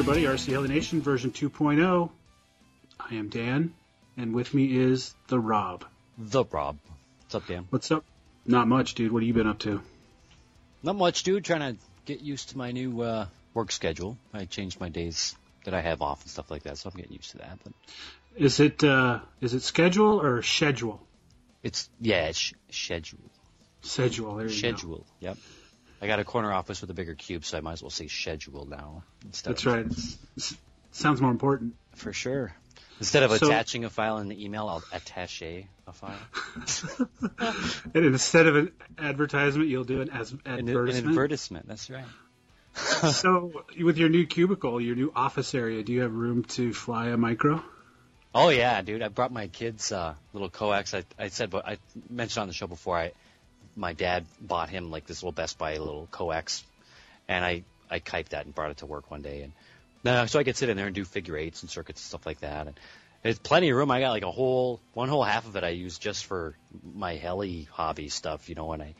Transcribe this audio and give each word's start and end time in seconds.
everybody, 0.00 0.22
RC 0.22 0.52
Heli 0.52 0.68
Nation 0.68 1.02
version 1.02 1.30
2.0. 1.30 2.08
I 2.98 3.14
am 3.16 3.28
Dan, 3.28 3.74
and 4.16 4.34
with 4.34 4.54
me 4.54 4.74
is 4.74 5.14
the 5.28 5.38
Rob. 5.38 5.84
The 6.16 6.42
Rob. 6.42 6.78
What's 7.24 7.34
up, 7.34 7.46
Dan? 7.46 7.66
What's 7.68 7.90
up? 7.90 8.02
Not 8.46 8.66
much, 8.66 8.94
dude. 8.94 9.12
What 9.12 9.22
have 9.22 9.26
you 9.28 9.34
been 9.34 9.46
up 9.46 9.58
to? 9.58 9.82
Not 10.82 10.96
much, 10.96 11.22
dude. 11.22 11.44
Trying 11.44 11.74
to 11.74 11.80
get 12.06 12.22
used 12.22 12.48
to 12.48 12.56
my 12.56 12.72
new 12.72 13.02
uh, 13.02 13.26
work 13.52 13.70
schedule. 13.70 14.16
I 14.32 14.46
changed 14.46 14.80
my 14.80 14.88
days 14.88 15.36
that 15.66 15.74
I 15.74 15.82
have 15.82 16.00
off 16.00 16.22
and 16.22 16.30
stuff 16.30 16.50
like 16.50 16.62
that, 16.62 16.78
so 16.78 16.88
I'm 16.88 16.96
getting 16.98 17.12
used 17.12 17.32
to 17.32 17.38
that. 17.38 17.58
But 17.62 17.74
Is 18.36 18.58
it 18.58 18.82
uh, 18.82 19.18
is 19.42 19.52
it 19.52 19.60
schedule 19.60 20.22
or 20.22 20.40
schedule? 20.40 21.06
it's 21.62 21.90
yeah, 22.00 22.28
it's 22.28 22.38
sh- 22.38 22.54
schedule. 22.70 23.20
Schedule. 23.82 24.36
There 24.36 24.46
you 24.46 24.50
Schedule. 24.50 25.04
Yep. 25.18 25.36
I 26.02 26.06
got 26.06 26.18
a 26.18 26.24
corner 26.24 26.52
office 26.52 26.80
with 26.80 26.90
a 26.90 26.94
bigger 26.94 27.14
cube, 27.14 27.44
so 27.44 27.58
I 27.58 27.60
might 27.60 27.74
as 27.74 27.82
well 27.82 27.90
say 27.90 28.08
schedule 28.08 28.64
now 28.66 29.02
instead. 29.24 29.50
That's 29.50 29.66
of, 29.66 29.72
right. 29.74 29.86
S- 30.38 30.56
sounds 30.92 31.20
more 31.20 31.30
important. 31.30 31.74
For 31.94 32.12
sure. 32.12 32.54
Instead 32.98 33.22
of 33.22 33.32
So- 33.32 33.46
attaching 33.46 33.84
a 33.84 33.90
file 33.90 34.18
in 34.18 34.28
the 34.28 34.44
email, 34.44 34.66
I'll 34.68 34.82
attache 34.92 35.66
a 35.86 35.92
file. 35.92 36.18
And 37.94 38.04
instead 38.04 38.46
of 38.46 38.56
an 38.56 38.72
advertisement, 38.98 39.68
you'll 39.68 39.84
do 39.84 40.00
an 40.02 40.10
as 40.10 40.32
An, 40.32 40.40
an 40.44 40.68
advertisement. 40.68 41.08
advertisement. 41.08 41.68
That's 41.68 41.90
right. 41.90 42.04
so, 43.12 43.64
with 43.80 43.98
your 43.98 44.08
new 44.08 44.26
cubicle, 44.26 44.80
your 44.80 44.94
new 44.94 45.12
office 45.14 45.54
area, 45.54 45.82
do 45.82 45.92
you 45.92 46.02
have 46.02 46.12
room 46.12 46.44
to 46.44 46.72
fly 46.72 47.08
a 47.08 47.16
micro? 47.16 47.62
Oh 48.32 48.48
yeah, 48.50 48.80
dude! 48.82 49.02
I 49.02 49.08
brought 49.08 49.32
my 49.32 49.48
kids 49.48 49.90
uh, 49.90 50.14
little 50.32 50.50
coax. 50.50 50.94
I, 50.94 51.02
I 51.18 51.28
said, 51.28 51.50
but 51.50 51.66
I 51.66 51.78
mentioned 52.08 52.42
on 52.42 52.48
the 52.48 52.54
show 52.54 52.68
before. 52.68 52.96
I 52.96 53.12
my 53.76 53.92
dad 53.92 54.26
bought 54.40 54.68
him 54.68 54.90
like 54.90 55.06
this 55.06 55.22
little 55.22 55.32
Best 55.32 55.58
Buy 55.58 55.76
little 55.78 56.08
coax, 56.10 56.64
and 57.28 57.44
I 57.44 57.64
I 57.90 57.98
kiped 57.98 58.30
that 58.30 58.44
and 58.46 58.54
brought 58.54 58.70
it 58.70 58.78
to 58.78 58.86
work 58.86 59.10
one 59.10 59.22
day, 59.22 59.42
and 59.42 59.52
now 60.04 60.26
so 60.26 60.38
I 60.38 60.44
could 60.44 60.56
sit 60.56 60.68
in 60.68 60.76
there 60.76 60.86
and 60.86 60.94
do 60.94 61.04
figure 61.04 61.36
eights 61.36 61.62
and 61.62 61.70
circuits 61.70 62.00
and 62.00 62.06
stuff 62.06 62.26
like 62.26 62.40
that. 62.40 62.66
And 62.66 62.78
there's 63.22 63.38
plenty 63.38 63.70
of 63.70 63.76
room. 63.76 63.90
I 63.90 64.00
got 64.00 64.10
like 64.10 64.22
a 64.22 64.30
whole 64.30 64.80
one 64.94 65.08
whole 65.08 65.24
half 65.24 65.46
of 65.46 65.56
it 65.56 65.64
I 65.64 65.70
use 65.70 65.98
just 65.98 66.26
for 66.26 66.56
my 66.94 67.16
heli 67.16 67.68
hobby 67.70 68.08
stuff, 68.08 68.48
you 68.48 68.54
know. 68.54 68.72
And 68.72 68.82
I 68.82 68.94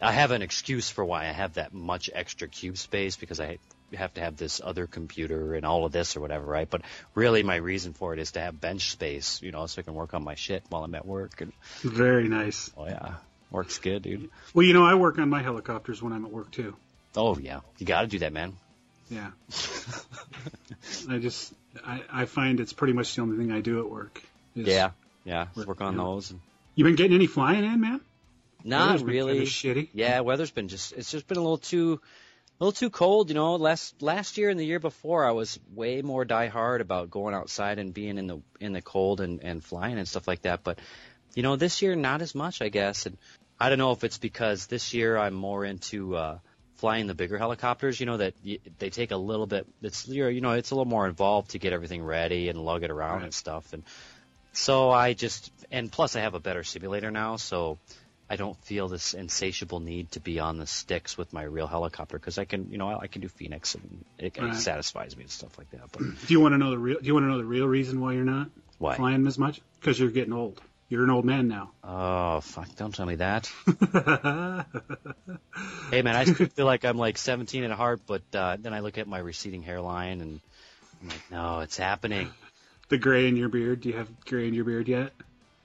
I 0.00 0.12
have 0.12 0.30
an 0.30 0.42
excuse 0.42 0.88
for 0.90 1.04
why 1.04 1.22
I 1.22 1.32
have 1.32 1.54
that 1.54 1.74
much 1.74 2.08
extra 2.12 2.46
cube 2.46 2.78
space 2.78 3.16
because 3.16 3.40
I 3.40 3.58
have 3.94 4.14
to 4.14 4.20
have 4.20 4.36
this 4.36 4.60
other 4.62 4.86
computer 4.86 5.54
and 5.54 5.64
all 5.64 5.84
of 5.84 5.92
this 5.92 6.16
or 6.16 6.20
whatever, 6.20 6.44
right? 6.44 6.68
But 6.68 6.82
really, 7.14 7.42
my 7.42 7.56
reason 7.56 7.94
for 7.94 8.12
it 8.12 8.20
is 8.20 8.32
to 8.32 8.40
have 8.40 8.60
bench 8.60 8.90
space, 8.90 9.42
you 9.42 9.50
know, 9.50 9.66
so 9.66 9.80
I 9.80 9.82
can 9.82 9.94
work 9.94 10.14
on 10.14 10.22
my 10.22 10.34
shit 10.34 10.62
while 10.68 10.84
I'm 10.84 10.94
at 10.94 11.06
work. 11.06 11.40
And 11.40 11.52
Very 11.82 12.28
nice. 12.28 12.70
oh 12.76 12.86
yeah, 12.86 13.14
works 13.50 13.78
good, 13.78 14.02
dude. 14.02 14.30
Well, 14.54 14.66
you 14.66 14.72
know, 14.74 14.84
I 14.84 14.94
work 14.94 15.18
on 15.18 15.28
my 15.28 15.42
helicopters 15.42 16.02
when 16.02 16.12
I'm 16.12 16.24
at 16.24 16.32
work 16.32 16.50
too. 16.50 16.76
Oh 17.16 17.36
yeah, 17.38 17.60
you 17.78 17.86
got 17.86 18.02
to 18.02 18.06
do 18.06 18.18
that, 18.20 18.32
man. 18.32 18.54
Yeah. 19.10 19.30
I 21.08 21.18
just 21.18 21.52
I, 21.84 22.02
I 22.12 22.24
find 22.26 22.60
it's 22.60 22.72
pretty 22.72 22.92
much 22.92 23.14
the 23.14 23.22
only 23.22 23.36
thing 23.38 23.52
I 23.52 23.60
do 23.60 23.80
at 23.80 23.90
work. 23.90 24.22
Yeah, 24.54 24.90
yeah, 25.24 25.46
Work, 25.54 25.66
work 25.68 25.80
on 25.80 25.96
those. 25.96 26.32
You 26.74 26.84
been 26.84 26.96
getting 26.96 27.14
any 27.14 27.26
flying 27.26 27.64
in, 27.64 27.80
man? 27.80 28.00
Not 28.64 28.86
Weather's 28.86 29.02
been 29.02 29.14
really. 29.14 29.40
shitty. 29.42 29.88
Yeah, 29.92 30.20
weather's 30.20 30.50
been 30.50 30.68
just 30.68 30.92
it's 30.92 31.10
just 31.10 31.26
been 31.26 31.38
a 31.38 31.42
little 31.42 31.58
too 31.58 32.00
a 32.60 32.64
little 32.64 32.72
too 32.72 32.90
cold, 32.90 33.28
you 33.28 33.34
know. 33.34 33.54
Last 33.54 34.02
last 34.02 34.36
year 34.36 34.50
and 34.50 34.58
the 34.58 34.64
year 34.66 34.80
before 34.80 35.24
I 35.24 35.30
was 35.30 35.58
way 35.74 36.02
more 36.02 36.24
die 36.24 36.48
hard 36.48 36.80
about 36.80 37.10
going 37.10 37.34
outside 37.34 37.78
and 37.78 37.94
being 37.94 38.18
in 38.18 38.26
the 38.26 38.40
in 38.60 38.72
the 38.72 38.82
cold 38.82 39.20
and, 39.20 39.42
and 39.42 39.62
flying 39.62 39.98
and 39.98 40.08
stuff 40.08 40.26
like 40.26 40.42
that. 40.42 40.64
But 40.64 40.78
you 41.34 41.42
know, 41.42 41.56
this 41.56 41.82
year 41.82 41.94
not 41.94 42.20
as 42.20 42.34
much 42.34 42.60
I 42.60 42.68
guess. 42.68 43.06
And 43.06 43.16
I 43.60 43.68
don't 43.68 43.78
know 43.78 43.92
if 43.92 44.04
it's 44.04 44.18
because 44.18 44.66
this 44.66 44.94
year 44.94 45.16
I'm 45.16 45.34
more 45.34 45.64
into 45.64 46.16
uh 46.16 46.38
flying 46.76 47.08
the 47.08 47.14
bigger 47.14 47.36
helicopters, 47.38 47.98
you 47.98 48.06
know, 48.06 48.18
that 48.18 48.34
y- 48.44 48.60
they 48.78 48.90
take 48.90 49.10
a 49.10 49.16
little 49.16 49.46
bit 49.46 49.66
it's 49.82 50.06
you're 50.08 50.30
you 50.30 50.40
know, 50.40 50.52
it's 50.52 50.70
a 50.70 50.74
little 50.74 50.90
more 50.90 51.06
involved 51.08 51.50
to 51.50 51.58
get 51.58 51.72
everything 51.72 52.02
ready 52.02 52.48
and 52.48 52.58
lug 52.64 52.82
it 52.84 52.90
around 52.90 53.16
Right. 53.18 53.24
and 53.24 53.34
stuff 53.34 53.72
and 53.72 53.82
so 54.52 54.90
I 54.90 55.12
just 55.14 55.50
and 55.70 55.90
plus 55.90 56.16
I 56.16 56.20
have 56.20 56.34
a 56.34 56.40
better 56.40 56.64
simulator 56.64 57.10
now, 57.10 57.36
so 57.36 57.78
I 58.30 58.36
don't 58.36 58.56
feel 58.64 58.88
this 58.88 59.14
insatiable 59.14 59.80
need 59.80 60.10
to 60.12 60.20
be 60.20 60.38
on 60.38 60.58
the 60.58 60.66
sticks 60.66 61.16
with 61.16 61.32
my 61.32 61.42
real 61.44 61.66
helicopter 61.66 62.18
because 62.18 62.36
I 62.38 62.44
can, 62.44 62.70
you 62.70 62.76
know, 62.76 62.88
I, 62.88 62.98
I 63.02 63.06
can 63.06 63.22
do 63.22 63.28
Phoenix 63.28 63.74
and 63.74 64.04
it, 64.18 64.36
it 64.36 64.54
satisfies 64.56 65.16
me 65.16 65.22
and 65.22 65.30
stuff 65.30 65.56
like 65.58 65.70
that. 65.70 65.90
But 65.92 66.02
Do 66.02 66.32
you 66.34 66.40
want 66.40 66.52
to 66.54 66.58
know 66.58 66.70
the 66.70 66.78
real? 66.78 66.98
Do 67.00 67.06
you 67.06 67.14
want 67.14 67.24
to 67.24 67.28
know 67.28 67.38
the 67.38 67.44
real 67.44 67.66
reason 67.66 68.00
why 68.00 68.12
you're 68.14 68.24
not 68.24 68.48
why? 68.78 68.96
flying 68.96 69.26
as 69.26 69.38
much? 69.38 69.60
Because 69.80 69.98
you're 69.98 70.10
getting 70.10 70.32
old. 70.34 70.60
You're 70.88 71.04
an 71.04 71.10
old 71.10 71.26
man 71.26 71.48
now. 71.48 71.70
Oh 71.84 72.40
fuck! 72.40 72.74
Don't 72.76 72.94
tell 72.94 73.04
me 73.04 73.16
that. 73.16 73.50
hey 75.90 76.00
man, 76.02 76.16
I 76.16 76.24
still 76.24 76.46
feel 76.46 76.64
like 76.64 76.84
I'm 76.86 76.96
like 76.96 77.18
17 77.18 77.62
at 77.64 77.70
heart, 77.72 78.00
but 78.06 78.22
uh, 78.34 78.56
then 78.58 78.72
I 78.72 78.80
look 78.80 78.96
at 78.96 79.06
my 79.06 79.18
receding 79.18 79.62
hairline 79.62 80.22
and 80.22 80.40
I'm 81.02 81.08
like, 81.08 81.30
no, 81.30 81.60
it's 81.60 81.76
happening. 81.76 82.30
the 82.88 82.96
gray 82.96 83.28
in 83.28 83.36
your 83.36 83.50
beard. 83.50 83.82
Do 83.82 83.90
you 83.90 83.96
have 83.96 84.08
gray 84.24 84.48
in 84.48 84.54
your 84.54 84.64
beard 84.64 84.88
yet? 84.88 85.12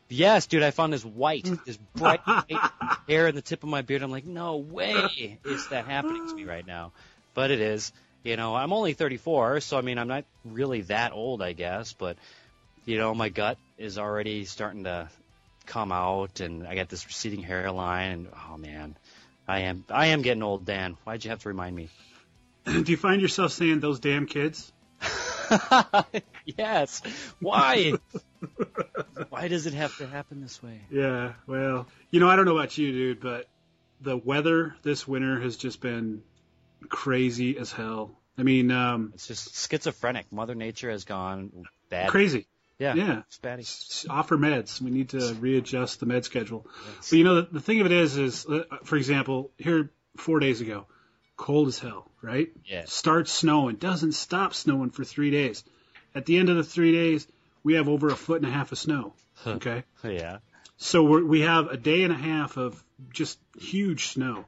Yes, 0.10 0.46
dude, 0.46 0.62
I 0.62 0.72
found 0.72 0.92
this 0.92 1.06
white, 1.06 1.50
this 1.66 1.78
bright 1.96 2.20
white 2.26 2.60
hair 3.08 3.28
in 3.28 3.36
the 3.36 3.42
tip 3.42 3.64
of 3.64 3.70
my 3.70 3.82
beard. 3.82 4.02
I'm 4.02 4.12
like, 4.12 4.26
no 4.26 4.58
way 4.58 5.40
is 5.46 5.70
that 5.70 5.86
happening 5.86 6.28
to 6.28 6.36
me 6.36 6.44
right 6.44 6.68
now. 6.68 6.92
But 7.34 7.50
it 7.50 7.62
is. 7.62 7.92
You 8.24 8.38
know, 8.38 8.56
I'm 8.56 8.72
only 8.72 8.94
34, 8.94 9.60
so 9.60 9.78
I 9.78 9.82
mean, 9.82 9.98
I'm 9.98 10.08
not 10.08 10.24
really 10.46 10.82
that 10.84 11.12
old, 11.12 11.42
I 11.42 11.52
guess. 11.54 11.94
But, 11.94 12.18
you 12.86 12.98
know, 12.98 13.14
my 13.14 13.30
gut 13.30 13.58
is 13.84 13.98
already 13.98 14.46
starting 14.46 14.86
to 14.86 15.10
come 15.66 15.92
out, 15.92 16.40
and 16.40 16.66
I 16.68 16.76
got 16.76 16.90
this 16.90 17.06
receding 17.06 17.42
hairline, 17.44 18.12
and 18.12 18.28
oh 18.52 18.58
man, 18.58 18.96
I 19.48 19.60
am, 19.62 19.86
I 19.90 20.08
am 20.08 20.22
getting 20.22 20.44
old, 20.44 20.66
Dan. 20.66 20.98
Why'd 21.04 21.24
you 21.24 21.30
have 21.32 21.40
to 21.40 21.50
remind 21.50 21.76
me? 21.76 21.90
Do 22.66 22.84
you 22.86 22.98
find 22.98 23.22
yourself 23.22 23.52
saying 23.52 23.80
those 23.82 24.00
damn 24.00 24.26
kids? 24.26 24.72
yes. 26.46 27.02
Why? 27.40 27.94
Why 29.30 29.48
does 29.48 29.68
it 29.68 29.74
have 29.74 29.98
to 29.98 30.08
happen 30.08 30.42
this 30.42 30.62
way? 30.64 30.80
Yeah. 30.90 31.34
Well, 31.48 31.88
you 32.12 32.20
know, 32.20 32.30
I 32.30 32.36
don't 32.36 32.46
know 32.46 32.58
about 32.58 32.78
you, 32.78 32.92
dude, 32.92 33.20
but 33.22 33.48
the 34.02 34.18
weather 34.18 34.76
this 34.84 35.08
winter 35.08 35.40
has 35.42 35.58
just 35.58 35.82
been 35.82 36.24
crazy 36.90 37.58
as 37.58 37.72
hell. 37.72 38.18
I 38.38 38.44
mean, 38.44 38.72
um, 38.72 39.12
It's 39.14 39.28
just 39.28 39.70
schizophrenic. 39.70 40.32
Mother 40.32 40.56
Nature 40.56 40.90
has 40.90 41.04
gone 41.04 41.66
bad. 41.90 42.10
crazy. 42.10 42.48
Yeah. 42.80 42.96
Yeah. 42.96 43.20
It's 43.28 43.38
batty. 43.38 43.64
Offer 44.10 44.38
meds. 44.38 44.82
We 44.82 44.92
need 44.92 45.10
to 45.10 45.34
readjust 45.40 46.00
the 46.00 46.06
med 46.06 46.26
schedule. 46.26 46.66
But 46.98 47.12
you 47.14 47.24
know, 47.24 47.36
the, 47.36 47.48
the 47.54 47.62
thing 47.62 47.80
of 47.80 47.86
it 47.86 47.92
is, 47.92 48.18
is 48.18 48.46
uh, 48.46 48.64
for 48.84 48.96
example, 48.98 49.52
here 49.58 49.92
four 50.18 50.40
days 50.40 50.60
ago, 50.62 50.88
cold 51.38 51.68
as 51.68 51.80
hell, 51.80 52.10
right? 52.22 52.50
Yeah. 52.66 52.84
Starts 52.86 53.32
snowing, 53.32 53.76
doesn't 53.78 54.14
stop 54.14 54.54
snowing 54.54 54.90
for 54.92 55.04
three 55.04 55.32
days. 55.32 55.64
At 56.16 56.26
the 56.26 56.38
end 56.38 56.50
of 56.50 56.58
the 56.58 56.64
three 56.64 56.92
days, 56.92 57.28
we 57.64 57.76
have 57.76 57.88
over 57.90 58.10
a 58.10 58.16
foot 58.16 58.42
and 58.42 58.52
a 58.52 58.54
half 58.54 58.72
of 58.72 58.78
snow. 58.78 59.14
Okay, 59.48 59.84
Yeah. 60.04 60.38
so 60.78 61.04
we're, 61.04 61.24
we 61.26 61.42
have 61.42 61.68
a 61.68 61.78
day 61.78 62.04
and 62.04 62.14
a 62.14 62.18
half 62.18 62.58
of 62.58 62.82
just 63.12 63.40
huge 63.58 64.08
snow. 64.10 64.46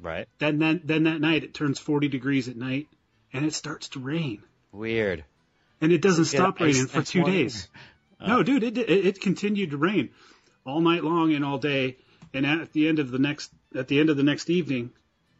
Right. 0.00 0.26
Then, 0.38 0.58
then, 0.58 0.80
then 0.84 1.04
that 1.04 1.20
night 1.20 1.44
it 1.44 1.52
turns 1.54 1.78
40 1.78 2.08
degrees 2.08 2.48
at 2.48 2.56
night, 2.56 2.88
and 3.32 3.44
it 3.44 3.52
starts 3.54 3.88
to 3.90 3.98
rain, 4.00 4.42
Weird. 4.72 5.24
And 5.82 5.92
it 5.92 6.00
doesn't 6.00 6.24
stop 6.26 6.58
Yeah, 6.58 6.66
raining 6.66 6.86
for 6.86 7.02
two 7.02 7.24
days. 7.24 7.68
Uh. 8.20 8.28
No, 8.28 8.42
dude, 8.42 8.62
it, 8.62 8.78
it 8.78 8.88
it 8.90 9.20
continued 9.20 9.70
to 9.72 9.76
rain 9.76 10.10
all 10.64 10.80
night 10.80 11.04
long 11.04 11.34
and 11.34 11.44
all 11.44 11.58
day, 11.58 11.98
and 12.32 12.46
at 12.46 12.72
the 12.72 12.88
end 12.88 12.98
of 13.00 13.10
the 13.10 13.18
next 13.18 13.52
at 13.74 13.88
the 13.88 14.00
end 14.00 14.08
of 14.08 14.16
the 14.16 14.22
next 14.22 14.48
evening, 14.48 14.90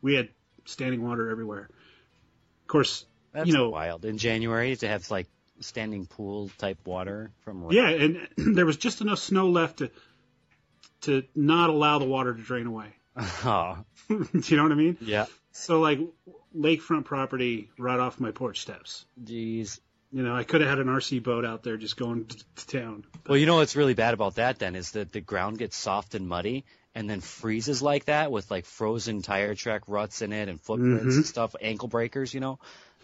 we 0.03 0.15
had 0.15 0.29
standing 0.67 1.03
water 1.03 1.31
everywhere. 1.31 1.69
Of 2.63 2.67
course, 2.67 3.05
That's 3.33 3.47
you 3.47 3.55
know, 3.55 3.71
wild. 3.71 4.05
In 4.05 4.19
January 4.19 4.77
to 4.77 4.89
have 4.89 5.11
like 5.11 5.29
standing 5.61 6.07
pool 6.07 6.51
type 6.59 6.79
water 6.85 7.31
from 7.45 7.63
rain. 7.65 7.73
yeah, 7.73 7.89
and 7.89 8.29
there 8.57 8.67
was 8.67 8.77
just 8.77 9.01
enough 9.01 9.21
snow 9.21 9.49
left 9.49 9.79
to 9.79 9.91
to 11.03 11.23
not 11.35 11.71
allow 11.71 11.99
the 11.99 12.05
water 12.07 12.35
to 12.35 12.43
drain 12.43 12.67
away. 12.67 12.89
Oh, 13.45 13.79
Do 14.09 14.27
you 14.33 14.57
know 14.57 14.63
what 14.65 14.73
I 14.73 14.77
mean? 14.77 14.97
yeah. 15.01 15.27
So 15.53 15.81
like 15.81 16.01
lakefront 16.57 17.05
property 17.05 17.71
right 17.79 18.01
off 18.01 18.19
my 18.19 18.31
porch 18.31 18.61
steps. 18.61 19.05
Jeez. 19.23 19.79
You 20.13 20.23
know, 20.23 20.35
I 20.37 20.45
could 20.45 20.61
have 20.61 20.69
had 20.71 20.79
an 20.79 20.89
RC 20.89 21.23
boat 21.23 21.45
out 21.47 21.63
there 21.63 21.77
just 21.79 21.97
going 21.97 22.27
to, 22.27 22.37
to 22.57 22.67
town. 22.67 23.05
Well, 23.27 23.39
you 23.39 23.47
know 23.47 23.57
what's 23.57 23.77
really 23.77 23.95
bad 23.95 24.13
about 24.15 24.35
that 24.35 24.59
then 24.59 24.77
is 24.77 24.91
that 24.93 25.11
the 25.13 25.21
ground 25.23 25.59
gets 25.59 25.77
soft 25.77 26.15
and 26.15 26.29
muddy 26.29 26.65
and 26.95 27.09
then 27.09 27.21
freezes 27.23 27.81
like 27.81 28.05
that 28.07 28.31
with 28.31 28.51
like 28.51 28.67
frozen 28.67 29.23
tire 29.23 29.55
track 29.55 29.83
ruts 29.87 30.21
in 30.21 30.33
it 30.33 30.49
and 30.51 30.61
footprints 30.61 31.01
Mm-hmm. 31.05 31.17
and 31.17 31.27
stuff, 31.27 31.55
ankle 31.61 31.89
breakers, 31.89 32.35
you 32.35 32.41
know. 32.41 32.59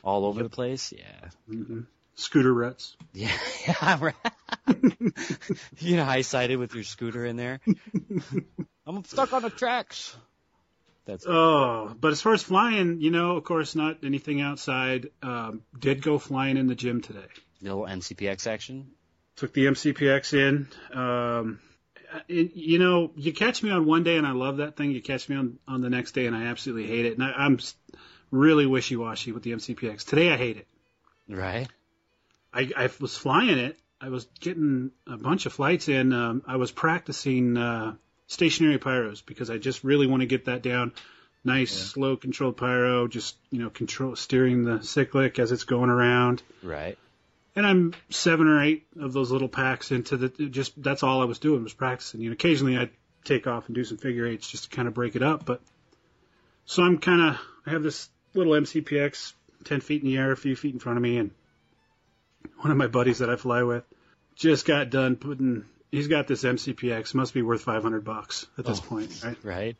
all 0.04 0.26
over 0.26 0.42
the 0.42 0.50
place. 0.50 0.92
Yeah. 0.96 1.30
mhm 1.50 1.86
Scooter 2.14 2.52
ruts. 2.52 2.96
Yeah, 3.14 3.30
yeah, 3.66 3.98
right. 4.00 4.14
you 5.78 5.96
know, 5.96 6.04
high 6.04 6.22
sided 6.22 6.56
with 6.58 6.74
your 6.74 6.82
scooter 6.84 7.24
in 7.24 7.36
there. 7.36 7.60
I'm 8.86 9.04
stuck 9.04 9.32
on 9.32 9.42
the 9.42 9.50
tracks. 9.50 10.16
That's 11.08 11.24
Oh, 11.26 11.94
but 11.98 12.12
as 12.12 12.20
far 12.20 12.34
as 12.34 12.42
flying, 12.42 13.00
you 13.00 13.10
know, 13.10 13.38
of 13.38 13.44
course, 13.44 13.74
not 13.74 14.04
anything 14.04 14.42
outside. 14.42 15.08
Um, 15.22 15.62
did 15.76 16.02
go 16.02 16.18
flying 16.18 16.58
in 16.58 16.66
the 16.66 16.74
gym 16.74 17.00
today. 17.00 17.24
little 17.62 17.84
MCPX 17.84 18.46
action. 18.46 18.90
Took 19.36 19.54
the 19.54 19.66
MCPX 19.66 20.34
in. 20.34 20.68
Um, 20.92 21.60
it, 22.28 22.54
you 22.54 22.78
know, 22.78 23.10
you 23.16 23.32
catch 23.32 23.62
me 23.62 23.70
on 23.70 23.86
one 23.86 24.02
day 24.02 24.18
and 24.18 24.26
I 24.26 24.32
love 24.32 24.58
that 24.58 24.76
thing. 24.76 24.90
You 24.90 25.00
catch 25.00 25.30
me 25.30 25.36
on, 25.36 25.58
on 25.66 25.80
the 25.80 25.88
next 25.88 26.12
day 26.12 26.26
and 26.26 26.36
I 26.36 26.44
absolutely 26.44 26.86
hate 26.86 27.06
it. 27.06 27.14
And 27.14 27.24
I, 27.24 27.32
I'm 27.32 27.58
really 28.30 28.66
wishy 28.66 28.96
washy 28.96 29.32
with 29.32 29.42
the 29.42 29.52
MCPX. 29.52 30.04
Today 30.04 30.30
I 30.30 30.36
hate 30.36 30.58
it. 30.58 30.66
Right. 31.26 31.68
I, 32.52 32.70
I 32.76 32.90
was 33.00 33.16
flying 33.16 33.58
it. 33.58 33.78
I 33.98 34.10
was 34.10 34.26
getting 34.40 34.90
a 35.06 35.16
bunch 35.16 35.46
of 35.46 35.54
flights 35.54 35.88
in. 35.88 36.12
Um, 36.12 36.42
I 36.46 36.56
was 36.56 36.70
practicing 36.70 37.56
uh, 37.56 37.94
stationary 38.28 38.78
pyros 38.78 39.24
because 39.26 39.50
I 39.50 39.58
just 39.58 39.82
really 39.82 40.06
want 40.06 40.20
to 40.20 40.26
get 40.26 40.44
that 40.44 40.62
down. 40.62 40.92
Nice, 41.44 41.72
slow, 41.72 42.16
controlled 42.16 42.56
pyro. 42.56 43.08
Just 43.08 43.36
you 43.50 43.58
know, 43.58 43.70
control 43.70 44.14
steering 44.14 44.64
the 44.64 44.82
cyclic 44.82 45.38
as 45.38 45.50
it's 45.50 45.64
going 45.64 45.90
around. 45.90 46.42
Right. 46.62 46.96
And 47.56 47.66
I'm 47.66 47.94
seven 48.10 48.46
or 48.46 48.62
eight 48.62 48.86
of 49.00 49.12
those 49.12 49.32
little 49.32 49.48
packs 49.48 49.90
into 49.90 50.16
the. 50.16 50.28
Just 50.28 50.80
that's 50.80 51.02
all 51.02 51.20
I 51.20 51.24
was 51.24 51.38
doing 51.38 51.64
was 51.64 51.72
practicing. 51.72 52.20
You 52.20 52.30
know, 52.30 52.34
occasionally 52.34 52.76
I'd 52.76 52.90
take 53.24 53.46
off 53.46 53.66
and 53.66 53.74
do 53.74 53.84
some 53.84 53.98
figure 53.98 54.26
eights 54.26 54.48
just 54.48 54.64
to 54.64 54.76
kind 54.76 54.86
of 54.86 54.94
break 54.94 55.16
it 55.16 55.22
up. 55.22 55.44
But 55.44 55.60
so 56.66 56.82
I'm 56.82 56.98
kind 56.98 57.22
of. 57.22 57.40
I 57.66 57.70
have 57.70 57.82
this 57.82 58.08
little 58.34 58.52
MCPX, 58.52 59.32
ten 59.64 59.80
feet 59.80 60.02
in 60.02 60.08
the 60.08 60.16
air, 60.16 60.32
a 60.32 60.36
few 60.36 60.54
feet 60.54 60.74
in 60.74 60.80
front 60.80 60.98
of 60.98 61.02
me, 61.02 61.18
and 61.18 61.30
one 62.58 62.70
of 62.70 62.76
my 62.76 62.86
buddies 62.86 63.18
that 63.18 63.30
I 63.30 63.36
fly 63.36 63.62
with 63.62 63.84
just 64.36 64.66
got 64.66 64.90
done 64.90 65.16
putting. 65.16 65.64
He's 65.90 66.08
got 66.08 66.26
this 66.26 66.44
MCPX, 66.44 67.14
must 67.14 67.32
be 67.34 67.42
worth 67.42 67.62
500 67.62 68.04
bucks 68.04 68.46
at 68.58 68.64
this 68.66 68.78
Oh. 68.78 68.86
point, 68.88 69.22
right? 69.24 69.36
Right. 69.42 69.76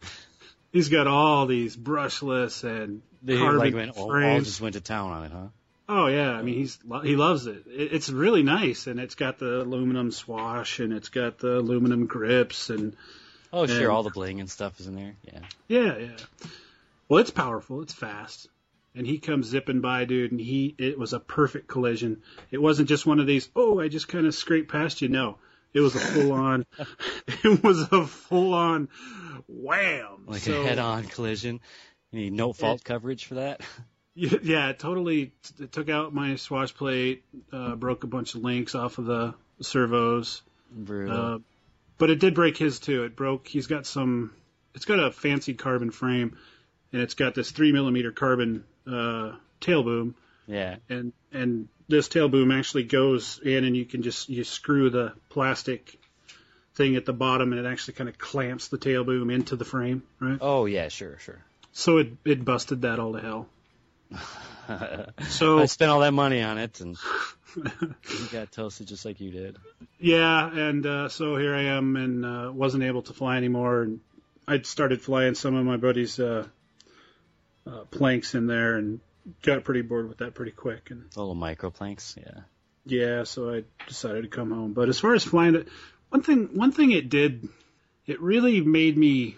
He's 0.72 0.88
got 0.88 1.06
all 1.06 1.46
these 1.46 1.76
brushless 1.76 2.62
and 2.64 3.02
They 3.22 3.36
carbon 3.38 3.58
like 3.58 3.74
went 3.74 3.96
all, 3.96 4.12
all 4.12 4.38
just 4.40 4.60
went 4.60 4.74
to 4.74 4.80
town 4.80 5.10
on 5.12 5.24
it, 5.24 5.32
huh? 5.32 5.46
Oh 5.90 6.06
yeah, 6.08 6.32
I 6.32 6.42
mean 6.42 6.54
he's 6.56 6.78
he 7.02 7.16
loves 7.16 7.46
it. 7.46 7.64
it. 7.66 7.92
It's 7.94 8.10
really 8.10 8.42
nice, 8.42 8.86
and 8.86 9.00
it's 9.00 9.14
got 9.14 9.38
the 9.38 9.62
aluminum 9.62 10.10
swash, 10.10 10.80
and 10.80 10.92
it's 10.92 11.08
got 11.08 11.38
the 11.38 11.58
aluminum 11.58 12.04
grips, 12.06 12.68
and 12.68 12.94
Oh, 13.50 13.66
sure. 13.66 13.90
All 13.90 14.02
the 14.02 14.10
bling 14.10 14.40
and 14.40 14.50
stuff 14.50 14.78
is 14.80 14.86
in 14.86 14.94
there. 14.96 15.14
Yeah. 15.24 15.40
yeah, 15.68 15.96
yeah. 15.96 16.16
Well, 17.08 17.20
it's 17.20 17.30
powerful, 17.30 17.80
it's 17.80 17.94
fast, 17.94 18.48
and 18.94 19.06
he 19.06 19.16
comes 19.16 19.46
zipping 19.46 19.80
by, 19.80 20.04
dude, 20.04 20.32
and 20.32 20.40
he 20.40 20.74
it 20.76 20.98
was 20.98 21.14
a 21.14 21.20
perfect 21.20 21.66
collision. 21.68 22.20
It 22.50 22.60
wasn't 22.60 22.90
just 22.90 23.06
one 23.06 23.18
of 23.20 23.26
these. 23.26 23.48
Oh, 23.56 23.80
I 23.80 23.88
just 23.88 24.08
kind 24.08 24.26
of 24.26 24.34
scraped 24.34 24.70
past 24.70 25.00
you. 25.00 25.08
No, 25.08 25.38
it 25.74 25.80
was 25.80 25.94
a 25.94 26.00
full 26.00 26.32
on. 26.32 26.66
it 27.26 27.62
was 27.62 27.80
a 27.92 28.06
full 28.06 28.54
on 28.54 28.88
wham. 29.46 30.24
Like 30.26 30.40
So- 30.42 30.62
a 30.62 30.64
head-on 30.66 31.04
collision. 31.04 31.60
You 32.10 32.20
need 32.20 32.32
no 32.32 32.52
fault 32.52 32.82
coverage 32.84 33.26
for 33.26 33.34
that. 33.34 33.60
Yeah, 34.20 34.38
yeah, 34.42 34.68
it 34.70 34.80
totally 34.80 35.26
t- 35.26 35.62
it 35.62 35.70
took 35.70 35.88
out 35.88 36.12
my 36.12 36.34
swash 36.34 36.74
plate, 36.74 37.22
uh, 37.52 37.76
broke 37.76 38.02
a 38.02 38.08
bunch 38.08 38.34
of 38.34 38.42
links 38.42 38.74
off 38.74 38.98
of 38.98 39.04
the 39.04 39.32
servos. 39.60 40.42
Uh, 40.90 41.38
but 41.98 42.10
it 42.10 42.18
did 42.18 42.34
break 42.34 42.56
his 42.56 42.80
too. 42.80 43.04
It 43.04 43.14
broke. 43.14 43.46
He's 43.46 43.68
got 43.68 43.86
some. 43.86 44.32
It's 44.74 44.86
got 44.86 44.98
a 44.98 45.12
fancy 45.12 45.54
carbon 45.54 45.92
frame, 45.92 46.36
and 46.92 47.00
it's 47.00 47.14
got 47.14 47.36
this 47.36 47.52
three 47.52 47.70
millimeter 47.70 48.10
carbon 48.10 48.64
uh, 48.90 49.36
tail 49.60 49.84
boom, 49.84 50.16
yeah. 50.48 50.78
and 50.88 51.12
and 51.32 51.68
this 51.88 52.08
tail 52.08 52.28
boom 52.28 52.50
actually 52.50 52.84
goes 52.84 53.40
in, 53.42 53.64
and 53.64 53.76
you 53.76 53.84
can 53.84 54.02
just 54.02 54.28
you 54.28 54.44
screw 54.44 54.90
the 54.90 55.12
plastic 55.28 55.98
thing 56.74 56.96
at 56.96 57.06
the 57.06 57.12
bottom, 57.12 57.52
and 57.52 57.64
it 57.64 57.68
actually 57.68 57.94
kind 57.94 58.08
of 58.08 58.18
clamps 58.18 58.68
the 58.68 58.78
tail 58.78 59.04
boom 59.04 59.30
into 59.30 59.56
the 59.56 59.64
frame, 59.64 60.02
right? 60.20 60.38
Oh, 60.40 60.66
yeah. 60.66 60.88
Sure, 60.88 61.18
sure. 61.18 61.42
So 61.72 61.98
it 61.98 62.12
it 62.24 62.44
busted 62.44 62.82
that 62.82 62.98
all 62.98 63.12
to 63.12 63.20
hell. 63.20 63.48
So 65.30 65.60
I 65.60 65.64
spent 65.64 65.90
all 65.90 66.00
that 66.00 66.12
money 66.12 66.42
on 66.42 66.58
it, 66.58 66.82
and 66.82 66.94
you 67.56 68.28
got 68.30 68.52
toasted 68.52 68.86
just 68.86 69.06
like 69.06 69.18
you 69.18 69.30
did. 69.30 69.56
Yeah, 69.98 70.46
and 70.52 70.84
uh, 70.84 71.08
so 71.08 71.36
here 71.36 71.54
I 71.54 71.62
am, 71.62 71.96
and 71.96 72.24
uh, 72.26 72.52
wasn't 72.52 72.84
able 72.84 73.00
to 73.02 73.14
fly 73.14 73.38
anymore. 73.38 73.82
And 73.82 74.00
I 74.46 74.60
started 74.60 75.00
flying 75.00 75.34
some 75.34 75.54
of 75.54 75.64
my 75.64 75.78
buddies' 75.78 76.20
uh, 76.20 76.46
uh, 77.66 77.84
planks 77.90 78.34
in 78.34 78.46
there, 78.46 78.76
and 78.76 79.00
got 79.42 79.64
pretty 79.64 79.82
bored 79.82 80.08
with 80.08 80.18
that 80.18 80.34
pretty 80.34 80.52
quick. 80.52 80.90
And 80.90 81.04
little 81.16 81.34
micro 81.34 81.70
planks. 81.70 82.16
Yeah. 82.18 82.40
yeah, 82.84 83.24
so 83.24 83.54
I 83.54 83.64
decided 83.86 84.22
to 84.22 84.28
come 84.28 84.50
home. 84.50 84.72
But 84.72 84.88
as 84.88 84.98
far 84.98 85.14
as 85.14 85.24
flying 85.24 85.54
it, 85.54 85.68
one 86.10 86.22
thing, 86.22 86.50
one 86.54 86.72
thing 86.72 86.92
it 86.92 87.08
did, 87.08 87.48
it 88.06 88.20
really 88.20 88.60
made 88.60 88.96
me 88.96 89.36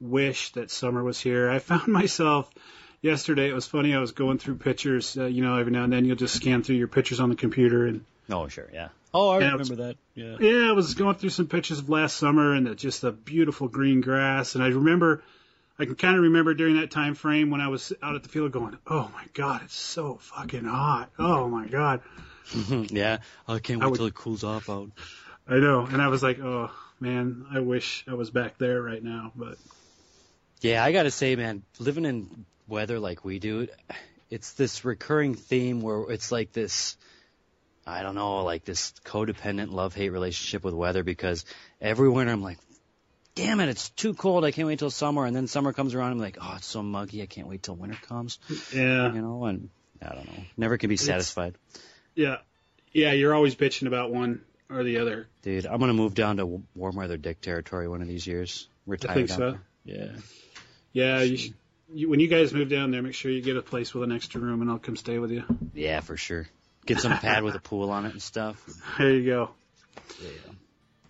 wish 0.00 0.52
that 0.52 0.70
summer 0.70 1.02
was 1.02 1.20
here. 1.20 1.50
I 1.50 1.58
found 1.70 1.88
myself 1.88 2.50
yesterday. 3.02 3.48
It 3.48 3.54
was 3.54 3.66
funny. 3.66 3.94
I 3.94 4.00
was 4.00 4.12
going 4.12 4.38
through 4.38 4.56
pictures. 4.56 5.16
Uh, 5.16 5.26
you 5.26 5.42
know, 5.42 5.56
every 5.56 5.72
now 5.72 5.84
and 5.84 5.92
then 5.92 6.04
you'll 6.04 6.16
just 6.16 6.34
scan 6.34 6.62
through 6.62 6.76
your 6.76 6.88
pictures 6.88 7.20
on 7.20 7.28
the 7.28 7.36
computer 7.36 7.86
and. 7.86 8.04
Oh, 8.30 8.48
sure. 8.48 8.68
Yeah. 8.72 8.88
Oh, 9.12 9.30
I 9.30 9.38
remember 9.38 9.76
that. 9.76 9.96
Yeah. 10.14 10.36
Yeah, 10.38 10.68
I 10.68 10.72
was 10.72 10.94
going 10.94 11.16
through 11.16 11.30
some 11.30 11.48
pictures 11.48 11.80
of 11.80 11.88
last 11.88 12.16
summer 12.16 12.54
and 12.54 12.66
the, 12.66 12.74
just 12.76 13.00
the 13.00 13.10
beautiful 13.10 13.66
green 13.66 14.02
grass. 14.02 14.54
And 14.54 14.62
I 14.62 14.68
remember, 14.68 15.24
I 15.80 15.86
can 15.86 15.94
kind 15.94 16.16
of 16.16 16.22
remember 16.24 16.52
during 16.54 16.76
that 16.76 16.90
time 16.90 17.14
frame 17.14 17.50
when 17.50 17.60
I 17.62 17.68
was 17.68 17.92
out 18.02 18.14
at 18.14 18.22
the 18.22 18.28
field 18.28 18.52
going, 18.52 18.76
"Oh 18.86 19.10
my 19.14 19.24
God, 19.34 19.62
it's 19.64 19.74
so 19.74 20.16
fucking 20.20 20.64
hot! 20.64 21.10
Oh 21.18 21.48
my 21.48 21.66
God!" 21.66 22.02
Mm-hmm. 22.50 22.94
yeah. 22.96 23.18
Oh, 23.48 23.54
I 23.54 23.58
can't 23.60 23.80
I 23.82 23.86
wait 23.86 23.90
would- 23.92 23.96
till 23.96 24.06
it 24.06 24.14
cools 24.14 24.44
off 24.44 24.68
out. 24.68 24.90
I 25.48 25.56
know, 25.58 25.86
and 25.86 26.00
I 26.02 26.08
was 26.08 26.22
like, 26.22 26.38
"Oh 26.38 26.70
man, 27.00 27.46
I 27.50 27.60
wish 27.60 28.04
I 28.06 28.14
was 28.14 28.30
back 28.30 28.58
there 28.58 28.80
right 28.82 29.02
now." 29.02 29.32
But 29.34 29.56
Yeah, 30.60 30.84
I 30.84 30.92
gotta 30.92 31.10
say, 31.10 31.34
man, 31.36 31.62
living 31.78 32.04
in 32.04 32.44
weather 32.68 33.00
like 33.00 33.24
we 33.24 33.38
do, 33.38 33.66
it's 34.28 34.52
this 34.52 34.84
recurring 34.84 35.34
theme 35.34 35.80
where 35.80 36.10
it's 36.12 36.30
like 36.30 36.52
this, 36.52 36.96
I 37.86 38.02
don't 38.02 38.14
know, 38.14 38.44
like 38.44 38.64
this 38.64 38.92
codependent 39.04 39.70
love-hate 39.72 40.10
relationship 40.10 40.62
with 40.62 40.74
weather 40.74 41.02
because 41.02 41.44
every 41.80 42.08
winter 42.10 42.32
I'm 42.32 42.42
like, 42.42 42.58
damn 43.34 43.60
it, 43.60 43.68
it's 43.68 43.90
too 43.90 44.14
cold, 44.14 44.44
I 44.44 44.50
can't 44.50 44.68
wait 44.68 44.78
till 44.78 44.90
summer, 44.90 45.24
and 45.26 45.34
then 45.34 45.46
summer 45.46 45.72
comes 45.72 45.94
around, 45.94 46.12
I'm 46.12 46.18
like, 46.18 46.38
oh, 46.40 46.54
it's 46.56 46.66
so 46.66 46.82
muggy, 46.82 47.22
I 47.22 47.26
can't 47.26 47.48
wait 47.48 47.62
till 47.62 47.76
winter 47.76 47.98
comes, 48.08 48.38
yeah, 48.74 49.12
you 49.12 49.22
know, 49.22 49.44
and 49.44 49.70
I 50.02 50.14
don't 50.14 50.26
know, 50.26 50.44
never 50.56 50.78
can 50.78 50.88
be 50.88 50.96
satisfied. 50.96 51.54
yeah, 52.14 52.38
yeah, 52.92 53.12
you're 53.12 53.34
always 53.34 53.54
bitching 53.54 53.86
about 53.86 54.10
one 54.12 54.42
or 54.68 54.82
the 54.84 54.98
other. 54.98 55.28
Dude, 55.42 55.66
I'm 55.66 55.80
gonna 55.80 55.94
move 55.94 56.14
down 56.14 56.36
to 56.38 56.62
warm 56.74 56.96
weather 56.96 57.16
dick 57.16 57.40
territory 57.40 57.88
one 57.88 58.02
of 58.02 58.08
these 58.08 58.26
years. 58.26 58.68
Retire 58.86 59.12
I 59.12 59.14
think 59.14 59.28
so. 59.28 59.36
there. 59.36 59.60
Yeah. 59.84 60.12
Yeah, 60.92 61.22
you 61.22 61.36
should. 61.36 61.54
You, 61.92 62.08
when 62.08 62.20
you 62.20 62.28
guys 62.28 62.52
move 62.52 62.68
down 62.68 62.92
there, 62.92 63.02
make 63.02 63.14
sure 63.14 63.30
you 63.30 63.42
get 63.42 63.56
a 63.56 63.62
place 63.62 63.92
with 63.92 64.04
an 64.04 64.12
extra 64.12 64.40
room, 64.40 64.62
and 64.62 64.70
I'll 64.70 64.78
come 64.78 64.96
stay 64.96 65.18
with 65.18 65.32
you. 65.32 65.44
Yeah, 65.74 66.00
for 66.00 66.16
sure. 66.16 66.46
Get 66.86 67.00
some 67.00 67.18
pad 67.18 67.42
with 67.42 67.56
a 67.56 67.60
pool 67.60 67.90
on 67.90 68.06
it 68.06 68.12
and 68.12 68.22
stuff. 68.22 68.64
There 68.98 69.10
you 69.10 69.26
go. 69.26 69.50
Yeah. 70.22 70.28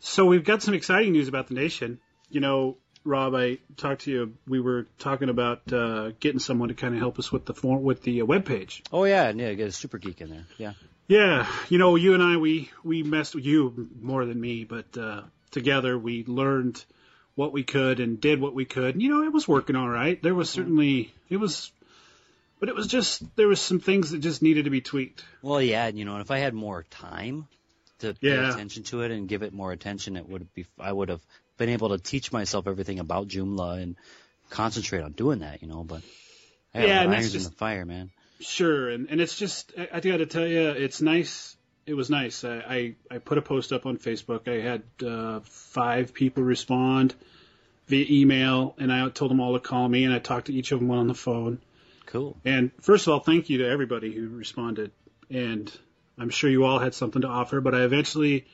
So 0.01 0.25
we've 0.25 0.45
got 0.45 0.63
some 0.63 0.73
exciting 0.75 1.13
news 1.13 1.29
about 1.29 1.49
the 1.49 1.55
nation. 1.55 2.01
You 2.31 2.41
know, 2.41 2.77
Rob, 3.05 3.35
I 3.35 3.59
talked 3.77 4.03
to 4.03 4.11
you. 4.11 4.35
We 4.47 4.61
were 4.61 4.87
talking 4.99 5.29
about 5.29 5.73
uh, 5.73 6.13
getting 6.21 6.39
someone 6.39 6.69
to 6.69 6.75
kind 6.75 6.95
of 6.95 7.01
help 7.01 7.19
us 7.19 7.33
with 7.33 7.47
the 7.47 7.55
form, 7.55 7.83
with 7.83 8.03
the 8.03 8.23
uh, 8.23 8.25
web 8.25 8.45
page. 8.45 8.83
Oh 8.93 9.05
yeah, 9.05 9.31
yeah, 9.31 9.53
get 9.55 9.69
a 9.69 9.73
super 9.73 9.99
geek 9.99 10.21
in 10.21 10.31
there. 10.31 10.47
Yeah. 10.59 10.73
Yeah, 11.09 11.49
you 11.69 11.79
know, 11.79 11.97
you 11.97 12.15
and 12.15 12.23
I, 12.23 12.37
we 12.37 12.71
we 12.85 13.03
messed 13.03 13.35
with 13.35 13.45
you 13.45 13.89
more 14.01 14.25
than 14.25 14.41
me, 14.41 14.63
but 14.65 14.97
uh, 14.97 15.23
together 15.51 15.99
we 15.99 16.25
learned 16.25 16.85
what 17.35 17.53
we 17.53 17.65
could 17.65 17.99
and 18.01 18.21
did 18.21 18.41
what 18.41 18.55
we 18.55 18.65
could. 18.65 18.95
And, 18.95 19.03
you 19.03 19.09
know, 19.09 19.25
it 19.25 19.33
was 19.33 19.49
working 19.49 19.75
all 19.75 19.89
right. 19.89 20.23
There 20.23 20.35
was 20.35 20.51
certainly 20.51 21.13
it 21.29 21.39
was, 21.39 21.73
but 22.61 22.69
it 22.69 22.77
was 22.77 22.87
just 22.87 23.25
there 23.35 23.49
was 23.49 23.61
some 23.61 23.81
things 23.81 24.11
that 24.11 24.19
just 24.19 24.41
needed 24.41 24.67
to 24.67 24.71
be 24.71 24.83
tweaked. 24.83 25.25
Well, 25.43 25.61
yeah, 25.61 25.89
you 25.89 26.05
know, 26.05 26.13
and 26.13 26.21
if 26.21 26.31
I 26.31 26.39
had 26.39 26.55
more 26.55 26.85
time 26.91 27.49
to 28.01 28.15
pay 28.15 28.37
attention 28.37 28.85
to 28.85 29.03
it 29.03 29.11
and 29.11 29.29
give 29.29 29.43
it 29.43 29.53
more 29.53 29.73
attention, 29.73 30.17
it 30.17 30.29
would 30.29 30.53
be 30.55 30.67
I 30.79 30.93
would 30.93 31.09
have 31.09 31.23
been 31.61 31.69
able 31.69 31.91
to 31.91 31.99
teach 31.99 32.33
myself 32.33 32.67
everything 32.67 32.99
about 32.99 33.29
Joomla 33.29 33.83
and 33.83 33.95
concentrate 34.49 35.03
on 35.03 35.13
doing 35.13 35.41
that, 35.41 35.61
you 35.61 35.69
know. 35.69 35.85
But 35.85 36.01
I 36.75 36.81
got 36.81 36.89
Yeah, 36.89 36.95
yeah, 36.95 37.03
and 37.03 37.13
that's 37.13 37.21
irons 37.21 37.35
in 37.35 37.43
the 37.45 37.57
fire, 37.57 37.85
man. 37.85 38.11
Sure, 38.41 38.89
and, 38.89 39.11
and 39.11 39.21
it's 39.21 39.37
just 39.37 39.73
I, 39.79 39.89
I 39.93 40.01
got 40.01 40.17
to 40.17 40.27
tell 40.27 40.47
you, 40.47 40.71
it's 40.71 41.03
nice. 41.03 41.55
It 41.85 41.93
was 41.93 42.09
nice. 42.09 42.45
I, 42.45 42.95
I, 43.11 43.15
I 43.15 43.19
put 43.19 43.37
a 43.37 43.43
post 43.43 43.73
up 43.73 43.85
on 43.85 43.99
Facebook. 43.99 44.49
I 44.49 44.63
had 44.63 44.83
uh, 45.07 45.41
five 45.45 46.15
people 46.15 46.43
respond 46.43 47.15
via 47.89 48.07
email, 48.09 48.75
and 48.79 48.91
I 48.91 49.07
told 49.11 49.31
them 49.31 49.41
all 49.41 49.53
to 49.53 49.61
call 49.61 49.87
me, 49.87 50.05
and 50.05 50.15
I 50.15 50.19
talked 50.19 50.47
to 50.47 50.55
each 50.55 50.73
of 50.73 50.81
them 50.81 50.91
on 50.91 51.09
the 51.09 51.15
phone. 51.15 51.61
Cool. 52.07 52.37
And 52.45 52.71
first 52.81 53.07
of 53.07 53.13
all, 53.13 53.21
thank 53.21 53.51
you 53.51 53.59
to 53.59 53.69
everybody 53.69 54.13
who 54.13 54.29
responded, 54.29 54.93
and 55.29 55.71
I'm 56.19 56.31
sure 56.31 56.49
you 56.49 56.65
all 56.65 56.79
had 56.79 56.95
something 56.95 57.21
to 57.23 57.29
offer. 57.29 57.61
But 57.61 57.75
I 57.75 57.83
eventually 57.83 58.47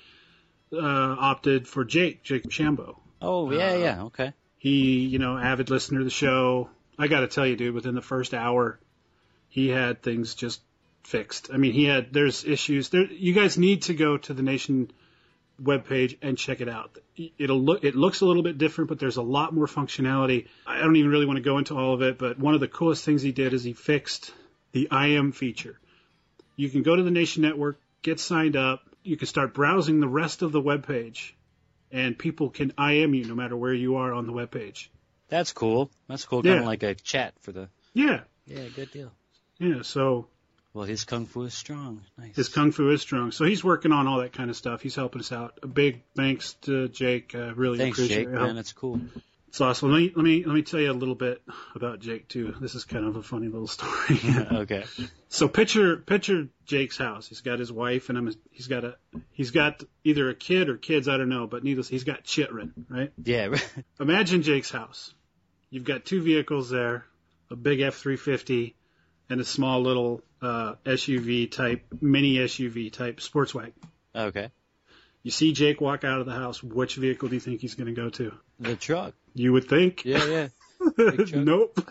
uh, 0.73 0.79
opted 0.81 1.69
for 1.69 1.85
Jake, 1.85 2.23
Jake 2.23 2.45
Shambo. 2.45 2.97
Oh 3.21 3.51
yeah, 3.51 3.73
Uh, 3.73 3.77
yeah, 3.77 4.03
okay. 4.05 4.33
He, 4.59 5.01
you 5.01 5.19
know, 5.19 5.37
avid 5.39 5.71
listener 5.71 6.01
of 6.01 6.05
the 6.05 6.11
show. 6.11 6.69
I 6.99 7.09
got 7.09 7.21
to 7.21 7.29
tell 7.29 7.47
you, 7.47 7.57
dude, 7.57 7.75
within 7.75 7.95
the 7.95 8.03
first 8.03 8.35
hour, 8.35 8.79
he 9.49 9.69
had 9.69 10.03
things 10.03 10.35
just 10.35 10.61
fixed. 11.05 11.51
I 11.53 11.57
mean, 11.57 11.73
he 11.73 11.85
had 11.85 12.13
there's 12.13 12.45
issues. 12.45 12.89
There, 12.89 13.05
you 13.05 13.33
guys 13.33 13.59
need 13.59 13.83
to 13.83 13.95
go 13.95 14.17
to 14.17 14.35
the 14.35 14.43
Nation 14.43 14.91
webpage 15.63 16.19
and 16.21 16.37
check 16.37 16.61
it 16.61 16.69
out. 16.69 16.99
It'll 17.39 17.61
look 17.61 17.85
it 17.85 17.95
looks 17.95 18.21
a 18.21 18.27
little 18.27 18.43
bit 18.43 18.59
different, 18.59 18.89
but 18.89 18.99
there's 18.99 19.17
a 19.17 19.23
lot 19.23 19.55
more 19.55 19.67
functionality. 19.67 20.49
I 20.67 20.81
don't 20.81 20.97
even 20.97 21.11
really 21.11 21.27
want 21.27 21.37
to 21.39 21.43
go 21.43 21.59
into 21.59 21.77
all 21.77 21.95
of 21.95 22.03
it, 22.03 22.19
but 22.19 22.39
one 22.39 22.55
of 22.55 22.61
the 22.61 22.69
coolest 22.69 23.05
things 23.05 23.23
he 23.23 23.33
did 23.33 23.55
is 23.55 23.63
he 23.63 23.73
fixed 23.73 24.33
the 24.73 24.89
IM 24.91 25.33
feature. 25.33 25.79
You 26.57 26.69
can 26.71 26.83
go 26.83 26.97
to 26.97 27.03
the 27.03 27.11
Nation 27.11 27.43
Network, 27.43 27.79
get 28.03 28.21
signed 28.21 28.57
up, 28.57 28.83
you 29.07 29.17
can 29.17 29.27
start 29.27 29.55
browsing 29.55 30.01
the 30.01 30.09
rest 30.09 30.43
of 30.43 30.53
the 30.53 30.61
web 30.61 30.87
page, 30.87 31.35
and 31.93 32.19
people 32.19 32.51
can 32.51 32.73
IM 32.79 33.15
you 33.15 33.25
no 33.27 33.35
matter 33.35 33.57
where 33.57 33.73
you 33.75 33.97
are 33.97 34.13
on 34.13 34.27
the 34.27 34.33
web 34.33 34.51
page. 34.51 34.91
That's 35.29 35.53
cool. 35.53 35.91
That's 36.09 36.25
cool. 36.25 36.43
Kind 36.43 36.55
Yeah. 36.57 36.61
of 36.61 36.67
like 36.67 36.83
a 36.83 36.95
chat 36.95 37.35
for 37.41 37.53
the. 37.53 37.69
Yeah, 37.95 38.21
Yeah, 38.47 38.69
good 38.75 38.91
deal. 38.93 39.13
yeah. 39.59 39.83
So 39.83 40.29
Well, 40.75 40.85
his 40.85 41.05
kung 41.05 41.27
fu 41.27 41.43
is 41.43 41.55
strong. 41.55 42.03
Nice. 42.19 42.37
his 42.37 42.49
kung 42.49 42.71
fu 42.71 42.91
is 42.91 43.01
strong. 43.01 43.33
So 43.33 43.45
he's 43.45 43.65
working 43.65 43.93
on 43.93 44.07
all 44.07 44.19
that 44.21 44.33
kind 44.35 44.51
of 44.51 44.57
stuff. 44.57 44.83
He's 44.83 44.95
helping 44.95 45.21
us 45.21 45.33
out. 45.33 45.59
A 45.63 45.67
big 45.67 46.03
thanks 46.15 46.53
to 46.63 46.89
Jake. 46.89 47.35
I 47.35 47.49
really 47.51 47.79
Thanks, 47.79 47.99
appreciate 47.99 48.17
Jake. 48.19 48.25
your 48.29 48.35
help. 48.37 48.47
Man, 48.49 48.57
that's 48.57 48.73
cool. 48.73 49.01
It's 49.57 49.63
awesome. 49.63 49.91
Let 49.91 49.99
me 50.01 50.13
let 50.15 50.23
me 50.23 50.45
let 50.45 50.55
me 50.55 50.61
tell 50.61 50.81
you 50.81 50.91
a 50.91 50.93
little 50.93 51.15
bit 51.15 51.41
about 51.75 51.99
Jake 51.99 52.29
too. 52.29 52.55
This 52.61 52.75
is 52.75 52.85
kind 52.85 53.07
of 53.07 53.17
a 53.17 53.23
funny 53.23 53.49
little 53.49 53.67
story. 53.67 54.21
okay. 54.53 54.85
so 55.31 55.49
picture 55.49 55.97
picture 55.97 56.49
Jake's 56.67 56.99
house. 56.99 57.27
He's 57.27 57.41
got 57.41 57.59
his 57.59 57.73
wife 57.73 58.11
and 58.11 58.19
I'm 58.19 58.31
he's 58.51 58.67
got 58.67 58.85
a 58.85 58.97
he's 59.33 59.53
got 59.53 59.83
either 60.05 60.29
a 60.29 60.35
kid 60.35 60.69
or 60.69 60.77
kids, 60.77 61.09
I 61.09 61.17
don't 61.17 61.31
know, 61.31 61.47
but 61.47 61.65
needless 61.65 61.89
he's 61.89 62.05
got 62.05 62.23
children, 62.23 62.75
right? 62.91 63.11
Yeah. 63.25 63.57
Imagine 63.99 64.43
Jake's 64.43 64.71
house. 64.71 65.15
You've 65.71 65.85
got 65.85 66.05
two 66.05 66.21
vehicles 66.21 66.69
there, 66.69 67.07
a 67.51 67.57
big 67.57 67.79
F350 67.79 68.75
and 69.31 69.41
a 69.41 69.45
small 69.47 69.81
little 69.81 70.21
uh, 70.43 70.75
SUV 70.85 71.51
type, 71.51 71.83
mini 72.03 72.35
SUV 72.35 72.93
type 72.93 73.23
sports 73.23 73.55
wagon. 73.55 73.73
okay. 74.15 74.51
You 75.23 75.31
see 75.31 75.55
Jake 75.55 75.81
walk 75.81 76.05
out 76.05 76.21
of 76.21 76.27
the 76.27 76.33
house. 76.33 76.63
Which 76.63 76.97
vehicle 76.97 77.31
do 77.31 77.35
you 77.35 77.41
think 77.41 77.63
he's 77.63 77.75
going 77.75 77.93
to 77.93 78.01
go 78.01 78.11
to? 78.11 78.33
The 78.61 78.77
truck. 78.77 79.15
You 79.37 79.53
would 79.53 79.69
think. 79.69 80.05
Yeah, 80.05 80.25
yeah. 80.25 80.49
Big 80.97 81.29
truck. 81.29 81.35
nope. 81.45 81.91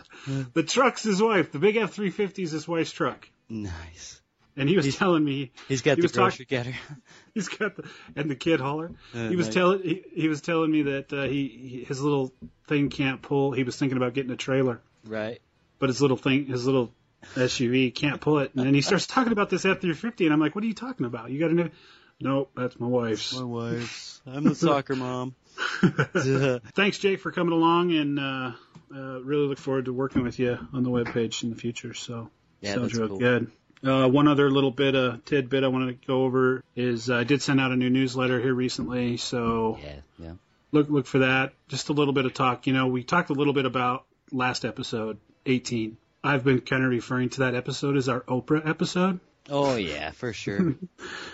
The 0.54 0.62
truck's 0.62 1.02
his 1.02 1.20
wife. 1.22 1.52
The 1.52 1.58
big 1.58 1.76
F350 1.76 2.38
is 2.44 2.50
his 2.52 2.66
wife's 2.68 2.92
truck. 2.92 3.28
Nice. 3.48 4.20
And 4.56 4.68
he 4.68 4.76
was 4.76 4.96
telling 4.96 5.22
me 5.24 5.52
He's 5.68 5.82
got 5.82 5.96
He 5.96 6.00
the 6.02 6.04
was 6.06 6.12
talk- 6.12 6.46
getter. 6.48 6.74
he's 7.34 7.48
got 7.48 7.76
the 7.76 7.84
and 8.16 8.30
the 8.30 8.36
kid 8.36 8.58
hauler. 8.60 8.90
Uh, 9.14 9.28
He 9.28 9.36
was 9.36 9.46
nice. 9.48 9.54
telling 9.54 9.82
he, 9.82 10.02
he 10.14 10.28
was 10.28 10.40
telling 10.40 10.70
me 10.70 10.82
that 10.82 11.12
uh, 11.12 11.22
he, 11.24 11.48
he 11.48 11.84
his 11.84 12.00
little 12.00 12.32
thing 12.68 12.88
can't 12.88 13.20
pull. 13.22 13.52
He 13.52 13.64
was 13.64 13.76
thinking 13.76 13.96
about 13.98 14.14
getting 14.14 14.30
a 14.32 14.36
trailer, 14.36 14.80
Right. 15.04 15.40
but 15.78 15.88
his 15.90 16.00
little 16.00 16.16
thing, 16.16 16.46
his 16.46 16.64
little 16.64 16.90
SUV 17.34 17.94
can't 17.94 18.20
pull 18.20 18.38
it. 18.38 18.52
And 18.54 18.66
then 18.66 18.72
he 18.74 18.80
starts 18.82 19.06
talking 19.06 19.32
about 19.32 19.50
this 19.50 19.64
F350, 19.64 20.24
and 20.24 20.32
I'm 20.32 20.40
like, 20.40 20.54
"What 20.54 20.64
are 20.64 20.68
you 20.68 20.74
talking 20.74 21.04
about? 21.06 21.30
You 21.30 21.38
got 21.38 21.48
to 21.48 21.54
know." 21.54 21.70
Nope, 22.18 22.50
that's 22.56 22.80
my 22.80 22.86
wife's. 22.86 23.36
My 23.36 23.44
wife's. 23.44 24.22
I'm 24.26 24.44
the 24.44 24.54
soccer 24.66 24.96
mom. 24.96 25.34
Thanks, 26.74 26.98
Jake, 26.98 27.20
for 27.20 27.32
coming 27.32 27.52
along, 27.52 27.92
and 27.92 28.18
uh, 28.18 28.52
uh, 28.94 29.20
really 29.22 29.48
look 29.48 29.58
forward 29.58 29.86
to 29.86 29.92
working 29.92 30.22
with 30.22 30.38
you 30.38 30.58
on 30.72 30.82
the 30.82 30.90
webpage 30.90 31.42
in 31.42 31.50
the 31.50 31.56
future. 31.56 31.94
So 31.94 32.30
Yeah, 32.60 32.74
sounds 32.74 32.94
real 32.94 33.08
cool. 33.08 33.18
good. 33.18 33.50
Uh, 33.84 34.08
one 34.08 34.26
other 34.26 34.50
little 34.50 34.70
bit, 34.70 34.96
uh, 34.96 35.18
tidbit 35.26 35.62
I 35.62 35.68
wanted 35.68 36.00
to 36.00 36.06
go 36.06 36.24
over 36.24 36.62
is 36.74 37.10
uh, 37.10 37.16
I 37.16 37.24
did 37.24 37.42
send 37.42 37.60
out 37.60 37.72
a 37.72 37.76
new 37.76 37.90
newsletter 37.90 38.40
here 38.40 38.54
recently, 38.54 39.16
so 39.18 39.78
Yeah, 39.82 39.96
yeah. 40.18 40.32
look 40.72 40.88
look 40.88 41.06
for 41.06 41.18
that. 41.20 41.52
Just 41.68 41.88
a 41.90 41.92
little 41.92 42.14
bit 42.14 42.24
of 42.24 42.34
talk. 42.34 42.66
You 42.66 42.72
know, 42.72 42.86
we 42.88 43.04
talked 43.04 43.30
a 43.30 43.34
little 43.34 43.52
bit 43.52 43.66
about 43.66 44.04
last 44.32 44.64
episode, 44.64 45.18
18. 45.44 45.96
I've 46.24 46.42
been 46.42 46.60
kind 46.62 46.82
of 46.82 46.90
referring 46.90 47.28
to 47.30 47.40
that 47.40 47.54
episode 47.54 47.96
as 47.96 48.08
our 48.08 48.22
Oprah 48.22 48.66
episode. 48.66 49.20
Oh 49.48 49.76
yeah, 49.76 50.10
for 50.10 50.32
sure. 50.32 50.74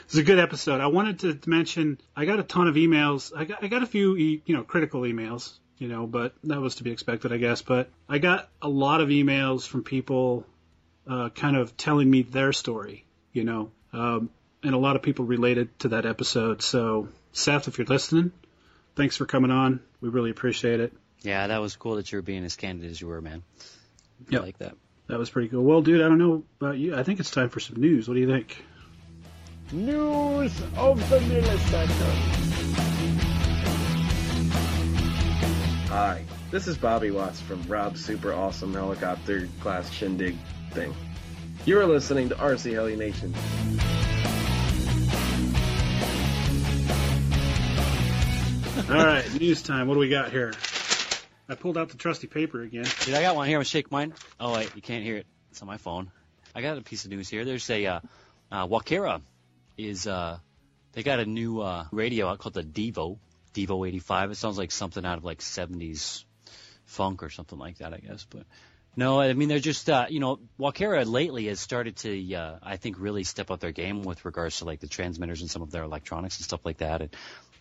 It's 0.05 0.17
a 0.19 0.23
good 0.23 0.39
episode. 0.39 0.83
I 0.83 0.89
wanted 0.89 1.21
to 1.21 1.49
mention 1.49 1.99
I 2.15 2.27
got 2.27 2.39
a 2.39 2.43
ton 2.43 2.69
of 2.69 2.75
emails. 2.75 3.33
I 3.35 3.45
got 3.45 3.65
I 3.65 3.69
got 3.69 3.83
a 3.83 3.87
few 3.87 4.15
you 4.15 4.43
know 4.49 4.63
critical 4.63 5.03
emails, 5.03 5.55
you 5.79 5.89
know, 5.89 6.07
but 6.07 6.35
that 6.45 6.61
was 6.61 6.75
to 6.77 6.85
be 6.85 6.91
expected, 6.91 7.33
I 7.33 7.39
guess. 7.39 7.63
But 7.63 7.89
I 8.11 8.19
got 8.19 8.51
a 8.61 8.69
lot 8.69 9.01
of 9.01 9.09
emails 9.09 9.67
from 9.67 9.85
people 9.85 10.45
uh, 11.09 11.31
kind 11.31 11.57
of 11.57 11.77
telling 11.79 12.11
me 12.11 12.23
their 12.23 12.53
story, 12.53 13.07
you 13.33 13.45
know, 13.45 13.71
um, 13.95 14.29
and 14.63 14.75
a 14.75 14.79
lot 14.79 14.97
of 14.97 15.03
people 15.03 15.25
related 15.25 15.79
to 15.79 15.89
that 15.89 16.05
episode. 16.05 16.61
So 16.61 17.09
Seth, 17.33 17.69
if 17.69 17.79
you're 17.79 17.87
listening, 17.87 18.33
thanks 18.97 19.17
for 19.17 19.25
coming 19.25 19.51
on. 19.51 19.81
We 20.03 20.11
really 20.11 20.31
appreciate 20.31 20.81
it. 20.81 20.93
yeah, 21.23 21.47
that 21.47 21.63
was 21.63 21.75
cool 21.77 21.97
that 21.97 22.13
you 22.13 22.19
were 22.19 22.23
being 22.23 22.45
as 22.45 22.57
candid 22.57 22.91
as 22.91 23.01
you 23.01 23.07
were, 23.07 23.23
man. 23.23 23.43
I 24.31 24.37
like 24.37 24.59
that. 24.59 24.77
That 25.13 25.19
was 25.19 25.29
pretty 25.29 25.49
cool. 25.49 25.63
Well, 25.63 25.83
dude, 25.83 26.01
I 26.01 26.09
don't 26.09 26.17
know 26.17 26.43
about 26.59 26.79
you. 26.79 26.97
I 26.97 27.03
think 27.03 27.21
it's 27.21 27.31
time 27.31 27.51
for 27.51 27.61
some 27.61 27.77
news. 27.77 28.09
What 28.09 28.15
do 28.15 28.21
you 28.21 28.27
think? 28.27 28.65
News 29.71 30.59
of 30.75 31.11
the 31.11 31.19
millisecond. 31.19 31.91
Hi, 35.89 36.25
this 36.51 36.67
is 36.67 36.79
Bobby 36.79 37.11
Watts 37.11 37.43
from 37.43 37.63
Rob's 37.65 38.03
Super 38.03 38.33
Awesome 38.33 38.73
Helicopter 38.73 39.51
Class 39.61 39.91
Shindig 39.91 40.35
thing. 40.71 40.95
You 41.67 41.79
are 41.79 41.85
listening 41.85 42.31
to 42.31 42.35
RC 42.37 42.73
Heli 42.73 42.97
Nation. 42.97 43.35
All 48.89 49.07
right, 49.07 49.31
news 49.39 49.63
time. 49.63 49.89
What 49.89 49.95
do 49.95 50.01
we 50.01 50.09
got 50.09 50.31
here? 50.31 50.55
I 51.53 51.55
pulled 51.55 51.77
out 51.77 51.91
the 51.91 51.99
trusty 51.99 52.27
paper 52.27 52.63
again. 52.63 52.87
Dude, 53.05 53.15
I 53.15 53.21
got 53.21 53.37
one 53.37 53.47
here. 53.47 53.57
I'm 53.57 53.61
gonna 53.61 53.67
shake 53.67 53.91
mine. 53.91 54.15
Oh 54.41 54.55
wait, 54.55 54.75
you 54.75 54.81
can't 54.81 55.05
hear 55.05 55.17
it. 55.17 55.27
It's 55.51 55.61
on 55.61 55.69
my 55.69 55.77
phone. 55.77 56.11
I 56.55 56.63
got 56.63 56.79
a 56.79 56.81
piece 56.81 57.05
of 57.05 57.11
news 57.11 57.29
here. 57.29 57.45
There's 57.45 57.69
a 57.69 57.85
uh, 57.85 58.01
uh, 58.51 58.67
Walkera 58.67 59.21
is 59.77 60.07
uh, 60.07 60.39
they 60.93 61.03
got 61.03 61.21
a 61.21 61.27
new 61.27 61.61
uh, 61.61 61.85
radio 61.93 62.29
out 62.29 62.39
called 62.39 62.55
the 62.55 62.63
Devo 62.63 63.19
Devo 63.53 63.87
85. 63.87 64.31
It 64.31 64.35
sounds 64.37 64.57
like 64.57 64.71
something 64.71 65.05
out 65.05 65.19
of 65.19 65.25
like 65.25 65.41
70s 65.41 66.25
funk 66.87 67.23
or 67.23 67.29
something 67.29 67.59
like 67.59 67.79
that, 67.79 67.93
I 67.93 67.99
guess. 67.99 68.25
But 68.31 68.45
no, 68.97 69.21
I 69.21 69.35
mean 69.35 69.51
they're 69.51 69.59
just 69.59 69.91
uh, 69.91 70.07
you 70.09 70.21
know 70.21 70.41
Walkera 70.59 71.05
lately 71.07 71.49
has 71.49 71.61
started 71.61 71.97
to 71.97 72.35
uh, 72.35 72.59
I 72.63 72.79
think 72.79 72.97
really 72.99 73.25
step 73.25 73.51
up 73.51 73.61
their 73.61 73.73
game 73.73 74.05
with 74.05 74.25
regards 74.25 74.59
to 74.61 74.65
like 74.65 74.81
the 74.81 74.89
transmitters 74.89 75.43
and 75.43 75.51
some 75.51 75.61
of 75.61 75.71
their 75.71 75.83
electronics 75.83 76.39
and 76.39 76.45
stuff 76.45 76.65
like 76.65 76.79
that. 76.79 77.03
And 77.03 77.15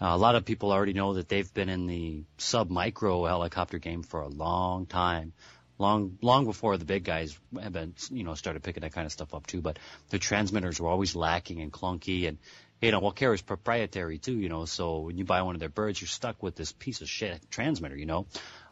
a 0.09 0.17
lot 0.17 0.35
of 0.35 0.45
people 0.45 0.71
already 0.71 0.93
know 0.93 1.13
that 1.13 1.29
they've 1.29 1.53
been 1.53 1.69
in 1.69 1.85
the 1.87 2.23
sub 2.37 2.69
micro 2.69 3.25
helicopter 3.25 3.77
game 3.77 4.03
for 4.03 4.21
a 4.21 4.27
long 4.27 4.85
time 4.85 5.33
long 5.81 6.17
long 6.21 6.45
before 6.45 6.77
the 6.77 6.85
big 6.85 7.03
guys 7.03 7.37
have 7.61 7.73
been 7.73 7.93
you 8.11 8.23
know 8.23 8.35
started 8.35 8.63
picking 8.63 8.81
that 8.81 8.93
kind 8.93 9.05
of 9.05 9.11
stuff 9.11 9.33
up 9.33 9.47
too. 9.47 9.61
But 9.61 9.79
their 10.09 10.19
transmitters 10.19 10.79
were 10.79 10.87
always 10.87 11.15
lacking 11.15 11.59
and 11.59 11.73
clunky, 11.73 12.27
and 12.27 12.37
you 12.81 12.91
know 12.91 13.01
Walkera 13.01 13.33
is 13.33 13.41
proprietary 13.41 14.19
too. 14.19 14.37
You 14.37 14.47
know, 14.47 14.65
so 14.65 14.99
when 14.99 15.17
you 15.17 15.25
buy 15.25 15.41
one 15.41 15.55
of 15.55 15.59
their 15.59 15.69
birds, 15.69 15.99
you're 15.99 16.07
stuck 16.07 16.41
with 16.41 16.55
this 16.55 16.71
piece 16.71 17.01
of 17.01 17.09
shit 17.09 17.41
transmitter. 17.49 17.97
You 17.97 18.05
know, 18.05 18.27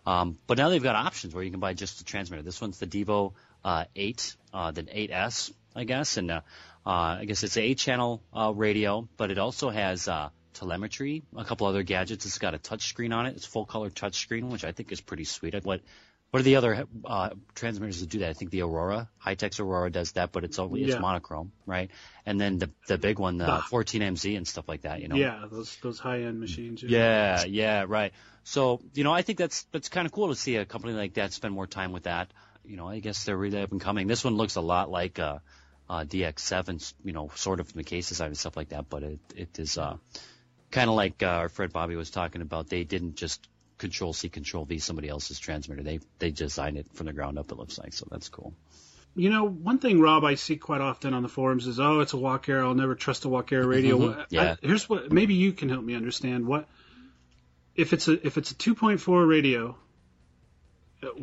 um, 0.05 0.37
but 0.47 0.57
now 0.57 0.69
they've 0.69 0.81
got 0.81 0.95
options 0.95 1.33
where 1.33 1.43
you 1.43 1.51
can 1.51 1.59
buy 1.59 1.73
just 1.73 1.97
the 1.97 2.05
transmitter. 2.05 2.43
This 2.43 2.61
one's 2.61 2.79
the 2.79 2.87
Devo 2.87 3.33
uh, 3.63 3.85
8, 3.95 4.35
uh, 4.53 4.71
the 4.71 4.83
8S, 4.83 5.51
I 5.75 5.83
guess, 5.83 6.17
and 6.17 6.31
uh, 6.31 6.41
uh, 6.85 7.17
I 7.19 7.25
guess 7.25 7.43
it's 7.43 7.57
an 7.57 7.63
8-channel 7.63 8.21
uh, 8.33 8.53
radio, 8.55 9.07
but 9.17 9.31
it 9.31 9.37
also 9.37 9.69
has 9.69 10.07
uh, 10.07 10.29
telemetry, 10.53 11.23
a 11.35 11.43
couple 11.45 11.67
other 11.67 11.83
gadgets. 11.83 12.25
It's 12.25 12.37
got 12.39 12.53
a 12.53 12.57
touch 12.57 12.87
screen 12.87 13.13
on 13.13 13.25
it. 13.25 13.35
It's 13.35 13.45
full 13.45 13.65
color 13.65 13.89
touch 13.89 14.15
screen, 14.15 14.49
which 14.49 14.63
I 14.63 14.71
think 14.71 14.91
is 14.91 15.01
pretty 15.01 15.23
sweet. 15.25 15.55
What 15.63 15.81
what 16.31 16.39
are 16.41 16.43
the 16.43 16.57
other 16.57 16.85
uh, 17.05 17.29
transmitters 17.55 18.01
that 18.01 18.09
do 18.09 18.19
that? 18.19 18.29
I 18.29 18.33
think 18.33 18.51
the 18.51 18.61
Aurora, 18.61 19.09
Hitec's 19.25 19.59
Aurora 19.59 19.89
does 19.89 20.11
that, 20.11 20.31
but 20.31 20.43
it's 20.43 20.59
only 20.59 20.83
it's 20.83 20.93
Yeah. 20.93 20.99
monochrome, 20.99 21.51
right? 21.65 21.89
And 22.25 22.39
then 22.39 22.59
the 22.59 22.69
the 22.87 22.97
big 22.99 23.17
one, 23.17 23.37
the 23.37 23.45
The- 23.45 23.61
14MZ 23.71 24.37
and 24.37 24.47
stuff 24.47 24.67
like 24.69 24.81
that, 24.83 25.01
you 25.01 25.07
know. 25.07 25.15
Yeah, 25.15 25.45
those 25.51 25.75
those 25.81 25.97
high 25.97 26.21
end 26.21 26.39
machines. 26.39 26.83
Yeah, 26.83 27.45
yeah, 27.45 27.85
right. 27.87 28.13
So, 28.43 28.79
you 28.93 29.03
know, 29.03 29.11
I 29.11 29.23
think 29.23 29.39
that's 29.39 29.63
that's 29.71 29.89
kind 29.89 30.05
of 30.05 30.11
cool 30.11 30.27
to 30.29 30.35
see 30.35 30.55
a 30.57 30.65
company 30.65 30.93
like 30.93 31.15
that 31.15 31.33
spend 31.33 31.53
more 31.53 31.67
time 31.67 31.91
with 31.93 32.03
that. 32.03 32.31
You 32.63 32.77
know, 32.77 32.87
I 32.87 32.99
guess 32.99 33.23
they're 33.23 33.35
really 33.37 33.59
up 33.61 33.71
and 33.71 33.81
coming. 33.81 34.05
This 34.05 34.23
one 34.23 34.35
looks 34.37 34.55
a 34.55 34.61
lot 34.61 34.91
like 34.91 35.17
uh, 35.17 35.39
uh, 35.89 36.03
DX7, 36.03 36.93
you 37.03 37.13
know, 37.13 37.31
sort 37.33 37.59
of 37.59 37.67
from 37.69 37.79
the 37.79 37.83
case 37.83 38.09
design 38.09 38.27
and 38.27 38.37
stuff 38.37 38.55
like 38.55 38.69
that, 38.69 38.87
but 38.87 39.01
it 39.01 39.19
it 39.35 39.57
is 39.57 39.79
uh, 39.79 39.97
kind 40.71 40.89
of 40.89 40.95
like 40.95 41.21
uh, 41.23 41.27
our 41.27 41.49
friend 41.49 41.71
Bobby 41.71 41.95
was 41.95 42.09
talking 42.09 42.41
about. 42.41 42.69
They 42.69 42.83
didn't 42.83 43.15
just 43.15 43.47
Control 43.77 44.13
C, 44.13 44.29
Control 44.29 44.65
V 44.65 44.79
somebody 44.79 45.07
else's 45.09 45.39
transmitter. 45.39 45.83
They 45.83 45.99
they 46.19 46.31
designed 46.31 46.77
it 46.77 46.87
from 46.93 47.05
the 47.07 47.13
ground 47.13 47.39
up. 47.39 47.51
It 47.51 47.57
looks 47.57 47.77
like 47.79 47.93
so 47.93 48.07
that's 48.11 48.29
cool. 48.29 48.53
You 49.15 49.29
know, 49.31 49.47
one 49.47 49.79
thing, 49.79 49.99
Rob, 49.99 50.23
I 50.23 50.35
see 50.35 50.55
quite 50.57 50.81
often 50.81 51.13
on 51.15 51.23
the 51.23 51.29
forums 51.29 51.65
is, 51.65 51.79
oh, 51.79 51.99
it's 52.01 52.13
a 52.13 52.17
Walkera. 52.17 52.61
I'll 52.63 52.75
never 52.75 52.93
trust 52.95 53.25
a 53.25 53.27
Walkera 53.27 53.65
radio. 53.67 53.97
Mhm, 53.97 54.25
yeah. 54.29 54.55
I- 54.61 54.65
here's 54.65 54.87
what. 54.87 55.11
Maybe 55.11 55.33
you 55.33 55.51
can 55.51 55.67
help 55.69 55.83
me 55.83 55.95
understand 55.95 56.45
what 56.45 56.67
if 57.75 57.91
it's 57.93 58.07
a 58.07 58.25
if 58.25 58.37
it's 58.37 58.51
a 58.51 58.55
2.4 58.55 59.27
radio. 59.27 59.75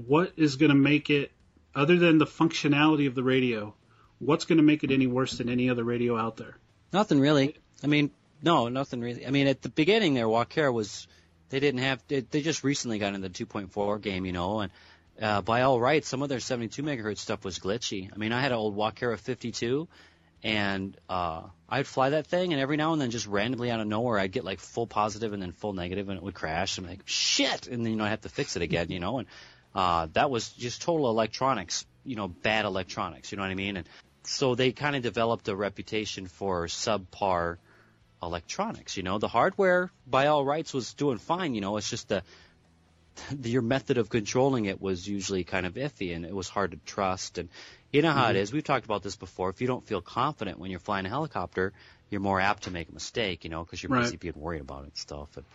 What 0.07 0.33
is 0.37 0.57
going 0.57 0.71
to 0.71 0.75
make 0.77 1.11
it, 1.11 1.31
other 1.75 1.97
than 1.99 2.17
the 2.19 2.25
functionality 2.27 3.07
of 3.07 3.15
the 3.15 3.23
radio, 3.23 3.75
what's 4.19 4.47
going 4.47 4.57
to 4.57 4.63
make 4.65 4.85
it 4.85 4.91
any 4.91 5.07
worse 5.07 5.37
than 5.37 5.51
any 5.51 5.69
other 5.69 5.85
radio 5.85 6.17
out 6.17 6.39
there? 6.39 6.57
Nothing 6.95 7.21
really. 7.21 7.57
I 7.85 7.87
mean, 7.87 8.11
no, 8.47 8.69
nothing 8.69 9.01
really. 9.01 9.27
I 9.27 9.31
mean, 9.31 9.49
at 9.49 9.61
the 9.61 9.69
beginning 9.69 10.15
there, 10.15 10.27
Walkera 10.27 10.73
was 10.73 11.09
they 11.51 11.59
didn't 11.59 11.81
have 11.81 12.01
they, 12.07 12.23
just 12.23 12.63
recently 12.63 13.01
got 13.01 13.15
in 13.15 13.21
the 13.21 13.29
2.4 13.29 14.01
game, 14.01 14.25
you 14.25 14.33
know, 14.33 14.61
and 14.61 14.73
uh, 15.21 15.43
by 15.43 15.63
all 15.63 15.81
rights, 15.81 16.09
some 16.09 16.23
of 16.23 16.29
their 16.29 16.39
72 16.39 16.81
megahertz 16.81 17.19
stuff 17.19 17.45
was 17.45 17.59
glitchy. 17.59 18.09
I 18.13 18.17
mean, 18.17 18.33
I 18.33 18.41
had 18.41 18.53
an 18.53 18.59
old 18.59 18.77
Walkera 18.77 19.19
52, 19.19 19.89
and 20.45 20.97
uh, 21.09 21.43
I'd 21.69 21.89
fly 21.89 22.11
that 22.11 22.29
thing, 22.29 22.53
and 22.53 22.63
every 22.63 22.77
now 22.77 22.93
and 22.93 23.03
then, 23.03 23.11
just 23.11 23.27
randomly 23.27 23.73
out 23.73 23.81
of 23.81 23.89
nowhere, 23.89 24.17
I'd 24.17 24.31
get 24.31 24.45
like 24.45 24.61
full 24.61 24.87
positive 24.87 25.33
and 25.33 25.43
then 25.43 25.51
full 25.51 25.73
negative, 25.73 26.09
and 26.09 26.17
it 26.17 26.23
would 26.23 26.35
crash. 26.35 26.79
And 26.79 26.87
I'm 26.87 26.93
like, 26.93 27.03
shit, 27.05 27.67
and 27.67 27.85
then 27.85 27.91
you 27.91 27.99
know 27.99 28.05
I 28.05 28.11
have 28.11 28.21
to 28.21 28.29
fix 28.29 28.55
it 28.55 28.63
again, 28.63 28.93
you 28.93 29.01
know, 29.01 29.19
and 29.19 29.29
uh, 29.75 30.07
that 30.13 30.31
was 30.31 30.51
just 30.51 30.83
total 30.83 31.11
electronics, 31.11 31.85
you 32.05 32.15
know, 32.15 32.29
bad 32.29 32.65
electronics, 32.65 33.33
you 33.33 33.37
know 33.37 33.43
what 33.43 33.51
I 33.51 33.57
mean? 33.57 33.77
And 33.79 33.89
so 34.23 34.55
they 34.55 34.71
kind 34.71 34.95
of 34.95 35.03
developed 35.03 35.49
a 35.49 35.57
reputation 35.57 36.29
for 36.29 36.67
subpar 36.67 37.57
electronics. 38.23 38.97
You 38.97 39.03
know, 39.03 39.19
the 39.19 39.29
hardware 39.29 39.91
by 40.07 40.27
all 40.27 40.45
rights 40.45 40.73
was 40.75 40.95
doing 40.95 41.19
fine. 41.19 41.55
You 41.55 41.61
know, 41.61 41.77
it's 41.77 41.91
just 41.91 42.09
the, 42.09 42.23
the 43.31 43.51
your 43.51 43.63
method 43.63 43.99
of 43.99 44.09
controlling 44.09 44.67
it 44.67 44.81
was 44.81 45.07
usually 45.09 45.45
kind 45.45 45.67
of 45.67 45.75
iffy, 45.75 46.15
and 46.15 46.25
it 46.25 46.35
was 46.35 46.49
hard 46.49 46.73
to 46.73 46.79
trust. 46.85 47.39
And 47.39 47.49
you 47.93 48.03
know 48.03 48.13
how 48.13 48.29
Mm-hmm. 48.29 48.31
it 48.31 48.37
is. 48.37 48.53
We've 48.53 48.65
talked 48.65 48.85
about 48.85 49.03
this 49.03 49.17
before. 49.17 49.51
If 49.51 49.61
you 49.61 49.67
don't 49.67 49.87
feel 49.87 50.01
confident 50.03 50.59
when 50.59 50.71
you're 50.71 50.81
flying 50.81 51.07
a 51.07 51.09
helicopter, 51.11 51.73
you're 52.11 52.21
more 52.21 52.41
apt 52.41 52.65
to 52.65 52.71
make 52.71 52.89
a 52.89 52.93
mistake. 52.95 53.45
You 53.45 53.51
know, 53.51 53.65
because 53.65 53.83
you're 53.83 53.91
Right. 53.91 54.03
busy 54.03 54.17
being 54.17 54.35
worried 54.37 54.61
about 54.61 54.83
it 54.83 54.89
and 54.89 54.97
stuff. 54.97 55.37
And, 55.37 55.47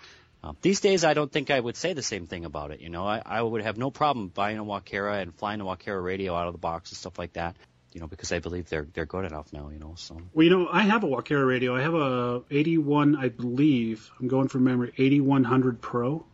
um, 0.44 0.58
these 0.62 0.80
days, 0.82 1.03
I 1.03 1.13
don't 1.13 1.32
think 1.32 1.51
I 1.51 1.60
would 1.60 1.75
say 1.75 1.94
the 1.94 2.01
same 2.01 2.25
thing 2.25 2.46
about 2.46 2.72
it. 2.72 2.80
You 2.80 2.89
know, 2.89 3.06
I, 3.06 3.22
I 3.24 3.41
would 3.41 3.62
have 3.62 3.77
no 3.77 3.91
problem 3.91 4.30
buying 4.30 4.58
a 4.58 4.63
Walkera 4.65 5.22
and 5.22 5.36
flying 5.36 5.62
a 5.62 5.65
Walkera 5.65 6.03
radio 6.03 6.34
out 6.34 6.48
of 6.48 6.53
the 6.53 6.58
box 6.60 6.89
and 6.91 6.98
stuff 6.98 7.20
like 7.20 7.34
that. 7.34 7.56
You 7.93 8.01
know, 8.01 8.07
because 8.07 8.31
I 8.31 8.39
believe 8.39 8.69
they're 8.69 8.88
they're 8.93 9.05
good 9.05 9.25
enough 9.25 9.51
now. 9.51 9.69
You 9.69 9.79
know, 9.79 9.93
so 9.95 10.17
Well, 10.33 10.43
you 10.43 10.50
know, 10.50 10.69
I 10.71 10.83
have 10.83 11.03
a 11.03 11.07
Walkera 11.07 11.45
radio. 11.45 11.75
I 11.75 11.81
have 11.81 11.93
a 11.93 12.43
81, 12.50 13.15
I 13.15 13.29
believe. 13.29 14.10
I'm 14.19 14.27
going 14.27 14.48
from 14.48 14.63
memory, 14.63 14.93
8100 14.98 15.81
Pro. 15.81 16.25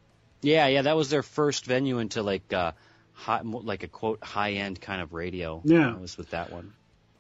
Yeah, 0.42 0.68
yeah, 0.68 0.84
that 0.84 0.96
was 0.96 1.10
their 1.10 1.24
first 1.24 1.66
venue 1.66 1.98
into 1.98 2.22
like 2.22 2.54
uh, 2.54 2.74
high, 3.14 3.42
like 3.44 3.84
a 3.84 3.88
quote 3.88 4.24
high 4.24 4.54
end 4.54 4.80
kind 4.80 5.02
of 5.02 5.14
radio. 5.14 5.62
Yeah. 5.66 5.96
it 5.96 6.00
was 6.00 6.18
with 6.18 6.30
that 6.32 6.52
one. 6.52 6.74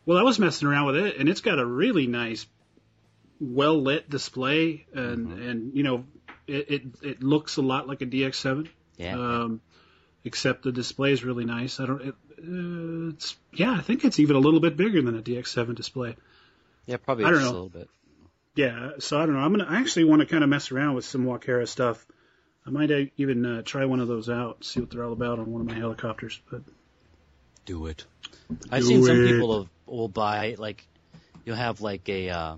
Well, 0.05 0.17
I 0.17 0.21
was 0.21 0.39
messing 0.39 0.67
around 0.67 0.85
with 0.85 0.97
it, 0.97 1.17
and 1.17 1.27
it's 1.27 1.41
got 1.41 1.59
a 1.59 1.65
really 1.65 2.07
nice, 2.07 2.45
well 3.41 3.81
lit 3.81 4.09
display, 4.09 4.85
and 4.93 5.33
and 5.33 5.75
you 5.75 5.83
know, 5.83 6.05
it, 6.45 6.71
it 6.71 6.81
it 7.01 7.23
looks 7.23 7.57
a 7.57 7.61
lot 7.61 7.87
like 7.87 8.01
a 8.01 8.05
DX7. 8.05 8.69
Yeah, 8.97 9.15
Um, 9.15 9.61
except 10.23 10.63
the 10.63 10.71
display 10.71 11.11
is 11.11 11.23
really 11.23 11.45
nice. 11.45 11.79
I 11.79 11.85
don't. 11.85 12.01
It, 12.01 12.15
uh, 12.39 13.13
it's 13.13 13.35
yeah, 13.53 13.73
I 13.73 13.81
think 13.81 14.05
it's 14.05 14.19
even 14.19 14.35
a 14.35 14.39
little 14.39 14.59
bit 14.59 14.77
bigger 14.77 15.01
than 15.01 15.17
a 15.17 15.21
DX7 15.21 15.75
display. 15.75 16.15
yeah, 16.85 16.97
probably 16.97 17.25
I 17.25 17.31
don't 17.31 17.39
just 17.39 17.49
a 17.49 17.53
little 17.53 17.69
bit. 17.69 17.89
Yeah, 18.55 18.91
so 18.99 19.19
I 19.19 19.25
don't 19.25 19.35
know. 19.35 19.41
I'm 19.41 19.51
gonna. 19.51 19.67
I 19.69 19.79
actually 19.79 20.05
want 20.05 20.21
to 20.21 20.25
kind 20.25 20.43
of 20.43 20.49
mess 20.49 20.71
around 20.71 20.95
with 20.95 21.05
some 21.05 21.25
Walkera 21.25 21.67
stuff. 21.67 22.05
I 22.65 22.69
might 22.69 22.91
even 23.17 23.45
uh, 23.45 23.61
try 23.61 23.85
one 23.85 24.01
of 24.01 24.09
those 24.09 24.29
out, 24.29 24.65
see 24.65 24.81
what 24.81 24.89
they're 24.89 25.03
all 25.03 25.13
about 25.13 25.39
on 25.39 25.51
one 25.51 25.61
of 25.61 25.67
my 25.67 25.75
helicopters. 25.75 26.41
But 26.51 26.63
Do 27.65 27.85
it. 27.85 28.03
I've 28.69 28.81
Do 28.81 28.87
seen 28.87 29.03
some 29.05 29.15
people 29.15 29.47
will, 29.47 29.69
will 29.85 30.07
buy 30.09 30.55
like 30.57 30.85
you'll 31.45 31.55
have 31.55 31.79
like 31.79 32.09
a 32.09 32.29
uh, 32.29 32.57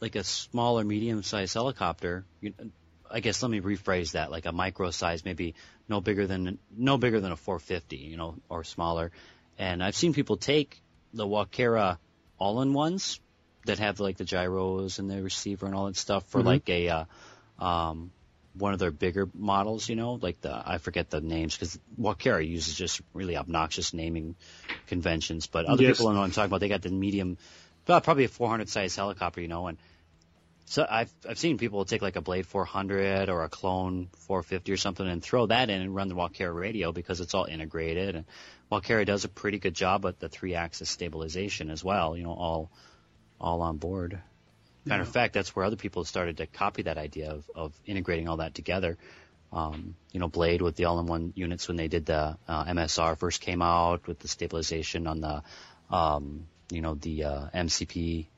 like 0.00 0.16
a 0.16 0.24
smaller 0.24 0.84
medium 0.84 1.22
sized 1.22 1.54
helicopter. 1.54 2.24
You, 2.40 2.52
I 3.10 3.20
guess 3.20 3.42
let 3.42 3.50
me 3.50 3.60
rephrase 3.60 4.12
that 4.12 4.30
like 4.30 4.46
a 4.46 4.52
micro 4.52 4.90
size, 4.90 5.24
maybe 5.24 5.54
no 5.88 6.00
bigger 6.00 6.26
than 6.26 6.58
no 6.70 6.98
bigger 6.98 7.20
than 7.20 7.32
a 7.32 7.36
450, 7.36 7.96
you 7.96 8.16
know, 8.16 8.36
or 8.48 8.64
smaller. 8.64 9.10
And 9.58 9.82
I've 9.82 9.96
seen 9.96 10.12
people 10.12 10.36
take 10.36 10.80
the 11.12 11.26
Walkera 11.26 11.98
all-in-ones 12.38 13.20
that 13.66 13.78
have 13.78 14.00
like 14.00 14.16
the 14.16 14.24
gyros 14.24 14.98
and 14.98 15.10
the 15.10 15.22
receiver 15.22 15.66
and 15.66 15.74
all 15.74 15.86
that 15.86 15.96
stuff 15.96 16.24
for 16.28 16.42
Mhm. 16.42 16.46
like 16.46 16.68
a 16.68 16.88
uh, 16.88 17.04
um, 17.58 18.12
one 18.54 18.72
of 18.72 18.78
their 18.78 18.90
bigger 18.90 19.28
models, 19.34 19.88
you 19.88 19.96
know, 19.96 20.14
like 20.14 20.40
the 20.40 20.62
I 20.64 20.78
forget 20.78 21.10
the 21.10 21.20
names 21.20 21.54
because 21.54 21.78
Walkera 21.98 22.46
uses 22.46 22.74
just 22.74 23.00
really 23.14 23.36
obnoxious 23.36 23.92
naming 23.92 24.36
conventions. 24.86 25.46
But 25.46 25.66
other 25.66 25.82
Yes. 25.82 25.98
people 25.98 26.12
know 26.12 26.18
what 26.20 26.24
I'm 26.24 26.30
talking 26.30 26.46
about. 26.46 26.60
They 26.60 26.68
got 26.68 26.82
the 26.82 26.90
medium, 26.90 27.38
probably 27.84 28.24
a 28.24 28.28
400 28.28 28.68
size 28.68 28.96
helicopter, 28.96 29.40
you 29.40 29.48
know, 29.48 29.66
and 29.66 29.78
so 30.68 30.86
I've 30.88 31.12
I've 31.28 31.38
seen 31.38 31.56
people 31.56 31.84
take 31.84 32.02
like 32.02 32.16
a 32.16 32.20
Blade 32.20 32.46
400 32.46 33.30
or 33.30 33.42
a 33.42 33.48
Clone 33.48 34.08
450 34.26 34.72
or 34.72 34.76
something 34.76 35.08
and 35.08 35.22
throw 35.22 35.46
that 35.46 35.70
in 35.70 35.80
and 35.80 35.94
run 35.94 36.08
the 36.08 36.14
Walkera 36.14 36.54
radio 36.54 36.92
because 36.92 37.20
it's 37.20 37.34
all 37.34 37.44
integrated 37.44 38.14
and 38.14 38.26
Walkera 38.70 39.06
does 39.06 39.24
a 39.24 39.28
pretty 39.28 39.58
good 39.58 39.74
job 39.74 40.04
at 40.04 40.20
the 40.20 40.28
three 40.28 40.54
axis 40.54 40.90
stabilization 40.90 41.70
as 41.70 41.82
well. 41.82 42.16
You 42.16 42.24
know, 42.24 42.34
all 42.34 42.70
all 43.40 43.62
on 43.62 43.78
board. 43.78 44.20
Matter 44.84 45.02
of 45.02 45.08
fact, 45.08 45.34
that's 45.34 45.54
where 45.54 45.64
other 45.64 45.76
people 45.76 46.04
started 46.04 46.38
to 46.38 46.46
copy 46.46 46.82
that 46.82 46.96
idea 46.96 47.30
of, 47.30 47.50
of 47.54 47.72
integrating 47.84 48.28
all 48.28 48.38
that 48.38 48.54
together. 48.54 48.96
Um, 49.52 49.96
you 50.12 50.20
know, 50.20 50.28
Blade 50.28 50.62
with 50.62 50.76
the 50.76 50.86
all-in-one 50.86 51.32
units 51.34 51.68
when 51.68 51.76
they 51.76 51.88
did 51.88 52.06
the 52.06 52.38
uh, 52.46 52.64
MSR 52.64 53.18
first 53.18 53.40
came 53.40 53.60
out 53.60 54.06
with 54.06 54.18
the 54.18 54.28
stabilization 54.28 55.06
on 55.06 55.20
the, 55.20 55.42
um, 55.90 56.46
you 56.70 56.80
know, 56.80 56.94
the 56.94 57.24
uh, 57.24 57.48
MCP, 57.54 58.28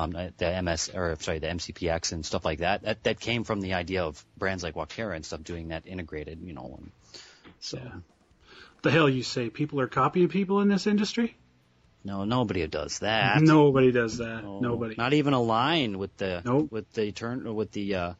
um, 0.00 0.10
the 0.36 0.62
MS 0.62 0.90
or 0.94 1.16
sorry, 1.20 1.38
the 1.38 1.48
MCPX 1.48 2.12
and 2.12 2.24
stuff 2.24 2.44
like 2.44 2.58
that. 2.60 2.82
That 2.82 3.02
that 3.04 3.20
came 3.20 3.44
from 3.44 3.60
the 3.60 3.74
idea 3.74 4.04
of 4.04 4.24
brands 4.36 4.62
like 4.62 4.74
Walkera 4.74 5.14
and 5.16 5.24
stuff 5.24 5.42
doing 5.44 5.68
that 5.68 5.86
integrated. 5.86 6.40
You 6.42 6.52
know, 6.54 6.76
and 6.78 6.90
so 7.60 7.78
Yeah. 7.78 7.92
the 8.82 8.90
hell 8.90 9.08
you 9.08 9.22
say? 9.22 9.50
People 9.50 9.80
are 9.80 9.86
copying 9.88 10.28
people 10.28 10.60
in 10.60 10.68
this 10.68 10.86
industry? 10.86 11.36
no, 12.02 12.24
nobody 12.24 12.66
does 12.66 13.00
that. 13.00 13.42
Nobody 13.42 13.92
does 13.92 14.18
that. 14.18 14.42
No, 14.42 14.60
Nobody. 14.60 14.94
Not 14.96 15.12
even 15.12 15.34
a 15.34 15.40
line 15.42 15.98
with 15.98 16.16
the 16.16 16.40
Nope. 16.44 16.72
with 16.72 16.90
the 16.94 17.12
turn 17.12 17.54
with 17.54 17.72
the 17.72 17.94
uh, 17.94 18.12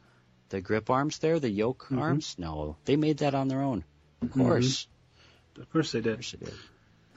the 0.49 0.61
grip 0.61 0.89
arms 0.89 1.17
there, 1.19 1.39
the 1.39 1.49
yoke 1.49 1.85
Mm-hmm. 1.85 1.99
arms. 1.99 2.35
No, 2.37 2.77
they 2.85 2.95
made 2.95 3.17
that 3.19 3.33
on 3.33 3.47
their 3.47 3.61
own. 3.63 3.83
Of 4.21 4.31
course, 4.33 4.87
Of 5.57 5.71
course 5.71 5.91
they 5.93 5.99
of 5.99 6.05
course 6.05 6.31
they 6.31 6.45
did. 6.45 6.53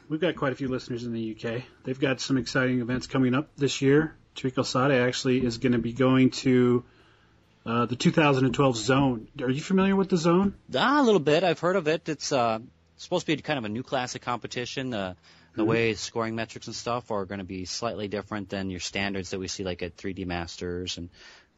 We've 0.09 0.21
got 0.21 0.37
quite 0.37 0.53
a 0.53 0.57
few 0.57 0.69
listeners 0.69 1.05
in 1.05 1.13
the 1.13 1.37
UK. 1.37 1.63
They've 1.85 1.99
got 2.01 2.21
some 2.21 2.37
exciting 2.39 2.81
events 2.81 3.07
coming 3.07 3.35
up 3.35 3.57
this 3.57 3.81
year. 3.83 4.17
Sade 4.37 4.93
actually 4.93 5.45
is 5.45 5.59
going 5.59 5.73
to 5.73 5.79
be 5.79 5.93
going 5.93 6.31
to 6.31 6.85
uh, 7.67 7.87
the 7.87 7.97
2012 7.97 8.77
Zone. 8.77 9.29
Are 9.41 9.51
you 9.51 9.61
familiar 9.61 9.97
with 9.97 10.11
the 10.11 10.17
Zone? 10.17 10.55
Ah, 10.75 11.01
a 11.01 11.03
little 11.03 11.21
bit. 11.21 11.45
I've 11.45 11.61
heard 11.61 11.77
of 11.77 11.89
it. 11.89 12.09
It's 12.09 12.31
uh, 12.33 12.59
supposed 12.97 13.27
to 13.27 13.37
be 13.37 13.41
kind 13.43 13.59
of 13.59 13.65
a 13.65 13.69
new 13.69 13.83
class 13.83 14.15
of 14.15 14.21
competition. 14.21 14.91
The 14.91 15.17
the 15.57 15.63
Mm-hmm. 15.63 15.71
way 15.71 15.95
scoring 15.95 16.35
metrics 16.35 16.67
and 16.67 16.75
stuff 16.75 17.13
are 17.13 17.25
going 17.27 17.39
to 17.39 17.45
be 17.45 17.65
slightly 17.65 18.09
different 18.09 18.49
than 18.49 18.71
your 18.71 18.81
standards 18.81 19.31
that 19.31 19.39
we 19.39 19.47
see 19.47 19.63
like 19.63 19.85
at 19.85 19.97
3D 19.97 20.27
Masters 20.27 20.99
and 20.99 21.11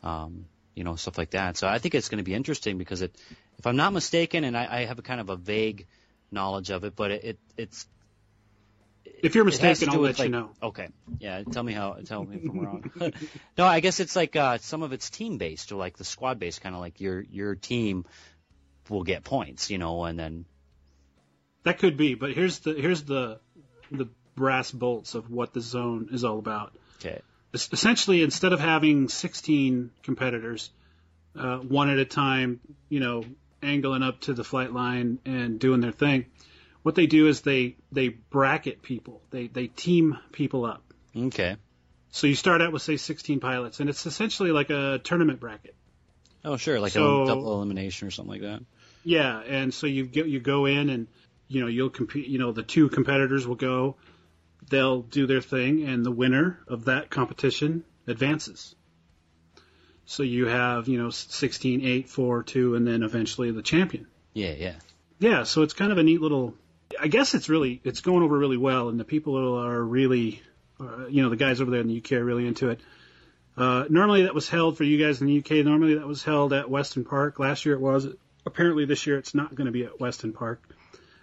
um, 0.02 0.44
you 0.74 0.84
know 0.84 0.96
stuff 0.96 1.16
like 1.16 1.30
that. 1.30 1.56
So 1.56 1.66
I 1.66 1.78
think 1.78 1.94
it's 1.94 2.10
going 2.10 2.18
to 2.18 2.24
be 2.24 2.34
interesting 2.34 2.76
because 2.76 3.00
it, 3.00 3.16
if 3.58 3.66
I'm 3.66 3.76
not 3.76 3.94
mistaken, 3.94 4.44
and 4.44 4.54
I, 4.54 4.68
I 4.70 4.84
have 4.84 4.98
a 4.98 5.02
kind 5.02 5.18
of 5.18 5.30
a 5.30 5.36
vague 5.36 5.86
knowledge 6.30 6.70
of 6.70 6.84
it, 6.84 6.94
but 6.94 7.10
it, 7.10 7.24
it 7.24 7.38
it's 7.56 7.86
If 9.22 9.34
you're 9.34 9.46
It 9.48 9.52
has 9.52 9.60
to 9.80 9.86
mistaken, 9.86 9.94
I'll 9.94 10.00
let 10.00 10.18
you 10.18 10.28
know. 10.28 10.50
Okay. 10.62 10.88
Yeah. 11.18 11.42
Tell 11.44 11.62
me 11.62 11.72
how. 11.72 11.94
Tell 12.04 12.24
me 12.24 12.36
if 12.36 12.50
I'm 12.50 12.60
wrong. 12.60 12.90
no, 13.58 13.64
I 13.66 13.80
guess 13.80 14.00
it's 14.00 14.14
like 14.14 14.36
uh, 14.36 14.58
some 14.58 14.82
of 14.82 14.92
it's 14.92 15.10
team 15.10 15.38
based 15.38 15.72
or 15.72 15.76
like 15.76 15.96
the 15.96 16.04
squad 16.04 16.38
based, 16.38 16.60
kind 16.60 16.74
of 16.74 16.80
like 16.80 17.00
your 17.00 17.20
your 17.22 17.54
team 17.54 18.04
will 18.88 19.02
get 19.02 19.24
points, 19.24 19.70
you 19.70 19.78
know, 19.78 20.04
and 20.04 20.18
then 20.18 20.44
That 21.64 21.78
could 21.78 21.96
be, 21.96 22.14
but 22.14 22.32
here's 22.32 22.60
the 22.60 22.74
here's 22.74 23.02
the 23.02 23.40
the 23.90 24.08
brass 24.34 24.70
bolts 24.70 25.14
of 25.14 25.30
what 25.30 25.54
the 25.54 25.60
Zone 25.60 26.08
is 26.12 26.22
all 26.24 26.38
about. 26.38 26.74
okay. 27.00 27.20
Es- 27.54 27.72
essentially 27.72 28.22
instead 28.22 28.52
of 28.52 28.60
having 28.60 29.08
16 29.08 29.90
competitors 30.02 30.70
uh, 31.34 31.58
one 31.58 31.88
at 31.88 31.98
a 31.98 32.04
time 32.04 32.60
you 32.88 33.00
know 33.00 33.24
angling 33.62 34.02
up 34.02 34.20
to 34.20 34.34
the 34.34 34.44
flight 34.44 34.72
line 34.72 35.18
and 35.24 35.58
doing 35.58 35.80
their 35.80 35.92
thing 35.92 36.26
what 36.86 36.94
they 36.94 37.06
do 37.06 37.26
is 37.26 37.40
they 37.40 37.74
they 37.90 38.08
bracket 38.08 38.80
people 38.80 39.20
they 39.30 39.48
they 39.48 39.66
team 39.66 40.16
people 40.30 40.64
up 40.64 40.84
Okay. 41.16 41.56
so 42.10 42.28
you 42.28 42.36
start 42.36 42.62
out 42.62 42.72
with 42.72 42.80
say 42.82 42.96
16 42.96 43.40
pilots 43.40 43.80
and 43.80 43.90
it's 43.90 44.06
essentially 44.06 44.52
like 44.52 44.70
a 44.70 45.00
tournament 45.02 45.40
bracket 45.40 45.74
Oh, 46.44 46.56
sure, 46.56 46.78
like 46.78 46.92
So- 46.92 47.24
a 47.24 47.26
double 47.26 47.54
elimination 47.56 48.06
or 48.06 48.12
something 48.12 48.30
like 48.34 48.42
that. 48.42 48.62
yeah 49.02 49.40
and 49.40 49.74
so 49.74 49.88
you 49.88 50.06
get 50.06 50.26
you 50.28 50.38
go 50.38 50.66
in 50.66 50.88
and 50.90 51.08
you 51.48 51.60
know 51.60 51.66
you'll 51.66 51.90
compete 51.90 52.28
you 52.28 52.38
know 52.38 52.52
the 52.52 52.62
two 52.62 52.88
competitors 52.88 53.46
will 53.48 53.56
go 53.56 53.96
they'll 54.70 55.02
do 55.02 55.26
their 55.26 55.40
thing 55.42 55.82
and 55.88 56.06
the 56.06 56.12
winner 56.12 56.60
of 56.68 56.84
that 56.84 57.10
competition 57.10 57.82
advances 58.06 58.76
so 60.04 60.22
you 60.22 60.46
have 60.46 60.86
you 60.86 60.98
know 61.02 61.10
16 61.10 61.84
8 61.84 62.08
4 62.08 62.42
2 62.44 62.74
and 62.76 62.86
then 62.86 63.02
eventually 63.02 63.50
the 63.50 63.62
champion 63.62 64.06
Yeah, 64.34 64.54
yeah. 64.56 64.74
yeah 65.18 65.42
so 65.42 65.62
it's 65.62 65.74
kind 65.74 65.90
of 65.90 65.98
a 65.98 66.02
neat 66.04 66.20
little 66.20 66.54
i 67.00 67.08
guess 67.08 67.34
it's 67.34 67.48
really 67.48 67.80
it's 67.84 68.00
going 68.00 68.22
over 68.22 68.36
really 68.36 68.56
well 68.56 68.88
and 68.88 68.98
the 68.98 69.04
people 69.04 69.58
are 69.58 69.82
really 69.82 70.42
uh, 70.80 71.06
you 71.06 71.22
know 71.22 71.30
the 71.30 71.36
guys 71.36 71.60
over 71.60 71.70
there 71.70 71.80
in 71.80 71.88
the 71.88 71.98
uk 71.98 72.12
are 72.12 72.24
really 72.24 72.46
into 72.46 72.70
it. 72.70 72.80
Uh, 73.56 73.84
normally 73.88 74.24
that 74.24 74.34
was 74.34 74.48
held 74.48 74.76
for 74.76 74.84
you 74.84 75.02
guys 75.02 75.20
in 75.20 75.26
the 75.26 75.38
uk 75.38 75.50
normally 75.64 75.94
that 75.94 76.06
was 76.06 76.22
held 76.22 76.52
at 76.52 76.70
weston 76.70 77.04
park. 77.04 77.38
Last 77.38 77.64
year 77.64 77.74
it 77.74 77.80
was. 77.80 78.06
Apparently 78.44 78.84
this 78.84 79.06
year 79.06 79.18
it's 79.18 79.34
not 79.34 79.54
going 79.54 79.66
to 79.66 79.72
be 79.72 79.84
at 79.84 79.98
weston 79.98 80.32
park. 80.32 80.62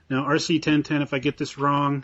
Now 0.10 0.24
rc 0.26 0.50
1010 0.50 1.02
if 1.02 1.14
i 1.14 1.20
get 1.20 1.38
this 1.38 1.58
wrong 1.58 2.04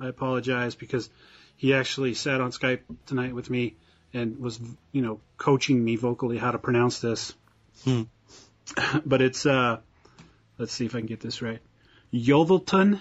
i 0.00 0.08
apologize 0.08 0.74
because 0.74 1.10
he 1.56 1.74
actually 1.74 2.14
sat 2.14 2.40
on 2.40 2.50
skype 2.50 2.80
tonight 3.06 3.34
with 3.34 3.50
me 3.50 3.76
and 4.14 4.38
was 4.38 4.58
you 4.92 5.02
know 5.02 5.20
coaching 5.36 5.84
me 5.84 5.96
vocally 5.96 6.38
how 6.38 6.50
to 6.50 6.58
pronounce 6.58 7.00
this. 7.00 7.34
Hmm. 7.84 8.02
but 9.04 9.20
it's 9.20 9.44
uh 9.44 9.78
let's 10.58 10.72
see 10.72 10.86
if 10.86 10.94
i 10.94 10.98
can 10.98 11.06
get 11.06 11.20
this 11.20 11.40
right 11.42 11.60
Yeovilton, 12.12 13.00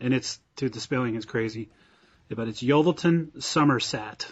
and 0.00 0.14
it's 0.14 0.40
dude, 0.56 0.72
the 0.72 0.80
spelling 0.80 1.14
is 1.14 1.24
crazy, 1.24 1.68
but 2.28 2.48
it's 2.48 2.62
Yeovilton 2.62 3.42
Somerset. 3.42 4.30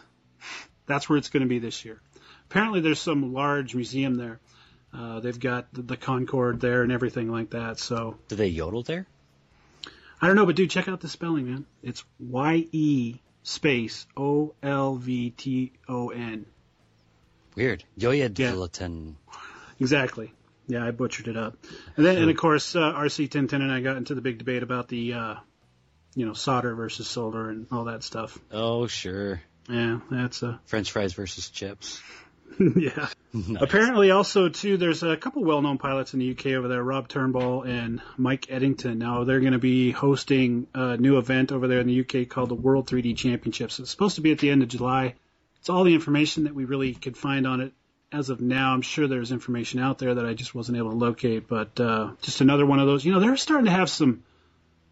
That's 0.87 1.09
where 1.09 1.18
it's 1.18 1.29
going 1.29 1.42
to 1.42 1.49
be 1.49 1.59
this 1.59 1.85
year. 1.85 2.01
Apparently, 2.51 2.81
there's 2.81 3.01
some 3.01 3.33
large 3.33 3.75
museum 3.75 4.16
there. 4.16 4.40
Uh, 4.92 5.20
they've 5.20 5.38
got 5.38 5.73
the, 5.73 5.83
the 5.83 5.96
Concorde 5.96 6.61
there 6.61 6.83
and 6.83 6.90
everything 6.90 7.31
like 7.31 7.51
that. 7.51 7.79
So 7.79 8.16
Do 8.29 8.35
they 8.35 8.49
yodel 8.49 8.83
there? 8.83 9.07
I 10.20 10.27
don't 10.27 10.37
know, 10.37 10.46
but 10.46 10.57
dude, 10.57 10.70
check 10.70 10.88
out 10.88 11.01
the 11.01 11.09
spelling, 11.09 11.49
man. 11.49 11.66
It's 11.83 12.05
Y 12.18 12.66
E 12.73 13.20
space 13.42 14.07
O 14.16 14.55
L 14.62 14.96
V 14.96 15.31
T 15.31 15.73
O 15.88 16.09
N. 16.09 16.44
Weird. 17.55 17.85
Yoyadliton. 17.99 19.14
Exactly. 19.79 20.33
Yeah, 20.70 20.87
I 20.87 20.92
butchered 20.92 21.26
it 21.26 21.37
up. 21.37 21.56
And 21.96 22.06
then, 22.06 22.16
and 22.16 22.30
of 22.30 22.37
course, 22.37 22.76
uh, 22.76 22.92
RC 22.92 23.24
1010 23.24 23.61
and 23.61 23.72
I 23.72 23.80
got 23.80 23.96
into 23.96 24.14
the 24.14 24.20
big 24.20 24.38
debate 24.38 24.62
about 24.62 24.87
the, 24.87 25.14
uh, 25.14 25.35
you 26.14 26.26
know, 26.26 26.33
solder 26.33 26.76
versus 26.76 27.09
solder 27.09 27.50
and 27.50 27.66
all 27.72 27.85
that 27.85 28.04
stuff. 28.04 28.38
Oh, 28.52 28.87
sure. 28.87 29.42
Yeah, 29.68 29.98
that's 30.11 30.44
uh, 30.44 30.59
French 30.66 30.92
fries 30.92 31.12
versus 31.14 31.50
chips. 31.50 32.00
yeah. 32.76 33.09
Apparently, 33.61 34.12
also 34.12 34.48
too, 34.48 34.76
there's 34.76 35.02
a 35.02 35.16
couple 35.16 35.42
well-known 35.42 35.78
pilots 35.78 36.14
in 36.14 36.20
the 36.20 36.30
UK 36.30 36.46
over 36.46 36.68
there, 36.68 36.83
Rob 36.83 37.09
Turnbull 37.09 37.62
and 37.62 38.00
Mike 38.16 38.46
Eddington. 38.48 38.98
Now 38.98 39.24
they're 39.24 39.40
going 39.40 39.52
to 39.52 39.59
be 39.59 39.90
hosting 39.90 40.68
a 40.72 40.96
new 40.96 41.18
event 41.18 41.50
over 41.50 41.66
there 41.66 41.80
in 41.80 41.88
the 41.88 42.00
UK 42.00 42.28
called 42.28 42.48
the 42.48 42.54
World 42.54 42.88
3D 42.88 43.16
Championships. 43.16 43.80
It's 43.80 43.90
supposed 43.90 44.16
to 44.16 44.20
be 44.20 44.30
at 44.30 44.38
the 44.38 44.50
end 44.50 44.62
of 44.62 44.68
July. 44.68 45.14
It's 45.59 45.68
all 45.68 45.83
the 45.83 45.94
information 45.94 46.44
that 46.44 46.54
we 46.54 46.64
really 46.64 46.94
could 46.94 47.16
find 47.16 47.46
on 47.46 47.61
it 47.61 47.72
as 48.12 48.31
of 48.31 48.40
now. 48.40 48.73
I'm 48.73 48.83
sure 48.83 49.07
there's 49.07 49.33
information 49.33 49.81
out 49.81 49.99
there 49.99 50.14
that 50.14 50.27
I 50.27 50.35
just 50.35 50.55
wasn't 50.55 50.79
able 50.79 50.90
to 50.90 50.96
locate, 50.96 51.46
but 51.49 51.79
uh, 51.81 52.12
just 52.23 52.40
another 52.40 52.66
one 52.66 52.81
of 52.81 52.87
those. 52.87 53.05
You 53.05 53.12
know, 53.12 53.20
they're 53.20 53.37
starting 53.37 53.66
to 53.66 53.70
have 53.73 53.88
some 53.90 54.23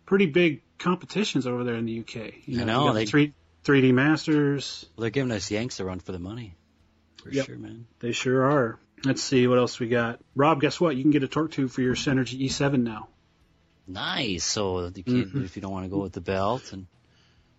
pretty 0.07 0.27
big 0.27 0.63
competitions 0.79 1.47
over 1.47 1.65
there 1.65 1.75
in 1.75 1.85
the 1.87 2.01
UK. 2.01 2.33
You 2.47 2.61
I 2.63 2.65
know, 2.65 2.79
know, 2.81 2.87
you 2.89 2.95
they- 2.95 3.05
the 3.05 3.11
three 3.11 3.33
3D 3.65 3.93
Masters. 3.93 4.87
Well, 4.97 5.03
they're 5.03 5.11
giving 5.11 5.33
us 5.33 5.51
Yanks 5.51 5.81
a 5.81 5.85
run 5.85 6.01
for 6.01 6.13
the 6.13 6.19
money. 6.19 6.55
For 7.23 7.31
Yep. 7.31 7.47
sure, 7.47 7.57
man. 7.59 7.87
They 8.01 8.13
sure 8.13 8.45
are. 8.45 8.79
Let's 9.05 9.23
see 9.23 9.47
what 9.47 9.59
else 9.59 9.79
we 9.79 9.89
got. 9.89 10.21
Rob, 10.35 10.61
guess 10.61 10.81
what? 10.81 10.97
You 10.97 11.03
can 11.03 11.11
get 11.11 11.23
a 11.23 11.29
torque 11.29 11.51
tube 11.53 11.71
for 11.71 11.83
your 11.83 11.95
Synergy 11.95 12.41
E7 12.47 12.83
now. 12.83 13.09
Nice. 13.87 14.45
So 14.45 14.91
you 14.95 15.03
can, 15.03 15.25
Mhm. 15.31 15.45
if 15.45 15.57
you 15.57 15.63
don't 15.63 15.73
want 15.73 15.85
to 15.87 15.91
go 15.91 15.99
with 16.01 16.13
the 16.13 16.21
belt, 16.21 16.73
and 16.73 16.87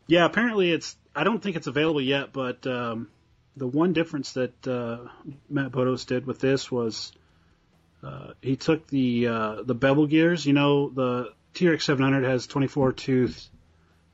Yeah, 0.07 0.25
apparently 0.25 0.71
it's. 0.71 0.95
I 1.15 1.23
don't 1.23 1.41
think 1.43 1.55
it's 1.55 1.67
available 1.67 2.01
yet, 2.01 2.33
but 2.33 2.65
um, 2.65 3.09
the 3.59 3.67
one 3.67 3.93
difference 3.93 4.33
that 4.33 4.67
uh, 4.67 4.99
Matt 5.49 5.71
Botos 5.71 6.05
did 6.05 6.25
with 6.25 6.39
this 6.39 6.71
was 6.71 7.11
uh, 8.03 8.31
he 8.41 8.55
took 8.55 8.87
the 8.87 9.27
uh, 9.27 9.63
the 9.63 9.75
bevel 9.75 10.07
gears. 10.07 10.45
You 10.45 10.53
know, 10.53 10.89
the 10.89 11.33
T-Rex 11.53 11.83
700 11.85 12.23
has 12.23 12.47
24 12.47 12.93
tooth 12.93 13.49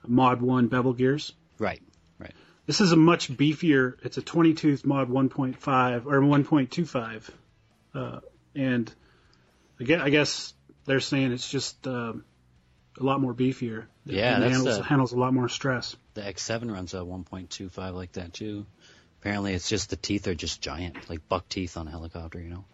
Mod 0.07 0.41
1 0.41 0.67
bevel 0.67 0.93
gears. 0.93 1.33
right. 1.59 1.81
Right. 2.19 2.33
This 2.65 2.81
is 2.81 2.91
a 2.91 2.95
much 2.95 3.29
beefier. 3.31 3.95
It's 4.03 4.17
a 4.17 4.21
20 4.21 4.53
tooth 4.55 4.85
mod 4.85 5.09
1.5 5.09 6.05
or 6.05 6.21
1.25, 6.21 7.29
uh, 7.93 8.19
and 8.55 8.91
I 9.79 9.83
guess, 9.83 10.01
I 10.01 10.09
guess 10.09 10.53
they're 10.85 10.99
saying 10.99 11.31
it's 11.31 11.49
just 11.49 11.85
um, 11.87 12.23
a 12.99 13.03
lot 13.03 13.19
more 13.21 13.33
beefier. 13.33 13.85
Yeah, 14.05 14.39
that's 14.39 14.55
handles, 14.55 14.77
the- 14.77 14.83
handles 14.83 15.11
a 15.13 15.17
lot 15.17 15.33
more 15.33 15.49
stress. 15.49 15.95
The 16.15 16.21
X7 16.21 16.71
runs 16.71 16.93
a 16.93 16.97
1.25 16.97 17.93
like 17.93 18.13
that 18.13 18.33
too. 18.33 18.65
Apparently, 19.25 19.55
it's 19.55 19.67
just 19.67 19.89
the 19.89 19.95
teeth 19.95 20.27
are 20.27 20.35
just 20.35 20.61
giant, 20.61 21.09
like 21.09 21.27
buck 21.27 21.49
teeth 21.49 21.77
on 21.77 21.87
a 21.87 21.89
helicopter. 21.89 22.39
You 22.39 22.49
know. 22.49 22.65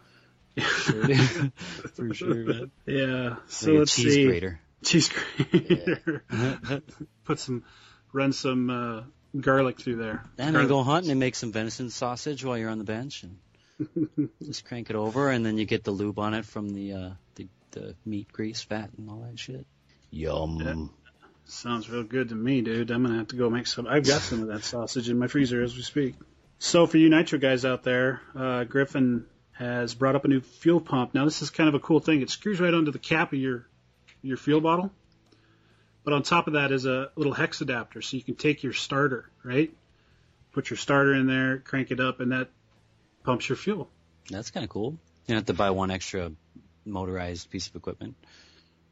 For 1.95 2.13
sure, 2.13 2.35
man. 2.35 2.71
Yeah. 2.85 3.35
So 3.47 3.67
like 3.67 3.75
a 3.75 3.79
let's 3.79 3.95
cheese 3.95 4.13
see. 4.13 4.25
grater. 4.25 4.59
Cheese 4.83 5.09
grater. 5.39 6.23
Put 7.23 7.39
some, 7.39 7.63
run 8.11 8.33
some 8.33 8.69
uh, 8.69 9.03
garlic 9.39 9.79
through 9.79 9.95
there. 9.95 10.25
And 10.37 10.53
then 10.53 10.67
go 10.67 10.83
hunting 10.83 11.11
and 11.11 11.21
make 11.21 11.35
some 11.35 11.53
venison 11.53 11.89
sausage 11.89 12.43
while 12.43 12.57
you're 12.57 12.69
on 12.69 12.79
the 12.79 12.83
bench, 12.83 13.23
and 13.23 14.29
just 14.45 14.65
crank 14.65 14.89
it 14.89 14.97
over, 14.97 15.29
and 15.29 15.45
then 15.45 15.57
you 15.57 15.63
get 15.63 15.85
the 15.85 15.91
lube 15.91 16.19
on 16.19 16.33
it 16.33 16.43
from 16.43 16.73
the 16.73 16.91
uh, 16.91 17.09
the, 17.35 17.47
the 17.71 17.95
meat 18.05 18.29
grease, 18.33 18.61
fat, 18.61 18.89
and 18.97 19.09
all 19.09 19.25
that 19.25 19.39
shit. 19.39 19.65
Yum. 20.09 20.91
Sounds 21.45 21.89
real 21.89 22.03
good 22.03 22.27
to 22.27 22.35
me, 22.35 22.59
dude. 22.59 22.91
I'm 22.91 23.03
gonna 23.03 23.19
have 23.19 23.29
to 23.29 23.37
go 23.37 23.49
make 23.49 23.67
some. 23.67 23.87
I've 23.87 24.05
got 24.05 24.19
some 24.19 24.41
of 24.41 24.47
that 24.49 24.65
sausage 24.65 25.09
in 25.09 25.17
my 25.17 25.27
freezer 25.27 25.63
as 25.63 25.77
we 25.77 25.83
speak. 25.83 26.15
So 26.63 26.85
for 26.85 26.97
you 26.97 27.09
nitro 27.09 27.39
guys 27.39 27.65
out 27.65 27.81
there, 27.81 28.21
uh, 28.35 28.65
Griffin 28.65 29.25
has 29.53 29.95
brought 29.95 30.15
up 30.15 30.25
a 30.25 30.27
new 30.27 30.41
fuel 30.41 30.79
pump. 30.79 31.15
Now 31.15 31.25
this 31.25 31.41
is 31.41 31.49
kind 31.49 31.67
of 31.67 31.73
a 31.73 31.79
cool 31.79 31.99
thing. 31.99 32.21
It 32.21 32.29
screws 32.29 32.59
right 32.59 32.71
onto 32.71 32.91
the 32.91 32.99
cap 32.99 33.33
of 33.33 33.39
your 33.39 33.65
your 34.21 34.37
fuel 34.37 34.61
bottle, 34.61 34.91
but 36.03 36.13
on 36.13 36.21
top 36.21 36.45
of 36.45 36.53
that 36.53 36.71
is 36.71 36.85
a 36.85 37.09
little 37.15 37.33
hex 37.33 37.61
adapter, 37.61 38.03
so 38.03 38.15
you 38.15 38.21
can 38.21 38.35
take 38.35 38.61
your 38.61 38.73
starter, 38.73 39.27
right? 39.43 39.73
Put 40.51 40.69
your 40.69 40.77
starter 40.77 41.15
in 41.15 41.25
there, 41.25 41.57
crank 41.57 41.89
it 41.89 41.99
up, 41.99 42.19
and 42.19 42.31
that 42.31 42.49
pumps 43.23 43.49
your 43.49 43.55
fuel. 43.55 43.89
That's 44.29 44.51
kind 44.51 44.63
of 44.63 44.69
cool. 44.69 44.91
You 45.25 45.29
don't 45.29 45.37
have 45.37 45.45
to 45.47 45.55
buy 45.55 45.71
one 45.71 45.89
extra 45.89 46.31
motorized 46.85 47.49
piece 47.49 47.69
of 47.69 47.75
equipment. 47.75 48.13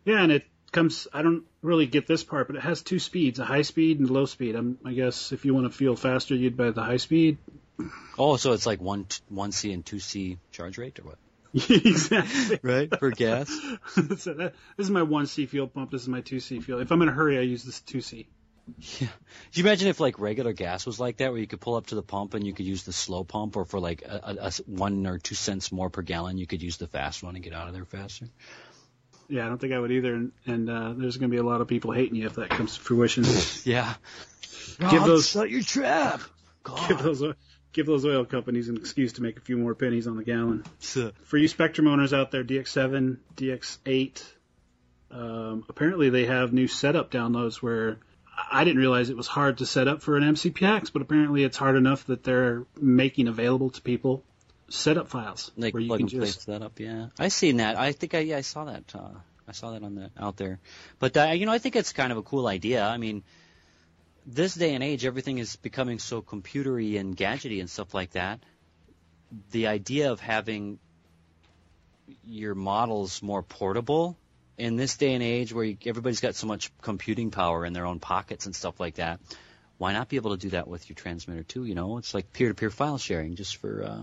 Yeah, 0.06 0.24
and 0.24 0.32
it 0.32 0.44
comes. 0.72 1.08
I 1.14 1.22
don't 1.22 1.44
really 1.62 1.86
get 1.86 2.08
this 2.08 2.24
part, 2.24 2.48
but 2.48 2.56
it 2.56 2.62
has 2.62 2.82
two 2.82 3.00
speeds: 3.00 3.40
a 3.40 3.46
high 3.46 3.64
speed 3.64 4.00
and 4.00 4.10
a 4.10 4.14
low 4.14 4.26
speed. 4.26 4.56
I'm, 4.56 4.78
I 4.86 4.94
guess 4.94 5.32
if 5.32 5.46
you 5.46 5.54
want 5.54 5.72
to 5.72 5.78
feel 5.78 5.96
faster, 5.96 6.36
you'd 6.36 6.58
buy 6.58 6.72
the 6.72 6.84
high 6.84 6.98
speed. 6.98 7.38
Oh, 8.18 8.38
so 8.38 8.54
it's 8.54 8.66
like 8.66 8.82
one 8.82 9.08
one 9.30 9.52
C 9.52 9.72
and 9.72 9.86
two 9.86 10.00
C 10.00 10.38
charge 10.52 10.78
rate, 10.78 11.00
or 11.00 11.04
what? 11.04 11.18
exactly. 11.70 12.60
Right 12.62 13.00
for 13.00 13.10
gas. 13.12 13.50
so 14.18 14.34
that, 14.34 14.54
this 14.78 14.86
is 14.86 14.92
my 14.92 15.04
one 15.04 15.26
C 15.26 15.46
fuel 15.46 15.68
pump. 15.68 15.92
This 15.92 16.02
is 16.02 16.08
my 16.08 16.22
two 16.22 16.40
C 16.40 16.60
fuel. 16.60 16.80
If 16.80 16.92
I'm 16.92 17.02
in 17.02 17.10
a 17.10 17.14
hurry, 17.14 17.38
I 17.38 17.42
use 17.42 17.64
this 17.64 17.82
two 17.82 18.02
C. 18.02 18.28
Yeah. 18.78 19.08
Could 19.08 19.58
you 19.58 19.64
imagine 19.64 19.88
if 19.88 20.00
like 20.00 20.20
regular 20.20 20.54
gas 20.54 20.86
was 20.86 21.00
like 21.00 21.18
that, 21.18 21.32
where 21.32 21.40
you 21.40 21.48
could 21.48 21.62
pull 21.62 21.76
up 21.76 21.88
to 21.88 21.96
the 21.96 22.04
pump 22.04 22.36
and 22.36 22.46
you 22.46 22.54
could 22.54 22.68
use 22.68 22.84
the 22.84 22.94
slow 22.94 23.24
pump, 23.24 23.58
or 23.58 23.66
for 23.66 23.80
like 23.80 24.04
a, 24.04 24.22
a, 24.24 24.48
a 24.48 24.52
one 24.68 25.08
or 25.08 25.18
two 25.18 25.36
cents 25.36 25.72
more 25.72 25.90
per 25.90 26.02
gallon, 26.02 26.38
you 26.38 26.46
could 26.46 26.62
use 26.62 26.78
the 26.78 26.88
fast 26.88 27.24
one 27.24 27.36
and 27.36 27.44
get 27.44 27.54
out 27.54 27.68
of 27.68 27.74
there 27.74 27.86
faster. 27.86 28.28
Yeah, 29.30 29.46
I 29.46 29.50
don't 29.50 29.60
think 29.62 29.74
I 29.74 29.80
would 29.80 29.92
either. 29.92 30.14
And, 30.16 30.32
and 30.46 30.70
uh, 30.70 30.94
there's 30.98 31.18
going 31.18 31.30
to 31.30 31.34
be 31.34 31.40
a 31.40 31.44
lot 31.44 31.62
of 31.62 31.68
people 31.68 31.92
hating 31.92 32.16
you 32.16 32.26
if 32.26 32.36
that 32.36 32.50
comes 32.50 32.76
to 32.76 32.82
fruition. 32.82 33.24
Yeah. 33.64 33.94
Give 34.90 35.04
those- 35.04 35.30
set 35.30 35.50
your 35.50 35.62
trap. 35.62 36.22
God. 36.64 36.88
give 36.90 37.02
those 37.04 37.24
give 37.72 37.86
those 37.86 38.06
oil 38.06 38.26
companies 38.26 38.70
an 38.70 38.78
excuse 38.78 39.14
to 39.14 39.22
make 39.22 39.38
a 39.38 39.42
few 39.42 39.58
more 39.58 39.76
pennies 39.76 40.08
on 40.08 40.18
the 40.18 40.24
gallon. 40.24 40.64
For 41.24 41.38
you 41.38 41.48
Spektrum 41.48 41.88
owners 41.88 42.14
out 42.14 42.32
there, 42.32 42.44
DX7, 42.44 43.18
DX8, 43.36 44.24
um, 45.12 45.66
apparently 45.70 46.10
they 46.10 46.26
have 46.26 46.54
new 46.54 46.68
setup 46.68 47.12
downloads 47.12 47.56
where 47.58 48.00
I 48.52 48.64
didn't 48.64 48.80
realize 48.80 49.10
it 49.10 49.18
was 49.18 49.28
hard 49.28 49.60
to 49.60 49.66
set 49.66 49.88
up 49.88 50.02
for 50.02 50.18
an 50.18 50.24
MCPX, 50.24 50.92
but 50.94 51.02
apparently 51.02 51.44
it's 51.44 51.58
hard 51.58 51.76
enough 51.76 52.06
that 52.08 52.24
they're 52.24 52.66
making 52.80 53.28
available 53.28 53.70
to 53.72 53.82
people 53.82 54.24
setup 54.70 55.10
files 55.10 55.52
Like 55.58 55.74
where 55.74 55.82
you 55.82 55.88
plug 55.88 56.00
can 56.00 56.08
and 56.08 56.26
just 56.26 56.48
that 56.48 56.62
up. 56.62 56.80
Yeah, 56.80 57.08
I 57.18 57.30
seen 57.30 57.58
that. 57.58 57.78
I 57.78 57.92
think 57.92 58.14
I 58.14 58.20
yeah 58.20 58.38
I 58.38 58.42
saw 58.42 58.66
that. 58.66 58.84
Uh, 58.94 59.10
I 59.48 59.52
saw 59.52 59.72
that 59.72 59.84
on 59.84 59.96
the 59.96 60.12
out 60.18 60.38
there. 60.38 60.60
But 61.00 61.18
uh, 61.18 61.32
you 61.34 61.46
know, 61.46 61.52
I 61.52 61.58
think 61.58 61.76
it's 61.76 61.94
kind 61.94 62.12
of 62.12 62.18
a 62.18 62.24
cool 62.24 62.48
idea. 62.48 62.86
I 62.86 62.98
mean, 62.98 63.24
this 64.26 64.54
day 64.54 64.76
and 64.76 64.84
age, 64.84 65.06
everything 65.06 65.40
is 65.40 65.56
becoming 65.56 66.00
so 66.00 66.22
computery 66.22 67.00
and 67.00 67.18
gadgety 67.18 67.60
and 67.60 67.70
stuff 67.70 67.94
like 67.94 68.12
that. 68.12 68.40
The 69.52 69.68
idea 69.68 70.12
of 70.12 70.20
having 70.20 70.80
your 72.26 72.56
models 72.56 73.22
more 73.22 73.44
portable 73.44 74.18
in 74.58 74.76
this 74.76 74.98
day 74.98 75.14
and 75.14 75.24
age, 75.24 75.54
where 75.54 75.64
you, 75.64 75.78
everybody's 75.86 76.20
got 76.20 76.36
so 76.36 76.48
much 76.48 76.72
computing 76.82 77.32
power 77.32 77.66
in 77.66 77.74
their 77.74 77.86
own 77.86 78.00
pockets 78.00 78.46
and 78.46 78.56
stuff 78.56 78.80
like 78.80 78.96
that. 78.96 79.20
Why 79.78 79.94
not 79.94 80.10
be 80.10 80.18
able 80.18 80.32
to 80.32 80.38
do 80.38 80.50
that 80.50 80.68
with 80.68 80.90
your 80.90 80.96
transmitter 80.96 81.44
too? 81.44 81.64
You 81.64 81.76
know, 81.76 81.98
it's 81.98 82.14
like 82.14 82.34
peer-to-peer 82.34 82.70
file 82.70 82.98
sharing, 82.98 83.36
just 83.36 83.56
for 83.58 83.84
uh, 83.84 84.02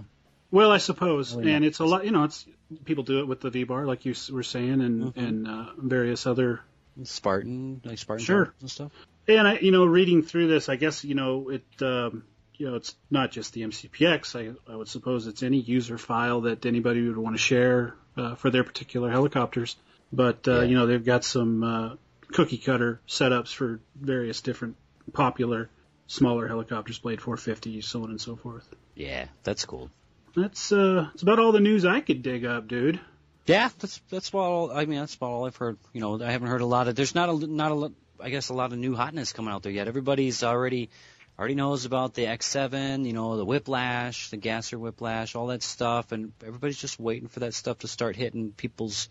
Well, 0.56 0.72
I 0.72 0.78
suppose, 0.78 1.34
Really 1.34 1.52
and 1.52 1.64
it's 1.64 1.80
a 1.80 1.84
lot. 1.84 2.04
You 2.06 2.12
know, 2.12 2.24
it's 2.24 2.46
people 2.84 3.04
do 3.04 3.20
it 3.20 3.28
with 3.28 3.40
the 3.40 3.50
V 3.50 3.64
bar, 3.64 3.84
like 3.86 4.04
you 4.06 4.14
were 4.32 4.42
saying, 4.42 4.80
and 4.80 5.02
Mm-hmm. 5.02 5.20
and 5.26 5.46
uh, 5.48 5.66
various 5.78 6.26
other. 6.26 6.60
Spartan, 7.04 7.82
like 7.84 7.98
Spartan 7.98 8.24
Sure. 8.24 8.54
and 8.62 8.70
stuff. 8.70 8.90
And 9.28 9.46
I, 9.46 9.58
you 9.58 9.70
know, 9.70 9.84
reading 9.84 10.22
through 10.22 10.48
this, 10.48 10.68
I 10.70 10.76
guess 10.76 11.04
you 11.04 11.14
know 11.14 11.50
it. 11.50 11.64
Um, 11.82 12.24
you 12.54 12.70
know, 12.70 12.76
it's 12.76 12.94
not 13.10 13.30
just 13.32 13.52
the 13.52 13.62
MCPX. 13.64 14.34
I, 14.34 14.72
I 14.72 14.76
would 14.76 14.88
suppose 14.88 15.26
it's 15.26 15.42
any 15.42 15.58
user 15.58 15.98
file 15.98 16.40
that 16.42 16.64
anybody 16.64 17.06
would 17.06 17.18
want 17.18 17.34
to 17.36 17.42
share 17.42 17.94
uh, 18.16 18.34
for 18.36 18.48
their 18.48 18.64
particular 18.64 19.10
helicopters. 19.10 19.76
But 20.10 20.48
uh, 20.48 20.60
Yeah. 20.60 20.62
you 20.62 20.74
know, 20.78 20.86
they've 20.86 21.04
got 21.04 21.22
some 21.22 21.62
uh, 21.62 21.96
cookie 22.32 22.56
cutter 22.56 23.00
setups 23.06 23.52
for 23.52 23.80
various 23.94 24.40
different 24.40 24.76
popular 25.12 25.68
smaller 26.06 26.48
helicopters, 26.48 26.98
Blade 26.98 27.20
450, 27.20 27.82
so 27.82 28.04
on 28.04 28.10
and 28.10 28.20
so 28.20 28.36
forth. 28.36 28.66
Yeah, 28.94 29.26
that's 29.44 29.66
cool. 29.66 29.90
That's 30.36 30.70
uh, 30.70 31.08
that's 31.12 31.22
about 31.22 31.38
all 31.38 31.52
the 31.52 31.60
news 31.60 31.84
I 31.86 32.00
could 32.00 32.22
dig 32.22 32.44
up, 32.44 32.68
dude. 32.68 33.00
Yeah, 33.46 33.70
that's 33.78 34.00
that's 34.10 34.28
about 34.28 34.40
all. 34.40 34.70
I 34.70 34.84
mean, 34.84 34.98
that's 35.00 35.14
about 35.14 35.30
all 35.30 35.46
I've 35.46 35.56
heard. 35.56 35.78
You 35.92 36.00
know, 36.00 36.22
I 36.22 36.30
haven't 36.30 36.48
heard 36.48 36.60
a 36.60 36.66
lot 36.66 36.88
of. 36.88 36.94
There's 36.94 37.14
not 37.14 37.28
a 37.28 37.46
not 37.46 37.72
a 37.72 37.74
lot. 37.74 37.92
I 38.20 38.30
guess 38.30 38.50
a 38.50 38.54
lot 38.54 38.72
of 38.72 38.78
new 38.78 38.94
hotness 38.94 39.32
coming 39.32 39.52
out 39.52 39.62
there 39.62 39.72
yet. 39.72 39.88
Everybody's 39.88 40.42
already 40.42 40.90
already 41.38 41.54
knows 41.54 41.84
about 41.86 42.14
the 42.14 42.24
X7. 42.26 43.06
You 43.06 43.12
know, 43.14 43.36
the 43.36 43.44
Whiplash, 43.44 44.30
the 44.30 44.36
Gasser 44.36 44.78
Whiplash, 44.78 45.34
all 45.34 45.46
that 45.48 45.62
stuff, 45.62 46.12
and 46.12 46.32
everybody's 46.46 46.78
just 46.78 47.00
waiting 47.00 47.28
for 47.28 47.40
that 47.40 47.54
stuff 47.54 47.78
to 47.78 47.88
start 47.88 48.14
hitting 48.16 48.52
people's 48.52 49.08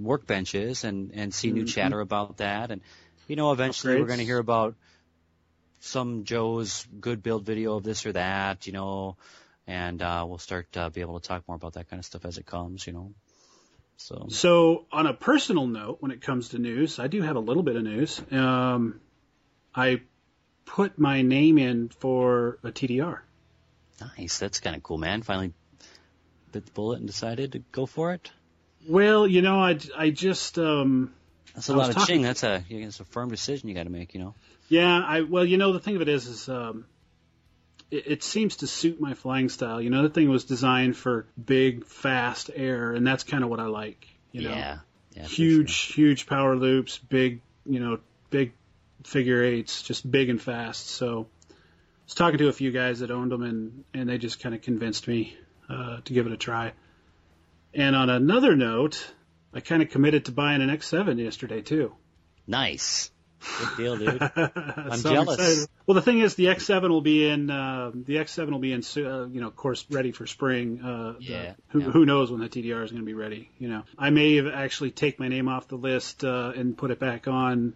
workbenches 0.00 0.84
and 0.84 1.10
and 1.14 1.34
see 1.34 1.50
new 1.50 1.64
Mhm. 1.64 1.68
chatter 1.68 2.00
about 2.00 2.36
that, 2.36 2.70
and 2.70 2.80
you 3.26 3.36
know, 3.36 3.50
eventually 3.52 3.96
we're 3.98 4.06
going 4.06 4.18
to 4.18 4.24
hear 4.24 4.38
about 4.38 4.76
some 5.80 6.24
Joe's 6.24 6.86
good 7.00 7.22
build 7.22 7.44
video 7.44 7.76
of 7.76 7.82
this 7.82 8.06
or 8.06 8.12
that, 8.12 8.66
you 8.66 8.72
know, 8.72 9.16
and 9.66 10.00
uh, 10.02 10.24
we'll 10.28 10.38
start 10.38 10.66
uh, 10.76 10.90
be 10.90 11.00
able 11.00 11.18
to 11.20 11.26
talk 11.26 11.46
more 11.48 11.56
about 11.56 11.74
that 11.74 11.88
kind 11.88 11.98
of 11.98 12.04
stuff 12.04 12.24
as 12.24 12.38
it 12.38 12.46
comes, 12.46 12.86
you 12.86 12.92
know. 12.92 13.12
So 13.96 14.26
So, 14.28 14.86
on 14.90 15.06
a 15.06 15.14
personal 15.14 15.66
note, 15.66 15.98
when 16.00 16.10
it 16.10 16.20
comes 16.20 16.48
to 16.50 16.58
news, 16.58 16.98
I 16.98 17.06
do 17.06 17.22
have 17.22 17.36
a 17.36 17.40
little 17.40 17.62
bit 17.62 17.76
of 17.76 17.82
news. 17.84 18.20
Um, 18.32 19.00
I 19.74 20.02
put 20.64 20.98
my 20.98 21.22
name 21.22 21.58
in 21.58 21.88
for 21.90 22.58
a 22.64 22.72
TDR. 22.72 23.20
nice, 24.18 24.38
that's 24.38 24.60
kind 24.60 24.74
of 24.76 24.82
cool, 24.82 24.98
man. 24.98 25.22
Finally 25.22 25.52
bit 26.52 26.66
the 26.66 26.72
bullet 26.72 26.98
and 26.98 27.06
decided 27.06 27.52
to 27.52 27.58
go 27.72 27.84
for 27.86 28.12
it. 28.12 28.30
Well, 28.88 29.26
you 29.26 29.42
know, 29.42 29.58
I, 29.58 29.78
I 29.96 30.10
just, 30.10 30.58
um, 30.58 31.12
That's 31.54 31.68
a 31.68 31.72
I 31.72 31.76
lot 31.76 31.88
of 31.88 31.94
talking- 31.96 32.14
ching. 32.16 32.22
That's 32.22 32.42
a 32.44 32.62
it's 32.68 33.00
a 33.00 33.04
firm 33.04 33.28
decision 33.30 33.68
you 33.68 33.74
got 33.74 33.84
to 33.84 33.90
make, 33.90 34.14
you 34.14 34.20
know. 34.20 34.34
yeah, 34.68 35.00
I, 35.04 35.22
well, 35.22 35.44
you 35.44 35.56
know, 35.56 35.72
the 35.72 35.80
thing 35.80 35.96
of 35.96 36.02
it 36.02 36.08
is, 36.08 36.26
is, 36.26 36.48
um, 36.48 36.84
it, 37.90 38.06
it 38.06 38.22
seems 38.22 38.56
to 38.56 38.66
suit 38.66 39.00
my 39.00 39.14
flying 39.14 39.48
style. 39.48 39.80
You 39.80 39.90
know, 39.90 40.02
the 40.02 40.08
thing 40.08 40.28
was 40.28 40.44
designed 40.44 40.96
for 40.96 41.26
big, 41.42 41.86
fast 41.86 42.50
air, 42.54 42.92
and 42.92 43.06
that's 43.06 43.24
kind 43.24 43.44
of 43.44 43.50
what 43.50 43.60
I 43.60 43.66
like. 43.66 44.06
You 44.32 44.42
know, 44.42 44.50
yeah, 44.50 44.78
yeah, 45.12 45.22
huge, 45.24 45.70
sure. 45.70 45.94
huge 45.94 46.26
power 46.26 46.56
loops, 46.56 46.98
big, 46.98 47.40
you 47.64 47.80
know, 47.80 47.98
big 48.30 48.52
figure 49.04 49.42
eights, 49.42 49.82
just 49.82 50.10
big 50.10 50.28
and 50.28 50.40
fast. 50.40 50.88
So 50.88 51.26
I 51.50 51.54
was 52.06 52.14
talking 52.14 52.38
to 52.38 52.48
a 52.48 52.52
few 52.52 52.72
guys 52.72 53.00
that 53.00 53.10
owned 53.10 53.30
them, 53.30 53.42
and 53.42 53.84
and 53.94 54.08
they 54.08 54.18
just 54.18 54.40
kind 54.40 54.54
of 54.54 54.62
convinced 54.62 55.06
me 55.06 55.36
uh, 55.68 55.98
to 56.04 56.12
give 56.12 56.26
it 56.26 56.32
a 56.32 56.36
try. 56.36 56.72
And 57.72 57.96
on 57.96 58.08
another 58.08 58.54
note, 58.54 59.12
I 59.52 59.60
kind 59.60 59.82
of 59.82 59.90
committed 59.90 60.26
to 60.26 60.32
buying 60.32 60.62
an 60.62 60.68
X7 60.68 61.18
yesterday 61.18 61.60
too. 61.60 61.94
Nice, 62.46 63.10
good 63.58 63.76
deal, 63.76 63.96
dude. 63.96 64.22
I'm 64.36 65.00
jealous. 65.00 65.66
Well, 65.86 65.94
the 65.94 66.02
thing 66.02 66.20
is, 66.20 66.34
the 66.34 66.46
X7 66.46 66.88
will 66.88 67.00
be 67.00 67.28
in 67.28 67.50
uh, 67.50 67.90
the 67.94 68.16
X7 68.16 68.50
will 68.50 68.58
be 68.58 68.72
in 68.72 68.82
uh, 68.96 69.26
you 69.26 69.40
know, 69.40 69.48
of 69.48 69.56
course, 69.56 69.84
ready 69.90 70.12
for 70.12 70.26
spring. 70.26 70.80
Uh, 70.82 71.12
the- 71.12 71.24
Yeah, 71.24 71.52
who, 71.68 71.80
yeah. 71.80 71.86
who 71.86 72.06
knows 72.06 72.30
when 72.30 72.40
the 72.40 72.48
TDR 72.48 72.84
is 72.84 72.90
going 72.90 73.02
to 73.02 73.06
be 73.06 73.14
ready? 73.14 73.50
You 73.58 73.68
know, 73.68 73.82
I 73.98 74.10
may 74.10 74.46
actually 74.50 74.90
take 74.90 75.18
my 75.18 75.28
name 75.28 75.48
off 75.48 75.68
the 75.68 75.76
list 75.76 76.24
uh, 76.24 76.52
and 76.56 76.76
put 76.76 76.90
it 76.90 76.98
back 76.98 77.28
on 77.28 77.74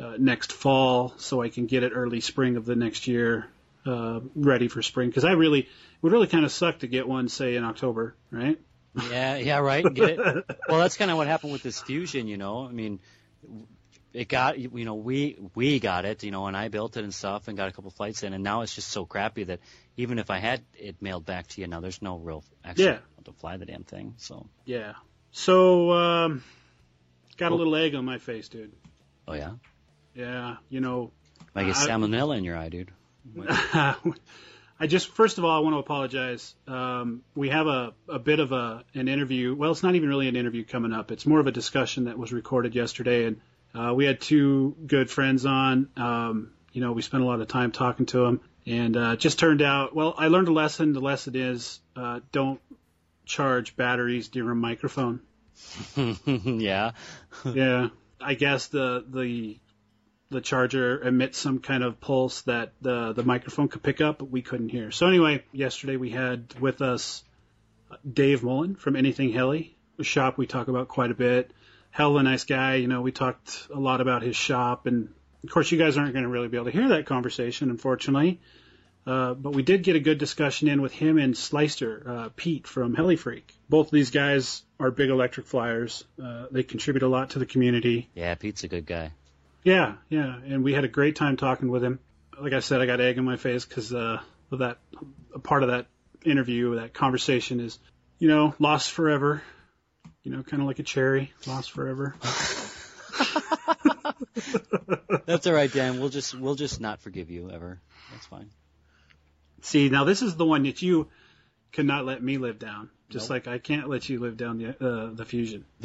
uh, 0.00 0.16
next 0.18 0.52
fall, 0.52 1.14
so 1.18 1.40
I 1.40 1.48
can 1.48 1.66
get 1.66 1.82
it 1.82 1.92
early 1.94 2.20
spring 2.20 2.56
of 2.56 2.64
the 2.64 2.76
next 2.76 3.06
year, 3.06 3.46
uh, 3.86 4.20
ready 4.34 4.68
for 4.68 4.82
spring. 4.82 5.08
Because 5.08 5.24
I 5.24 5.32
really 5.32 5.60
it 5.60 5.68
would 6.02 6.12
really 6.12 6.26
kind 6.26 6.44
of 6.44 6.52
suck 6.52 6.80
to 6.80 6.86
get 6.86 7.08
one, 7.08 7.28
say, 7.28 7.56
in 7.56 7.64
October, 7.64 8.14
right? 8.30 8.58
Yeah, 9.10 9.36
yeah, 9.36 9.58
right. 9.58 9.84
Get 9.92 10.10
it? 10.10 10.18
well, 10.68 10.78
that's 10.80 10.96
kind 10.96 11.10
of 11.10 11.16
what 11.16 11.26
happened 11.26 11.52
with 11.52 11.62
this 11.62 11.80
fusion, 11.80 12.28
you 12.28 12.36
know. 12.36 12.66
I 12.66 12.70
mean, 12.72 13.00
it 14.14 14.28
got, 14.28 14.58
you 14.58 14.84
know, 14.84 14.94
we 14.94 15.36
we 15.54 15.80
got 15.80 16.04
it, 16.06 16.22
you 16.22 16.30
know, 16.30 16.46
and 16.46 16.56
I 16.56 16.68
built 16.68 16.96
it 16.96 17.04
and 17.04 17.12
stuff, 17.12 17.48
and 17.48 17.56
got 17.56 17.68
a 17.68 17.72
couple 17.72 17.90
flights 17.90 18.22
in, 18.22 18.32
and 18.32 18.42
now 18.44 18.62
it's 18.62 18.74
just 18.74 18.88
so 18.88 19.04
crappy 19.04 19.44
that 19.44 19.60
even 19.96 20.18
if 20.18 20.30
I 20.30 20.38
had 20.38 20.62
it 20.78 21.02
mailed 21.02 21.26
back 21.26 21.48
to 21.48 21.60
you, 21.60 21.66
now 21.66 21.80
there's 21.80 22.00
no 22.00 22.16
real 22.16 22.44
actual 22.64 22.84
Yeah. 22.84 22.98
to 23.24 23.32
fly 23.32 23.56
the 23.56 23.66
damn 23.66 23.82
thing. 23.84 24.14
So, 24.18 24.46
Yeah. 24.64 24.94
So, 25.32 25.90
um, 25.92 26.44
got 27.36 27.50
a 27.52 27.54
little 27.56 27.74
egg 27.74 27.94
on 27.96 28.04
my 28.04 28.18
face, 28.18 28.48
dude. 28.48 28.72
oh 29.26 29.34
yeah, 29.34 29.54
Yeah, 30.14 30.56
you 30.68 30.80
know, 30.80 31.10
I 31.54 31.64
get 31.64 31.74
salmonella 31.74 32.38
in 32.38 32.44
your 32.44 32.56
eye, 32.56 32.68
dude. 32.68 32.92
I 34.78 34.86
just 34.86 35.08
first 35.08 35.38
of 35.38 35.44
all 35.44 35.56
I 35.56 35.60
want 35.60 35.74
to 35.74 35.78
apologize. 35.78 36.54
Um, 36.66 37.22
we 37.34 37.48
have 37.48 37.66
a, 37.66 37.94
a 38.08 38.18
bit 38.18 38.40
of 38.40 38.52
a 38.52 38.84
an 38.94 39.08
interview. 39.08 39.54
Well, 39.54 39.70
it's 39.70 39.82
not 39.82 39.94
even 39.94 40.08
really 40.08 40.28
an 40.28 40.36
interview 40.36 40.64
coming 40.64 40.92
up. 40.92 41.10
It's 41.12 41.26
more 41.26 41.40
of 41.40 41.46
a 41.46 41.52
discussion 41.52 42.04
that 42.04 42.18
was 42.18 42.32
recorded 42.32 42.74
yesterday, 42.74 43.24
and 43.26 43.40
uh, 43.74 43.92
we 43.94 44.04
had 44.04 44.20
two 44.20 44.76
good 44.86 45.10
friends 45.10 45.46
on. 45.46 45.88
Um, 45.96 46.52
you 46.72 46.80
know, 46.80 46.92
we 46.92 47.02
spent 47.02 47.22
a 47.22 47.26
lot 47.26 47.40
of 47.40 47.48
time 47.48 47.72
talking 47.72 48.06
to 48.06 48.18
them, 48.18 48.40
and 48.66 48.96
uh, 48.96 49.16
just 49.16 49.38
turned 49.38 49.62
out. 49.62 49.94
Well, 49.94 50.14
I 50.16 50.28
learned 50.28 50.48
a 50.48 50.52
lesson. 50.52 50.92
The 50.92 51.00
lesson 51.00 51.36
is 51.36 51.80
uh, 51.96 52.20
don't 52.32 52.60
charge 53.24 53.76
batteries 53.76 54.32
near 54.34 54.50
a 54.50 54.54
microphone. 54.54 55.20
yeah, 55.96 56.92
yeah, 57.44 57.88
I 58.20 58.34
guess 58.34 58.68
the 58.68 59.04
the 59.08 59.58
the 60.30 60.40
charger 60.40 61.00
emits 61.00 61.38
some 61.38 61.60
kind 61.60 61.84
of 61.84 62.00
pulse 62.00 62.42
that 62.42 62.72
the 62.80 63.12
the 63.12 63.22
microphone 63.22 63.68
could 63.68 63.82
pick 63.82 64.00
up, 64.00 64.18
but 64.18 64.30
we 64.30 64.42
couldn't 64.42 64.68
hear. 64.68 64.90
So 64.90 65.06
anyway, 65.06 65.44
yesterday 65.52 65.96
we 65.96 66.10
had 66.10 66.54
with 66.60 66.82
us 66.82 67.22
Dave 68.10 68.42
Mullen 68.42 68.74
from 68.76 68.96
Anything 68.96 69.32
Heli, 69.32 69.76
a 69.98 70.04
shop 70.04 70.38
we 70.38 70.46
talk 70.46 70.68
about 70.68 70.88
quite 70.88 71.10
a 71.10 71.14
bit. 71.14 71.52
Hell 71.94 72.10
of 72.10 72.16
a 72.16 72.22
nice 72.24 72.42
guy. 72.42 72.74
You 72.74 72.88
know, 72.88 73.02
we 73.02 73.12
talked 73.12 73.68
a 73.72 73.78
lot 73.78 74.00
about 74.00 74.22
his 74.22 74.34
shop, 74.34 74.86
and 74.86 75.10
of 75.44 75.50
course, 75.50 75.70
you 75.70 75.78
guys 75.78 75.96
aren't 75.96 76.12
going 76.12 76.24
to 76.24 76.28
really 76.28 76.48
be 76.48 76.56
able 76.56 76.64
to 76.64 76.72
hear 76.72 76.88
that 76.88 77.06
conversation, 77.06 77.70
unfortunately. 77.70 78.40
Uh, 79.06 79.34
but 79.34 79.52
we 79.52 79.62
did 79.62 79.84
get 79.84 79.94
a 79.94 80.00
good 80.00 80.18
discussion 80.18 80.66
in 80.66 80.82
with 80.82 80.90
him 80.90 81.18
and 81.18 81.36
Slicer, 81.36 82.02
uh, 82.04 82.28
Pete 82.34 82.66
from 82.66 82.94
Heli 82.94 83.14
Freak. 83.14 83.54
Both 83.68 83.86
of 83.86 83.92
these 83.92 84.10
guys 84.10 84.64
are 84.80 84.90
big 84.90 85.08
electric 85.08 85.46
flyers. 85.46 86.02
Uh, 86.20 86.46
they 86.50 86.64
contribute 86.64 87.04
a 87.04 87.08
lot 87.08 87.30
to 87.30 87.38
the 87.38 87.46
community. 87.46 88.10
yeah. 88.16 88.34
Pete's 88.34 88.64
a 88.64 88.68
good 88.68 88.86
guy. 88.86 89.12
Yeah, 89.62 89.94
yeah, 90.08 90.34
and 90.44 90.64
we 90.64 90.72
had 90.72 90.82
a 90.82 90.88
great 90.88 91.14
time 91.14 91.36
talking 91.36 91.70
with 91.70 91.84
him. 91.84 92.00
Like 92.36 92.54
I 92.54 92.58
said, 92.58 92.80
I 92.80 92.86
got 92.86 93.00
egg 93.00 93.18
in 93.18 93.24
my 93.24 93.36
face 93.36 93.64
because 93.64 93.94
uh, 93.94 94.18
of 94.50 94.58
that 94.58 94.78
a 95.32 95.38
part 95.38 95.62
of 95.62 95.68
that 95.68 95.86
interview, 96.24 96.74
that 96.74 96.92
conversation 96.92 97.60
is, 97.60 97.78
you 98.18 98.26
know, 98.26 98.52
lost 98.58 98.90
forever. 98.90 99.44
You 100.24 100.32
know, 100.32 100.42
kind 100.42 100.60
of 100.60 100.66
like 100.66 100.80
a 100.80 100.82
cherry, 100.82 101.32
lost 101.46 101.70
forever. 101.70 102.16
That's 105.26 105.46
all 105.46 105.52
right, 105.52 105.72
Dan. 105.72 106.00
We'll 106.00 106.08
just 106.08 106.34
we'll 106.34 106.54
just 106.54 106.80
not 106.80 107.00
forgive 107.00 107.30
you 107.30 107.50
ever. 107.50 107.80
That's 108.12 108.26
fine. 108.26 108.50
See, 109.62 109.88
now 109.88 110.04
this 110.04 110.22
is 110.22 110.36
the 110.36 110.44
one 110.44 110.64
that 110.64 110.82
you 110.82 111.08
cannot 111.72 112.04
let 112.04 112.22
me 112.22 112.38
live 112.38 112.58
down, 112.58 112.90
just 113.08 113.30
Nope. 113.30 113.46
like 113.46 113.48
I 113.48 113.58
can't 113.58 113.88
let 113.88 114.08
you 114.08 114.20
live 114.20 114.36
down 114.36 114.58
the 114.58 114.68
uh, 114.86 115.10
the 115.14 115.24
fusion. 115.24 115.64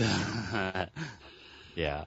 yeah. 1.75 2.05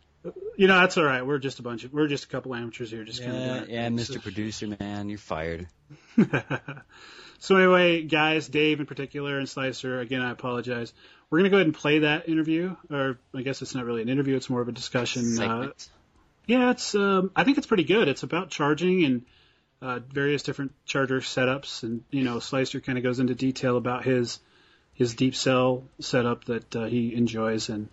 You 0.56 0.68
know, 0.68 0.78
that's 0.78 0.96
all 0.98 1.04
right. 1.04 1.26
We're 1.26 1.38
just 1.38 1.58
a 1.58 1.62
bunch 1.62 1.84
of 1.84 1.92
we're 1.92 2.06
just 2.06 2.24
a 2.24 2.28
couple 2.28 2.54
amateurs 2.54 2.90
here, 2.90 3.04
just 3.04 3.22
kind 3.22 3.36
of 3.36 3.68
Yeah, 3.68 3.82
yeah. 3.82 3.88
Mr. 3.88 4.22
Producer, 4.22 4.68
man, 4.78 5.08
you're 5.08 5.18
fired. 5.18 5.66
so 7.38 7.56
anyway, 7.56 8.02
guys, 8.02 8.48
Dave 8.48 8.78
in 8.78 8.86
particular 8.86 9.38
and 9.38 9.48
Slicer, 9.48 9.98
again, 9.98 10.20
I 10.20 10.30
apologize. 10.30 10.92
We're 11.32 11.38
gonna 11.38 11.48
go 11.48 11.56
ahead 11.56 11.66
and 11.66 11.74
play 11.74 12.00
that 12.00 12.28
interview, 12.28 12.76
or 12.90 13.18
I 13.34 13.40
guess 13.40 13.62
it's 13.62 13.74
not 13.74 13.86
really 13.86 14.02
an 14.02 14.10
interview; 14.10 14.36
it's 14.36 14.50
more 14.50 14.60
of 14.60 14.68
a 14.68 14.72
discussion. 14.72 15.40
Uh, 15.40 15.70
yeah, 16.46 16.72
it's 16.72 16.94
um, 16.94 17.30
I 17.34 17.44
think 17.44 17.56
it's 17.56 17.66
pretty 17.66 17.84
good. 17.84 18.06
It's 18.08 18.22
about 18.22 18.50
charging 18.50 19.02
and 19.04 19.22
uh, 19.80 20.00
various 20.12 20.42
different 20.42 20.72
charger 20.84 21.20
setups, 21.20 21.84
and 21.84 22.04
you 22.10 22.22
know, 22.22 22.38
Slicer 22.38 22.80
kind 22.80 22.98
of 22.98 23.02
goes 23.02 23.18
into 23.18 23.34
detail 23.34 23.78
about 23.78 24.04
his 24.04 24.40
his 24.92 25.14
deep 25.14 25.34
cell 25.34 25.84
setup 26.00 26.44
that 26.44 26.76
uh, 26.76 26.84
he 26.84 27.14
enjoys, 27.14 27.70
and 27.70 27.88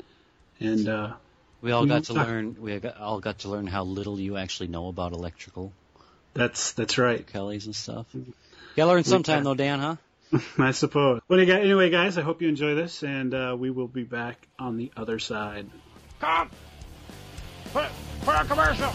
and 0.59 0.89
uh, 0.89 1.13
we 1.61 1.71
all 1.71 1.85
got 1.85 2.03
to 2.03 2.13
talk- 2.13 2.27
learn. 2.27 2.57
We 2.59 2.77
all 2.99 3.21
got 3.21 3.39
to 3.39 3.47
learn 3.47 3.67
how 3.67 3.85
little 3.85 4.19
you 4.19 4.35
actually 4.35 4.67
know 4.67 4.89
about 4.89 5.13
electrical 5.13 5.71
that's 6.33 6.73
that's 6.73 6.97
right. 6.97 7.25
Kellys 7.25 7.65
and 7.65 7.75
stuff. 7.75 8.05
You 8.13 8.33
gotta 8.75 8.91
learn 8.91 9.03
sometime, 9.03 9.43
though, 9.43 9.55
Dan, 9.55 9.79
huh? 9.79 9.95
I 10.57 10.71
suppose. 10.71 11.21
Well, 11.27 11.39
anyway, 11.39 11.61
anyway, 11.61 11.89
guys, 11.89 12.17
I 12.17 12.21
hope 12.21 12.41
you 12.41 12.49
enjoy 12.49 12.75
this, 12.75 13.03
and 13.03 13.33
uh, 13.33 13.55
we 13.57 13.71
will 13.71 13.87
be 13.87 14.03
back 14.03 14.47
on 14.59 14.77
the 14.77 14.91
other 14.95 15.19
side. 15.19 15.67
Come! 16.19 16.49
For, 17.65 17.83
for 18.21 18.35
a 18.35 18.45
commercial! 18.45 18.91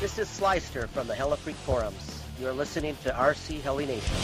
This 0.00 0.18
is 0.18 0.28
Slicer 0.28 0.86
from 0.88 1.08
the 1.08 1.14
Heli 1.14 1.36
Freak 1.38 1.56
Forums. 1.56 2.22
You're 2.40 2.52
listening 2.52 2.96
to 3.02 3.10
RC 3.10 3.60
Heli 3.62 3.86
Nation. 3.86 4.16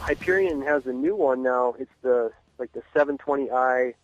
Hyperion 0.00 0.62
has 0.62 0.86
a 0.86 0.92
new 0.92 1.14
one 1.14 1.42
now. 1.42 1.74
It's 1.78 1.90
the 2.02 2.32
like 2.58 2.72
the 2.72 2.82
720i 2.94 3.94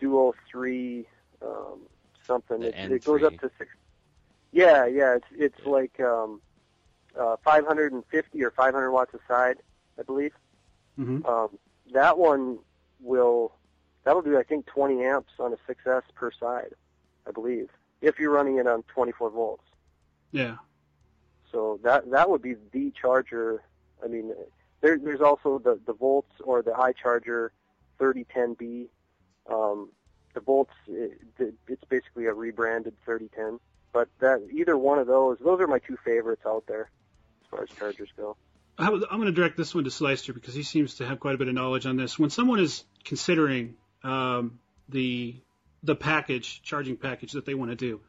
Duo 0.00 0.34
3 0.50 1.06
um, 1.42 1.80
something. 2.26 2.62
It, 2.62 2.74
it 2.92 3.04
goes 3.04 3.22
up 3.22 3.32
to 3.40 3.50
six. 3.58 3.70
Yeah, 4.52 4.86
yeah. 4.86 5.16
It's 5.16 5.26
it's 5.32 5.66
like 5.66 6.00
um, 6.00 6.40
uh, 7.18 7.36
550 7.44 8.42
or 8.44 8.50
500 8.50 8.90
watts 8.90 9.14
a 9.14 9.18
side, 9.28 9.58
I 9.98 10.02
believe. 10.02 10.32
hmm 10.96 11.24
Um, 11.24 11.50
that 11.92 12.18
one 12.18 12.58
will 13.00 13.52
that'll 14.04 14.22
do 14.22 14.38
I 14.38 14.42
think 14.42 14.66
20 14.66 15.02
amps 15.04 15.32
on 15.38 15.52
a 15.52 15.72
6S 15.72 16.02
per 16.14 16.30
side, 16.32 16.72
I 17.26 17.30
believe, 17.32 17.68
if 18.00 18.18
you're 18.18 18.30
running 18.30 18.58
it 18.58 18.66
on 18.66 18.82
24 18.84 19.30
volts. 19.30 19.64
Yeah. 20.32 20.56
So 21.52 21.80
that 21.82 22.10
that 22.10 22.30
would 22.30 22.42
be 22.42 22.54
the 22.72 22.92
charger. 22.92 23.62
I 24.04 24.06
mean, 24.08 24.32
there, 24.80 24.98
there's 24.98 25.20
also 25.20 25.58
the 25.58 25.80
the 25.84 25.92
volts 25.92 26.32
or 26.42 26.62
the 26.62 26.70
iCharger 26.72 27.50
3010B. 27.98 28.86
Um, 29.48 29.90
the 30.34 30.40
volts, 30.40 30.74
it, 30.86 31.20
it's 31.68 31.84
basically 31.88 32.26
a 32.26 32.32
rebranded 32.32 32.94
3010. 33.04 33.58
But 33.92 34.08
that 34.20 34.40
either 34.52 34.76
one 34.76 34.98
of 34.98 35.06
those, 35.06 35.38
those 35.40 35.60
are 35.60 35.66
my 35.66 35.80
two 35.80 35.96
favorites 36.04 36.42
out 36.46 36.64
there 36.68 36.90
as 37.42 37.48
far 37.50 37.62
as 37.64 37.68
chargers 37.70 38.08
go. 38.16 38.36
I 38.78 38.90
was- 38.90 39.04
I'm 39.10 39.18
going 39.18 39.26
to 39.26 39.32
direct 39.32 39.56
this 39.56 39.74
one 39.74 39.84
to 39.84 39.90
Slicer 39.90 40.32
because 40.32 40.54
he 40.54 40.62
seems 40.62 40.96
to 40.96 41.06
have 41.06 41.18
quite 41.20 41.34
a 41.34 41.38
bit 41.38 41.48
of 41.48 41.54
knowledge 41.54 41.86
on 41.86 41.96
this. 41.96 42.18
When 42.18 42.30
someone 42.30 42.60
is 42.60 42.84
considering 43.04 43.76
um, 44.04 44.60
the 44.88 45.36
the 45.82 45.96
package, 45.96 46.62
charging 46.62 46.96
package 46.98 47.32
that 47.32 47.46
they 47.46 47.54
want 47.54 47.70
to 47.70 47.74
do, 47.76 48.00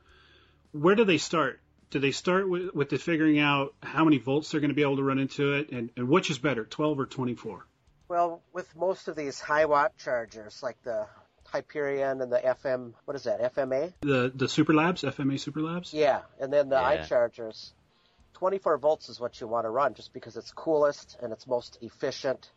where 0.72 0.94
do 0.96 1.06
they 1.06 1.18
start? 1.18 1.62
Do 1.90 2.00
they 2.00 2.12
start 2.12 2.50
with, 2.50 2.74
with 2.76 2.90
the 2.90 2.98
figuring 2.98 3.40
out 3.40 3.74
how 3.82 4.04
many 4.04 4.18
volts 4.18 4.52
they're 4.52 4.62
going 4.62 4.70
to 4.72 4.76
be 4.76 4.82
able 4.82 4.98
to 4.98 5.04
run 5.04 5.20
into 5.20 5.54
it, 5.54 5.72
and, 5.72 5.90
and 5.98 6.08
which 6.10 6.30
is 6.30 6.38
better, 6.38 6.66
12 6.66 7.00
or 7.00 7.06
24? 7.06 7.66
Well, 8.10 8.42
with 8.54 8.74
most 8.76 9.08
of 9.08 9.16
these 9.16 9.40
high 9.40 9.66
watt 9.66 9.98
chargers, 9.98 10.62
like 10.62 10.82
the 10.84 11.08
Hyperion 11.52 12.22
and 12.22 12.32
the 12.32 12.40
FM, 12.40 12.94
what 13.06 13.16
is 13.16 13.24
that, 13.24 13.54
FMA? 13.54 13.94
The 14.02 14.32
the 14.34 14.48
Super 14.48 14.74
Labs, 14.74 15.02
FMA 15.02 15.40
Super 15.40 15.62
Labs. 15.62 15.94
Yeah, 15.94 16.22
and 16.40 16.52
then 16.52 16.70
the 16.70 16.76
Yeah. 16.78 17.06
iChargers. 17.06 17.72
24 18.34 18.78
volts 18.78 19.10
is 19.10 19.20
what 19.20 19.40
you 19.40 19.48
want 19.48 19.66
to 19.66 19.70
run 19.70 19.94
just 19.94 20.14
because 20.14 20.36
it's 20.38 20.52
coolest 20.52 21.18
and 21.22 21.32
it's 21.32 21.46
most 21.46 21.78
efficient 21.82 22.50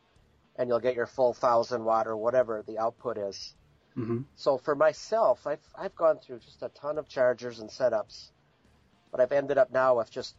and 0.57 0.69
you'll 0.69 0.81
get 0.81 0.95
your 0.95 1.07
full 1.07 1.35
1000 1.35 1.85
watt 1.85 2.07
or 2.07 2.17
whatever 2.17 2.63
the 2.67 2.79
output 2.79 3.19
is. 3.19 3.55
Mm-hmm. 3.97 4.23
So 4.37 4.57
for 4.59 4.75
myself, 4.75 5.47
I've, 5.47 5.61
I've 5.77 5.95
gone 5.95 6.19
through 6.21 6.39
just 6.39 6.63
a 6.63 6.69
ton 6.69 6.97
of 6.97 7.09
chargers 7.09 7.61
and 7.61 7.69
setups, 7.69 8.31
but 9.11 9.21
I've 9.21 9.33
ended 9.33 9.59
up 9.59 9.73
now 9.73 9.99
with 9.99 10.11
just 10.11 10.35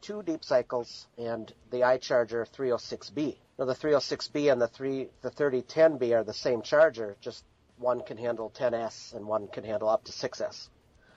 two 0.00 0.22
deep 0.22 0.44
cycles 0.44 1.06
and 1.16 1.52
the 1.70 1.78
iCharger 1.82 2.48
306B. 2.48 3.36
Now 3.58 3.66
the 3.66 3.74
306B 3.74 4.50
and 4.50 4.60
the 4.60 4.68
3 4.68 5.08
the 5.22 5.30
3010B 5.30 6.12
are 6.16 6.24
the 6.24 6.32
same 6.34 6.62
charger, 6.62 7.16
just 7.20 7.44
one 7.78 8.02
can 8.02 8.16
handle 8.16 8.50
10S 8.50 9.12
and 9.14 9.26
one 9.26 9.48
can 9.48 9.64
handle 9.64 9.88
up 9.88 10.04
to 10.04 10.12
6S. 10.12 10.70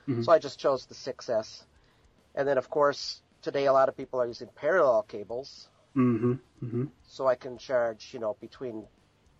Mhm. 0.07 0.23
So 0.25 0.31
I 0.31 0.39
just 0.39 0.59
chose 0.59 0.85
the 0.85 0.95
6S. 0.95 1.65
And 2.35 2.47
then 2.47 2.57
of 2.57 2.69
course, 2.69 3.21
today 3.41 3.65
a 3.65 3.73
lot 3.73 3.89
of 3.89 3.97
people 3.97 4.21
are 4.21 4.27
using 4.27 4.49
parallel 4.55 5.03
cables, 5.03 5.69
hmm 5.93 6.33
hmm 6.59 6.85
so 7.03 7.27
I 7.27 7.35
can 7.35 7.57
charge, 7.57 8.13
you 8.13 8.19
know, 8.19 8.35
between 8.39 8.87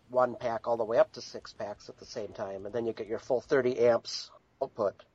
one 0.09 0.35
pack 0.35 0.67
all 0.67 0.77
the 0.77 0.83
way 0.83 0.97
up 0.97 1.11
to 1.13 1.21
six 1.21 1.53
packs 1.53 1.87
at 1.89 1.97
the 1.97 2.05
same 2.05 2.33
time, 2.33 2.65
and 2.65 2.75
then 2.75 2.85
you 2.85 2.93
get 2.93 3.07
your 3.07 3.19
full 3.19 3.39
30 3.41 3.79
amps 3.79 4.29
output. 4.61 5.05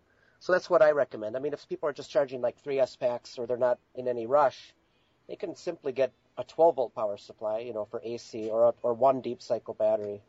So 0.40 0.52
that's 0.52 0.70
what 0.70 0.82
I 0.82 0.92
recommend. 0.92 1.36
I 1.36 1.40
mean, 1.40 1.52
if 1.52 1.68
people 1.68 1.88
are 1.88 1.92
just 1.92 2.10
charging 2.10 2.40
like 2.40 2.62
3S 2.62 2.96
packs 2.96 3.38
or 3.38 3.46
they're 3.46 3.56
not 3.58 3.78
in 3.94 4.08
any 4.08 4.26
rush, 4.26 4.74
they 5.28 5.36
can 5.36 5.54
simply 5.56 5.92
get 5.92 6.12
a 6.38 6.44
12 6.44 6.76
volt 6.76 6.94
power 6.94 7.16
supply, 7.16 7.58
you 7.60 7.74
know, 7.74 7.84
for 7.84 8.00
AC 8.04 8.48
or 8.50 8.74
or 8.82 8.94
one 8.94 9.20
deep 9.20 9.42
cycle 9.42 9.74
battery. 9.74 10.22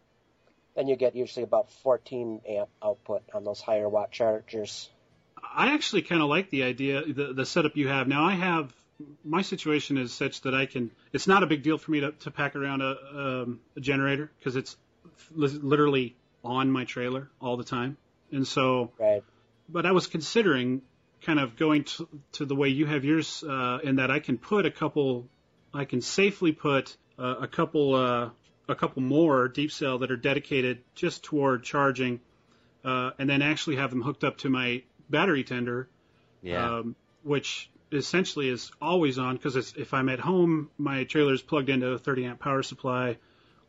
Then 0.78 0.88
you 0.88 0.96
get 0.96 1.16
usually 1.16 1.44
about 1.44 1.72
14 1.84 2.42
amp 2.48 2.70
output 2.84 3.24
on 3.34 3.44
those 3.44 3.60
higher 3.60 3.90
watt 3.90 4.12
chargers. 4.12 4.90
I 5.44 5.74
actually 5.74 6.04
kind 6.04 6.22
of 6.22 6.30
like 6.30 6.52
the 6.52 6.64
idea, 6.64 7.04
the, 7.04 7.34
the 7.34 7.46
setup 7.48 7.76
you 7.76 7.88
have. 7.88 8.08
Now, 8.08 8.26
I 8.26 8.36
have 8.36 8.72
my 9.26 9.42
situation 9.42 9.98
is 9.98 10.14
such 10.14 10.42
that 10.42 10.54
I 10.54 10.68
can. 10.68 10.92
It's 11.14 11.28
not 11.28 11.42
a 11.42 11.48
big 11.48 11.64
deal 11.64 11.80
for 11.80 11.90
me 11.90 12.02
to, 12.02 12.12
to 12.12 12.32
pack 12.32 12.56
around 12.56 12.82
a, 12.82 12.96
um, 13.14 13.60
a 13.76 13.80
generator 13.80 14.32
because 14.38 14.56
it's 14.56 14.78
literally 15.32 16.16
on 16.44 16.72
my 16.72 16.86
trailer 16.86 17.28
all 17.42 17.58
the 17.58 17.64
time, 17.64 17.98
and 18.32 18.48
so. 18.48 18.92
Right. 19.00 19.24
But 19.70 19.86
I 19.86 19.92
was 19.92 20.08
considering 20.08 20.82
kind 21.22 21.40
of 21.40 21.58
going 21.58 21.84
to, 21.84 22.08
to 22.34 22.46
the 22.46 22.56
way 22.56 22.70
you 22.70 22.86
have 22.86 23.04
yours, 23.04 23.44
uh, 23.44 23.80
in 23.84 23.98
that 23.98 24.12
I 24.12 24.20
can 24.20 24.38
put 24.38 24.66
a 24.66 24.72
couple, 24.72 25.28
I 25.74 25.86
can 25.86 26.02
safely 26.02 26.52
put 26.52 26.96
uh, 27.20 27.36
a 27.42 27.48
couple, 27.48 27.96
uh, 27.96 28.30
a 28.70 28.76
couple 28.76 29.02
more 29.02 29.48
deep 29.48 29.72
cell 29.72 30.00
that 30.00 30.12
are 30.12 30.18
dedicated 30.18 30.84
just 30.96 31.24
toward 31.24 31.64
charging, 31.64 32.20
uh, 32.84 33.12
and 33.18 33.30
then 33.30 33.42
actually 33.42 33.78
have 33.78 33.90
them 33.90 34.02
hooked 34.02 34.24
up 34.24 34.38
to 34.40 34.50
my 34.50 34.84
battery 35.10 35.44
tender 35.44 35.88
Yeah. 36.42 36.78
um, 36.80 36.96
which 37.24 37.70
essentially 37.92 38.50
is 38.50 38.72
always 38.82 39.18
on 39.18 39.36
because 39.38 39.56
if 39.78 39.94
I'm 39.94 40.10
at 40.10 40.20
home, 40.20 40.70
my 40.78 41.06
trailer 41.06 41.34
is 41.34 41.42
plugged 41.42 41.70
into 41.70 41.88
a 41.92 41.98
30 41.98 42.26
amp 42.26 42.40
power 42.40 42.62
supply, 42.64 43.18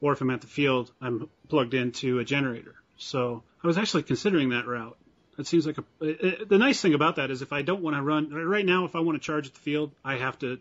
or 0.00 0.12
if 0.12 0.20
I'm 0.20 0.30
at 0.30 0.40
the 0.40 0.46
field, 0.48 0.90
I'm 1.00 1.28
plugged 1.48 1.74
into 1.74 2.18
a 2.18 2.24
generator. 2.24 2.74
So 2.96 3.42
I 3.62 3.66
was 3.66 3.78
actually 3.78 4.02
considering 4.04 4.50
that 4.50 4.66
route. 4.66 4.96
It 5.38 5.46
seems 5.46 5.66
like 5.66 5.78
a. 5.78 5.84
It, 6.00 6.48
the 6.48 6.58
nice 6.58 6.80
thing 6.80 6.94
about 6.94 7.16
that 7.16 7.30
is 7.30 7.42
if 7.42 7.52
I 7.52 7.62
don't 7.62 7.80
want 7.80 7.94
to 7.96 8.02
run 8.02 8.30
right 8.30 8.66
now, 8.66 8.84
if 8.86 8.96
I 8.96 9.00
want 9.00 9.20
to 9.20 9.24
charge 9.24 9.46
at 9.46 9.54
the 9.54 9.60
field, 9.60 9.92
I 10.04 10.16
have 10.16 10.36
to, 10.40 10.58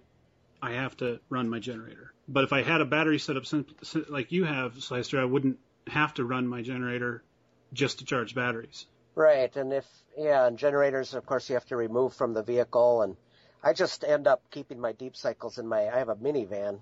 I 0.62 0.74
have 0.74 0.98
to 0.98 1.20
run 1.30 1.50
my 1.50 1.60
generator. 1.60 2.14
But 2.28 2.44
if 2.44 2.54
I 2.54 2.64
had 2.64 2.82
a 2.82 2.86
battery 2.86 3.20
set 3.20 3.38
up 3.38 3.46
sim- 3.46 3.68
sim- 3.84 4.06
like 4.10 4.32
you 4.32 4.44
have, 4.44 4.82
Slicer, 4.84 5.20
I 5.20 5.26
wouldn't 5.26 5.60
have 5.88 6.14
to 6.16 6.26
run 6.26 6.48
my 6.48 6.62
generator 6.62 7.24
just 7.74 8.00
to 8.00 8.06
charge 8.06 8.36
batteries. 8.36 8.86
Right, 9.16 9.56
and 9.56 9.74
if 9.74 9.86
yeah, 10.18 10.46
and 10.46 10.58
generators, 10.58 11.14
of 11.14 11.26
course, 11.26 11.50
you 11.50 11.56
have 11.56 11.66
to 11.68 11.76
remove 11.76 12.14
from 12.14 12.34
the 12.34 12.44
vehicle, 12.44 13.02
and 13.02 13.16
I 13.64 13.74
just 13.74 14.04
end 14.04 14.28
up 14.28 14.44
keeping 14.52 14.80
my 14.80 14.92
deep 14.92 15.16
cycles 15.16 15.58
in 15.58 15.68
my. 15.68 15.88
I 15.88 15.98
have 15.98 16.10
a 16.10 16.16
minivan, 16.16 16.82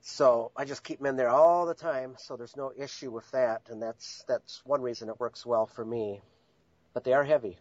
so 0.00 0.52
I 0.56 0.64
just 0.64 0.84
keep 0.84 0.98
them 0.98 1.06
in 1.06 1.16
there 1.16 1.30
all 1.30 1.66
the 1.66 1.74
time, 1.74 2.14
so 2.18 2.36
there's 2.36 2.56
no 2.56 2.72
issue 2.76 3.10
with 3.10 3.28
that, 3.32 3.62
and 3.68 3.82
that's 3.82 4.24
that's 4.28 4.62
one 4.64 4.80
reason 4.82 5.08
it 5.08 5.18
works 5.18 5.44
well 5.44 5.66
for 5.66 5.84
me. 5.84 6.20
But 6.92 7.02
they 7.02 7.14
are 7.14 7.24
heavy. 7.24 7.58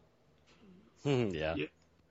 yeah. 1.03 1.55
Yeah, 1.55 1.65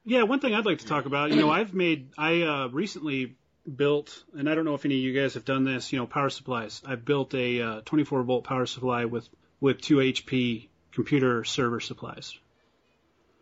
one 0.05 0.41
thing 0.41 0.55
I'd 0.55 0.67
like 0.67 0.79
to 0.79 0.87
talk 0.87 1.07
about, 1.07 1.31
you 1.31 1.37
know, 1.37 1.51
I've 1.51 1.75
made, 1.75 2.11
I 2.19 2.43
uh, 2.43 2.69
recently 2.69 3.37
built, 3.77 4.23
and 4.37 4.49
I 4.49 4.55
don't 4.55 4.65
know 4.65 4.75
if 4.75 4.85
any 4.85 4.97
of 4.97 5.01
you 5.01 5.12
guys 5.21 5.35
have 5.35 5.45
done 5.45 5.65
this, 5.65 5.93
you 5.93 5.99
know, 5.99 6.07
power 6.07 6.31
supplies. 6.31 6.83
I've 6.85 7.05
built 7.05 7.35
a 7.35 7.61
uh, 7.62 7.81
24 7.85 8.23
volt 8.25 8.45
power 8.45 8.67
supply 8.67 9.05
with 9.05 9.29
with 9.61 9.81
2 9.81 9.97
HP 9.99 10.67
computer 10.91 11.45
server 11.45 11.79
supplies. 11.79 12.37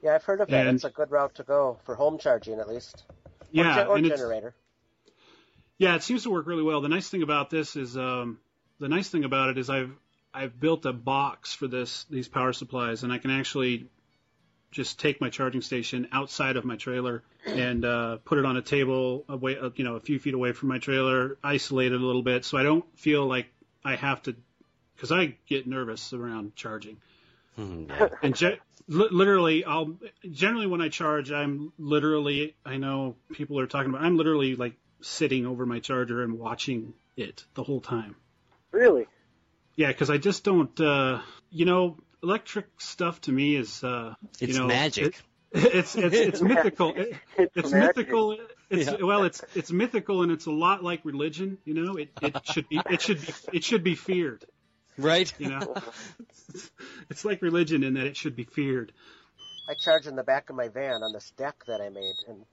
Yeah, 0.03 0.15
I've 0.15 0.25
heard 0.25 0.41
of 0.43 0.49
that. 0.49 0.67
And- 0.67 0.77
it's 0.77 0.85
a 0.85 0.91
good 0.91 1.11
route 1.11 1.35
to 1.37 1.43
go 1.43 1.79
for 1.85 1.95
home 1.95 2.19
charging, 2.19 2.59
at 2.61 2.69
least. 2.69 3.05
Or, 3.11 3.27
Yeah, 3.53 3.87
or 3.87 3.97
and 3.97 4.07
it's, 4.07 4.21
generator. 4.21 4.55
yeah, 5.79 5.95
it 5.97 6.03
seems 6.03 6.25
to 6.25 6.31
work 6.31 6.47
really 6.47 6.63
well. 6.63 6.83
The 6.83 6.89
nice 6.89 7.09
thing 7.09 7.23
about 7.23 7.49
this 7.51 7.75
is, 7.75 7.97
um, 7.97 8.39
the 8.79 8.89
nice 8.89 9.09
thing 9.09 9.25
about 9.25 9.51
it 9.51 9.59
is 9.59 9.69
I've 9.71 9.93
I've 10.33 10.59
built 10.61 10.87
a 10.87 10.93
box 10.93 11.55
for 11.55 11.67
this 11.67 12.05
these 12.05 12.29
power 12.29 12.53
supplies, 12.53 13.03
and 13.03 13.13
I 13.13 13.19
can 13.19 13.31
actually 13.31 13.89
just 14.71 15.01
take 15.01 15.21
my 15.21 15.31
charging 15.31 15.63
station 15.63 16.09
outside 16.13 16.57
of 16.57 16.65
my 16.65 16.77
trailer 16.77 17.23
and 17.47 17.85
uh, 17.85 18.19
put 18.25 18.39
it 18.39 18.45
on 18.45 18.57
a 18.57 18.63
table 18.63 19.25
away, 19.29 19.59
uh, 19.59 19.71
you 19.75 19.85
know, 19.85 19.97
a 19.97 20.01
few 20.01 20.19
feet 20.19 20.35
away 20.35 20.53
from 20.53 20.69
my 20.69 20.79
trailer, 20.79 21.37
isolate 21.43 21.93
it 21.93 22.01
a 22.01 22.05
little 22.05 22.23
bit, 22.23 22.45
so 22.45 22.57
I 22.57 22.63
don't 22.63 22.85
feel 22.99 23.27
like 23.27 23.47
I 23.85 23.97
have 23.97 24.23
to, 24.23 24.37
because 24.95 25.11
I 25.11 25.37
get 25.49 25.67
nervous 25.67 26.13
around 26.13 26.55
charging. 26.55 26.99
Mhm. 27.59 28.11
And 28.23 28.37
ge- 28.37 28.61
literally, 28.87 29.65
I'll 29.65 29.97
generally 30.31 30.67
when 30.67 30.81
I 30.81 30.89
charge, 30.89 31.33
I'm 31.33 31.73
literally, 31.79 32.55
I 32.65 32.77
know 32.77 33.17
people 33.33 33.59
are 33.59 33.67
talking 33.67 33.91
about, 33.91 34.03
I'm 34.03 34.17
literally 34.17 34.55
like 34.55 34.75
sitting 35.01 35.47
over 35.47 35.67
my 35.67 35.81
charger 35.81 36.23
and 36.23 36.39
watching 36.39 36.95
it 37.17 37.45
the 37.55 37.63
whole 37.65 37.81
time. 37.81 38.15
Really? 38.71 39.07
Yeah, 39.75 39.89
because 39.89 40.11
I 40.11 40.19
just 40.19 40.45
don't, 40.45 40.79
uh, 40.81 41.21
you 41.51 41.65
know, 41.65 41.97
electric 42.23 42.67
stuff 42.81 43.21
to 43.23 43.33
me 43.33 43.57
is, 43.57 43.83
uh, 43.85 44.15
It's 44.41 44.53
you 44.55 44.59
know, 44.61 44.67
magic. 44.81 45.07
it- 45.07 45.23
it's 45.53 45.97
it's 45.97 46.15
it's 46.15 46.41
mythical. 46.41 46.95
It, 46.95 47.17
It's, 47.37 47.53
it's 47.57 47.73
mythical. 47.73 48.37
It's 48.71 48.87
Yeah. 48.89 49.03
well, 49.03 49.25
it's 49.25 49.43
it's 49.57 49.73
mythical 49.73 50.23
and 50.23 50.31
it's 50.31 50.47
a 50.47 50.53
lot 50.53 50.85
like 50.85 51.01
religion. 51.05 51.59
You 51.65 51.75
know, 51.75 51.97
it 51.97 52.11
it 52.23 52.37
should 52.47 52.69
be 52.69 52.81
it 52.89 53.03
should 53.03 53.21
be 53.21 53.33
it 53.53 53.65
should 53.65 53.83
be 53.83 53.97
feared. 53.97 54.45
right? 54.97 55.33
You 55.41 55.49
know, 55.49 55.75
it's 57.11 57.25
like 57.25 57.43
religion 57.43 57.83
in 57.83 57.95
that 57.95 58.07
it 58.07 58.17
should 58.17 58.37
be 58.37 58.45
feared. 58.45 58.93
I 59.69 59.75
charge 59.75 60.07
in 60.07 60.15
the 60.15 60.23
back 60.23 60.51
of 60.51 60.57
my 60.57 60.69
van 60.69 61.03
on 61.03 61.13
this 61.13 61.33
deck 61.37 61.65
that 61.67 61.81
I 61.81 61.89
made, 61.89 62.15
and 62.29 62.39
I'll 62.39 62.47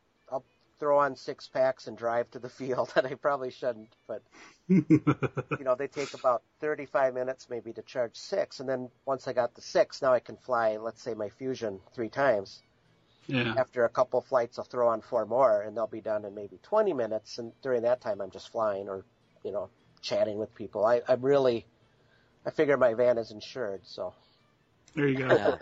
throw 0.79 0.99
on 0.99 1.15
six 1.15 1.47
packs 1.47 1.87
and 1.87 1.97
drive 1.97 2.29
to 2.31 2.39
the 2.39 2.49
field. 2.49 2.93
And 2.95 3.07
I 3.07 3.15
probably 3.15 3.51
shouldn't, 3.51 3.95
but 4.07 4.21
you 4.67 5.63
know, 5.63 5.75
they 5.75 5.87
take 5.87 6.13
about 6.13 6.43
35 6.61 7.13
minutes 7.13 7.47
maybe 7.49 7.73
to 7.73 7.81
charge 7.83 8.15
six. 8.17 8.59
And 8.59 8.67
then 8.69 8.89
once 9.05 9.27
I 9.27 9.33
got 9.33 9.55
the 9.55 9.61
six, 9.61 10.01
now 10.01 10.13
I 10.13 10.19
can 10.19 10.37
fly, 10.37 10.77
let's 10.77 11.01
say, 11.01 11.13
my 11.13 11.29
Fusion 11.29 11.79
three 11.93 12.09
times. 12.09 12.63
yeah. 13.27 13.53
After 13.57 13.85
a 13.85 13.89
couple 13.89 14.21
flights, 14.21 14.59
I'll 14.59 14.65
throw 14.65 14.89
on 14.89 15.01
four 15.01 15.25
more, 15.25 15.61
and 15.61 15.75
they'll 15.75 15.87
be 15.87 16.01
done 16.01 16.25
in 16.25 16.33
maybe 16.35 16.59
20 16.63 16.93
minutes. 16.93 17.37
And 17.39 17.53
during 17.61 17.83
that 17.83 18.01
time, 18.01 18.21
I'm 18.21 18.31
just 18.31 18.49
flying 18.51 18.87
or, 18.89 19.05
you 19.43 19.51
know, 19.51 19.69
chatting 20.01 20.37
with 20.37 20.53
people. 20.55 20.85
I, 20.85 21.01
I'm 21.07 21.21
really, 21.21 21.65
I 22.45 22.51
figure 22.51 22.77
my 22.77 22.93
van 22.93 23.17
is 23.17 23.31
insured, 23.31 23.81
so. 23.85 24.13
There 24.95 25.07
you 25.07 25.27
go. 25.27 25.57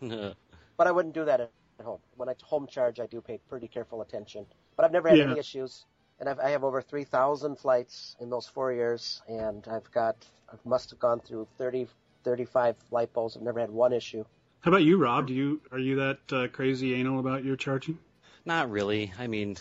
But 0.76 0.86
I 0.86 0.92
wouldn't 0.92 1.14
do 1.14 1.26
that 1.26 1.50
at 1.80 1.86
home. 1.86 1.98
When 2.16 2.28
I 2.28 2.34
home 2.44 2.66
charge, 2.66 3.00
I 3.00 3.06
do 3.06 3.20
pay 3.20 3.40
pretty 3.48 3.66
careful 3.66 4.02
attention. 4.02 4.46
But 4.76 4.84
I've 4.84 4.92
never 4.92 5.08
had 5.08 5.18
Yeah. 5.18 5.24
any 5.24 5.38
issues. 5.38 5.84
And 6.20 6.28
I've, 6.28 6.38
I 6.38 6.50
have 6.50 6.62
over 6.64 6.82
3,000 6.82 7.56
flights 7.56 8.14
in 8.20 8.28
those 8.28 8.46
four 8.46 8.72
years, 8.72 9.22
and 9.26 9.66
I've 9.66 9.90
got, 9.90 10.16
I 10.52 10.56
must 10.68 10.90
have 10.90 10.98
gone 10.98 11.18
through 11.20 11.48
30, 11.56 11.88
35 12.24 12.76
bulbs 13.14 13.36
I've 13.36 13.42
never 13.42 13.58
had 13.58 13.70
one 13.70 13.94
issue. 13.94 14.24
How 14.60 14.70
about 14.70 14.82
you, 14.82 14.98
Rob? 14.98 15.26
Do 15.28 15.32
you 15.32 15.62
are 15.72 15.78
you 15.78 15.96
that 15.96 16.32
uh, 16.32 16.48
crazy 16.48 16.94
anal 16.94 17.18
about 17.18 17.44
your 17.44 17.56
charging? 17.56 17.98
Not 18.44 18.70
really. 18.70 19.10
I 19.18 19.26
mean, 19.26 19.56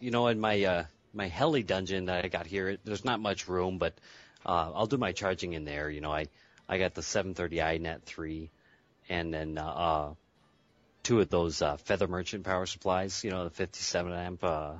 you 0.00 0.10
know, 0.10 0.26
in 0.26 0.40
my 0.40 0.64
uh, 0.64 0.84
my 1.14 1.28
heli 1.28 1.62
dungeon 1.62 2.06
that 2.06 2.24
I 2.24 2.28
got 2.28 2.46
here, 2.46 2.76
there's 2.82 3.04
not 3.04 3.20
much 3.20 3.46
room, 3.46 3.78
but 3.78 3.94
uh, 4.44 4.72
I'll 4.74 4.86
do 4.86 4.96
my 4.96 5.12
charging 5.12 5.52
in 5.52 5.64
there. 5.64 5.88
You 5.88 6.00
know, 6.00 6.10
I 6.10 6.26
I 6.68 6.78
got 6.78 6.94
the 6.94 7.02
730i 7.02 7.80
Net 7.80 8.02
3, 8.02 8.50
and 9.08 9.32
then 9.32 9.58
uh, 9.58 9.64
uh, 9.64 10.14
two 11.02 11.20
of 11.20 11.28
those 11.28 11.62
uh, 11.62 11.76
Feather 11.76 12.06
Merchant 12.06 12.44
power 12.44 12.66
supplies, 12.66 13.24
you 13.24 13.30
know, 13.30 13.44
the 13.44 13.50
57 13.50 14.12
amp, 14.12 14.44
uh, 14.44 14.74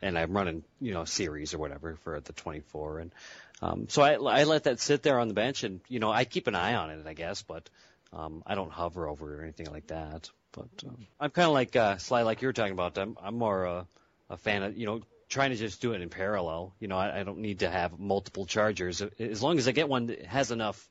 and 0.00 0.18
I'm 0.18 0.32
running, 0.32 0.64
you 0.80 0.92
know, 0.92 1.04
series 1.04 1.54
or 1.54 1.58
whatever 1.58 1.96
for 1.96 2.20
the 2.20 2.32
24. 2.32 3.00
And 3.00 3.12
um, 3.60 3.86
so 3.88 4.02
I, 4.02 4.14
I 4.14 4.44
let 4.44 4.64
that 4.64 4.80
sit 4.80 5.02
there 5.02 5.18
on 5.18 5.28
the 5.28 5.34
bench, 5.34 5.64
and 5.64 5.80
you 5.88 6.00
know, 6.00 6.10
I 6.10 6.24
keep 6.24 6.46
an 6.46 6.54
eye 6.54 6.74
on 6.74 6.90
it, 6.90 7.06
I 7.06 7.14
guess, 7.14 7.42
but 7.42 7.68
um, 8.12 8.42
I 8.46 8.54
don't 8.54 8.72
hover 8.72 9.08
over 9.08 9.34
it 9.34 9.40
or 9.40 9.42
anything 9.42 9.66
like 9.66 9.88
that. 9.88 10.30
But 10.52 10.68
um, 10.86 11.06
I'm 11.18 11.30
kind 11.30 11.46
of 11.46 11.54
like 11.54 11.76
uh, 11.76 11.96
Sly, 11.96 12.22
like 12.22 12.42
you 12.42 12.48
were 12.48 12.52
talking 12.52 12.72
about. 12.72 12.98
I'm 12.98 13.16
I'm 13.22 13.38
more 13.38 13.66
uh, 13.66 13.84
a 14.28 14.36
fan 14.36 14.62
of 14.62 14.76
you 14.76 14.86
know 14.86 15.00
trying 15.28 15.50
to 15.50 15.56
just 15.56 15.80
do 15.80 15.92
it 15.92 16.02
in 16.02 16.10
parallel. 16.10 16.74
You 16.78 16.88
know, 16.88 16.98
I, 16.98 17.20
I 17.20 17.22
don't 17.22 17.38
need 17.38 17.60
to 17.60 17.70
have 17.70 17.98
multiple 17.98 18.44
chargers 18.44 19.02
as 19.18 19.42
long 19.42 19.58
as 19.58 19.66
I 19.66 19.72
get 19.72 19.88
one 19.88 20.06
that 20.06 20.26
has 20.26 20.50
enough 20.50 20.88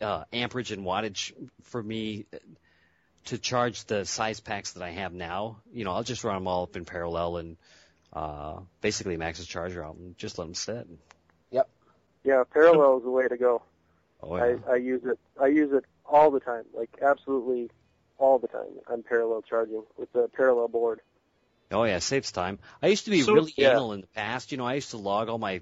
uh, 0.00 0.24
amperage 0.32 0.70
and 0.70 0.84
wattage 0.84 1.32
for 1.64 1.82
me 1.82 2.26
to 3.26 3.38
charge 3.38 3.84
the 3.84 4.04
size 4.04 4.40
packs 4.40 4.72
that 4.72 4.82
I 4.82 4.90
have 4.90 5.12
now. 5.12 5.58
You 5.72 5.84
know, 5.84 5.92
I'll 5.92 6.02
just 6.02 6.24
run 6.24 6.34
them 6.36 6.46
all 6.48 6.64
up 6.64 6.76
in 6.76 6.84
parallel 6.84 7.36
and 7.38 7.56
uh, 8.12 8.60
basically 8.80 9.16
max 9.16 9.38
the 9.38 9.44
charger 9.44 9.84
out 9.84 9.96
and 9.96 10.16
just 10.18 10.38
let 10.38 10.44
them 10.46 10.54
sit. 10.54 10.86
Yep. 11.50 11.68
Yeah, 12.24 12.44
parallel 12.52 12.98
is 12.98 13.04
the 13.04 13.10
way 13.10 13.28
to 13.28 13.36
go. 13.36 13.62
Oh 14.22 14.36
yeah. 14.36 14.56
I, 14.68 14.72
I 14.72 14.76
use 14.76 15.02
it. 15.04 15.18
I 15.40 15.46
use 15.46 15.72
it 15.72 15.84
all 16.04 16.30
the 16.30 16.40
time, 16.40 16.64
like 16.74 16.90
absolutely 17.02 17.70
all 18.18 18.38
the 18.38 18.48
time. 18.48 18.66
I'm 18.92 19.02
parallel 19.02 19.42
charging 19.42 19.82
with 19.96 20.12
the 20.12 20.28
parallel 20.36 20.68
board. 20.68 21.00
Oh 21.70 21.84
yeah, 21.84 22.00
saves 22.00 22.32
time. 22.32 22.58
I 22.82 22.88
used 22.88 23.04
to 23.04 23.10
be 23.10 23.22
So- 23.22 23.32
really 23.32 23.54
Yeah. 23.56 23.70
anal 23.72 23.92
in 23.92 24.00
the 24.02 24.06
past. 24.08 24.50
You 24.52 24.58
know, 24.58 24.66
I 24.66 24.74
used 24.74 24.90
to 24.90 24.96
log 24.98 25.28
all 25.28 25.38
my 25.38 25.60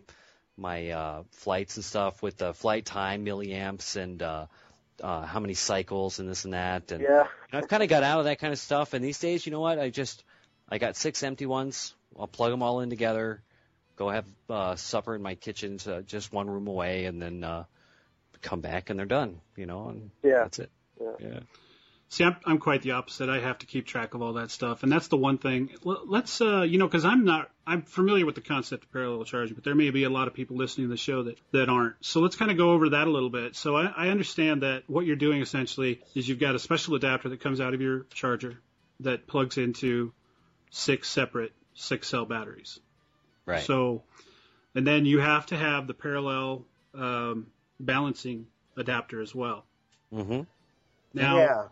my 0.57 0.91
uh, 0.91 1.23
flights 1.31 1.77
and 1.77 1.85
stuff 1.85 2.21
with 2.23 2.37
the 2.39 2.53
flight 2.53 2.85
time, 2.85 3.25
milliamps, 3.25 3.95
and 3.95 4.21
uh, 4.21 4.47
uh, 5.03 5.22
how 5.22 5.40
many 5.40 5.55
cycles 5.55 6.18
and 6.18 6.28
this 6.28 6.44
and 6.44 6.55
that. 6.55 6.92
And 6.92 7.03
Yeah. 7.03 7.26
I've 7.53 7.68
kind 7.68 7.82
of 7.82 7.88
got 7.88 8.03
out 8.03 8.18
of 8.18 8.24
that 8.26 8.38
kind 8.38 8.53
of 8.53 8.59
stuff. 8.59 8.94
And 8.94 9.05
these 9.05 9.18
days, 9.18 9.46
you 9.46 9.53
know 9.53 9.61
what? 9.61 9.78
I 9.78 9.90
just 9.90 10.24
I 10.68 10.78
got 10.78 10.96
six 10.96 11.22
empty 11.22 11.46
ones. 11.46 11.94
I'll 12.18 12.26
plug 12.26 12.51
them 12.51 12.62
all 12.62 12.80
in 12.80 12.90
together. 12.90 13.42
Go 13.96 14.09
have 14.11 14.26
uh, 14.49 14.76
supper 14.76 15.14
in 15.14 15.22
my 15.22 15.34
kitchen, 15.34 15.78
to 15.78 16.03
just 16.03 16.32
one 16.32 16.49
room 16.49 16.68
away, 16.68 17.07
and 17.07 17.20
then 17.20 17.42
uh, 17.42 17.64
come 18.42 18.61
back 18.61 18.90
and 18.90 18.99
they're 18.99 19.07
done. 19.07 19.40
You 19.57 19.66
know, 19.66 19.88
and 19.88 20.11
Yeah. 20.22 20.42
that's 20.44 20.59
it. 20.59 20.70
Yeah. 21.01 21.12
yeah. 21.20 21.40
See, 22.11 22.25
I'm, 22.25 22.37
I'm 22.47 22.59
quite 22.59 22.81
the 22.81 22.93
opposite. 22.93 23.29
I 23.29 23.39
have 23.41 23.59
to 23.59 23.67
keep 23.67 23.87
track 23.87 24.15
of 24.15 24.23
all 24.23 24.35
that 24.35 24.51
stuff, 24.51 24.83
and 24.83 24.91
that's 24.91 25.09
the 25.09 25.19
one 25.19 25.37
thing. 25.37 25.71
Let's, 25.85 26.41
uh, 26.41 26.63
you 26.63 26.79
know, 26.79 26.87
because 26.87 27.05
I'm 27.05 27.27
not, 27.27 27.51
I'm 27.67 27.83
familiar 27.83 28.25
with 28.25 28.35
the 28.35 28.41
concept 28.41 28.85
of 28.85 28.93
parallel 28.93 29.25
charging, 29.25 29.55
but 29.55 29.63
there 29.63 29.75
may 29.75 29.91
be 29.91 30.05
a 30.05 30.11
lot 30.11 30.27
of 30.27 30.33
people 30.33 30.57
listening 30.57 30.87
to 30.87 30.91
the 30.91 30.97
show 30.97 31.25
that 31.25 31.39
that 31.53 31.69
aren't. 31.69 31.97
So 32.01 32.21
let's 32.21 32.35
kind 32.35 32.51
of 32.51 32.57
go 32.57 32.71
over 32.71 32.91
that 32.91 33.07
a 33.07 33.11
little 33.11 33.29
bit. 33.29 33.57
So 33.57 33.77
I, 33.77 33.93
I 33.95 34.09
understand 34.09 34.63
that 34.63 34.85
what 34.87 35.05
you're 35.05 35.17
doing 35.17 35.43
essentially 35.43 36.01
is 36.15 36.27
you've 36.27 36.39
got 36.39 36.55
a 36.55 36.59
special 36.59 36.95
adapter 36.95 37.29
that 37.29 37.41
comes 37.41 37.61
out 37.61 37.75
of 37.75 37.83
your 37.83 38.07
charger 38.15 38.59
that 39.01 39.27
plugs 39.27 39.59
into 39.59 40.13
six 40.71 41.11
separate 41.11 41.53
six 41.75 42.09
cell 42.09 42.25
batteries. 42.25 42.81
Right. 43.45 43.63
So, 43.63 44.03
and 44.75 44.87
then 44.87 45.05
you 45.05 45.21
have 45.21 45.45
to 45.47 45.57
have 45.57 45.87
the 45.87 45.95
parallel 45.95 46.65
um, 46.95 47.49
balancing 47.79 48.47
adapter 48.79 49.21
as 49.21 49.35
well. 49.35 49.67
mm-hmm. 50.13 50.43
Now, 51.15 51.39
yeah. 51.39 51.65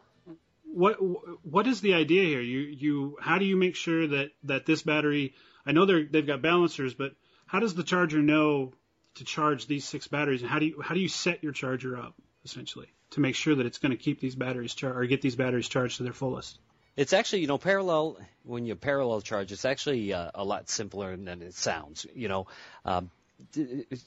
What 0.76 0.96
what 1.44 1.66
is 1.66 1.80
the 1.80 1.94
idea 1.94 2.24
here? 2.24 2.40
You 2.40 2.58
you 2.60 3.16
how 3.20 3.38
do 3.38 3.46
you 3.46 3.56
make 3.56 3.76
sure 3.76 4.06
that 4.06 4.30
that 4.44 4.66
this 4.66 4.82
battery? 4.82 5.34
I 5.64 5.72
know 5.72 5.86
they're 5.86 6.04
they've 6.04 6.26
got 6.26 6.42
balancers, 6.42 6.92
but 6.92 7.14
how 7.46 7.60
does 7.60 7.74
the 7.74 7.82
charger 7.82 8.20
know 8.20 8.74
to 9.14 9.24
charge 9.24 9.66
these 9.66 9.86
six 9.86 10.06
batteries? 10.06 10.42
And 10.42 10.50
how 10.50 10.58
do 10.58 10.66
you 10.66 10.82
how 10.82 10.94
do 10.94 11.00
you 11.00 11.08
set 11.08 11.42
your 11.42 11.52
charger 11.52 11.96
up 11.96 12.14
essentially 12.44 12.88
to 13.10 13.20
make 13.20 13.34
sure 13.34 13.54
that 13.54 13.64
it's 13.64 13.78
going 13.78 13.90
to 13.92 13.96
keep 13.96 14.20
these 14.20 14.34
batteries 14.34 14.74
char- 14.74 14.96
or 14.96 15.06
get 15.06 15.22
these 15.22 15.36
batteries 15.36 15.68
charged 15.68 15.96
to 15.96 16.02
their 16.02 16.12
fullest? 16.12 16.58
It's 16.94 17.12
actually, 17.12 17.40
you 17.40 17.46
know, 17.46 17.58
parallel, 17.58 18.18
when 18.42 18.64
you 18.64 18.74
parallel 18.74 19.20
charge, 19.20 19.52
it's 19.52 19.66
actually 19.66 20.12
uh, 20.12 20.30
a 20.34 20.44
lot 20.44 20.70
simpler 20.70 21.14
than 21.16 21.42
it 21.42 21.54
sounds. 21.54 22.06
You 22.14 22.28
know, 22.28 22.46
um, 22.86 23.10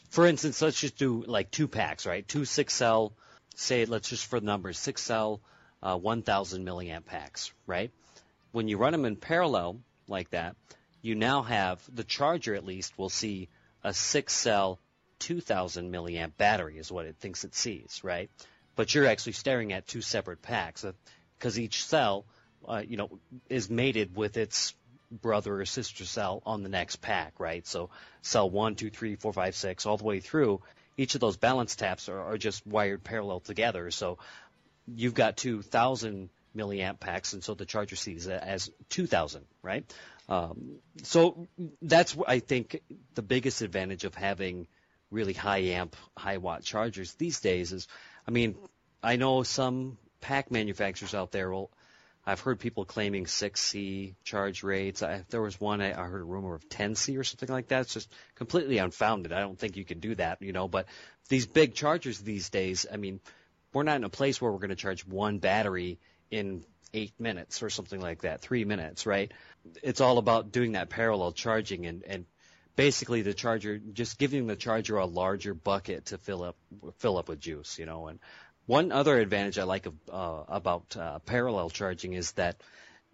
for 0.09 0.25
instance, 0.25 0.61
let's 0.61 0.79
just 0.79 0.97
do 0.97 1.23
like 1.23 1.51
two 1.51 1.67
packs, 1.67 2.05
right? 2.05 2.27
Two 2.27 2.45
six 2.45 2.73
cell, 2.73 3.13
say, 3.55 3.85
let's 3.85 4.09
just 4.09 4.25
for 4.25 4.39
the 4.39 4.45
numbers, 4.45 4.79
six 4.79 5.03
cell, 5.03 5.39
uh, 5.81 5.97
1000 5.97 6.65
milliamp 6.65 7.05
packs, 7.05 7.51
right? 7.65 7.91
When 8.51 8.67
you 8.67 8.77
run 8.77 8.91
them 8.91 9.05
in 9.05 9.15
parallel 9.15 9.79
like 10.07 10.31
that, 10.31 10.55
you 11.01 11.15
now 11.15 11.43
have 11.43 11.81
the 11.93 12.03
charger 12.03 12.55
at 12.55 12.65
least 12.65 12.97
will 12.97 13.09
see 13.09 13.49
a 13.83 13.93
six 13.93 14.33
cell 14.33 14.79
2000 15.19 15.91
milliamp 15.91 16.31
battery 16.37 16.77
is 16.77 16.91
what 16.91 17.05
it 17.05 17.15
thinks 17.19 17.43
it 17.43 17.55
sees, 17.55 18.01
right? 18.03 18.29
But 18.75 18.93
you're 18.93 19.05
actually 19.05 19.33
staring 19.33 19.73
at 19.73 19.87
two 19.87 20.01
separate 20.01 20.41
packs 20.41 20.85
because 21.37 21.59
each 21.59 21.85
cell 21.85 22.25
uh, 22.67 22.83
you 22.87 22.97
know, 22.97 23.09
is 23.49 23.69
mated 23.69 24.15
with 24.15 24.37
its 24.37 24.73
brother 25.11 25.61
or 25.61 25.65
sister 25.65 26.05
cell 26.05 26.41
on 26.45 26.63
the 26.63 26.69
next 26.69 26.97
pack, 26.97 27.39
right? 27.39 27.65
So 27.65 27.89
cell 28.21 28.49
one, 28.49 28.75
two, 28.75 28.89
three, 28.89 29.15
four, 29.15 29.33
five, 29.33 29.55
six, 29.55 29.85
all 29.85 29.97
the 29.97 30.03
way 30.03 30.19
through. 30.19 30.61
Each 30.97 31.15
of 31.15 31.21
those 31.21 31.37
balance 31.37 31.75
taps 31.75 32.09
are, 32.09 32.19
are 32.19 32.37
just 32.37 32.65
wired 32.67 33.03
parallel 33.03 33.39
together. 33.39 33.89
So 33.91 34.17
you've 34.95 35.13
got 35.13 35.37
2,000 35.37 36.29
milliamp 36.55 36.99
packs, 36.99 37.33
and 37.33 37.43
so 37.43 37.53
the 37.53 37.65
charger 37.65 37.95
sees 37.95 38.27
as 38.27 38.69
2,000, 38.89 39.45
right? 39.61 39.85
Um, 40.27 40.79
so 41.03 41.47
that's 41.81 42.15
I 42.27 42.39
think 42.39 42.81
the 43.15 43.21
biggest 43.21 43.61
advantage 43.61 44.03
of 44.03 44.13
having 44.13 44.67
really 45.09 45.33
high 45.33 45.59
amp, 45.59 45.95
high 46.15 46.37
watt 46.37 46.63
chargers 46.63 47.13
these 47.15 47.39
days 47.39 47.71
is, 47.71 47.87
I 48.27 48.31
mean, 48.31 48.55
I 49.01 49.15
know 49.15 49.43
some 49.43 49.97
pack 50.21 50.51
manufacturers 50.51 51.15
out 51.15 51.31
there 51.31 51.49
will 51.49 51.71
I've 52.25 52.41
heard 52.41 52.59
people 52.59 52.85
claiming 52.85 53.25
6C 53.25 54.13
charge 54.23 54.61
rates. 54.61 55.01
I, 55.01 55.23
there 55.29 55.41
was 55.41 55.59
one 55.59 55.81
I, 55.81 55.99
I 55.99 56.05
heard 56.05 56.21
a 56.21 56.25
rumor 56.25 56.53
of 56.53 56.67
10C 56.69 57.17
or 57.17 57.23
something 57.23 57.49
like 57.49 57.69
that. 57.69 57.81
It's 57.81 57.93
just 57.93 58.11
completely 58.35 58.77
unfounded. 58.77 59.33
I 59.33 59.39
don't 59.39 59.57
think 59.57 59.77
you 59.77 59.85
can 59.85 59.99
do 59.99 60.13
that, 60.15 60.39
you 60.41 60.53
know. 60.53 60.67
But 60.67 60.85
these 61.27 61.47
big 61.47 61.73
chargers 61.73 62.19
these 62.19 62.49
days, 62.51 62.85
I 62.91 62.97
mean, 62.97 63.19
we're 63.73 63.83
not 63.83 63.97
in 63.97 64.03
a 64.03 64.09
place 64.09 64.41
where 64.41 64.51
we're 64.51 64.59
going 64.59 64.69
to 64.69 64.75
charge 64.75 65.05
one 65.05 65.39
battery 65.39 65.99
in 66.31 66.63
eight 66.93 67.13
minutes 67.19 67.61
or 67.61 67.69
something 67.69 68.01
like 68.01 68.21
that, 68.21 68.41
three 68.41 68.65
minutes, 68.65 69.05
right? 69.05 69.31
It's 69.83 70.01
all 70.01 70.17
about 70.17 70.51
doing 70.51 70.73
that 70.73 70.89
parallel 70.89 71.33
charging 71.33 71.85
and 71.85 72.03
and 72.03 72.25
basically 72.75 73.21
the 73.21 73.33
charger 73.33 73.77
just 73.77 74.17
giving 74.17 74.47
the 74.47 74.55
charger 74.55 74.97
a 74.97 75.05
larger 75.05 75.53
bucket 75.53 76.05
to 76.07 76.17
fill 76.17 76.43
up 76.43 76.55
fill 76.97 77.17
up 77.17 77.29
with 77.29 77.39
juice, 77.39 77.77
you 77.77 77.85
know, 77.85 78.07
and 78.07 78.19
one 78.65 78.91
other 78.91 79.17
advantage 79.17 79.57
I 79.57 79.63
like 79.63 79.87
of, 79.87 79.95
uh, 80.11 80.43
about 80.47 80.95
uh, 80.95 81.17
parallel 81.19 81.71
charging 81.71 82.13
is 82.13 82.33
that, 82.33 82.61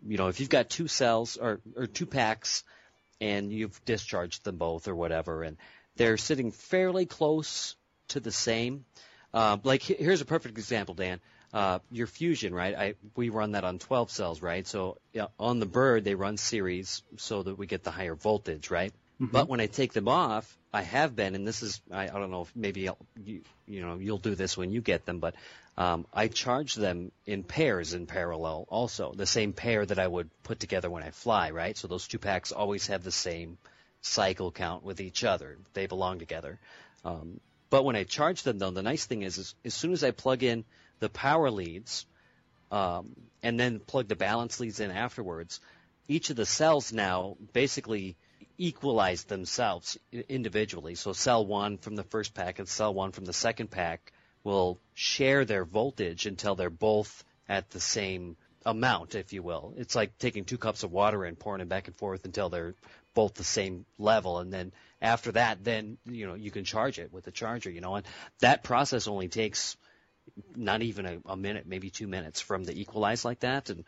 you 0.06 0.18
know, 0.18 0.28
if 0.28 0.42
you've 0.42 0.50
got 0.50 0.70
two 0.70 0.90
cells 0.90 1.38
or, 1.38 1.62
or 1.78 1.88
two 1.88 2.06
packs 2.06 2.66
and 3.22 3.54
you've 3.54 3.84
discharged 3.86 4.44
them 4.44 4.58
both 4.58 4.90
or 4.90 4.96
whatever, 4.96 5.44
and 5.44 5.56
they're 5.96 6.18
sitting 6.18 6.52
fairly 6.52 7.06
close 7.06 7.78
to 8.10 8.20
the 8.20 8.34
same. 8.34 8.84
Uh, 9.36 9.58
like 9.66 9.84
here's 9.84 10.22
a 10.22 10.26
perfect 10.26 10.58
example, 10.58 10.96
Dan. 10.96 11.20
Uh, 11.54 11.80
your 11.92 12.08
fusion, 12.08 12.56
right? 12.56 12.74
I 12.74 12.94
we 13.16 13.30
run 13.30 13.52
that 13.52 13.66
on 13.66 13.80
12 13.80 14.10
cells, 14.10 14.42
right? 14.42 14.66
So 14.66 14.98
yeah, 15.12 15.28
on 15.38 15.60
the 15.60 15.66
bird 15.66 16.06
they 16.06 16.16
run 16.16 16.38
series 16.38 17.04
so 17.18 17.44
that 17.44 17.58
we 17.58 17.68
get 17.68 17.84
the 17.84 17.92
higher 17.92 18.16
voltage, 18.16 18.72
right? 18.72 18.94
But 19.20 19.50
when 19.50 19.60
I 19.60 19.68
take 19.68 19.94
them 19.94 20.08
off, 20.08 20.58
I 20.74 20.82
have 20.82 21.16
been, 21.16 21.36
and 21.36 21.46
this 21.48 21.64
is 21.64 21.82
I, 21.92 22.04
I 22.04 22.08
don't 22.20 22.32
know 22.32 22.44
if 22.44 22.56
maybe 22.56 22.88
I'll, 22.88 22.98
you 23.26 23.42
you 23.68 23.82
know 23.82 23.98
you'll 23.98 24.18
do 24.20 24.36
this 24.36 24.58
when 24.58 24.72
you 24.72 24.82
get 24.82 25.06
them, 25.06 25.20
but 25.20 25.36
um, 25.78 26.06
I 26.14 26.30
charge 26.30 26.76
them 26.76 27.12
in 27.26 27.44
pairs 27.44 27.94
in 27.94 28.08
parallel, 28.08 28.66
also 28.70 29.12
the 29.14 29.26
same 29.26 29.52
pair 29.52 29.86
that 29.86 30.00
I 30.00 30.08
would 30.08 30.30
put 30.44 30.62
together 30.62 30.90
when 30.90 31.04
I 31.04 31.12
fly, 31.12 31.52
right? 31.52 31.78
So 31.78 31.90
those 31.90 32.08
two 32.08 32.20
packs 32.20 32.54
always 32.54 32.88
have 32.88 33.04
the 33.04 33.12
same 33.12 33.58
cycle 34.02 34.52
count 34.52 34.84
with 34.84 35.02
each 35.02 35.26
other; 35.26 35.58
they 35.74 35.88
belong 35.88 36.20
together. 36.20 36.58
Um, 37.04 37.42
but 37.70 37.84
when 37.84 37.96
I 37.96 38.04
charge 38.04 38.44
them, 38.44 38.60
though, 38.60 38.72
the 38.72 38.84
nice 38.84 39.06
thing 39.06 39.24
is, 39.24 39.38
is 39.38 39.56
as 39.66 39.74
soon 39.74 39.94
as 39.94 40.04
I 40.04 40.12
plug 40.12 40.44
in 40.44 40.66
the 41.00 41.10
power 41.10 41.50
leads 41.52 42.06
um, 42.72 43.16
and 43.44 43.60
then 43.60 43.80
plug 43.80 44.08
the 44.08 44.16
balance 44.16 44.60
leads 44.60 44.80
in 44.80 44.92
afterwards, 44.92 45.60
each 46.08 46.30
of 46.30 46.36
the 46.36 46.46
cells 46.46 46.94
now 46.94 47.38
basically 47.54 48.16
equalize 48.58 49.24
themselves 49.24 49.98
individually. 50.30 50.96
So 50.96 51.14
cell 51.14 51.46
one 51.46 51.78
from 51.78 51.96
the 51.96 52.04
first 52.04 52.34
pack 52.34 52.60
and 52.60 52.68
cell 52.68 52.94
one 52.94 53.12
from 53.12 53.26
the 53.26 53.34
second 53.34 53.72
pack 53.72 54.12
will 54.44 54.80
share 54.94 55.44
their 55.46 55.66
voltage 55.66 56.26
until 56.26 56.56
they're 56.56 56.70
both 56.70 57.24
at 57.50 57.70
the 57.72 57.80
same 57.80 58.38
amount, 58.66 59.16
if 59.16 59.34
you 59.34 59.44
will. 59.44 59.74
It's 59.78 59.96
like 59.96 60.18
taking 60.18 60.46
two 60.46 60.58
cups 60.58 60.84
of 60.84 60.92
water 60.92 61.24
and 61.24 61.38
pouring 61.38 61.60
them 61.60 61.68
back 61.68 61.88
and 61.88 61.96
forth 61.96 62.26
until 62.26 62.50
they're 62.50 62.76
both 63.16 63.34
the 63.34 63.44
same 63.44 63.86
level, 63.98 64.38
and 64.38 64.54
then 64.54 64.72
after 65.02 65.32
that, 65.32 65.64
then 65.64 65.98
you 66.06 66.28
know 66.28 66.36
you 66.36 66.52
can 66.52 66.64
charge 66.64 67.00
it 67.00 67.12
with 67.12 67.24
the 67.26 67.32
charger. 67.32 67.72
You 67.72 67.82
know, 67.82 67.96
and 67.96 68.06
that 68.40 68.64
process 68.64 69.08
only 69.08 69.28
takes 69.28 69.76
not 70.56 70.84
even 70.84 71.06
a, 71.06 71.18
a 71.26 71.38
minute, 71.38 71.66
maybe 71.68 71.90
two 71.90 72.08
minutes 72.08 72.42
from 72.42 72.64
the 72.64 72.80
equalize 72.80 73.26
like 73.26 73.40
that, 73.40 73.72
and 73.72 73.86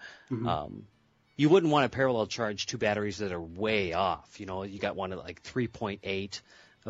um, 0.47 0.87
you 1.35 1.49
wouldn't 1.49 1.71
want 1.71 1.89
to 1.89 1.95
parallel 1.95 2.25
charge 2.25 2.65
two 2.65 2.79
batteries 2.79 3.19
that 3.19 3.31
are 3.31 3.41
way 3.41 3.93
off. 3.93 4.39
You 4.39 4.47
know, 4.47 4.63
you 4.63 4.79
got 4.79 4.95
one 4.95 5.11
at 5.11 5.19
like 5.19 5.43
3.8 5.43 6.41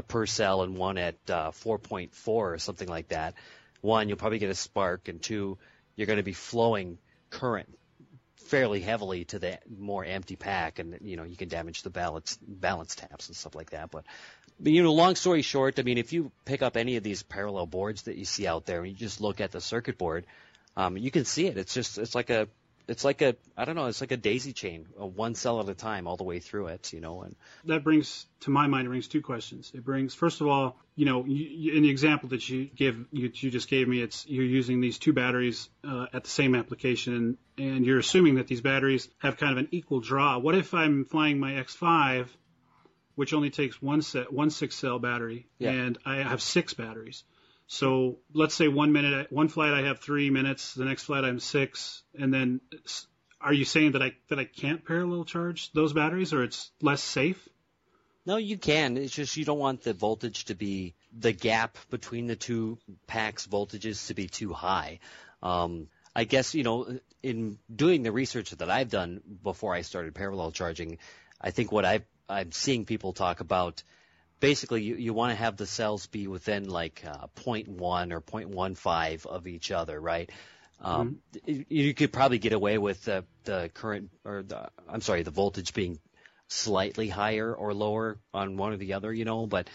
per 0.08 0.26
cell 0.26 0.62
and 0.64 0.78
one 0.78 0.98
at 0.98 1.16
uh, 1.30 1.52
4.4 1.52 2.10
or 2.28 2.58
something 2.58 2.88
like 2.88 3.10
that. 3.10 3.34
One, 3.82 4.08
you'll 4.08 4.18
probably 4.18 4.40
get 4.40 4.50
a 4.50 4.56
spark, 4.56 5.10
and 5.10 5.22
two, 5.22 5.58
you're 5.96 6.08
going 6.08 6.18
to 6.18 6.24
be 6.24 6.34
flowing 6.34 6.98
current 7.30 7.77
fairly 8.48 8.82
heavily 8.82 9.26
to 9.26 9.40
the 9.40 9.60
more 9.78 10.04
empty 10.04 10.36
pack, 10.36 10.80
and 10.80 10.98
you 11.02 11.18
know 11.18 11.24
you 11.24 11.36
can 11.36 11.50
damage 11.50 11.84
the 11.84 11.90
balance 11.90 12.38
balance 12.42 12.96
taps 12.96 13.28
and 13.28 13.36
stuff 13.36 13.56
like 13.56 13.72
that. 13.72 13.92
But, 13.92 14.06
but 14.60 14.72
you 14.72 14.84
know, 14.84 14.94
long 14.94 15.16
story 15.16 15.42
short, 15.42 15.80
I 15.80 15.84
mean, 15.84 15.98
if 15.98 16.14
you 16.14 16.32
pick 16.46 16.62
up 16.62 16.78
any 16.78 16.96
of 16.96 17.04
these 17.04 17.24
parallel 17.24 17.68
boards 17.68 18.04
that 18.04 18.16
you 18.16 18.26
see 18.26 18.48
out 18.48 18.66
there, 18.66 18.80
and 18.80 18.88
you 18.88 18.96
just 18.96 19.22
look 19.22 19.42
at 19.42 19.52
the 19.52 19.62
circuit 19.62 19.98
board, 19.98 20.26
um, 20.76 20.98
you 20.98 21.12
can 21.12 21.26
see 21.26 21.48
it. 21.48 21.58
It's 21.58 21.74
just 21.74 21.98
it's 21.98 22.16
like 22.16 22.30
a 22.30 22.48
it's 22.88 23.04
like 23.04 23.22
a 23.22 23.36
I 23.58 23.66
don't 23.66 23.76
know, 23.76 23.86
it's 23.88 24.02
like 24.02 24.12
a 24.12 24.18
daisy 24.18 24.54
chain, 24.54 24.88
a 24.98 25.06
one 25.06 25.36
cell 25.36 25.60
at 25.60 25.70
a 25.70 25.74
time, 25.76 26.08
all 26.08 26.18
the 26.18 26.24
way 26.24 26.40
through 26.40 26.68
it, 26.68 26.94
you 26.94 27.02
know. 27.02 27.22
And 27.24 27.36
that 27.66 27.84
brings 27.84 28.26
to 28.42 28.50
my 28.50 28.68
mind 28.68 28.86
it 28.86 28.90
brings 28.90 29.08
two 29.08 29.22
questions. 29.22 29.72
It 29.74 29.84
brings 29.84 30.14
first 30.14 30.42
of 30.42 30.48
all, 30.48 30.78
you 30.96 31.06
know, 31.06 31.26
you, 31.26 31.74
in 31.74 31.84
the 31.84 31.90
example 31.90 32.30
that 32.30 32.48
you 32.48 32.66
give 32.66 33.06
you, 33.12 33.32
you 33.34 33.52
just 33.52 33.70
gave 33.70 33.88
me, 33.88 34.02
it's 34.02 34.26
you're 34.28 34.46
using 34.46 34.80
these 34.82 34.98
two 35.00 35.14
batteries 35.14 35.70
uh, 35.84 36.08
at 36.14 36.24
the 36.24 36.30
same 36.30 36.56
application, 36.56 37.38
and 37.58 37.86
you're 37.86 38.00
assuming 38.00 38.36
that 38.36 38.48
these 38.48 38.62
batteries 38.62 39.10
have 39.20 39.38
kind 39.38 39.52
of 39.52 39.58
an 39.58 39.68
equal 39.72 40.00
draw. 40.00 40.38
What 40.38 40.56
if 40.56 40.74
I'm 40.74 41.06
flying 41.06 41.40
my 41.40 41.54
X5, 41.54 42.28
which 43.16 43.34
only 43.34 43.50
takes 43.50 43.82
one 43.82 44.02
set 44.02 44.32
one 44.32 44.50
six 44.50 44.76
cell 44.76 45.00
battery, 45.00 45.48
Yeah. 45.60 45.72
and 45.72 45.98
I 46.06 46.18
have 46.18 46.42
six 46.42 46.74
batteries? 46.74 47.24
So 47.68 48.20
let's 48.34 48.56
say 48.56 48.70
one 48.70 48.94
minute, 48.94 49.32
one 49.32 49.50
flight 49.50 49.74
I 49.74 49.88
have 49.88 50.00
three 50.00 50.30
minutes, 50.30 50.74
the 50.74 50.86
next 50.86 51.04
flight 51.04 51.26
I'm 51.26 51.40
six, 51.40 52.02
and 52.18 52.34
then 52.34 52.62
are 53.42 53.54
you 53.54 53.66
saying 53.66 53.92
that 53.92 54.02
I 54.02 54.14
that 54.30 54.40
I 54.40 54.46
can't 54.46 54.86
parallel 54.86 55.26
charge 55.26 55.72
those 55.74 55.94
batteries, 55.94 56.34
or 56.34 56.44
it's 56.44 56.72
less 56.82 57.02
safe? 57.02 57.48
No, 58.26 58.38
you 58.38 58.58
can. 58.58 58.98
It's 58.98 59.14
just 59.14 59.38
you 59.38 59.46
don't 59.46 59.60
want 59.60 59.84
the 59.84 59.94
voltage 59.94 60.46
to 60.46 60.56
be 60.56 60.96
the 61.18 61.34
gap 61.34 61.78
between 61.90 62.28
the 62.28 62.36
two 62.36 62.78
packs 63.06 63.48
voltages 63.48 64.08
to 64.08 64.14
be 64.14 64.28
too 64.28 64.54
high. 64.54 65.00
Um, 65.44 65.88
I 66.16 66.24
guess 66.24 66.56
you 66.56 66.64
know 66.64 67.00
in 67.22 67.60
doing 67.74 68.04
the 68.04 68.12
research 68.14 68.52
that 68.52 68.70
I've 68.70 68.90
done 68.90 69.22
before 69.44 69.74
I 69.74 69.82
started 69.82 70.16
parallel 70.16 70.52
charging, 70.52 71.00
I 71.40 71.52
think 71.52 71.72
what 71.72 71.84
I 71.84 72.00
I'm 72.30 72.54
seeing 72.54 72.86
people 72.86 73.12
talk 73.12 73.42
about. 73.42 73.84
Basically, 74.40 74.84
you, 74.84 74.96
you 74.96 75.14
want 75.14 75.32
to 75.32 75.36
have 75.36 75.58
the 75.58 75.66
cells 75.66 76.08
be 76.08 76.28
within 76.28 76.70
like 76.70 77.04
uh, 77.06 77.28
0.1 77.36 78.12
or 78.12 78.22
0.15 78.22 79.26
of 79.26 79.48
each 79.48 79.72
other, 79.72 80.00
right? 80.00 80.30
Um, 80.80 81.18
you, 81.46 81.66
you 81.70 81.94
could 81.94 82.14
probably 82.14 82.38
get 82.38 82.54
away 82.54 82.78
with 82.78 83.04
the, 83.06 83.26
the 83.46 83.72
current, 83.74 84.12
or 84.24 84.44
the, 84.44 84.70
I'm 84.88 85.02
sorry, 85.02 85.24
the 85.24 85.32
voltage 85.32 85.74
being 85.74 86.00
slightly 86.50 87.10
higher 87.10 87.54
or 87.54 87.74
lower 87.74 88.20
on 88.34 88.58
one 88.58 88.74
or 88.74 88.78
the 88.78 88.94
other, 88.94 89.12
you 89.12 89.26
know, 89.26 89.48
but 89.48 89.70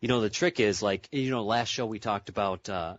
you 0.00 0.08
know, 0.08 0.20
the 0.20 0.30
trick 0.30 0.60
is 0.60 0.82
like, 0.82 1.08
you 1.12 1.30
know, 1.30 1.44
last 1.44 1.68
show 1.68 1.86
we 1.86 1.98
talked 1.98 2.30
about, 2.30 2.68
uh, 2.68 2.96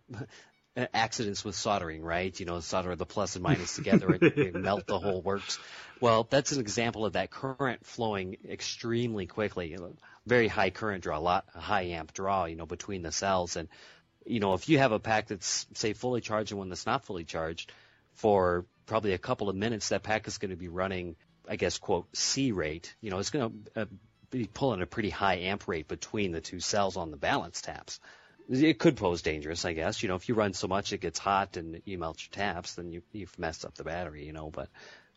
accidents 0.76 1.44
with 1.44 1.56
soldering, 1.56 2.02
right? 2.02 2.38
You 2.40 2.46
know, 2.46 2.60
solder 2.60 2.96
the 2.96 3.06
plus 3.06 3.36
and 3.36 3.44
minus 3.44 3.76
together 3.78 4.10
and, 4.10 4.24
and 4.24 4.64
melt 4.64 4.88
the 4.88 5.00
whole 5.00 5.22
works. 5.22 5.60
Well, 6.00 6.26
that's 6.30 6.52
an 6.52 6.60
example 6.60 7.06
of 7.06 7.14
that 7.14 7.30
current 7.30 7.86
flowing 7.86 8.38
extremely 8.50 9.28
quickly. 9.28 9.72
You 9.72 9.78
know, 9.78 9.94
very 10.26 10.48
high 10.48 10.70
current 10.70 11.04
draw, 11.04 11.18
a 11.18 11.20
lot 11.20 11.46
high 11.54 11.84
amp 11.84 12.14
draw, 12.14 12.46
you 12.46 12.56
know, 12.56 12.66
between 12.66 13.02
the 13.02 13.12
cells. 13.12 13.56
And 13.56 13.70
you 14.26 14.40
know, 14.40 14.54
if 14.54 14.70
you 14.70 14.78
have 14.78 14.92
a 14.92 15.00
pack 15.00 15.28
that's 15.28 15.68
say 15.74 15.94
fully 15.94 16.22
charged 16.22 16.52
and 16.52 16.60
one 16.60 16.70
that's 16.70 16.86
not 16.86 17.06
fully 17.06 17.24
charged, 17.24 17.72
for 18.14 18.66
probably 18.86 19.14
a 19.14 19.18
couple 19.18 19.50
of 19.50 19.56
minutes, 19.56 19.90
that 19.90 20.04
pack 20.04 20.28
is 20.28 20.38
going 20.38 20.52
to 20.52 20.58
be 20.58 20.68
running, 20.68 21.16
I 21.48 21.56
guess, 21.56 21.78
quote 21.78 22.16
C 22.16 22.52
rate. 22.52 22.94
You 23.02 23.10
know, 23.12 23.20
it's 23.20 23.30
going 23.30 23.64
to 23.76 23.82
uh, 23.82 23.86
be 24.30 24.50
pulling 24.52 24.82
a 24.82 24.86
pretty 24.86 25.10
high 25.10 25.40
amp 25.40 25.68
rate 25.68 25.88
between 25.88 26.32
the 26.32 26.42
two 26.42 26.60
cells 26.60 26.98
on 26.98 27.12
the 27.12 27.18
balance 27.18 27.62
taps. 27.62 28.00
It 28.50 28.80
could 28.80 28.98
pose 28.98 29.22
dangerous, 29.22 29.66
I 29.66 29.74
guess. 29.74 30.02
You 30.04 30.10
know, 30.10 30.16
if 30.16 30.30
you 30.30 30.36
run 30.36 30.54
so 30.54 30.68
much 30.68 30.94
it 30.94 31.02
gets 31.02 31.20
hot 31.20 31.58
and 31.58 31.82
you 31.86 31.98
melt 31.98 32.22
your 32.22 32.32
taps, 32.32 32.76
then 32.76 32.92
you, 32.92 33.02
you've 33.12 33.38
messed 33.40 33.66
up 33.66 33.76
the 33.76 33.84
battery. 33.84 34.26
You 34.26 34.34
know, 34.34 34.50
but 34.50 34.70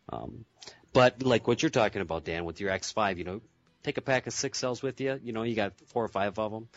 um, 0.09 0.45
but 0.93 1.23
like 1.23 1.47
what 1.47 1.61
you're 1.61 1.69
talking 1.69 2.01
about, 2.01 2.25
Dan, 2.25 2.45
with 2.45 2.59
your 2.59 2.71
X5, 2.71 3.17
you 3.17 3.23
know, 3.23 3.41
take 3.83 3.97
a 3.97 4.01
pack 4.01 4.27
of 4.27 4.33
six 4.33 4.59
cells 4.59 4.81
with 4.81 4.99
you. 5.01 5.19
You 5.23 5.33
know, 5.33 5.43
you 5.43 5.55
got 5.55 5.73
four 5.87 6.03
or 6.03 6.07
five 6.07 6.37
of 6.39 6.51
them. 6.51 6.67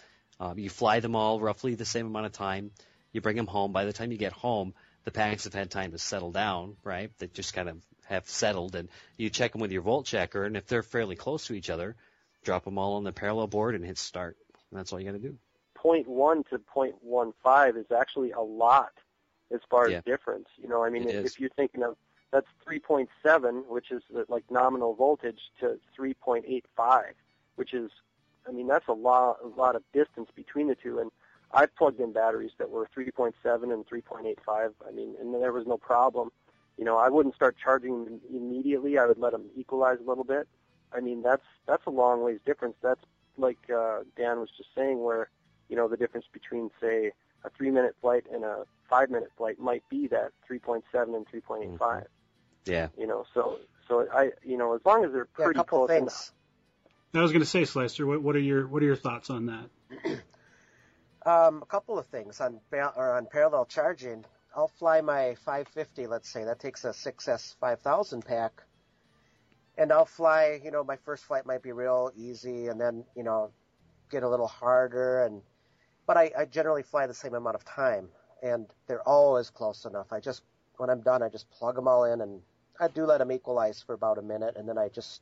Um, 0.41 0.59
you 0.59 0.71
fly 0.71 1.01
them 1.01 1.17
all 1.17 1.41
roughly 1.41 1.75
the 1.75 1.85
same 1.85 2.07
amount 2.07 2.27
of 2.27 2.33
time. 2.33 2.71
You 3.13 3.21
bring 3.21 3.37
them 3.37 3.47
home. 3.47 3.73
By 3.73 3.85
the 3.85 3.93
time 3.93 4.13
you 4.13 4.19
get 4.19 4.33
home, 4.33 4.75
the 5.05 5.11
packs 5.11 5.45
have 5.45 5.55
had 5.55 5.71
time 5.71 5.93
to 5.93 5.99
settle 5.99 6.31
down, 6.31 6.77
right? 6.85 7.11
They 7.19 7.29
just 7.29 7.55
kind 7.55 7.69
of 7.69 7.79
have 8.07 8.29
settled, 8.29 8.75
and 8.75 8.89
you 9.17 9.31
check 9.31 9.53
them 9.53 9.61
with 9.61 9.73
your 9.73 9.83
volt 9.83 10.07
checker, 10.07 10.45
and 10.45 10.57
if 10.57 10.67
they're 10.67 10.83
fairly 10.83 11.17
close 11.17 11.47
to 11.47 11.55
each 11.55 11.71
other, 11.71 11.97
drop 12.45 12.65
them 12.65 12.79
all 12.79 12.95
on 12.95 13.05
the 13.05 13.13
parallel 13.13 13.47
board 13.47 13.75
and 13.75 13.85
hit 13.85 13.99
start. 13.99 14.37
And 14.71 14.79
that's 14.79 14.93
all 14.93 15.01
you 15.01 15.07
got 15.07 15.13
to 15.13 15.19
do. 15.19 15.39
0.1 15.83 16.49
to 16.49 16.59
0.15 16.59 17.77
is 17.77 17.87
actually 17.97 18.33
a 18.33 18.41
lot 18.41 18.93
as 19.53 19.61
far 19.71 19.89
as 19.89 20.03
difference. 20.05 20.49
You 20.61 20.69
know, 20.69 20.85
I 20.85 20.91
mean, 20.91 21.09
if, 21.09 21.25
if 21.25 21.41
you're 21.41 21.51
thinking 21.51 21.83
of 21.83 21.97
that's 22.31 22.47
3.7, 22.67 23.67
which 23.69 23.91
is 23.91 24.03
the, 24.13 24.27
like 24.29 24.45
nominal 24.51 24.95
voltage, 24.95 25.41
to 25.61 25.79
3.85, 25.99 27.03
which 27.57 27.73
is, 27.73 27.91
I 28.47 28.53
mean, 28.53 28.67
that's 28.67 28.89
a 28.89 28.93
lot, 28.93 29.39
a 29.43 29.49
lot 29.49 29.77
of 29.77 29.83
distance 29.93 30.29
between 30.35 30.69
the 30.69 30.75
two. 30.75 30.99
And 30.99 31.11
I've 31.53 31.75
plugged 31.77 32.01
in 32.01 32.13
batteries 32.13 32.53
that 32.59 32.71
were 32.71 32.89
3.7 32.97 33.33
and 33.73 33.87
3.85. 33.87 34.37
I 34.87 34.91
mean, 34.93 35.15
and 35.21 35.35
there 35.35 35.53
was 35.53 35.67
no 35.67 35.79
problem. 35.79 36.31
You 36.77 36.85
know, 36.85 36.99
I 36.99 37.09
wouldn't 37.09 37.35
start 37.35 37.57
charging 37.63 38.05
them 38.05 38.21
immediately. 38.31 38.99
I 38.99 39.07
would 39.07 39.19
let 39.19 39.33
them 39.33 39.47
equalize 39.57 39.99
a 40.05 40.09
little 40.09 40.25
bit. 40.25 40.47
I 40.93 41.01
mean, 41.01 41.23
that's 41.23 41.43
that's 41.67 41.85
a 41.87 41.91
long 41.91 42.23
ways 42.23 42.39
difference. 42.47 42.77
That's 42.83 43.01
like 43.37 43.59
uh, 43.69 44.01
Dan 44.17 44.39
was 44.41 44.49
just 44.57 44.71
saying, 44.75 45.03
where 45.03 45.29
you 45.69 45.77
know 45.77 45.89
the 45.89 45.97
difference 45.97 46.27
between 46.33 46.71
say 46.81 47.13
a 47.45 47.51
three 47.51 47.71
minute 47.71 47.95
flight 48.01 48.25
and 48.33 48.45
a 48.45 48.65
five 48.89 49.11
minute 49.11 49.31
flight 49.37 49.59
might 49.59 49.89
be 49.89 50.09
that 50.09 50.33
3.7 50.51 50.83
and 51.15 51.27
3.85. 51.29 52.05
Yeah. 52.65 52.89
You 52.99 53.07
know, 53.07 53.25
so 53.35 53.59
so 53.87 54.07
I 54.13 54.33
you 54.43 54.57
know 54.57 54.75
as 54.75 54.81
long 54.85 55.05
as 55.05 55.13
they're 55.13 55.29
Yeah, 55.39 55.45
a 55.45 55.45
pretty 55.45 55.59
couple 55.59 55.87
close 55.87 55.89
things. 55.89 56.03
enough. 56.03 56.33
I 57.15 57.23
was 57.23 57.33
going 57.33 57.43
to 57.43 57.49
say, 57.49 57.65
Slicer, 57.65 58.07
what, 58.07 58.23
what 58.23 58.37
are 58.37 58.41
your 58.41 58.67
what 58.67 58.83
are 58.83 58.87
your 58.87 58.97
thoughts 58.97 59.31
on 59.31 59.47
that? 59.47 60.21
Um, 61.27 61.63
a 61.63 61.67
couple 61.67 61.99
of 61.99 62.07
things 62.07 62.41
on 62.41 62.61
or 62.73 63.17
on 63.17 63.27
parallel 63.27 63.67
charging. 63.67 64.25
I'll 64.57 64.69
fly 64.69 65.01
my 65.03 65.35
550, 65.45 66.07
let's 66.07 66.29
say 66.29 66.45
that 66.45 66.59
takes 66.59 66.85
a 66.85 66.91
6S 66.91 67.57
5000 67.61 68.25
pack, 68.25 68.63
and 69.77 69.93
I'll 69.93 70.07
fly. 70.07 70.59
You 70.65 70.71
know, 70.71 70.85
my 70.85 70.97
first 70.97 71.25
flight 71.25 71.45
might 71.45 71.63
be 71.63 71.73
real 71.73 72.13
easy, 72.17 72.69
and 72.69 72.81
then 72.81 73.05
you 73.15 73.25
know, 73.25 73.51
get 74.11 74.23
a 74.23 74.29
little 74.29 74.47
harder, 74.47 75.25
and 75.25 75.43
but 76.09 76.17
I, 76.17 76.33
I 76.37 76.45
generally 76.47 76.83
fly 76.83 77.07
the 77.07 77.15
same 77.15 77.35
amount 77.35 77.55
of 77.55 77.65
time, 77.65 78.09
and 78.43 78.67
they're 78.89 79.07
always 79.07 79.51
close 79.51 79.85
enough. 79.85 80.07
I 80.11 80.19
just 80.19 80.43
when 80.79 80.91
I'm 80.91 81.03
done, 81.03 81.23
I 81.23 81.29
just 81.29 81.49
plug 81.51 81.77
them 81.77 81.87
all 81.87 82.05
in, 82.05 82.21
and 82.23 82.41
I 82.81 82.89
do 82.89 83.05
let 83.05 83.19
them 83.19 83.31
equalize 83.31 83.83
for 83.83 83.93
about 83.93 84.17
a 84.19 84.23
minute, 84.23 84.57
and 84.57 84.69
then 84.69 84.79
I 84.79 84.89
just 84.89 85.21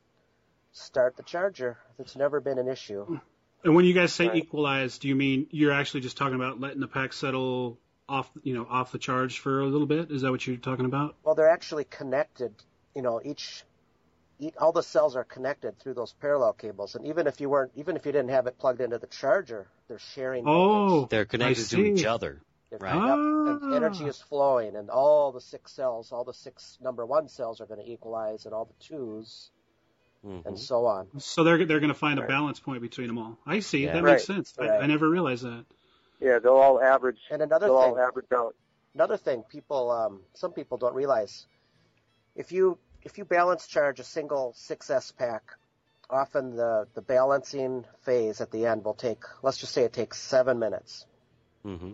start 0.71 1.17
the 1.17 1.23
charger. 1.23 1.77
It's 1.99 2.15
never 2.15 2.39
been 2.39 2.57
an 2.57 2.69
issue. 2.69 3.19
And 3.63 3.75
when 3.75 3.85
you 3.85 3.93
guys 3.93 4.13
say 4.13 4.27
Right. 4.27 4.37
equalize, 4.37 4.99
do 4.99 5.07
you 5.09 5.15
mean 5.15 5.47
you're 5.51 5.73
actually 5.73 6.01
just 6.01 6.15
talking 6.15 6.35
about 6.35 6.61
letting 6.61 6.79
the 6.79 6.87
pack 6.87 7.11
settle 7.11 7.79
off, 8.07 8.31
you 8.43 8.53
know, 8.53 8.65
off 8.69 8.91
the 8.91 8.99
charge 8.99 9.39
for 9.39 9.59
a 9.59 9.65
little 9.65 9.87
bit? 9.87 10.11
Is 10.11 10.21
that 10.21 10.31
what 10.31 10.45
you're 10.47 10.57
talking 10.57 10.85
about? 10.85 11.15
Well, 11.23 11.35
they're 11.35 11.49
actually 11.49 11.83
connected. 11.83 12.53
You 12.95 13.01
know, 13.01 13.19
each, 13.21 13.65
each 13.75 13.76
all 14.59 14.71
the 14.71 14.83
cells 14.83 15.15
are 15.15 15.23
connected 15.23 15.79
through 15.79 15.95
those 15.95 16.13
parallel 16.13 16.53
cables, 16.53 16.95
and 16.95 17.05
even 17.05 17.27
if 17.27 17.41
you 17.41 17.49
weren't, 17.49 17.71
even 17.75 17.95
if 17.95 18.05
you 18.05 18.11
didn't 18.11 18.29
have 18.29 18.47
it 18.47 18.57
plugged 18.59 18.81
into 18.81 18.97
the 18.97 19.07
charger, 19.07 19.67
they're 19.87 19.99
sharing. 19.99 20.43
Oh, 20.47 20.87
voltage. 20.89 21.09
They're 21.09 21.25
connected 21.25 21.65
to 21.69 21.81
each 21.85 22.05
other. 22.05 22.41
They're- 22.69 22.79
right. 22.79 22.93
yep, 22.95 23.17
and 23.17 23.73
Ah. 23.73 23.75
energy 23.75 24.05
is 24.05 24.21
flowing, 24.21 24.75
and 24.75 24.89
all 24.89 25.31
the 25.31 25.39
six 25.41 25.71
cells, 25.71 26.11
all 26.11 26.23
the 26.25 26.33
six 26.33 26.77
number 26.81 27.05
one 27.05 27.27
cells 27.29 27.61
are 27.61 27.65
going 27.65 27.79
to 27.83 27.89
equalize, 27.89 28.45
and 28.45 28.53
all 28.53 28.65
the 28.65 28.73
2s 28.83 29.49
Mhm. 30.25 30.45
and 30.45 30.59
so 30.59 30.85
on. 30.85 31.07
So 31.19 31.43
they're 31.43 31.63
they're 31.65 31.79
going 31.79 31.93
to 31.93 31.97
find 31.99 32.19
a 32.19 32.27
balance 32.27 32.59
point 32.59 32.81
between 32.81 33.07
them 33.07 33.17
all. 33.17 33.37
I 33.45 33.59
see. 33.61 33.85
Yeah. 33.85 33.93
That 33.93 34.03
Right. 34.03 34.11
makes 34.13 34.25
sense. 34.25 34.53
I, 34.59 34.67
I 34.79 34.85
never 34.87 35.09
realized 35.09 35.43
that. 35.45 35.65
Yeah, 36.19 36.39
they'll 36.39 36.57
all 36.57 36.81
average. 36.81 37.19
And 37.31 37.41
another 37.41 37.67
they'll 37.67 37.81
thing, 37.81 37.91
all 37.93 37.99
average 37.99 38.31
out. 38.33 38.55
another 38.93 39.15
thing, 39.17 39.43
people, 39.43 39.89
um, 39.91 40.21
some 40.33 40.51
people 40.51 40.77
don't 40.77 40.95
realize, 40.95 41.45
if 42.35 42.51
you 42.51 42.77
if 43.07 43.17
you 43.17 43.23
balance 43.25 43.67
charge 43.67 44.01
a 44.01 44.03
single 44.03 44.53
6S 44.57 45.15
pack, 45.17 45.43
often 46.09 46.55
the 46.57 46.87
the 46.93 47.01
balancing 47.01 47.85
phase 48.01 48.41
at 48.41 48.51
the 48.51 48.65
end 48.65 48.83
will 48.83 48.93
take, 48.93 49.23
let's 49.41 49.57
just 49.57 49.73
say 49.73 49.83
it 49.83 49.93
takes 49.93 50.19
seven 50.19 50.59
minutes. 50.59 51.05
Mm-hmm. 51.65 51.93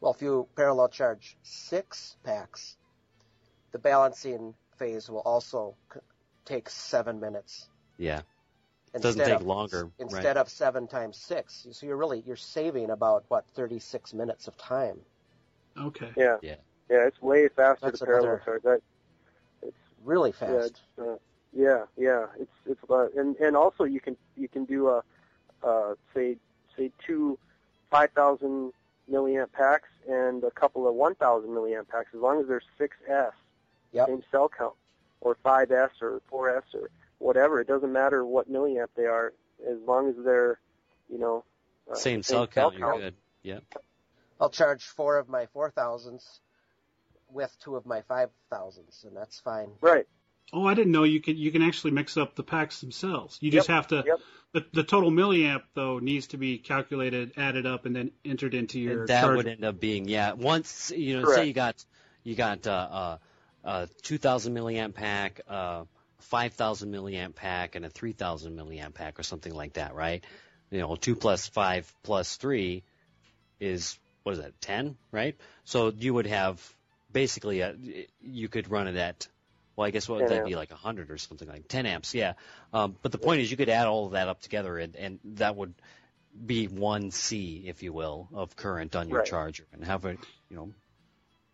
Well, 0.00 0.12
if 0.12 0.20
you 0.20 0.46
parallel 0.54 0.88
charge 0.88 1.38
six 1.42 2.16
packs, 2.22 2.76
the 3.72 3.78
balancing 3.78 4.54
phase 4.76 5.08
will 5.08 5.20
also 5.32 5.74
c- 5.92 6.00
take 6.44 6.68
seven 6.68 7.18
minutes. 7.18 7.68
Yeah. 7.96 8.20
It 8.94 9.00
doesn't 9.02 9.24
take 9.24 9.40
of- 9.40 9.46
longer, 9.46 9.90
Instead 9.98 10.24
right. 10.24 10.36
of 10.36 10.48
seven 10.50 10.86
times 10.86 11.16
six, 11.16 11.66
so 11.72 11.86
you're 11.86 11.96
really 11.96 12.22
you're 12.26 12.36
saving 12.36 12.90
about 12.90 13.24
what 13.28 13.46
36 13.54 14.12
minutes 14.12 14.48
of 14.48 14.56
time. 14.58 14.98
Okay. 15.78 16.10
Yeah. 16.16 16.36
Yeah. 16.42 16.56
Yeah, 16.90 17.06
it's 17.08 17.20
way 17.22 17.48
faster 17.48 17.86
That's 17.86 18.00
to 18.00 18.04
parallel 18.06 18.40
another- 18.44 18.60
charge. 18.62 18.82
That, 20.06 20.12
it's 20.12 20.18
Really 20.18 20.32
yeah, 20.40 20.46
fast. 20.60 20.70
it's, 20.70 21.08
uh, 21.08 21.16
yeah, 21.52 21.84
yeah. 21.96 22.26
It's 22.38 22.50
it's 22.66 22.80
uh, 22.90 23.08
and 23.16 23.36
and 23.36 23.56
also 23.56 23.84
you 23.84 24.00
can 24.00 24.16
you 24.36 24.48
can 24.48 24.64
do 24.64 24.88
a 24.88 25.02
uh, 25.62 25.94
say 26.14 26.36
say 26.76 26.90
two 27.06 27.38
five 27.90 28.10
thousand 28.12 28.72
milliamp 29.10 29.52
packs 29.52 29.88
and 30.08 30.42
a 30.44 30.50
couple 30.50 30.88
of 30.88 30.94
one 30.94 31.14
thousand 31.14 31.50
milliamp 31.50 31.88
packs 31.88 32.08
as 32.14 32.20
long 32.20 32.40
as 32.40 32.46
there's 32.48 32.64
six 32.78 32.96
S 33.08 33.32
Yep. 33.92 34.08
same 34.08 34.22
cell 34.30 34.50
count. 34.56 34.74
or 35.20 35.36
five 35.42 35.70
S 35.70 35.90
or 36.02 36.20
four 36.28 36.54
S 36.56 36.64
or 36.74 36.90
whatever. 37.18 37.60
It 37.60 37.68
doesn't 37.68 37.92
matter 37.92 38.24
what 38.26 38.50
milliamp 38.52 38.88
they 38.96 39.04
are, 39.06 39.32
as 39.66 39.78
long 39.86 40.08
as 40.10 40.16
they're, 40.24 40.58
you 41.08 41.18
know, 41.18 41.44
uh, 41.90 41.94
Same 41.94 42.22
same 42.22 42.22
cell 42.22 42.46
count, 42.46 42.76
you're 42.76 42.98
good. 42.98 43.14
Yeah. 43.42 43.60
I'll 44.40 44.50
charge 44.50 44.84
four 44.84 45.16
of 45.18 45.28
my 45.28 45.46
four 45.46 45.70
thousands 45.70 46.40
with 47.36 47.56
two 47.62 47.76
of 47.76 47.86
my 47.86 48.02
five 48.02 48.30
thousands, 48.50 49.04
and 49.06 49.16
that's 49.16 49.38
fine. 49.38 49.68
Right. 49.80 50.06
Oh, 50.52 50.66
I 50.66 50.74
didn't 50.74 50.92
know 50.92 51.04
you 51.04 51.20
can 51.20 51.36
you 51.36 51.52
can 51.52 51.62
actually 51.62 51.90
mix 51.92 52.16
up 52.16 52.34
the 52.34 52.42
packs 52.42 52.80
themselves. 52.80 53.38
You 53.40 53.50
just 53.50 53.68
Yep, 53.68 53.76
have 53.76 53.88
to. 53.88 54.04
yep. 54.06 54.20
The, 54.52 54.64
the 54.72 54.84
total 54.84 55.10
milliamp 55.10 55.62
though 55.74 55.98
needs 55.98 56.28
to 56.28 56.38
be 56.38 56.56
calculated, 56.58 57.32
added 57.36 57.66
up, 57.66 57.84
and 57.84 57.94
then 57.94 58.12
entered 58.24 58.54
into 58.54 58.80
your 58.80 59.00
And 59.00 59.08
that 59.08 59.22
charger. 59.22 59.36
would 59.36 59.46
end 59.48 59.64
up 59.64 59.78
being 59.78 60.08
yeah. 60.08 60.32
Once 60.32 60.90
you 60.96 61.14
know, 61.18 61.24
Correct. 61.24 61.36
say 61.36 61.46
you 61.46 61.52
got 61.52 61.84
you 62.24 62.34
got 62.36 62.66
uh, 62.66 62.70
uh, 62.70 63.16
a 63.64 63.88
2,000 64.02 64.54
milliamp 64.54 64.94
pack, 64.94 65.40
uh, 65.48 65.84
5,000 66.20 66.92
milliamp 66.92 67.34
pack, 67.34 67.74
and 67.74 67.84
a 67.84 67.90
3,000 67.90 68.56
milliamp 68.56 68.94
pack, 68.94 69.18
or 69.18 69.22
something 69.24 69.54
like 69.54 69.74
that, 69.74 69.94
right? 69.94 70.24
You 70.70 70.78
know, 70.80 70.96
two 70.96 71.16
plus 71.16 71.48
five 71.48 71.92
plus 72.02 72.36
three 72.36 72.84
is 73.60 73.98
what 74.22 74.32
is 74.32 74.38
that? 74.38 74.60
Ten, 74.60 74.96
right? 75.12 75.36
So 75.64 75.92
you 75.96 76.14
would 76.14 76.26
have 76.26 76.60
basically 77.16 77.60
a, 77.60 77.74
you 78.20 78.48
could 78.48 78.70
run 78.70 78.88
it 78.88 78.96
at. 78.96 79.26
Well, 79.74 79.86
I 79.86 79.90
guess 79.90 80.06
what 80.06 80.18
10 80.18 80.28
that'd 80.28 80.44
be 80.44 80.54
like 80.54 80.70
a 80.70 80.74
100 80.74 81.10
or 81.10 81.16
something 81.16 81.48
like 81.48 81.66
10 81.66 81.86
amps, 81.86 82.14
yeah. 82.14 82.34
Um, 82.72 82.96
but 83.02 83.10
the 83.10 83.18
point 83.18 83.40
is, 83.40 83.50
you 83.50 83.56
could 83.56 83.70
add 83.70 83.86
all 83.86 84.06
of 84.06 84.12
that 84.12 84.28
up 84.28 84.40
together, 84.42 84.78
and, 84.78 84.94
and 84.96 85.18
that 85.36 85.56
would 85.56 85.74
be 86.44 86.66
one 86.66 87.10
C, 87.10 87.64
if 87.66 87.82
you 87.82 87.92
will, 87.92 88.28
of 88.34 88.54
current 88.54 88.94
on 88.96 89.08
your 89.08 89.18
Right. 89.20 89.26
charger, 89.26 89.64
and 89.72 89.82
have 89.84 90.04
a 90.04 90.12
you 90.50 90.56
know, 90.56 90.72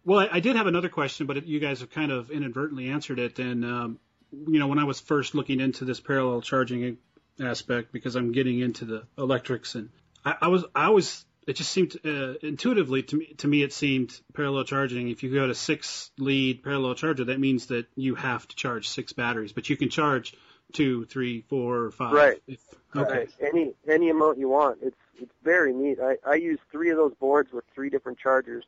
Well, 0.04 0.18
I, 0.20 0.28
I 0.32 0.40
did 0.40 0.56
have 0.56 0.66
another 0.66 0.88
question, 0.88 1.26
but 1.26 1.36
it, 1.36 1.46
you 1.46 1.60
guys 1.60 1.80
have 1.80 1.90
kind 1.90 2.10
of 2.10 2.30
inadvertently 2.30 2.88
answered 2.88 3.20
it. 3.20 3.38
And 3.38 3.64
um, 3.64 3.98
you 4.32 4.58
know, 4.58 4.66
when 4.66 4.80
I 4.80 4.84
was 4.84 5.00
first 5.00 5.34
looking 5.34 5.60
into 5.60 5.84
this 5.84 6.00
parallel 6.00 6.42
charging 6.42 6.98
aspect, 7.40 7.92
because 7.92 8.16
I'm 8.16 8.32
getting 8.32 8.58
into 8.60 8.84
the 8.84 9.04
electrics, 9.16 9.76
and 9.76 9.90
I, 10.24 10.34
I 10.42 10.48
was, 10.48 10.64
I 10.74 10.90
was, 10.90 11.24
it 11.46 11.54
just 11.54 11.70
seemed 11.70 11.96
uh, 12.04 12.34
intuitively 12.42 13.02
to 13.02 13.16
me, 13.16 13.34
to 13.38 13.48
me, 13.48 13.62
it 13.62 13.72
seemed 13.72 14.18
parallel 14.34 14.64
charging. 14.64 15.08
If 15.08 15.22
you 15.22 15.32
go 15.32 15.46
to 15.46 15.54
six 15.54 16.10
lead 16.18 16.62
parallel 16.62 16.94
charger, 16.94 17.24
that 17.24 17.40
means 17.40 17.66
that 17.66 17.86
you 17.96 18.14
have 18.14 18.46
to 18.46 18.56
charge 18.56 18.88
six 18.88 19.12
batteries, 19.12 19.52
but 19.52 19.68
you 19.68 19.76
can 19.76 19.88
charge 19.88 20.34
two, 20.72 21.04
three, 21.06 21.42
four, 21.42 21.90
five. 21.90 22.12
Right. 22.12 22.42
If, 22.46 22.60
okay. 22.94 23.12
Right. 23.12 23.30
Any 23.40 23.74
any 23.88 24.10
amount 24.10 24.38
you 24.38 24.48
want. 24.48 24.78
It's 24.82 24.96
it's 25.20 25.34
very 25.42 25.72
neat. 25.72 25.98
I 26.00 26.16
I 26.26 26.34
use 26.34 26.58
three 26.70 26.90
of 26.90 26.96
those 26.96 27.14
boards 27.14 27.52
with 27.52 27.64
three 27.74 27.90
different 27.90 28.18
chargers, 28.18 28.64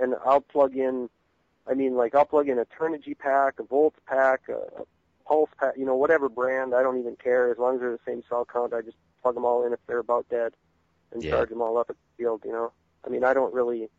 and 0.00 0.14
I'll 0.24 0.40
plug 0.40 0.76
in. 0.76 1.08
I 1.66 1.74
mean, 1.74 1.94
like 1.94 2.14
I'll 2.14 2.24
plug 2.24 2.48
in 2.48 2.58
a 2.58 2.64
Turnigy 2.64 3.16
pack, 3.16 3.60
a 3.60 3.62
Volt 3.62 3.94
pack, 4.06 4.42
a, 4.48 4.80
a 4.80 4.84
Pulse 5.26 5.50
pack. 5.58 5.74
You 5.76 5.84
know, 5.84 5.96
whatever 5.96 6.28
brand. 6.28 6.74
I 6.74 6.82
don't 6.82 6.98
even 6.98 7.16
care 7.16 7.50
as 7.50 7.58
long 7.58 7.76
as 7.76 7.80
they're 7.80 7.92
the 7.92 8.00
same 8.06 8.22
cell 8.28 8.46
count. 8.50 8.74
I 8.74 8.82
just 8.82 8.96
plug 9.22 9.34
them 9.34 9.44
all 9.44 9.64
in 9.66 9.72
if 9.72 9.78
they're 9.86 9.98
about 9.98 10.28
dead, 10.28 10.52
and 11.12 11.22
Yeah. 11.22 11.30
charge 11.32 11.48
them 11.50 11.62
all 11.62 11.78
up 11.78 11.90
at 11.90 11.96
the 11.96 12.22
field. 12.22 12.42
You 12.44 12.52
know. 12.52 12.72
I 13.04 13.08
mean, 13.08 13.24
I 13.24 13.34
don't 13.34 13.54
really. 13.54 13.90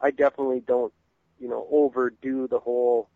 I 0.00 0.10
definitely 0.10 0.60
don't. 0.60 0.92
You 1.38 1.48
know, 1.48 1.66
overdo 1.70 2.46
the 2.48 2.58
whole 2.58 3.08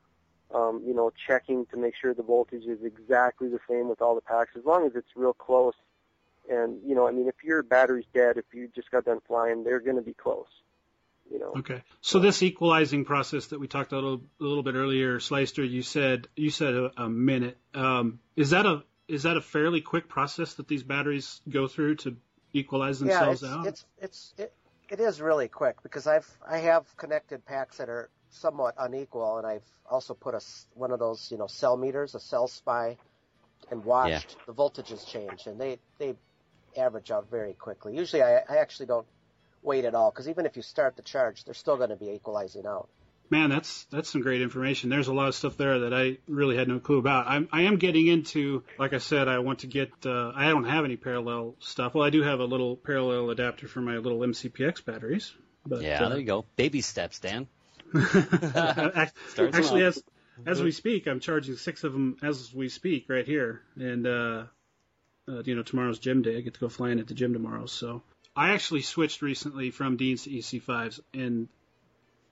um, 0.54 0.82
you 0.86 0.94
know, 0.94 1.12
checking 1.26 1.66
to 1.66 1.76
make 1.76 1.94
sure 2.00 2.14
the 2.14 2.22
voltage 2.22 2.64
is 2.64 2.82
exactly 2.84 3.48
the 3.48 3.58
same 3.68 3.88
with 3.88 4.00
all 4.00 4.14
the 4.14 4.20
packs, 4.20 4.52
as 4.56 4.64
long 4.64 4.86
as 4.86 4.92
it's 4.94 5.08
real 5.16 5.32
close. 5.32 5.74
And 6.48 6.78
you 6.86 6.94
know, 6.94 7.08
I 7.08 7.10
mean, 7.10 7.28
if 7.28 7.42
your 7.42 7.62
battery's 7.62 8.04
dead, 8.14 8.36
if 8.36 8.44
you 8.52 8.68
just 8.74 8.90
got 8.90 9.04
done 9.04 9.20
flying, 9.26 9.64
they're 9.64 9.80
going 9.80 9.96
to 9.96 10.02
be 10.02 10.14
close. 10.14 10.46
You 11.30 11.38
know, 11.38 11.54
Okay. 11.56 11.82
So 12.02 12.18
this 12.18 12.42
equalizing 12.42 13.06
process 13.06 13.46
that 13.46 13.58
we 13.58 13.66
talked 13.66 13.92
a 13.92 13.94
little, 13.94 14.22
a 14.40 14.44
little 14.44 14.62
bit 14.62 14.74
earlier, 14.74 15.20
Slicer, 15.20 15.64
you 15.64 15.82
said 15.82 16.28
you 16.36 16.50
said 16.50 16.74
a, 16.74 16.92
a 16.98 17.08
minute. 17.08 17.56
Um, 17.72 18.20
is 18.36 18.50
that 18.50 18.66
a 18.66 18.84
is 19.08 19.22
that 19.22 19.36
a 19.36 19.40
fairly 19.40 19.80
quick 19.80 20.08
process 20.08 20.54
that 20.54 20.68
these 20.68 20.82
batteries 20.82 21.40
go 21.48 21.66
through 21.66 21.96
to 21.96 22.16
equalize 22.54 23.00
Yeah, 23.02 23.26
themselves 23.26 23.44
it's, 23.44 23.44
out? 23.44 23.62
it's 23.62 23.86
it's 23.98 24.34
it, 24.38 24.56
it 24.90 25.00
is 25.00 25.20
really 25.20 25.48
quick 25.48 25.82
because 25.82 26.06
I've 26.06 26.38
I 26.46 26.58
have 26.58 26.96
connected 26.96 27.44
packs 27.46 27.78
that 27.78 27.88
are 27.90 28.10
somewhat 28.30 28.74
unequal, 28.78 29.38
and 29.38 29.46
I've 29.46 29.68
also 29.86 30.14
put 30.14 30.34
a 30.34 30.38
s- 30.38 30.68
one 30.72 30.90
of 30.92 30.98
those 30.98 31.30
you 31.30 31.38
know 31.38 31.46
cell 31.48 31.76
meters, 31.76 32.14
a 32.14 32.20
cell 32.20 32.48
spy, 32.48 32.98
and 33.70 33.84
watched 33.84 34.38
the 34.46 34.54
voltages 34.54 35.06
change, 35.06 35.46
and 35.46 35.60
they 35.60 35.80
they 35.98 36.16
average 36.76 37.10
out 37.10 37.30
very 37.30 37.54
quickly. 37.54 37.96
Usually, 37.96 38.22
I, 38.22 38.38
I 38.48 38.58
actually 38.58 38.86
don't 38.86 39.08
wait 39.62 39.84
at 39.86 39.94
all 39.94 40.10
because 40.12 40.28
even 40.28 40.46
if 40.46 40.56
you 40.56 40.62
start 40.62 40.96
the 40.96 41.02
charge, 41.02 41.44
they're 41.44 41.54
still 41.54 41.76
going 41.78 41.90
to 41.90 41.96
be 41.96 42.10
equalizing 42.10 42.66
out. 42.66 42.90
Man, 43.34 43.50
that's 43.50 43.82
that's 43.90 44.08
some 44.08 44.20
great 44.20 44.42
information. 44.42 44.90
There's 44.90 45.08
a 45.08 45.12
lot 45.12 45.26
of 45.26 45.34
stuff 45.34 45.56
there 45.56 45.80
that 45.80 45.92
I 45.92 46.18
really 46.28 46.56
had 46.56 46.68
no 46.68 46.78
clue 46.78 46.98
about. 46.98 47.26
I'm 47.26 47.48
I 47.50 47.62
am 47.62 47.78
getting 47.78 48.06
into, 48.06 48.62
like 48.78 48.92
I 48.92 48.98
said, 48.98 49.26
I 49.26 49.40
want 49.40 49.58
to 49.60 49.66
get. 49.66 49.90
Uh, 50.06 50.30
I 50.32 50.50
don't 50.50 50.62
have 50.62 50.84
any 50.84 50.94
parallel 50.94 51.56
stuff. 51.58 51.94
Well, 51.94 52.04
I 52.04 52.10
do 52.10 52.22
have 52.22 52.38
a 52.38 52.44
little 52.44 52.76
parallel 52.76 53.30
adapter 53.30 53.66
for 53.66 53.80
my 53.80 53.96
little 53.96 54.20
MCPX 54.20 54.84
batteries. 54.84 55.34
But, 55.66 55.82
yeah, 55.82 56.04
uh, 56.04 56.10
there 56.10 56.18
you 56.20 56.26
go. 56.26 56.44
Baby 56.54 56.80
steps, 56.80 57.18
Dan. 57.18 57.48
Actually, 57.96 59.82
as 59.82 60.00
as 60.46 60.62
we 60.62 60.70
speak, 60.70 61.08
I'm 61.08 61.18
charging 61.18 61.56
six 61.56 61.82
of 61.82 61.92
them 61.92 62.18
as 62.22 62.54
we 62.54 62.68
speak 62.68 63.06
right 63.08 63.26
here, 63.26 63.62
and 63.74 64.06
uh, 64.06 64.44
uh, 65.28 65.42
you 65.44 65.56
know 65.56 65.64
tomorrow's 65.64 65.98
gym 65.98 66.22
day. 66.22 66.36
I 66.36 66.40
get 66.40 66.54
to 66.54 66.60
go 66.60 66.68
flying 66.68 67.00
at 67.00 67.08
the 67.08 67.14
gym 67.14 67.32
tomorrow, 67.32 67.66
so 67.66 68.04
I 68.36 68.50
actually 68.50 68.82
switched 68.82 69.22
recently 69.22 69.72
from 69.72 69.96
Dean's 69.96 70.22
to 70.22 70.30
EC5s, 70.30 71.00
and 71.12 71.48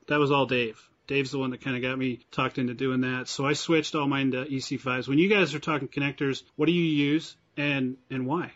that 0.06 0.20
was 0.20 0.30
all 0.30 0.46
Dave. 0.46 0.80
Dave's 1.08 1.30
the 1.32 1.38
one 1.38 1.50
that 1.50 1.60
kind 1.60 1.76
of 1.76 1.82
got 1.82 1.98
me 1.98 2.20
talked 2.30 2.58
into 2.58 2.74
doing 2.74 3.00
that, 3.02 3.28
so 3.28 3.44
I 3.46 3.54
switched 3.54 3.94
all 3.94 4.06
mine 4.06 4.30
to 4.32 4.44
EC5s. 4.44 5.08
When 5.08 5.18
you 5.18 5.28
guys 5.28 5.54
are 5.54 5.58
talking 5.58 5.88
connectors, 5.88 6.42
what 6.56 6.66
do 6.66 6.72
you 6.72 6.84
use 6.84 7.36
and 7.56 7.96
and 8.10 8.26
why? 8.26 8.52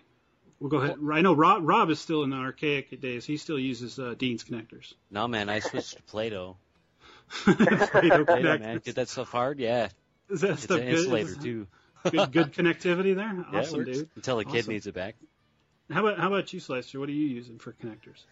We'll 0.61 0.71
go 0.71 0.79
ahead. 0.79 0.97
I 1.13 1.21
know 1.21 1.35
Rob, 1.35 1.63
Rob 1.69 1.91
is 1.91 1.99
still 2.01 2.23
in 2.23 2.31
the 2.31 2.37
archaic 2.37 2.99
days. 3.01 3.27
He 3.27 3.37
still 3.37 3.59
uses 3.59 3.99
uh, 3.99 4.15
Dean's 4.17 4.43
connectors. 4.43 4.95
No, 5.11 5.29
man, 5.29 5.51
I 5.51 5.59
switched 5.61 5.97
to 5.99 6.03
Play-Doh. 6.05 6.57
Play-Doh 7.45 8.25
Play-Doh, 8.25 8.59
man. 8.59 8.81
Get 8.83 8.95
that 8.95 9.09
stuff 9.11 9.31
hard? 9.31 9.59
Yeah. 9.59 9.89
Is 10.31 10.41
that 10.41 10.53
It's 10.53 10.63
stuff 10.63 10.81
an 10.81 10.87
good? 10.87 10.99
insulator, 10.99 11.35
too. 11.35 11.67
good, 12.11 12.33
good 12.33 12.53
connectivity 12.53 13.15
there. 13.15 13.45
Awesome, 13.53 13.81
works. 13.81 13.91
dude. 13.99 14.09
Until 14.17 14.39
the 14.39 14.45
kid 14.47 14.61
Awesome. 14.61 14.73
needs 14.73 14.87
it 14.87 14.95
back. 14.95 15.17
How 15.93 16.01
about 16.07 16.19
how 16.19 16.29
about 16.29 16.53
you, 16.53 16.59
Slicer? 16.61 16.99
What 16.99 17.09
are 17.09 17.13
you 17.13 17.27
using 17.27 17.59
for 17.59 17.73
connectors? 17.73 18.25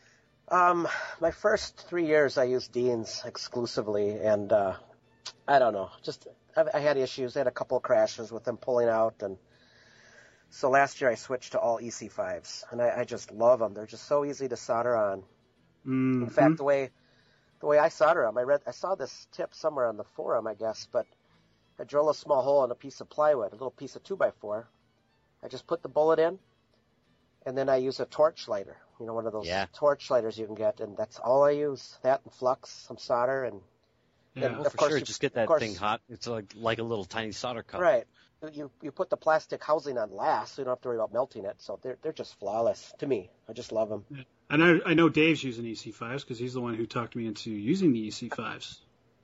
Um, 0.48 0.86
my 1.20 1.30
first 1.30 1.88
three 1.88 2.06
years, 2.06 2.36
I 2.36 2.44
used 2.44 2.72
Dean's 2.72 3.22
exclusively, 3.24 4.10
and 4.18 4.52
uh, 4.52 4.74
I 5.48 5.58
don't 5.58 5.72
know, 5.72 5.90
just 6.02 6.26
I, 6.56 6.64
I 6.74 6.80
had 6.80 6.96
issues. 6.96 7.36
I 7.36 7.40
had 7.40 7.46
a 7.46 7.52
couple 7.52 7.76
of 7.76 7.82
crashes 7.82 8.30
with 8.30 8.44
them 8.44 8.56
pulling 8.56 8.88
out, 8.88 9.22
and 9.22 9.38
so 10.50 10.70
last 10.70 11.00
year 11.00 11.10
I 11.10 11.14
switched 11.14 11.52
to 11.52 11.58
all 11.58 11.78
EC5s, 11.80 12.64
and 12.70 12.82
I, 12.82 13.00
I 13.00 13.04
just 13.04 13.32
love 13.32 13.58
them. 13.58 13.74
They're 13.74 13.86
just 13.86 14.06
so 14.06 14.24
easy 14.24 14.48
to 14.48 14.56
solder 14.56 14.96
on. 14.96 15.24
Mm, 15.86 16.22
In 16.24 16.30
fact, 16.30 16.58
the 16.58 16.64
way 16.64 16.90
the 17.60 17.66
way 17.66 17.78
I 17.78 17.88
solder 17.88 18.22
them, 18.22 18.36
I 18.36 18.42
read 18.42 18.60
I 18.66 18.72
saw 18.72 18.94
this 18.94 19.26
tip 19.32 19.54
somewhere 19.54 19.86
on 19.86 19.96
the 19.96 20.04
forum, 20.04 20.46
I 20.46 20.54
guess, 20.54 20.86
but 20.92 21.06
I 21.78 21.84
drill 21.84 22.10
a 22.10 22.14
small 22.14 22.42
hole 22.42 22.64
in 22.64 22.70
a 22.70 22.74
piece 22.74 23.00
of 23.00 23.08
plywood, 23.08 23.50
a 23.52 23.54
little 23.54 23.70
piece 23.70 23.96
of 23.96 24.02
two 24.04 24.16
by 24.16 24.30
four. 24.30 24.68
I 25.42 25.48
just 25.48 25.66
put 25.66 25.82
the 25.82 25.88
bullet 25.88 26.18
in, 26.18 26.38
and 27.46 27.56
then 27.56 27.68
I 27.68 27.76
use 27.76 28.00
a 28.00 28.06
torch 28.06 28.48
lighter. 28.48 28.76
You 29.00 29.06
know, 29.06 29.14
one 29.14 29.26
of 29.26 29.32
those 29.32 29.46
Yeah. 29.46 29.66
torch 29.74 30.10
lighters 30.10 30.38
you 30.38 30.46
can 30.46 30.54
get, 30.54 30.80
and 30.80 30.96
that's 30.96 31.18
all 31.18 31.42
I 31.44 31.50
use. 31.50 31.98
That 32.02 32.20
and 32.24 32.32
flux, 32.32 32.70
some 32.70 32.96
solder, 32.98 33.44
and 33.44 33.60
yeah. 34.34 34.46
and- 34.46 34.56
Oh, 34.56 34.62
Of 34.64 34.72
for 34.72 34.78
course 34.78 34.90
sure. 34.90 34.98
you- 34.98 35.04
Just 35.04 35.20
get 35.20 35.32
of 35.32 35.34
that 35.36 35.46
course- 35.48 35.60
thing 35.60 35.74
hot. 35.74 36.00
It's 36.08 36.26
like 36.26 36.52
like 36.56 36.78
a 36.78 36.82
little 36.84 37.04
tiny 37.04 37.32
solder 37.32 37.62
cup. 37.62 37.80
right. 37.80 38.06
You 38.52 38.70
you 38.82 38.92
put 38.92 39.08
the 39.08 39.16
plastic 39.16 39.64
housing 39.64 39.96
on 39.96 40.14
last, 40.14 40.54
so 40.54 40.60
you 40.62 40.66
don't 40.66 40.72
have 40.72 40.82
to 40.82 40.88
worry 40.88 40.98
about 40.98 41.14
melting 41.14 41.46
it. 41.46 41.56
So 41.62 41.78
they're 41.82 41.96
they're 42.02 42.12
just 42.12 42.38
flawless 42.38 42.92
to 42.98 43.06
me. 43.06 43.30
I 43.48 43.54
just 43.54 43.72
love 43.72 43.88
them. 43.88 44.04
And 44.50 44.62
I, 44.62 44.90
I 44.90 44.94
know 44.94 45.08
Dave's 45.08 45.42
using 45.42 45.64
EC5s 45.64 46.20
because 46.20 46.38
he's 46.38 46.52
the 46.52 46.60
one 46.60 46.74
who 46.74 46.84
talked 46.84 47.16
me 47.16 47.26
into 47.26 47.50
using 47.50 47.92
the 47.94 48.00
E 48.06 48.08
EC5s. 48.10 48.80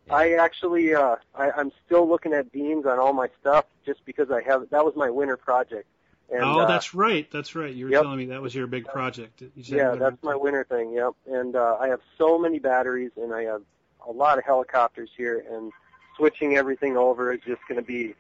I 0.09 0.33
actually 0.37 0.95
uh, 0.95 1.17
I, 1.35 1.51
I'm 1.51 1.71
still 1.85 2.09
looking 2.09 2.33
at 2.33 2.51
Dean's 2.51 2.87
on 2.87 2.99
all 2.99 3.13
my 3.13 3.29
stuff 3.41 3.67
just 3.85 4.03
because 4.07 4.31
I 4.31 4.43
have 4.43 4.71
that 4.71 4.85
was 4.87 4.97
my 4.97 5.11
winter 5.11 5.37
project. 5.37 5.87
And, 6.33 6.45
oh, 6.45 6.61
uh, 6.61 6.67
that's 6.67 6.95
right. 6.95 7.29
That's 7.31 7.55
right. 7.55 7.75
You 7.75 7.87
were 7.87 7.91
Yep. 7.91 8.03
telling 8.03 8.19
me 8.19 8.27
that 8.27 8.41
was 8.41 8.55
your 8.55 8.67
big 8.67 8.85
project. 8.87 9.43
You 9.43 9.65
said 9.65 9.77
Yeah, 9.77 9.95
that's 9.97 10.23
my 10.23 10.37
winter 10.37 10.65
thing. 10.65 10.93
Yep. 10.93 11.13
And 11.27 11.57
uh, 11.57 11.77
I 11.81 11.89
have 11.89 12.01
so 12.17 12.39
many 12.39 12.59
batteries, 12.59 13.11
and 13.17 13.35
I 13.35 13.43
have 13.45 13.63
a 14.07 14.13
lot 14.13 14.39
of 14.39 14.45
helicopters 14.45 15.11
here, 15.17 15.45
and 15.51 15.73
switching 16.17 16.57
everything 16.57 16.97
over 16.97 17.33
is 17.33 17.41
just 17.45 17.61
going 17.69 17.81
to 17.81 17.87
be, 17.87 18.15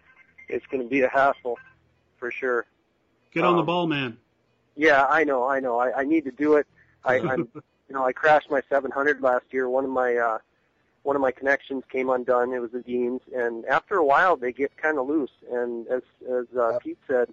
it's 0.49 0.67
going 0.67 0.83
to 0.83 0.89
be 0.89 1.03
a 1.03 1.09
hassle, 1.09 1.59
for 2.19 2.31
sure. 2.31 2.67
Get 3.33 3.45
on 3.45 3.55
the 3.55 3.61
um, 3.61 3.67
ball, 3.67 3.87
man. 3.87 4.19
Yeah, 4.77 5.05
I 5.09 5.23
know, 5.25 5.47
I 5.47 5.61
know. 5.61 5.79
I, 5.79 6.01
I 6.01 6.05
need 6.05 6.25
to 6.25 6.33
do 6.33 6.57
it. 6.57 6.67
I, 7.05 7.21
I'm, 7.21 7.49
you 7.55 7.95
know, 7.95 8.05
I 8.05 8.13
crashed 8.13 8.51
my 8.51 8.63
700 8.69 9.21
last 9.21 9.45
year. 9.53 9.69
One 9.69 9.85
of 9.85 9.91
my, 9.91 10.17
uh, 10.17 10.39
one 11.03 11.15
of 11.15 11.23
my 11.23 11.31
connections 11.31 11.85
came 11.91 12.11
undone. 12.11 12.53
It 12.53 12.59
was 12.59 12.73
the 12.73 12.83
Dean's, 12.83 13.23
and 13.35 13.65
after 13.67 13.97
a 13.97 14.05
while, 14.05 14.37
they 14.37 14.53
get 14.53 14.77
kind 14.77 14.99
of 14.99 15.07
loose. 15.09 15.31
And 15.51 15.87
as 15.89 16.03
as 16.31 16.47
uh, 16.57 16.73
Yep. 16.73 16.83
Pete 16.83 16.99
said, 17.07 17.29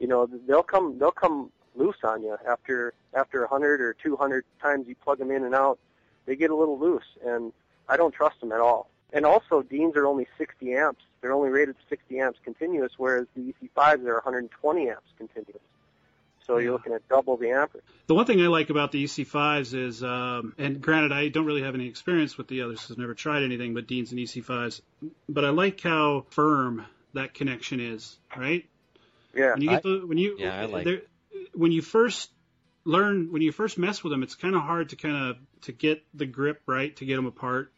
you 0.00 0.08
know, 0.08 0.28
they'll 0.48 0.64
come 0.64 0.98
they'll 0.98 1.12
come 1.12 1.52
loose 1.76 1.98
on 2.02 2.22
you 2.22 2.36
after 2.48 2.94
after 3.14 3.40
100 3.42 3.80
or 3.80 3.94
200 3.94 4.44
times 4.60 4.88
you 4.88 4.96
plug 4.96 5.18
them 5.18 5.30
in 5.30 5.44
and 5.44 5.54
out. 5.54 5.78
They 6.26 6.34
get 6.34 6.50
a 6.50 6.56
little 6.56 6.78
loose, 6.78 7.04
and 7.24 7.52
I 7.88 7.96
don't 7.96 8.12
trust 8.12 8.40
them 8.40 8.50
at 8.50 8.60
all. 8.60 8.90
And 9.12 9.26
also, 9.26 9.62
Deans 9.62 9.96
are 9.96 10.06
only 10.06 10.26
60 10.38 10.74
amps. 10.74 11.02
They're 11.20 11.32
only 11.32 11.50
rated 11.50 11.76
60 11.88 12.20
amps 12.20 12.38
continuous, 12.44 12.92
whereas 12.96 13.26
the 13.34 13.52
EC5s 13.52 14.06
are 14.06 14.14
120 14.14 14.88
amps 14.88 15.02
continuous. 15.18 15.62
So 16.46 16.58
you're 16.58 16.72
looking 16.72 16.92
at 16.92 17.06
double 17.08 17.36
the 17.36 17.50
amperage. 17.50 17.84
The 18.06 18.14
one 18.14 18.26
thing 18.26 18.40
I 18.40 18.46
like 18.46 18.70
about 18.70 18.90
the 18.90 19.04
EC5s 19.04 19.74
is, 19.74 20.02
um, 20.02 20.54
and 20.58 20.80
granted, 20.80 21.12
I 21.12 21.28
don't 21.28 21.44
really 21.44 21.62
have 21.62 21.74
any 21.74 21.86
experience 21.86 22.36
with 22.36 22.48
the 22.48 22.62
others 22.62 22.88
I've 22.90 22.98
never 22.98 23.14
tried 23.14 23.42
anything 23.42 23.74
but 23.74 23.86
Deans 23.86 24.10
and 24.10 24.20
EC5s, 24.20 24.80
but 25.28 25.44
I 25.44 25.50
like 25.50 25.80
how 25.80 26.26
firm 26.30 26.86
that 27.12 27.34
connection 27.34 27.80
is, 27.80 28.18
right? 28.36 28.68
Yeah. 29.34 29.52
When 29.52 29.62
you 29.62 29.68
get 29.70 29.82
the, 29.82 30.02
when 30.06 30.18
you 30.18 30.36
Yeah, 30.38 30.60
I 30.60 30.64
like- 30.66 31.06
when 31.54 31.72
you 31.72 31.82
first 31.82 32.30
learn 32.84 33.30
when 33.32 33.42
you 33.42 33.52
first 33.52 33.78
mess 33.78 34.02
with 34.02 34.10
them, 34.10 34.22
it's 34.22 34.34
kind 34.34 34.54
of 34.54 34.62
hard 34.62 34.90
to 34.90 34.96
kind 34.96 35.30
of 35.30 35.36
to 35.62 35.72
get 35.72 36.02
the 36.14 36.26
grip 36.26 36.62
right 36.66 36.94
to 36.96 37.04
get 37.04 37.16
them 37.16 37.26
apart. 37.26 37.72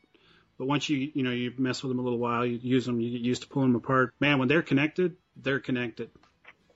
But 0.59 0.67
once 0.67 0.89
you 0.89 1.11
you 1.15 1.23
know 1.23 1.31
you 1.31 1.53
mess 1.59 1.83
with 1.83 1.91
them 1.91 1.99
a 1.99 2.03
little 2.03 2.19
while, 2.19 2.47
you 2.47 2.59
use 2.63 2.87
them, 2.87 3.01
you 3.01 3.11
get 3.11 3.21
used 3.21 3.43
to 3.43 3.49
pulling 3.49 3.73
them 3.73 3.77
apart. 3.77 4.15
Man, 4.21 4.39
when 4.39 4.49
they're 4.49 4.63
connected, 4.63 5.17
they're 5.37 5.61
connected. 5.61 6.11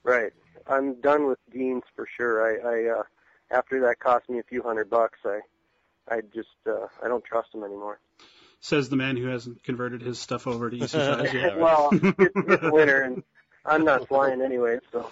Right. 0.02 0.32
I'm 0.66 1.00
done 1.00 1.26
with 1.26 1.38
Deans 1.52 1.84
for 1.94 2.08
sure. 2.16 2.42
I, 2.42 2.68
I 2.68 2.98
uh, 2.98 3.02
after 3.50 3.80
that 3.82 4.00
cost 4.00 4.28
me 4.28 4.38
a 4.38 4.42
few 4.42 4.62
hundred 4.62 4.90
bucks, 4.90 5.18
I, 5.24 5.40
I 6.08 6.20
just, 6.34 6.48
uh, 6.66 6.86
I 7.02 7.08
don't 7.08 7.24
trust 7.24 7.52
them 7.52 7.62
anymore. 7.62 8.00
Says 8.60 8.88
the 8.88 8.96
man 8.96 9.16
who 9.16 9.26
hasn't 9.26 9.62
converted 9.62 10.02
his 10.02 10.18
stuff 10.18 10.46
over 10.46 10.70
to 10.70 10.76
EC5s 10.78 11.32
yet. 11.32 11.58
well, 11.58 11.90
it's, 11.92 12.14
it's 12.18 12.72
winter 12.72 13.02
and 13.02 13.22
I'm 13.66 13.84
not 13.84 14.08
flying 14.08 14.42
anyway, 14.42 14.78
so. 14.92 15.10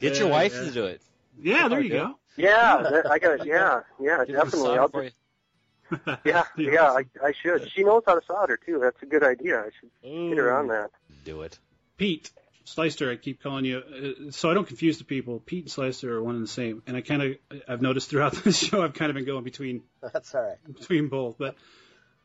Get 0.00 0.18
your 0.18 0.28
wife 0.28 0.52
yeah. 0.54 0.64
to 0.64 0.70
do 0.70 0.84
it. 0.86 1.02
Yeah, 1.40 1.68
there 1.68 1.80
you 1.80 1.94
Okay. 1.94 2.04
go. 2.04 2.18
Yeah, 2.36 2.82
that, 2.82 3.10
I 3.10 3.18
got. 3.18 3.46
Yeah, 3.46 3.82
yeah, 4.00 4.24
Get 4.24 4.34
definitely. 4.34 4.78
I'll 4.78 4.88
for 4.88 5.04
just, 5.04 5.16
yeah, 6.24 6.44
yeah, 6.56 6.90
I, 6.90 7.04
I 7.22 7.32
should. 7.42 7.70
She 7.70 7.84
knows 7.84 8.02
how 8.06 8.14
to 8.14 8.24
solder 8.26 8.56
too. 8.56 8.78
That's 8.82 9.00
a 9.02 9.06
good 9.06 9.22
idea. 9.22 9.60
I 9.60 9.70
should 9.78 9.90
you. 10.02 10.30
get 10.30 10.38
her 10.38 10.56
on 10.56 10.68
that. 10.68 10.90
Do 11.24 11.42
it. 11.42 11.58
Pete 11.98 12.30
Slicer, 12.64 13.10
I 13.10 13.16
keep 13.16 13.42
calling 13.42 13.64
you, 13.64 13.78
uh, 13.78 14.30
so 14.30 14.50
I 14.50 14.54
don't 14.54 14.66
confuse 14.66 14.98
the 14.98 15.04
people. 15.04 15.40
Pete 15.40 15.64
and 15.64 15.70
Slicer 15.70 16.16
are 16.16 16.22
one 16.22 16.36
and 16.36 16.44
the 16.44 16.48
same, 16.48 16.82
and 16.86 16.96
I 16.96 17.00
kind 17.02 17.22
of 17.22 17.60
I've 17.68 17.82
noticed 17.82 18.08
throughout 18.08 18.32
this 18.44 18.58
show 18.58 18.82
I've 18.82 18.94
kind 18.94 19.10
of 19.10 19.14
been 19.16 19.26
going 19.26 19.44
between 19.44 19.82
That's 20.00 20.34
all 20.34 20.42
right. 20.42 20.74
between 20.74 21.08
both. 21.08 21.36
But 21.38 21.56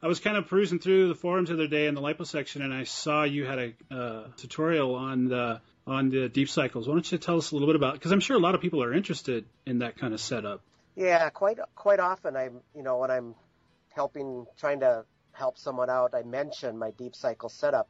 I 0.01 0.07
was 0.07 0.19
kind 0.19 0.37
of 0.37 0.47
perusing 0.47 0.79
through 0.79 1.07
the 1.07 1.15
forums 1.15 1.49
the 1.49 1.55
other 1.55 1.67
day 1.67 1.87
in 1.87 1.95
the 1.95 2.01
lipo 2.01 2.25
section, 2.25 2.61
and 2.61 2.73
I 2.73 2.83
saw 2.83 3.23
you 3.23 3.45
had 3.45 3.59
a 3.59 3.95
uh, 3.95 4.23
tutorial 4.37 4.95
on 4.95 5.25
the 5.27 5.61
on 5.87 6.09
the 6.09 6.29
deep 6.29 6.49
cycles. 6.49 6.87
Why 6.87 6.93
don't 6.93 7.11
you 7.11 7.17
tell 7.17 7.37
us 7.37 7.51
a 7.51 7.55
little 7.55 7.67
bit 7.67 7.75
about? 7.75 7.93
Because 7.93 8.11
I'm 8.11 8.19
sure 8.19 8.35
a 8.35 8.39
lot 8.39 8.53
of 8.55 8.61
people 8.61 8.83
are 8.83 8.93
interested 8.93 9.45
in 9.65 9.79
that 9.79 9.97
kind 9.97 10.13
of 10.13 10.19
setup. 10.19 10.61
Yeah, 10.95 11.29
quite 11.29 11.57
quite 11.75 11.99
often 11.99 12.35
I'm 12.35 12.61
you 12.75 12.83
know 12.83 12.97
when 12.99 13.09
I'm 13.09 13.33
helping 13.93 14.45
trying 14.59 14.81
to 14.81 15.05
help 15.31 15.57
someone 15.57 15.89
out, 15.89 16.13
I 16.13 16.21
mention 16.23 16.77
my 16.77 16.91
deep 16.91 17.15
cycle 17.15 17.49
setup, 17.49 17.89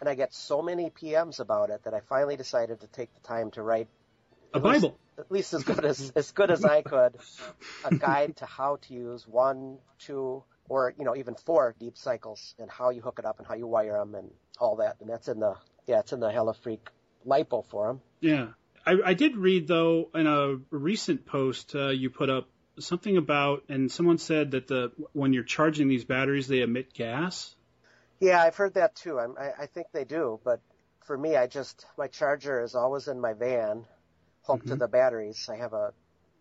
and 0.00 0.08
I 0.08 0.14
get 0.14 0.34
so 0.34 0.60
many 0.60 0.90
PMs 0.90 1.40
about 1.40 1.70
it 1.70 1.84
that 1.84 1.94
I 1.94 2.00
finally 2.00 2.36
decided 2.36 2.80
to 2.80 2.86
take 2.86 3.08
the 3.14 3.26
time 3.26 3.50
to 3.52 3.62
write 3.62 3.88
A 4.52 4.58
at 4.58 4.64
least- 4.64 4.82
Bible. 4.82 4.98
at 5.18 5.30
least 5.32 5.54
as 5.54 5.64
good 5.64 5.84
as 5.86 6.10
as 6.16 6.30
good 6.32 6.50
as 6.50 6.64
I 6.66 6.82
could, 6.82 7.16
a 7.84 7.94
guide 7.94 8.36
to 8.38 8.46
how 8.46 8.76
to 8.82 8.94
use 8.94 9.26
one, 9.26 9.78
two, 9.98 10.42
or 10.70 10.94
you 10.96 11.04
know 11.04 11.16
even 11.16 11.34
four 11.34 11.74
deep 11.78 11.98
cycles 11.98 12.54
and 12.58 12.70
how 12.70 12.90
you 12.90 13.02
hook 13.02 13.18
it 13.18 13.26
up 13.26 13.38
and 13.38 13.46
how 13.46 13.54
you 13.54 13.66
wire 13.66 13.98
them 13.98 14.14
and 14.14 14.30
all 14.58 14.76
that. 14.76 14.96
And 15.00 15.10
that's 15.10 15.28
in 15.28 15.40
the 15.40 15.56
yeah, 15.86 15.98
it's 15.98 16.12
in 16.12 16.20
the 16.20 16.30
Heli 16.30 16.54
Freak 16.62 16.88
lipo 17.26 17.66
forum. 17.66 18.00
Yeah. 18.20 18.48
I, 18.86 18.96
I 19.04 19.14
did 19.14 19.36
read 19.36 19.66
though 19.66 20.08
in 20.14 20.26
a 20.26 20.58
recent 20.70 21.26
post 21.26 21.74
uh, 21.74 21.88
you 21.88 22.08
put 22.08 22.30
up 22.30 22.48
something 22.78 23.18
about, 23.18 23.64
and 23.68 23.92
someone 23.92 24.16
said 24.16 24.52
that 24.52 24.68
the 24.68 24.92
when 25.12 25.32
you're 25.32 25.42
charging 25.42 25.88
these 25.88 26.04
batteries 26.04 26.46
they 26.46 26.62
emit 26.62 26.94
gas. 26.94 27.54
Yeah, 28.20 28.40
I've 28.40 28.54
heard 28.54 28.74
that 28.74 28.94
too. 28.94 29.18
I'm, 29.18 29.34
I, 29.38 29.62
I 29.62 29.66
think 29.66 29.88
they 29.92 30.04
do, 30.04 30.40
but 30.44 30.60
for 31.04 31.18
me, 31.18 31.36
I 31.36 31.48
just 31.48 31.84
my 31.98 32.06
charger 32.06 32.62
is 32.62 32.76
always 32.76 33.08
in 33.08 33.20
my 33.20 33.32
van, 33.32 33.86
hooked 34.44 34.68
to 34.68 34.76
the 34.76 34.88
batteries. 34.88 35.48
I 35.52 35.56
have 35.56 35.72
a 35.72 35.92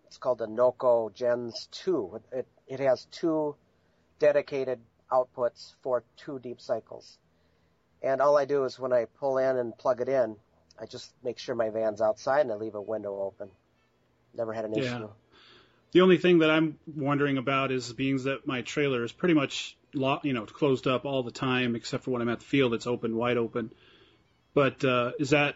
it's 0.05 0.17
called 0.17 0.41
a 0.41 0.47
Noco 0.47 1.11
Genius 1.13 1.67
2. 1.71 2.21
It 2.31 2.47
it 2.67 2.79
has 2.79 3.05
two 3.05 3.55
dedicated 4.19 4.79
outputs 5.11 5.73
for 5.81 6.03
two 6.17 6.39
deep 6.39 6.61
cycles, 6.61 7.17
and 8.01 8.21
all 8.21 8.37
I 8.37 8.45
do 8.45 8.65
is 8.65 8.77
when 8.79 8.93
I 8.93 9.05
pull 9.05 9.37
in 9.37 9.57
and 9.57 9.77
plug 9.77 10.01
it 10.01 10.09
in, 10.09 10.35
I 10.79 10.85
just 10.85 11.11
make 11.23 11.39
sure 11.39 11.55
my 11.55 11.69
van's 11.69 12.01
outside 12.01 12.41
and 12.41 12.51
I 12.51 12.55
leave 12.55 12.75
a 12.75 12.81
window 12.81 13.19
open. 13.21 13.49
Never 14.33 14.53
had 14.53 14.65
an 14.65 14.73
Yeah. 14.73 14.95
issue. 14.95 15.09
The 15.91 16.01
only 16.01 16.17
thing 16.17 16.39
that 16.39 16.51
I'm 16.51 16.77
wondering 16.95 17.37
about 17.37 17.71
is 17.71 17.91
being 17.91 18.17
that 18.23 18.45
my 18.45 18.61
trailer 18.61 19.03
is 19.03 19.11
pretty 19.11 19.33
much 19.33 19.75
lo- 19.93 20.19
you 20.23 20.33
know 20.33 20.45
closed 20.45 20.85
up 20.87 21.05
all 21.05 21.23
the 21.23 21.31
time 21.31 21.75
except 21.75 22.03
for 22.03 22.11
when 22.11 22.21
I'm 22.21 22.29
at 22.29 22.39
the 22.39 22.45
field 22.45 22.73
it's 22.75 22.85
open 22.85 23.15
wide 23.15 23.37
open. 23.37 23.71
But 24.53 24.83
uh, 24.85 25.13
is 25.19 25.31
that 25.31 25.55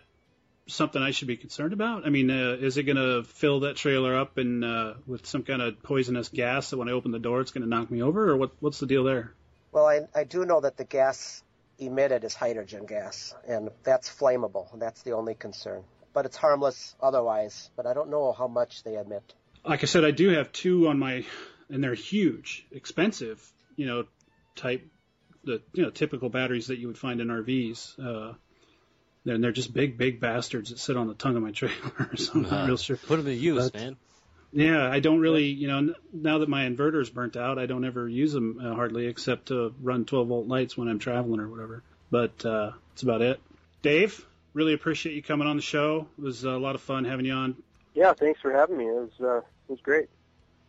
something 0.68 1.02
I 1.02 1.12
should 1.12 1.28
be 1.28 1.38
concerned 1.38 1.74
about? 1.74 2.06
I 2.06 2.10
mean, 2.10 2.30
uh, 2.32 2.58
is 2.60 2.78
it 2.78 2.84
going 2.84 2.98
to 2.98 3.24
fill 3.24 3.62
that 3.62 3.76
trailer 3.76 4.16
up 4.16 4.38
and 4.38 4.64
uh, 4.64 4.94
with 5.06 5.26
some 5.26 5.44
kind 5.44 5.62
of 5.62 5.82
poisonous 5.84 6.30
gas 6.30 6.70
that 6.70 6.78
when 6.78 6.90
I 6.90 6.92
open 6.92 7.12
the 7.12 7.20
door 7.20 7.42
it's 7.42 7.52
going 7.52 7.64
to 7.64 7.70
knock 7.70 7.92
me 7.92 8.02
over, 8.02 8.30
or 8.30 8.38
what? 8.38 8.52
What's 8.60 8.80
the 8.80 8.86
deal 8.86 9.04
there? 9.04 9.34
Well, 9.72 9.86
I, 9.86 10.02
I 10.16 10.24
do 10.24 10.46
know 10.46 10.62
that 10.62 10.78
the 10.78 10.84
gas 10.84 11.44
emitted 11.80 12.24
is 12.24 12.34
hydrogen 12.34 12.86
gas, 12.86 13.34
and 13.48 13.70
that's 13.84 14.10
flammable. 14.10 14.68
That's 14.80 15.02
the 15.02 15.12
only 15.12 15.36
concern. 15.36 15.84
But 16.14 16.26
it's 16.26 16.38
harmless 16.38 16.96
otherwise, 17.02 17.72
but 17.76 17.88
I 17.88 17.94
don't 17.94 18.10
know 18.10 18.34
how 18.34 18.48
much 18.48 18.84
they 18.84 18.96
emit. 18.96 19.34
Like 19.66 19.84
I 19.84 19.88
said, 19.88 20.06
I 20.06 20.12
do 20.12 20.30
have 20.30 20.52
two 20.52 20.88
on 20.88 21.00
my, 21.00 21.26
and 21.70 21.84
they're 21.84 21.96
huge, 21.96 22.68
expensive, 22.72 23.42
you 23.76 23.88
know, 23.88 24.06
type, 24.56 24.88
the 25.44 25.62
you 25.74 25.84
know 25.84 25.90
typical 25.90 26.30
batteries 26.30 26.68
that 26.68 26.78
you 26.78 26.88
would 26.88 26.98
find 26.98 27.20
in 27.20 27.28
RVs. 27.28 28.00
Uh, 28.00 28.34
and 29.26 29.44
they're 29.44 29.52
just 29.52 29.74
big, 29.74 29.98
big 29.98 30.20
bastards 30.20 30.70
that 30.70 30.80
sit 30.80 30.98
on 30.98 31.08
the 31.08 31.14
tongue 31.14 31.36
of 31.36 31.44
my 31.44 31.52
trailer. 31.52 32.10
so 32.16 32.32
I'm 32.36 32.42
not 32.44 32.52
Uh, 32.64 32.68
real 32.68 32.78
sure. 32.78 32.98
Put 32.98 33.18
them 33.18 33.26
to 33.26 33.34
use, 33.34 33.70
But- 33.70 33.80
man. 33.82 33.98
Yeah, 34.56 34.88
I 34.88 35.00
don't 35.00 35.20
really, 35.20 35.46
you 35.46 35.68
know, 35.68 35.96
now 36.14 36.38
that 36.38 36.48
my 36.48 36.66
inverter's 36.70 37.10
burnt 37.10 37.36
out, 37.36 37.58
I 37.58 37.66
don't 37.66 37.84
ever 37.86 38.08
use 38.08 38.34
them 38.34 38.60
uh, 38.64 38.76
hardly 38.76 39.08
except 39.08 39.48
to 39.48 39.74
run 39.82 40.06
12 40.06 40.28
volt 40.28 40.48
lights 40.48 40.78
when 40.78 40.88
I'm 40.88 41.00
traveling 41.00 41.40
or 41.40 41.50
whatever. 41.50 41.82
But 42.12 42.46
uh, 42.46 42.74
that's 42.92 43.02
about 43.02 43.24
it. 43.24 43.40
Dave, 43.82 44.24
really 44.54 44.74
appreciate 44.76 45.16
you 45.16 45.24
coming 45.24 45.48
on 45.48 45.56
the 45.56 45.64
show. 45.64 46.06
It 46.20 46.24
was 46.24 46.44
a 46.44 46.52
lot 46.52 46.76
of 46.76 46.82
fun 46.82 47.04
having 47.06 47.26
you 47.26 47.34
on. 47.34 47.56
Yeah, 47.96 48.14
thanks 48.14 48.42
for 48.42 48.52
having 48.52 48.78
me. 48.78 48.86
It 48.86 48.94
was, 48.94 49.12
uh, 49.20 49.38
it 49.38 49.44
was 49.70 49.80
great. 49.82 50.08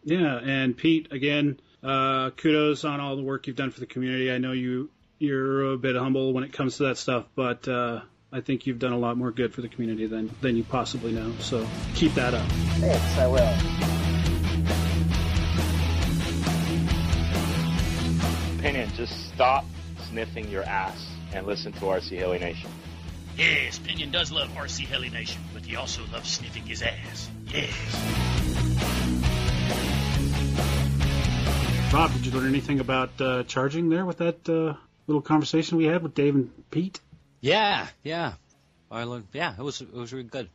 Yeah, 0.02 0.38
and 0.42 0.74
Pete, 0.74 1.12
again, 1.12 1.60
uh, 1.82 2.30
kudos 2.30 2.84
on 2.86 3.00
all 3.00 3.16
the 3.16 3.22
work 3.22 3.46
you've 3.48 3.56
done 3.56 3.70
for 3.70 3.80
the 3.80 3.86
community. 3.86 4.32
I 4.32 4.38
know 4.38 4.52
you 4.52 4.88
you're 5.18 5.72
a 5.72 5.76
bit 5.76 5.94
humble 5.94 6.32
when 6.32 6.44
it 6.44 6.54
comes 6.54 6.78
to 6.78 6.84
that 6.84 6.96
stuff, 6.96 7.26
but 7.34 7.68
uh, 7.68 8.00
I 8.34 8.40
think 8.40 8.66
you've 8.66 8.80
done 8.80 8.92
a 8.92 8.98
lot 8.98 9.16
more 9.16 9.30
good 9.30 9.54
for 9.54 9.62
the 9.62 9.68
community 9.68 10.06
than 10.08 10.28
than 10.40 10.56
you 10.56 10.64
possibly 10.64 11.12
know. 11.12 11.32
So 11.38 11.64
keep 11.94 12.14
that 12.14 12.34
up. 12.34 12.44
Thanks, 12.80 13.16
I 13.16 13.28
will. 13.28 13.54
Opinion, 18.58 18.90
just 18.96 19.28
stop 19.32 19.64
sniffing 20.08 20.48
your 20.50 20.64
ass 20.64 21.06
and 21.32 21.46
listen 21.46 21.70
to 21.74 21.78
RC 21.78 22.18
Heli 22.18 22.40
Nation. 22.40 22.68
Yes, 23.36 23.78
Pinion 23.78 24.10
does 24.10 24.32
love 24.32 24.48
RC 24.48 24.86
Heli 24.86 25.10
Nation, 25.10 25.40
but 25.52 25.64
he 25.64 25.76
also 25.76 26.02
loves 26.12 26.28
sniffing 26.28 26.64
his 26.64 26.82
ass. 26.82 27.30
Yes. 27.46 27.70
Rob, 31.92 32.12
did 32.14 32.26
you 32.26 32.32
learn 32.32 32.48
anything 32.48 32.80
about 32.80 33.20
uh, 33.20 33.44
charging 33.44 33.90
there 33.90 34.04
with 34.04 34.18
that 34.18 34.48
uh, 34.48 34.74
little 35.06 35.22
conversation 35.22 35.78
we 35.78 35.84
had 35.84 36.02
with 36.02 36.14
Dave 36.14 36.34
and 36.34 36.50
Pete? 36.72 36.98
Yeah, 37.44 37.86
yeah. 38.02 38.32
I 38.90 39.04
learned. 39.04 39.26
Yeah, 39.34 39.52
it 39.58 39.62
was 39.62 39.80
it 39.82 39.92
was 39.92 40.12
really 40.14 40.24
good. 40.24 40.48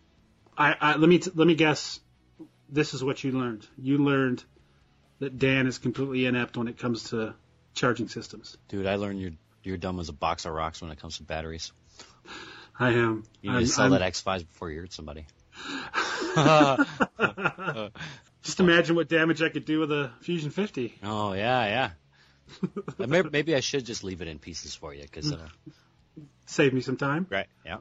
I, 0.58 0.76
I 0.80 0.96
let 0.96 1.08
me 1.08 1.20
t- 1.20 1.32
let 1.36 1.46
me 1.48 1.54
guess. 1.54 2.00
This 2.68 2.94
is 2.96 3.04
what 3.04 3.24
you 3.24 3.32
learned. 3.32 3.66
You 3.78 4.00
learned 4.00 4.44
that 5.20 5.38
Dan 5.38 5.68
is 5.68 5.78
completely 5.78 6.26
inept 6.26 6.58
when 6.58 6.68
it 6.68 6.78
comes 6.80 7.10
to 7.12 7.36
charging 7.76 8.08
systems. 8.08 8.58
Dude, 8.70 8.88
I 8.88 8.96
learned 8.96 9.22
you're 9.22 9.32
you're 9.64 9.78
dumb 9.78 10.00
as 10.00 10.10
a 10.10 10.14
box 10.14 10.46
of 10.46 10.54
rocks 10.54 10.82
when 10.82 10.90
it 10.90 11.00
comes 11.00 11.18
to 11.18 11.24
batteries. 11.24 11.72
I 12.80 12.90
am. 12.94 13.24
You 13.42 13.52
need 13.52 13.56
I'm- 13.58 13.66
to 13.66 13.68
sell 13.72 13.84
I'm- 13.84 13.92
that 13.92 14.02
X5 14.14 14.48
before 14.48 14.72
you 14.72 14.80
hurt 14.80 14.94
somebody. 14.94 15.28
Just 18.42 18.60
imagine 18.62 18.96
what 18.96 19.10
damage 19.10 19.42
I 19.44 19.50
could 19.50 19.66
do 19.66 19.80
with 19.80 19.92
a 19.92 20.12
Fusion 20.22 20.50
50. 20.50 20.96
Oh 21.04 21.34
yeah, 21.34 21.66
yeah. 21.66 21.92
Maybe, 22.98 23.30
maybe 23.30 23.56
I 23.56 23.60
should 23.60 23.86
just 23.86 24.04
leave 24.04 24.22
it 24.24 24.28
in 24.28 24.40
pieces 24.40 24.74
for 24.74 24.92
you, 24.94 25.04
because 25.04 25.32
uh, 25.32 25.48
Save 26.50 26.74
me 26.74 26.82
some 26.82 26.98
time. 26.98 27.28
right, 27.30 27.48
yeah, 27.64 27.78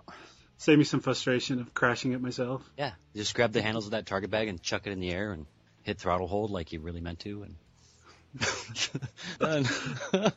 Save 0.58 0.76
me 0.78 0.84
some 0.84 1.00
frustration 1.00 1.60
of 1.60 1.72
crashing 1.72 2.12
it 2.12 2.20
myself. 2.20 2.68
yeah. 2.76 2.92
Just 3.16 3.34
grab 3.34 3.52
the 3.52 3.62
handles 3.62 3.86
of 3.86 3.92
that 3.92 4.04
target 4.06 4.30
bag 4.30 4.48
and 4.48 4.60
chuck 4.62 4.86
it 4.86 4.90
in 4.90 5.00
the 5.00 5.10
air 5.10 5.32
and 5.32 5.46
hit 5.84 5.98
throttle 5.98 6.26
hold 6.28 6.50
like 6.50 6.72
you 6.72 6.80
really 6.80 7.00
meant 7.00 7.20
to, 7.20 7.44
and 7.44 7.54
Done. 9.38 9.66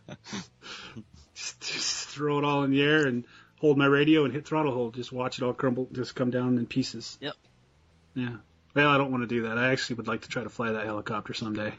Just, 1.34 1.60
just 1.62 2.08
throw 2.10 2.38
it 2.40 2.46
all 2.46 2.64
in 2.64 2.72
the 2.72 2.82
air 2.82 3.06
and 3.08 3.26
hold 3.60 3.78
my 3.78 3.86
radio 3.86 4.26
and 4.26 4.34
hit 4.34 4.46
throttle 4.46 4.74
hold. 4.74 4.94
Just 4.96 5.12
watch 5.12 5.40
it 5.40 5.44
all 5.44 5.54
crumble, 5.54 5.88
just 5.92 6.14
come 6.16 6.30
down 6.30 6.58
in 6.58 6.66
pieces. 6.66 7.18
Yep. 7.20 7.34
Yeah. 8.16 8.36
Well, 8.76 8.88
I 8.90 8.98
don't 8.98 9.12
want 9.12 9.24
to 9.24 9.28
do 9.28 9.44
that. 9.44 9.58
I 9.58 9.72
actually 9.72 9.96
would 9.98 10.08
like 10.08 10.22
to 10.22 10.30
try 10.30 10.44
to 10.44 10.50
fly 10.50 10.72
that 10.74 10.86
helicopter 10.86 11.34
someday. 11.34 11.74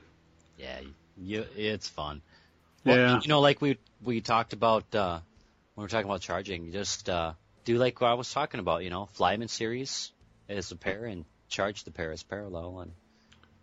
yeah, 0.59 0.81
you, 1.17 1.47
it's 1.57 1.89
fun. 1.89 2.23
Well, 2.85 2.97
Yeah. 2.97 3.21
You 3.23 3.29
know, 3.29 3.41
like 3.41 3.61
we 3.61 3.79
we 4.03 4.21
talked 4.21 4.53
about 4.53 4.93
uh, 4.95 5.21
when 5.83 5.89
we 5.89 5.97
are 5.97 5.99
talking 5.99 6.11
about 6.11 6.21
charging, 6.21 6.71
just 6.71 7.09
uh, 7.09 7.33
do 7.65 7.77
like 7.77 8.01
what 8.01 8.09
I 8.09 8.15
was 8.15 8.33
talking 8.33 8.61
about. 8.61 8.85
You 8.85 8.91
know, 8.91 9.07
fly 9.07 9.33
them 9.33 9.43
in 9.43 9.49
series 9.49 10.13
as 10.49 10.71
a 10.71 10.77
pair 10.77 11.07
and 11.07 11.25
charge 11.49 11.83
the 11.83 11.91
pair 11.91 12.13
as 12.13 12.23
parallel, 12.23 12.79
and 12.81 12.93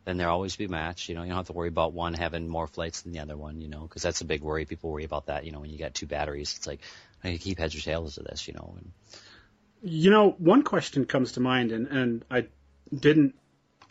then 0.03 0.17
they'll 0.17 0.29
always 0.29 0.57
be 0.57 0.67
matched. 0.67 1.07
You 1.07 1.15
know, 1.15 1.23
you 1.23 1.29
don't 1.29 1.37
have 1.37 1.47
to 1.47 1.53
worry 1.53 1.69
about 1.69 1.93
one 1.93 2.13
having 2.13 2.49
more 2.49 2.67
flights 2.67 3.03
than 3.03 3.13
the 3.13 3.19
other 3.19 3.37
one. 3.37 3.61
You 3.61 3.69
know, 3.69 3.83
because 3.83 4.01
that's 4.01 4.19
a 4.19 4.25
big 4.25 4.41
worry. 4.41 4.65
People 4.65 4.91
worry 4.91 5.05
about 5.05 5.27
that. 5.27 5.45
You 5.45 5.53
know, 5.53 5.61
when 5.61 5.69
you 5.69 5.77
got 5.77 5.93
two 5.93 6.07
batteries, 6.07 6.55
it's 6.57 6.67
like 6.67 6.81
I 7.23 7.37
keep 7.37 7.57
heads 7.57 7.73
or 7.73 7.79
tails 7.79 8.17
of 8.17 8.25
this. 8.25 8.49
You 8.49 8.55
know, 8.55 8.75
and 8.77 8.91
You 9.81 10.11
know, 10.11 10.31
one 10.31 10.63
question 10.63 11.05
comes 11.05 11.33
to 11.33 11.39
mind, 11.39 11.71
and, 11.71 11.87
and 11.87 12.25
I 12.29 12.47
didn't 12.93 13.35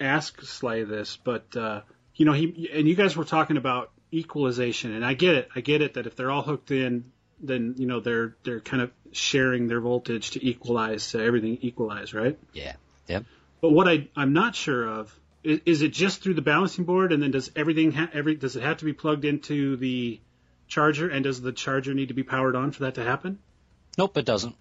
ask 0.00 0.42
Slay 0.42 0.84
this, 0.84 1.16
but 1.16 1.56
uh, 1.56 1.80
you 2.14 2.26
know, 2.26 2.34
he 2.34 2.68
and 2.74 2.86
you 2.86 2.94
guys 2.94 3.16
were 3.16 3.24
talking 3.24 3.56
about 3.56 3.90
equalization, 4.12 4.92
and 4.92 5.02
I 5.02 5.14
get 5.14 5.34
it. 5.34 5.48
I 5.56 5.62
get 5.62 5.80
it 5.80 5.94
that 5.94 6.06
if 6.06 6.14
they're 6.14 6.30
all 6.30 6.42
hooked 6.42 6.70
in, 6.70 7.10
then 7.40 7.74
you 7.78 7.86
know 7.86 8.00
they're 8.00 8.36
they're 8.44 8.60
kind 8.60 8.82
of 8.82 8.90
sharing 9.12 9.68
their 9.68 9.80
voltage 9.80 10.32
to 10.32 10.44
equalize 10.44 11.12
to 11.12 11.22
everything 11.22 11.58
equalize, 11.60 12.14
right? 12.14 12.38
yeah, 12.52 12.74
yep. 13.06 13.24
But 13.60 13.70
what 13.70 13.88
I 13.88 14.08
I'm 14.16 14.32
not 14.32 14.54
sure 14.54 14.86
of 14.86 15.18
is, 15.42 15.60
is 15.66 15.82
it 15.82 15.92
just 15.92 16.22
through 16.22 16.34
the 16.34 16.42
balancing 16.42 16.84
board, 16.84 17.12
and 17.12 17.22
then 17.22 17.30
does 17.30 17.50
everything 17.56 17.92
ha- 17.92 18.10
every 18.12 18.34
does 18.34 18.56
it 18.56 18.62
have 18.62 18.78
to 18.78 18.84
be 18.84 18.92
plugged 18.92 19.24
into 19.24 19.76
the 19.76 20.20
charger, 20.66 21.08
and 21.08 21.24
does 21.24 21.40
the 21.40 21.52
charger 21.52 21.94
need 21.94 22.08
to 22.08 22.14
be 22.14 22.22
powered 22.22 22.56
on 22.56 22.70
for 22.70 22.84
that 22.84 22.94
to 22.96 23.04
happen? 23.04 23.38
Nope, 23.96 24.16
it 24.16 24.24
doesn't. 24.24 24.54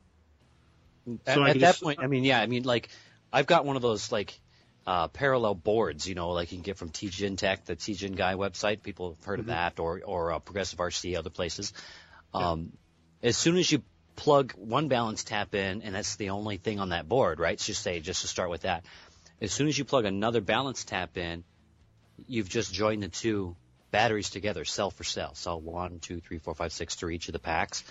At, 1.26 1.36
So 1.36 1.44
I 1.44 1.50
at 1.52 1.60
that 1.60 1.80
point, 1.80 2.00
I 2.02 2.08
mean, 2.08 2.24
yeah, 2.24 2.42
I 2.42 2.48
mean, 2.48 2.64
like, 2.64 2.90
I've 3.32 3.46
got 3.46 3.66
one 3.66 3.76
of 3.76 3.82
those 3.82 4.12
like 4.12 4.40
uh, 4.86 5.10
parallel 5.10 5.54
boards, 5.56 6.08
you 6.08 6.16
know, 6.16 6.32
like 6.32 6.52
you 6.52 6.58
can 6.58 6.64
get 6.64 6.78
from 6.78 6.90
TGen 6.90 7.38
Tech, 7.38 7.66
the 7.66 7.76
TGen 7.76 8.16
Guy 8.16 8.36
website. 8.36 8.82
People 8.82 9.10
have 9.12 9.24
heard 9.24 9.40
of 9.40 9.46
that, 9.48 9.80
or 9.80 10.02
or 10.04 10.32
uh, 10.32 10.40
Progressive 10.40 10.80
RC, 10.80 11.18
other 11.18 11.30
places. 11.30 11.74
Um, 12.34 12.72
As 13.24 13.38
soon 13.38 13.58
as 13.58 13.72
you 13.72 13.82
plug 14.16 14.54
one 14.54 14.88
balance 14.88 15.24
tap 15.24 15.54
in, 15.56 15.82
and 15.82 15.96
that's 15.96 16.16
the 16.16 16.30
only 16.32 16.58
thing 16.58 16.80
on 16.80 16.90
that 16.90 17.08
board, 17.08 17.40
right? 17.40 17.60
So 17.60 17.68
just 17.68 17.82
say 17.82 18.00
just 18.00 18.22
to 18.22 18.28
start 18.28 18.50
with 18.50 18.62
that. 18.62 18.86
As 19.42 19.52
soon 19.52 19.68
as 19.68 19.78
you 19.78 19.86
plug 19.86 20.06
another 20.06 20.42
balance 20.42 20.84
tap 20.84 21.18
in, 21.18 21.44
you've 22.28 22.50
just 22.50 22.74
joined 22.74 23.04
the 23.04 23.08
two 23.10 23.56
batteries 23.92 24.30
together, 24.32 24.66
cell 24.66 24.90
for 24.92 25.04
cell. 25.04 25.36
Cell 25.36 25.62
one, 25.62 26.00
two, 26.00 26.20
three, 26.20 26.40
four, 26.40 26.56
five, 26.56 26.72
six 26.74 26.96
through 26.96 27.12
each 27.12 27.28
of 27.30 27.34
the 27.34 27.40
packs 27.40 27.84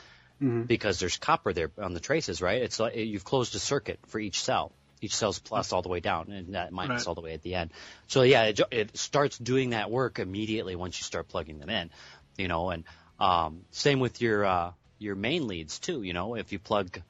because 0.66 0.98
there's 0.98 1.16
copper 1.16 1.52
there 1.52 1.70
on 1.80 1.94
the 1.94 2.00
traces, 2.00 2.42
right? 2.42 2.60
It's 2.62 2.78
like 2.78 2.96
you've 2.96 3.24
closed 3.24 3.54
a 3.54 3.58
circuit 3.58 3.98
for 4.08 4.18
each 4.18 4.42
cell. 4.42 4.72
Each 5.00 5.14
cell's 5.14 5.38
plus 5.38 5.72
all 5.72 5.82
the 5.82 5.88
way 5.90 6.00
down, 6.00 6.32
and 6.32 6.54
that 6.54 6.72
minus 6.72 6.90
Right. 7.02 7.06
all 7.06 7.14
the 7.14 7.20
way 7.20 7.34
at 7.34 7.42
the 7.42 7.54
end. 7.54 7.70
So 8.08 8.22
yeah, 8.22 8.44
it, 8.44 8.60
it 8.70 8.96
starts 8.96 9.38
doing 9.38 9.70
that 9.70 9.90
work 9.90 10.18
immediately 10.18 10.74
once 10.74 10.98
you 10.98 11.04
start 11.04 11.28
plugging 11.28 11.58
them 11.58 11.68
in, 11.68 11.90
you 12.38 12.48
know. 12.48 12.70
And 12.70 12.84
um, 13.18 13.62
same 13.70 14.00
with 14.00 14.20
your 14.20 14.44
uh, 14.44 14.72
your 14.98 15.14
main 15.14 15.46
leads 15.46 15.78
too. 15.78 16.02
You 16.02 16.12
know, 16.12 16.34
if 16.34 16.52
you 16.52 16.58
plug 16.58 17.00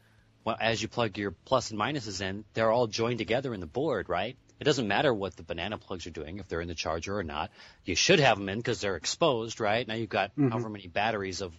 well, 0.45 0.57
as 0.61 0.81
you 0.81 0.89
plug 0.89 1.19
your 1.19 1.33
plus 1.45 1.71
and 1.71 1.81
minuses 1.81 2.21
in, 2.21 2.45
they're 2.55 2.71
all 2.71 2.87
joined 2.87 3.19
together 3.19 3.53
in 3.53 3.61
the 3.61 3.67
board, 3.67 4.09
right? 4.09 4.37
It 4.59 4.65
doesn't 4.65 4.89
matter 4.89 5.13
what 5.13 5.37
the 5.37 5.43
banana 5.43 5.77
plugs 5.77 6.07
are 6.07 6.11
doing, 6.11 6.39
if 6.39 6.49
they're 6.49 6.63
in 6.63 6.69
the 6.69 6.75
charger 6.75 7.19
or 7.19 7.23
not. 7.23 7.51
You 7.85 7.95
should 7.95 8.21
have 8.21 8.39
them 8.39 8.49
in 8.49 8.59
because 8.59 8.81
they're 8.81 8.97
exposed, 8.97 9.61
right? 9.61 9.87
Now 9.87 9.95
you've 9.95 10.09
got 10.09 10.33
however 10.37 10.71
many 10.71 10.87
batteries 10.87 11.43
of 11.43 11.53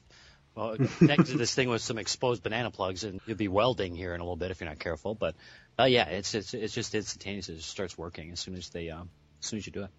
well, 0.56 0.76
connected 0.98 1.28
to 1.28 1.38
this 1.38 1.54
thing 1.54 1.70
with 1.70 1.84
some 1.84 2.00
exposed 2.00 2.42
banana 2.42 2.72
plugs, 2.72 3.04
and 3.04 3.22
you'll 3.28 3.38
be 3.38 3.48
welding 3.48 3.96
here 3.96 4.16
in 4.16 4.22
a 4.22 4.24
little 4.24 4.36
bit 4.36 4.50
if 4.50 4.60
you're 4.60 4.70
not 4.70 4.80
careful. 4.80 5.14
But 5.14 5.36
uh, 5.80 5.84
yeah, 5.84 6.06
it's 6.08 6.34
it's 6.34 6.54
it's 6.56 6.74
just 6.74 6.96
instantaneous. 6.96 7.48
It 7.50 7.58
just 7.58 7.70
starts 7.70 7.96
working 7.96 8.32
as 8.32 8.40
soon 8.40 8.56
as 8.56 8.70
they 8.70 8.90
um, 8.90 9.10
as 9.40 9.46
soon 9.46 9.60
as 9.60 9.68
you 9.68 9.72
do 9.72 9.84
it. 9.84 9.90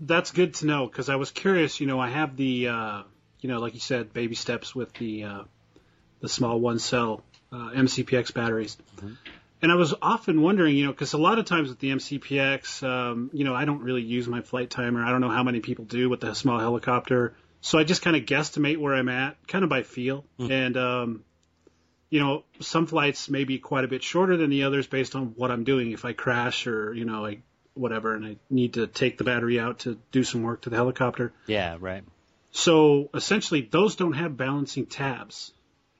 That's 0.00 0.32
good 0.32 0.54
to 0.54 0.66
know 0.66 0.86
because 0.86 1.08
I 1.08 1.16
was 1.16 1.30
curious. 1.30 1.80
You 1.80 1.86
know, 1.86 2.00
I 2.00 2.08
have 2.08 2.36
the, 2.36 2.68
uh, 2.68 3.02
you 3.40 3.48
know, 3.48 3.60
like 3.60 3.74
you 3.74 3.80
said, 3.80 4.12
baby 4.12 4.34
steps 4.34 4.74
with 4.74 4.92
the 4.94 5.24
uh, 5.24 5.42
the 6.20 6.28
small 6.28 6.58
one 6.60 6.78
cell 6.78 7.22
uh, 7.52 7.70
MCPX 7.74 8.34
batteries, 8.34 8.76
and 9.62 9.72
I 9.72 9.74
was 9.74 9.94
often 10.00 10.42
wondering, 10.42 10.76
you 10.76 10.86
know, 10.86 10.92
because 10.92 11.12
a 11.12 11.18
lot 11.18 11.38
of 11.38 11.44
times 11.44 11.68
with 11.68 11.78
the 11.78 11.90
MCPX, 11.90 12.82
um, 12.82 13.30
you 13.32 13.44
know, 13.44 13.54
I 13.54 13.64
don't 13.64 13.82
really 13.82 14.02
use 14.02 14.28
my 14.28 14.40
flight 14.40 14.70
timer. 14.70 15.04
I 15.04 15.10
don't 15.10 15.20
know 15.20 15.30
how 15.30 15.42
many 15.42 15.60
people 15.60 15.84
do 15.84 16.08
with 16.08 16.20
the 16.20 16.34
small 16.34 16.58
helicopter, 16.58 17.34
so 17.60 17.78
I 17.78 17.84
just 17.84 18.02
kind 18.02 18.16
of 18.16 18.24
guesstimate 18.24 18.78
where 18.78 18.94
I'm 18.94 19.08
at, 19.08 19.36
kind 19.46 19.64
of 19.64 19.70
by 19.70 19.82
feel, 19.82 20.24
and 20.38 20.76
um, 20.76 21.24
you 22.10 22.20
know, 22.20 22.44
some 22.60 22.86
flights 22.86 23.28
may 23.28 23.44
be 23.44 23.58
quite 23.58 23.84
a 23.84 23.88
bit 23.88 24.02
shorter 24.02 24.36
than 24.36 24.50
the 24.50 24.64
others 24.64 24.86
based 24.86 25.14
on 25.14 25.34
what 25.36 25.50
I'm 25.50 25.64
doing. 25.64 25.92
If 25.92 26.04
I 26.04 26.12
crash 26.12 26.66
or 26.66 26.92
you 26.94 27.04
know, 27.04 27.26
I 27.26 27.38
whatever, 27.74 28.14
and 28.14 28.24
I 28.26 28.36
need 28.50 28.74
to 28.74 28.86
take 28.86 29.18
the 29.18 29.24
battery 29.24 29.60
out 29.60 29.80
to 29.80 29.98
do 30.10 30.24
some 30.24 30.42
work 30.42 30.62
to 30.62 30.70
the 30.70 30.76
helicopter. 30.76 31.32
Yeah, 31.46 31.76
right. 31.78 32.04
So 32.50 33.10
essentially, 33.14 33.60
those 33.70 33.96
don't 33.96 34.14
have 34.14 34.36
balancing 34.36 34.86
tabs, 34.86 35.52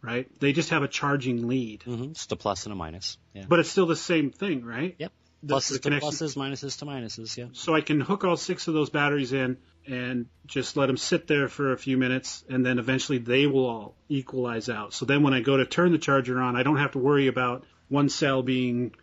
right? 0.02 0.28
They 0.40 0.52
just 0.52 0.70
have 0.70 0.82
a 0.82 0.88
charging 0.88 1.46
lead, 1.48 1.80
Mm-hmm. 1.86 2.12
Just 2.12 2.32
a 2.32 2.36
plus 2.36 2.64
and 2.66 2.72
a 2.72 2.76
minus. 2.76 3.18
Yeah. 3.34 3.44
but 3.48 3.58
it's 3.60 3.68
still 3.70 3.86
the 3.86 3.96
same 3.96 4.30
thing, 4.30 4.64
right? 4.64 4.94
Yep. 4.98 5.12
The- 5.42 5.54
Pluses 5.54 5.68
the 5.68 5.74
to 5.74 5.80
connection- 5.82 6.10
pluses, 6.10 6.36
minuses 6.36 6.78
to 6.80 6.84
minuses. 6.86 7.36
Yeah. 7.36 7.46
So 7.52 7.74
I 7.74 7.80
can 7.80 8.00
hook 8.00 8.24
all 8.24 8.36
six 8.36 8.66
of 8.66 8.74
those 8.74 8.90
batteries 8.90 9.32
in 9.32 9.58
and 9.86 10.26
just 10.46 10.76
let 10.76 10.86
them 10.86 10.96
sit 10.96 11.26
there 11.28 11.48
for 11.48 11.72
a 11.72 11.78
few 11.78 11.96
minutes, 11.96 12.44
and 12.48 12.64
then 12.66 12.78
eventually 12.78 13.18
they 13.18 13.46
will 13.46 13.66
all 13.66 13.94
equalize 14.08 14.68
out. 14.68 14.92
So 14.92 15.06
then 15.06 15.22
when 15.22 15.32
I 15.34 15.40
go 15.40 15.56
to 15.58 15.64
turn 15.64 15.92
the 15.92 15.98
charger 15.98 16.40
on, 16.40 16.56
I 16.56 16.62
don't 16.62 16.76
have 16.78 16.92
to 16.92 16.98
worry 16.98 17.28
about 17.28 17.64
one 17.88 18.08
cell 18.08 18.42
being, 18.42 18.94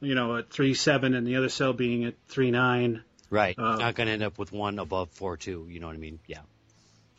you 0.00 0.14
know, 0.16 0.36
at 0.38 0.50
three 0.50 0.74
seven 0.74 1.14
and 1.14 1.26
the 1.26 1.36
other 1.36 1.48
cell 1.48 1.72
being 1.74 2.04
at 2.06 2.14
three 2.26 2.50
nine. 2.50 3.02
Right. 3.30 3.56
Uh, 3.58 3.76
Not 3.76 3.94
going 3.94 4.08
to 4.08 4.12
end 4.12 4.22
up 4.22 4.36
with 4.38 4.50
one 4.50 4.78
above 4.78 5.10
four 5.12 5.36
two. 5.36 5.66
You 5.70 5.78
know 5.78 5.86
what 5.86 5.94
I 5.94 5.98
mean? 5.98 6.18
Yeah. 6.26 6.40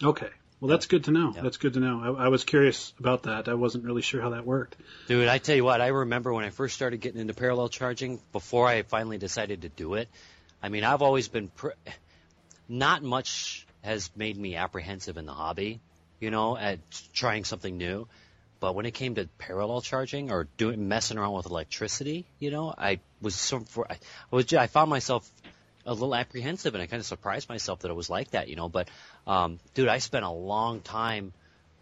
Okay. 0.03 0.29
Well, 0.59 0.69
that's 0.69 0.85
good 0.85 1.05
to 1.05 1.11
know. 1.11 1.33
Yeah. 1.35 1.41
That's 1.41 1.57
good 1.57 1.73
to 1.73 1.81
know. 1.81 2.15
I, 2.17 2.25
I 2.25 2.27
was 2.29 2.45
curious 2.45 2.93
about 2.97 3.23
that. 3.23 3.49
I 3.49 3.53
wasn't 3.55 3.83
really 3.83 4.01
sure 4.01 4.21
how 4.21 4.29
that 4.29 4.45
worked. 4.45 4.77
Dude, 5.07 5.27
I 5.27 5.37
tell 5.37 5.55
you 5.57 5.65
what, 5.65 5.81
I 5.81 5.87
remember 5.87 6.33
when 6.33 6.45
I 6.45 6.51
first 6.51 6.75
started 6.75 7.01
getting 7.01 7.19
into 7.19 7.33
parallel 7.33 7.67
charging, 7.67 8.21
before 8.31 8.67
I 8.67 8.83
finally 8.83 9.17
decided 9.17 9.63
to 9.63 9.69
do 9.69 9.95
it. 9.95 10.07
I 10.61 10.69
mean, 10.69 10.85
I've 10.85 11.01
always 11.01 11.27
been, 11.27 11.49
pr- 11.49 11.71
not 12.69 13.03
much 13.03 13.67
has 13.81 14.09
made 14.15 14.37
me 14.37 14.55
apprehensive 14.55 15.17
in 15.17 15.25
the 15.25 15.33
hobby, 15.33 15.81
you 16.21 16.31
know, 16.31 16.55
at 16.57 16.79
trying 17.13 17.43
something 17.43 17.77
new. 17.77 18.07
But 18.61 18.75
when 18.75 18.85
it 18.85 18.91
came 18.91 19.15
to 19.15 19.27
parallel 19.37 19.81
charging 19.81 20.31
or 20.31 20.47
doing 20.55 20.87
messing 20.87 21.17
around 21.17 21.33
with 21.33 21.47
electricity, 21.47 22.25
you 22.39 22.49
know, 22.49 22.73
I 22.77 23.01
was 23.21 23.35
so, 23.35 23.65
I 23.89 23.97
was, 24.31 24.53
I 24.53 24.67
found 24.67 24.89
myself 24.89 25.29
a 25.85 25.93
little 25.93 26.15
apprehensive 26.15 26.73
and 26.73 26.81
I 26.81 26.87
kind 26.87 26.99
of 26.99 27.05
surprised 27.05 27.49
myself 27.49 27.79
that 27.79 27.91
it 27.91 27.95
was 27.95 28.09
like 28.09 28.31
that, 28.31 28.47
you 28.47 28.55
know. 28.55 28.69
But, 28.69 28.89
um, 29.27 29.59
dude, 29.73 29.87
I 29.87 29.97
spent 29.97 30.25
a 30.25 30.31
long 30.31 30.81
time 30.81 31.33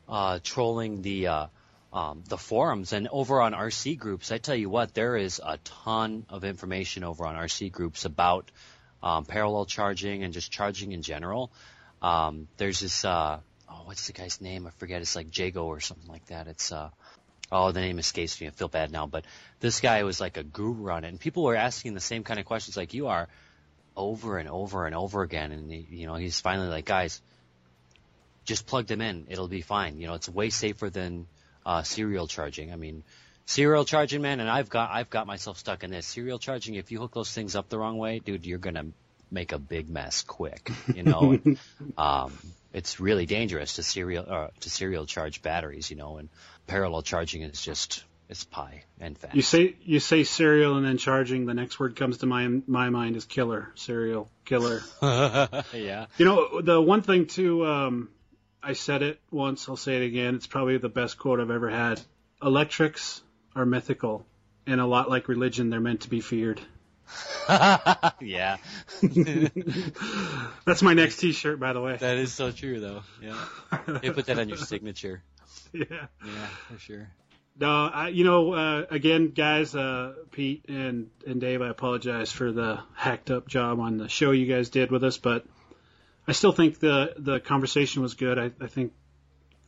uh, 0.08 0.40
trolling 0.44 1.02
the 1.02 1.28
uh, 1.28 1.48
um, 1.94 2.24
the 2.28 2.38
forums 2.38 2.94
and 2.94 3.08
over 3.12 3.42
on 3.42 3.54
RC 3.54 3.98
groups. 3.98 4.32
I 4.32 4.38
tell 4.38 4.56
you 4.56 4.70
what, 4.70 4.94
there 4.94 5.18
is 5.18 5.42
a 5.44 5.58
ton 5.58 6.26
of 6.30 6.44
information 6.44 7.04
over 7.04 7.26
on 7.26 7.36
RC 7.36 7.72
groups 7.72 8.06
about 8.06 8.50
um, 9.04 9.26
parallel 9.26 9.66
charging 9.66 10.24
and 10.24 10.34
just 10.34 10.52
charging 10.52 10.94
in 10.94 11.02
general. 11.02 11.52
Um, 12.02 12.48
there's 12.58 12.80
this 12.80 13.04
uh, 13.04 13.40
oh, 13.70 13.82
what's 13.86 14.08
the 14.08 14.14
guy's 14.14 14.42
name? 14.42 14.68
I 14.68 14.72
forget. 14.72 15.02
It's 15.02 15.16
like 15.16 15.38
Jago 15.38 15.66
or 15.66 15.80
something 15.80 16.08
like 16.08 16.26
that. 16.28 16.48
It's 16.48 16.72
uh, 16.72 16.90
oh, 17.52 17.72
the 17.72 17.82
name 17.82 18.00
escapes 18.00 18.40
me. 18.40 18.48
I 18.48 18.52
feel 18.52 18.70
bad 18.70 18.92
now. 18.92 19.06
But 19.06 19.26
this 19.60 19.82
guy 19.82 20.04
was 20.04 20.20
like 20.20 20.38
a 20.38 20.44
guru 20.44 20.90
on 20.90 21.04
it, 21.04 21.10
and 21.10 21.20
people 21.20 21.44
were 21.44 21.56
asking 21.56 21.94
the 21.94 22.00
same 22.00 22.24
kind 22.24 22.40
of 22.40 22.46
questions 22.46 22.78
like 22.78 22.94
you 22.94 23.08
are 23.08 23.28
over 23.96 24.38
and 24.38 24.50
over 24.50 24.86
and 24.86 24.96
over 24.96 25.22
again. 25.22 25.52
And 25.52 25.72
you 25.72 26.08
know, 26.08 26.16
he's 26.16 26.40
finally 26.40 26.68
like, 26.68 26.86
guys, 26.86 27.22
just 28.46 28.66
plug 28.66 28.88
them 28.88 29.02
in. 29.02 29.28
It'll 29.30 29.48
be 29.48 29.62
fine. 29.62 30.00
You 30.00 30.08
know, 30.08 30.14
it's 30.16 30.30
way 30.30 30.50
safer 30.50 30.90
than 30.90 31.28
uh, 31.66 31.84
serial 31.84 32.28
charging. 32.28 32.72
I 32.72 32.76
mean, 32.76 33.04
serial 33.46 33.86
charging, 33.86 34.22
man, 34.22 34.40
and 34.40 34.50
I've 34.50 34.70
got 34.70 34.92
I've 34.92 35.10
got 35.10 35.28
myself 35.28 35.58
stuck 35.58 35.84
in 35.84 35.92
this. 35.92 36.06
Serial 36.06 36.40
charging, 36.40 36.76
if 36.76 36.92
you 36.92 37.00
hook 37.00 37.14
those 37.14 37.32
things 37.32 37.56
up 37.56 37.70
the 37.70 37.78
wrong 37.78 37.98
way, 37.98 38.20
dude, 38.20 38.46
you're 38.46 38.60
gonna 38.60 38.86
make 39.30 39.52
a 39.52 39.60
big 39.60 39.90
mess 39.90 40.24
quick. 40.24 40.72
You 40.94 41.04
know, 41.04 41.32
and, 41.34 41.60
um, 41.98 42.38
it's 42.74 43.00
really 43.00 43.26
dangerous 43.26 43.76
to 43.76 43.84
serial 43.84 44.26
uh, 44.28 44.48
to 44.62 44.70
serial 44.70 45.06
charge 45.06 45.42
batteries. 45.42 45.90
You 45.90 45.98
know, 45.98 46.18
and 46.18 46.30
parallel 46.68 47.02
charging 47.02 47.44
is 47.44 47.62
just 47.62 48.04
it's 48.32 48.46
pie 48.46 48.84
and 48.98 49.18
fast. 49.18 49.36
You 49.36 49.42
say 49.42 49.76
you 49.84 50.00
say 50.00 50.24
serial 50.24 50.78
and 50.78 50.86
then 50.86 50.98
charging. 50.98 51.46
The 51.46 51.54
next 51.54 51.80
word 51.80 51.98
comes 51.98 52.20
to 52.20 52.26
my 52.26 52.48
my 52.66 52.90
mind 52.90 53.18
is 53.18 53.26
killer. 53.26 53.72
Serial 53.76 54.32
killer. 54.46 54.82
yeah. 55.02 56.06
You 56.18 56.26
know 56.26 56.62
the 56.62 56.82
one 56.82 57.02
thing 57.02 57.28
too. 57.28 57.66
Um, 57.66 58.10
I 58.64 58.74
said 58.74 59.04
it 59.04 59.20
once. 59.32 59.68
I'll 59.68 59.76
say 59.76 59.98
it 59.98 60.06
again. 60.06 60.36
It's 60.36 60.48
probably 60.48 60.78
the 60.78 60.90
best 60.90 61.20
quote 61.20 61.42
I've 61.42 61.52
ever 61.52 61.70
had. 61.70 62.00
Electrics 62.42 63.22
are 63.54 63.66
mythical, 63.66 64.26
and 64.66 64.80
a 64.80 64.86
lot 64.86 65.10
like 65.10 65.28
religion, 65.28 65.70
they're 65.70 65.82
meant 65.82 66.02
to 66.02 66.10
be 66.10 66.22
feared. 66.22 66.62
yeah. 67.50 68.58
That's 70.66 70.82
my 70.82 70.94
next 70.94 71.18
T-shirt, 71.18 71.60
by 71.60 71.74
the 71.74 71.82
way. 71.82 71.98
That 71.98 72.18
is 72.18 72.32
so 72.32 72.52
true, 72.52 72.80
though. 72.80 73.04
Yeah. 73.22 74.00
You 74.02 74.14
put 74.14 74.28
that 74.28 74.40
on 74.40 74.48
your 74.48 74.58
signature. 74.58 75.22
yeah. 75.74 75.86
Yeah, 75.90 76.48
for 76.70 76.80
sure. 76.80 77.10
No, 77.60 77.86
I, 77.86 78.08
you 78.08 78.24
know, 78.24 78.54
uh, 78.54 78.86
again, 78.90 79.30
guys, 79.30 79.76
uh, 79.76 80.14
Pete 80.32 80.66
and, 80.68 81.10
and 81.28 81.40
Dave, 81.40 81.62
I 81.62 81.70
apologize 81.70 82.32
for 82.32 82.52
the 82.52 82.80
hacked 82.96 83.30
up 83.30 83.48
job 83.48 83.80
on 83.80 83.98
the 83.98 84.10
show 84.10 84.32
you 84.32 84.52
guys 84.52 84.70
did 84.70 84.90
with 84.90 85.04
us, 85.04 85.18
but 85.18 85.46
I 86.28 86.32
still 86.32 86.52
think 86.52 86.80
the, 86.80 87.14
the 87.18 87.40
conversation 87.40 88.02
was 88.02 88.16
good. 88.16 88.40
I, 88.40 88.52
I 88.60 88.68
think 88.68 88.94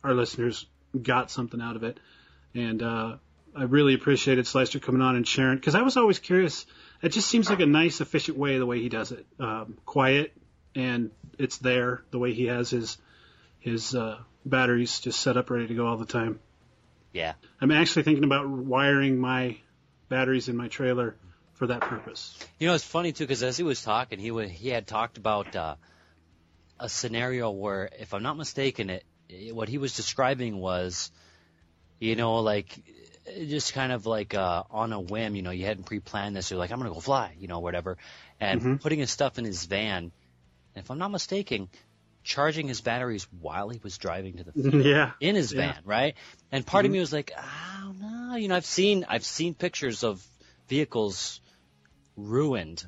our 0.02 0.14
listeners 0.14 0.66
got 1.00 1.30
something 1.30 1.60
out 1.60 1.76
of 1.76 1.84
it. 1.84 2.00
And 2.54 2.82
uh, 2.82 3.16
I 3.54 3.64
really 3.64 3.94
appreciated 3.94 4.46
Slicer 4.46 4.80
coming 4.80 5.02
on 5.02 5.16
and 5.16 5.26
sharing 5.26 5.56
because 5.56 5.74
I 5.74 5.82
was 5.82 5.96
always 5.96 6.18
curious. 6.18 6.66
It 7.02 7.10
just 7.10 7.28
seems 7.28 7.50
like 7.50 7.60
a 7.60 7.66
nice, 7.66 8.00
efficient 8.00 8.38
way 8.38 8.58
the 8.58 8.66
way 8.66 8.80
he 8.80 8.88
does 8.88 9.12
it. 9.12 9.26
Um, 9.38 9.76
quiet 9.84 10.32
and 10.74 11.10
it's 11.38 11.58
there 11.58 12.02
the 12.10 12.18
way 12.18 12.32
he 12.32 12.46
has 12.46 12.70
his 12.70 12.98
his 13.60 13.94
uh, 13.94 14.18
batteries 14.44 15.00
just 15.00 15.20
set 15.20 15.36
up 15.36 15.50
ready 15.50 15.66
to 15.66 15.74
go 15.74 15.86
all 15.86 15.96
the 15.96 16.04
time. 16.04 16.40
Yeah. 17.14 17.34
I'm 17.60 17.70
actually 17.70 18.02
thinking 18.02 18.24
about 18.24 18.48
wiring 18.48 19.18
my 19.18 19.56
batteries 20.10 20.48
in 20.48 20.56
my 20.56 20.68
trailer 20.68 21.16
for 21.54 21.68
that 21.68 21.80
purpose. 21.80 22.36
You 22.58 22.66
know, 22.66 22.74
it's 22.74 22.84
funny 22.84 23.12
too 23.12 23.24
because 23.24 23.42
as 23.42 23.56
he 23.56 23.62
was 23.62 23.82
talking, 23.82 24.18
he 24.18 24.32
was, 24.32 24.50
he 24.50 24.68
had 24.68 24.86
talked 24.86 25.16
about 25.16 25.54
uh, 25.54 25.76
a 26.78 26.88
scenario 26.88 27.50
where, 27.50 27.88
if 27.98 28.12
I'm 28.12 28.24
not 28.24 28.36
mistaken, 28.36 28.90
it, 28.90 29.04
it 29.28 29.54
what 29.54 29.68
he 29.68 29.78
was 29.78 29.94
describing 29.96 30.58
was, 30.58 31.12
you 32.00 32.16
know, 32.16 32.40
like 32.40 32.76
just 33.26 33.72
kind 33.72 33.92
of 33.92 34.06
like 34.06 34.34
uh, 34.34 34.64
on 34.68 34.92
a 34.92 35.00
whim. 35.00 35.36
You 35.36 35.42
know, 35.42 35.52
you 35.52 35.64
hadn't 35.64 35.84
pre-planned 35.84 36.34
this. 36.34 36.50
You're 36.50 36.58
like, 36.58 36.72
I'm 36.72 36.78
gonna 36.78 36.92
go 36.92 37.00
fly, 37.00 37.36
you 37.38 37.46
know, 37.46 37.60
whatever, 37.60 37.96
and 38.40 38.60
Mhm. 38.60 38.82
putting 38.82 38.98
his 38.98 39.12
stuff 39.12 39.38
in 39.38 39.44
his 39.44 39.64
van. 39.64 40.10
And 40.74 40.84
if 40.84 40.90
I'm 40.90 40.98
not 40.98 41.12
mistaken, 41.12 41.68
charging 42.24 42.68
his 42.68 42.80
batteries 42.80 43.28
while 43.40 43.68
he 43.68 43.80
was 43.82 43.98
driving 43.98 44.38
to 44.38 44.44
the 44.44 44.52
field 44.70 44.84
yeah. 44.84 45.12
in 45.20 45.36
his 45.36 45.52
Yeah. 45.52 45.74
van, 45.74 45.82
right? 45.84 46.16
And 46.50 46.66
part 46.66 46.86
of 46.86 46.90
Mhm. 46.90 46.92
me 46.92 47.00
was 47.00 47.12
like, 47.12 47.32
I 47.36 47.80
don't 47.84 48.00
know. 48.00 48.36
You 48.36 48.48
know, 48.48 48.56
I've 48.56 48.66
seen 48.66 49.04
I've 49.08 49.24
seen 49.24 49.54
pictures 49.54 50.04
of 50.04 50.26
vehicles 50.68 51.40
ruined 52.16 52.86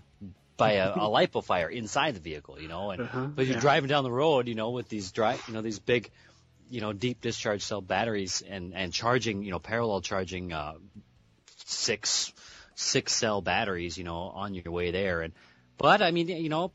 by 0.57 0.73
a, 0.73 0.91
a 0.93 1.09
lipo 1.09 1.45
fire 1.45 1.69
inside 1.69 2.15
the 2.15 2.21
vehicle, 2.21 2.61
you 2.61 2.69
know, 2.69 2.91
and 2.91 3.03
Uh-huh, 3.03 3.29
but 3.35 3.47
you're 3.47 3.55
yeah. 3.55 3.61
driving 3.61 3.89
down 3.89 4.05
the 4.05 4.11
road, 4.13 4.49
you 4.49 4.55
know, 4.55 4.71
with 4.71 4.89
these 4.89 5.13
dry, 5.13 5.41
you 5.47 5.53
know, 5.55 5.63
these 5.63 5.79
big, 5.79 6.11
you 6.71 6.81
know, 6.81 6.93
deep 6.93 7.21
discharge 7.21 7.63
cell 7.63 7.81
batteries 7.83 8.43
and 8.43 8.75
and 8.75 8.93
charging, 8.93 9.43
you 9.43 9.51
know, 9.51 9.59
parallel 9.61 10.01
charging 10.01 10.53
uh, 10.53 10.75
six 11.67 12.33
six 12.75 13.13
cell 13.15 13.41
batteries, 13.43 13.99
you 13.99 14.05
know, 14.05 14.17
on 14.35 14.55
your 14.55 14.73
way 14.73 14.91
there. 14.91 15.23
And 15.23 15.35
but 15.79 16.03
I 16.03 16.11
mean, 16.11 16.29
you 16.29 16.49
know, 16.49 16.73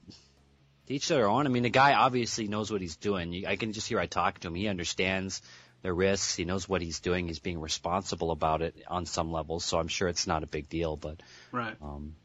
each 0.92 1.08
their 1.08 1.28
own. 1.28 1.46
I 1.46 1.50
mean, 1.50 1.64
the 1.64 1.70
guy 1.70 1.94
obviously 1.94 2.48
knows 2.48 2.72
what 2.72 2.82
he's 2.82 2.96
doing. 2.96 3.46
I 3.48 3.56
can 3.56 3.74
just 3.74 3.88
hear 3.88 4.00
I 4.00 4.06
talk 4.06 4.40
to 4.40 4.48
him. 4.48 4.56
He 4.56 4.68
understands 4.68 5.42
the 5.82 5.94
risks. 5.94 6.36
He 6.36 6.46
knows 6.46 6.70
what 6.70 6.82
he's 6.82 7.00
doing. 7.00 7.28
He's 7.28 7.40
being 7.40 7.60
responsible 7.60 8.32
about 8.32 8.62
it 8.62 8.76
on 8.88 9.06
some 9.06 9.32
levels. 9.32 9.66
So 9.66 9.80
I'm 9.80 9.88
sure 9.88 10.08
it's 10.08 10.28
not 10.28 10.44
a 10.44 10.48
big 10.48 10.70
deal. 10.70 10.96
But 10.96 11.22
Right. 11.52 11.76
um, 11.82 12.16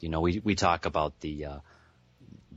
you 0.00 0.08
know, 0.08 0.20
we 0.20 0.40
we 0.42 0.54
talk 0.54 0.86
about 0.86 1.20
the 1.20 1.46
uh, 1.46 1.58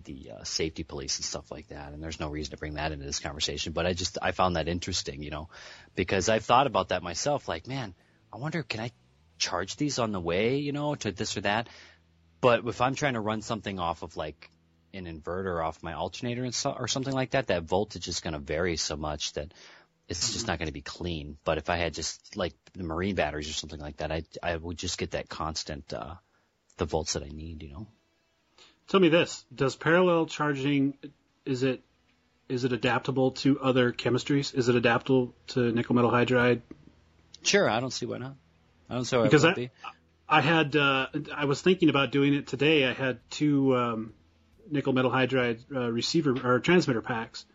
the 0.06 0.32
uh, 0.40 0.44
safety 0.44 0.84
police 0.84 1.18
and 1.18 1.26
stuff 1.26 1.52
like 1.52 1.68
that, 1.70 1.94
and 1.94 2.02
there's 2.02 2.20
no 2.20 2.30
reason 2.30 2.52
to 2.52 2.58
bring 2.58 2.76
that 2.76 2.92
into 2.92 3.06
this 3.06 3.20
conversation. 3.20 3.74
But 3.74 3.86
I 3.86 3.94
just 3.94 4.18
I 4.22 4.32
found 4.32 4.56
that 4.56 4.68
interesting, 4.68 5.24
you 5.24 5.30
know, 5.30 5.50
because 5.96 6.30
I've 6.30 6.46
thought 6.46 6.68
about 6.68 6.90
that 6.90 7.04
myself. 7.04 7.48
Like, 7.48 7.68
man, 7.68 7.94
I 8.34 8.38
wonder 8.38 8.64
can 8.64 8.80
I 8.80 8.92
charge 9.38 9.76
these 9.78 10.00
on 10.00 10.12
the 10.12 10.20
way, 10.20 10.58
you 10.58 10.72
know, 10.72 10.96
to 10.96 11.12
this 11.12 11.38
or 11.38 11.42
that. 11.42 11.70
But 12.42 12.66
if 12.66 12.82
I'm 12.82 12.96
trying 12.96 13.14
to 13.14 13.20
run 13.20 13.42
something 13.42 13.80
off 13.80 14.02
of 14.04 14.16
like 14.16 14.50
an 14.94 15.06
inverter 15.06 15.64
off 15.64 15.82
my 15.84 15.94
alternator 15.94 16.44
and 16.44 16.54
so, 16.54 16.72
or 16.72 16.88
something 16.88 17.14
like 17.14 17.32
that, 17.32 17.48
that 17.48 17.64
voltage 17.64 18.08
is 18.08 18.20
going 18.20 18.34
to 18.34 18.40
vary 18.40 18.76
so 18.78 18.96
much 18.96 19.34
that 19.34 19.54
it's 20.08 20.34
just 20.34 20.48
not 20.48 20.58
going 20.58 20.68
to 20.68 20.74
be 20.74 20.82
clean. 20.82 21.38
But 21.44 21.58
if 21.60 21.70
I 21.70 21.76
had 21.78 21.94
just 21.94 22.36
like 22.36 22.54
the 22.74 22.84
marine 22.84 23.16
batteries 23.16 23.50
or 23.50 23.54
something 23.54 23.80
like 23.80 23.98
that, 23.98 24.12
I 24.12 24.24
I 24.42 24.56
would 24.56 24.78
just 24.78 24.98
get 24.98 25.12
that 25.12 25.30
constant 25.30 25.94
uh, 25.94 26.16
the 26.78 26.86
volts 26.86 27.14
that 27.14 27.24
I 27.24 27.30
need, 27.30 27.62
you 27.64 27.70
know. 27.72 27.88
Tell 28.88 29.00
me 29.00 29.10
this: 29.10 29.46
Does 29.54 29.76
parallel 29.76 30.26
charging 30.26 30.98
is 31.46 31.62
it 31.64 31.82
is 32.48 32.64
it 32.64 32.74
adaptable 32.74 33.32
to 33.32 33.60
other 33.60 33.92
chemistries? 33.92 34.56
Is 34.56 34.70
it 34.70 34.76
adaptable 34.76 35.36
to 35.50 35.72
nickel 35.72 35.94
metal 35.94 36.10
hydride? 36.10 36.62
Sure, 37.44 37.70
I 37.70 37.80
don't 37.80 37.92
see 37.94 38.08
why 38.08 38.18
not. 38.18 38.36
I 38.90 38.96
don't 38.96 39.06
see 39.06 39.16
why 39.18 39.24
Because 39.24 39.44
it 39.44 39.48
would 39.48 39.54
I- 39.54 39.56
be. 39.56 39.70
I 40.32 40.42
had 40.42 40.76
uh, 40.76 41.08
I 41.36 41.46
was 41.46 41.60
thinking 41.62 41.90
about 41.90 42.12
doing 42.12 42.36
it 42.36 42.46
today. 42.48 42.86
I 42.86 42.94
had 42.94 43.20
two 43.32 43.76
um, 43.76 44.14
nickel 44.72 44.94
metal 44.94 45.12
hydride 45.12 45.60
uh, 45.74 45.92
receiver 45.92 46.36
or 46.44 46.60
transmitter 46.60 47.02
packs. 47.02 47.46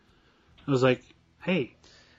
I 0.67 0.71
was 0.71 0.83
like, 0.83 1.01
hey, 1.41 1.75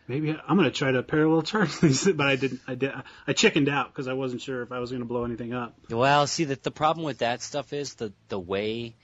maybe 0.09 0.31
I'm 0.31 0.57
going 0.57 0.71
to 0.71 0.77
try 0.77 0.93
to 0.93 1.03
parallel 1.03 1.43
charge 1.43 1.79
these, 1.81 2.05
but 2.05 2.27
I 2.27 2.37
didn't. 2.37 2.61
I 2.67 2.75
did. 2.75 2.93
I 3.27 3.33
chickened 3.33 3.69
out 3.69 3.93
because 3.93 4.09
I 4.09 4.13
wasn't 4.13 4.43
sure 4.43 4.63
if 4.63 4.73
I 4.73 4.79
was 4.79 4.91
going 4.91 5.03
to 5.03 5.07
blow 5.07 5.25
anything 5.25 5.53
up. 5.53 5.77
Well, 5.91 6.27
see 6.27 6.45
that 6.45 6.63
the 6.63 6.71
problem 6.71 7.05
with 7.05 7.19
that 7.19 7.43
stuff 7.43 7.73
is 7.73 7.95
the 7.95 8.13
the 8.29 8.39
way 8.39 8.97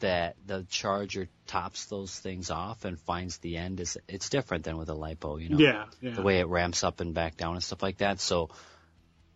that 0.00 0.34
the 0.46 0.66
charger 0.68 1.28
tops 1.46 1.86
those 1.86 2.18
things 2.18 2.50
off 2.50 2.84
and 2.84 2.98
finds 2.98 3.38
the 3.38 3.56
end 3.56 3.78
is 3.78 3.96
it's 4.08 4.30
different 4.30 4.64
than 4.64 4.76
with 4.76 4.88
a 4.88 4.94
lipo, 4.94 5.40
you 5.40 5.48
know. 5.48 5.58
Yeah, 5.58 5.84
yeah. 6.00 6.10
The 6.10 6.22
way 6.22 6.40
it 6.40 6.48
ramps 6.48 6.82
up 6.82 7.00
and 7.00 7.14
back 7.14 7.36
down 7.36 7.54
and 7.54 7.62
stuff 7.62 7.82
like 7.82 7.98
that. 7.98 8.18
So 8.18 8.50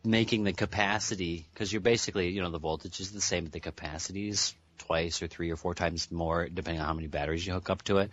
making 0.04 0.44
the 0.44 0.52
capacity 0.52 1.46
because 1.52 1.72
you're 1.72 1.80
basically 1.80 2.28
you 2.30 2.42
know 2.42 2.50
the 2.50 2.58
voltage 2.58 3.00
is 3.00 3.12
the 3.12 3.20
same, 3.20 3.44
but 3.44 3.52
the 3.52 3.60
capacity 3.60 4.28
is 4.28 4.54
twice 4.78 5.22
or 5.22 5.26
three 5.26 5.50
or 5.50 5.56
four 5.56 5.74
times 5.74 6.10
more 6.10 6.48
depending 6.48 6.80
on 6.80 6.86
how 6.86 6.94
many 6.94 7.06
batteries 7.06 7.46
you 7.46 7.52
hook 7.52 7.70
up 7.70 7.82
to 7.82 7.98
it. 7.98 8.10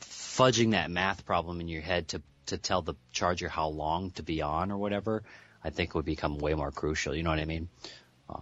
Fudging 0.00 0.72
that 0.72 0.90
math 0.90 1.24
problem 1.24 1.60
in 1.60 1.68
your 1.68 1.82
head 1.82 2.08
to 2.08 2.22
to 2.46 2.58
tell 2.58 2.82
the 2.82 2.94
charger 3.12 3.48
how 3.48 3.68
long 3.68 4.12
to 4.12 4.22
be 4.22 4.42
on 4.42 4.70
or 4.70 4.78
whatever, 4.78 5.22
I 5.64 5.70
think 5.70 5.94
would 5.94 6.04
become 6.04 6.38
way 6.38 6.54
more 6.54 6.70
crucial. 6.70 7.14
You 7.14 7.22
know 7.22 7.30
what 7.30 7.40
I 7.40 7.44
mean? 7.44 7.68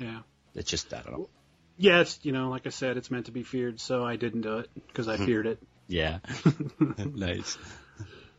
yeah. 0.00 0.20
It's 0.54 0.70
just 0.70 0.92
I 0.92 1.02
don't 1.02 1.12
know. 1.12 1.28
Yeah, 1.76 2.00
it's 2.00 2.20
you 2.22 2.32
know, 2.32 2.50
like 2.50 2.66
I 2.66 2.70
said, 2.70 2.96
it's 2.96 3.10
meant 3.10 3.26
to 3.26 3.32
be 3.32 3.42
feared, 3.42 3.80
so 3.80 4.04
I 4.04 4.16
didn't 4.16 4.42
do 4.42 4.58
it 4.58 4.70
because 4.86 5.08
I 5.08 5.16
feared 5.16 5.46
it. 5.46 5.62
Yeah. 5.88 6.18
nice. 6.98 7.58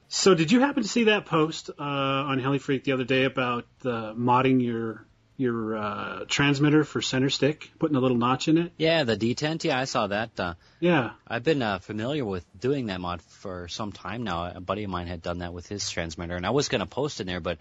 So, 0.08 0.36
did 0.36 0.52
you 0.52 0.62
happen 0.62 0.84
to 0.84 0.90
see 0.90 1.06
that 1.06 1.26
post 1.26 1.70
uh, 1.70 1.84
on 1.84 2.40
Heli 2.40 2.60
Freak 2.60 2.84
the 2.84 2.94
other 2.94 3.04
day 3.04 3.24
about 3.26 3.66
uh, 3.84 4.14
modding 4.14 4.64
your 4.64 5.06
your 5.38 5.76
uh, 5.78 6.26
transmitter 6.28 6.84
for 6.84 7.02
center 7.02 7.30
stick, 7.30 7.70
putting 7.80 7.98
a 7.98 8.00
little 8.00 8.18
notch 8.18 8.48
in 8.48 8.58
it? 8.58 8.72
Yeah, 8.78 9.04
the 9.04 9.18
detent. 9.18 9.64
Yeah, 9.64 9.80
I 9.80 9.86
saw 9.86 10.08
that. 10.08 10.40
Uh, 10.40 10.54
Yeah, 10.80 11.12
I've 11.28 11.44
been 11.44 11.62
uh, 11.62 11.80
familiar 11.80 12.24
with 12.24 12.46
doing 12.60 12.86
that 12.88 13.02
mod 13.02 13.22
for 13.22 13.68
some 13.68 13.92
time 13.92 14.24
now. 14.24 14.46
A 14.46 14.62
buddy 14.62 14.84
of 14.84 14.90
mine 14.90 15.08
had 15.08 15.22
done 15.22 15.40
that 15.40 15.54
with 15.54 15.68
his 15.68 15.90
transmitter, 15.90 16.36
and 16.36 16.46
I 16.46 16.52
was 16.52 16.70
going 16.70 16.80
to 16.80 16.86
post 16.88 17.20
in 17.20 17.28
there, 17.28 17.42
but 17.42 17.58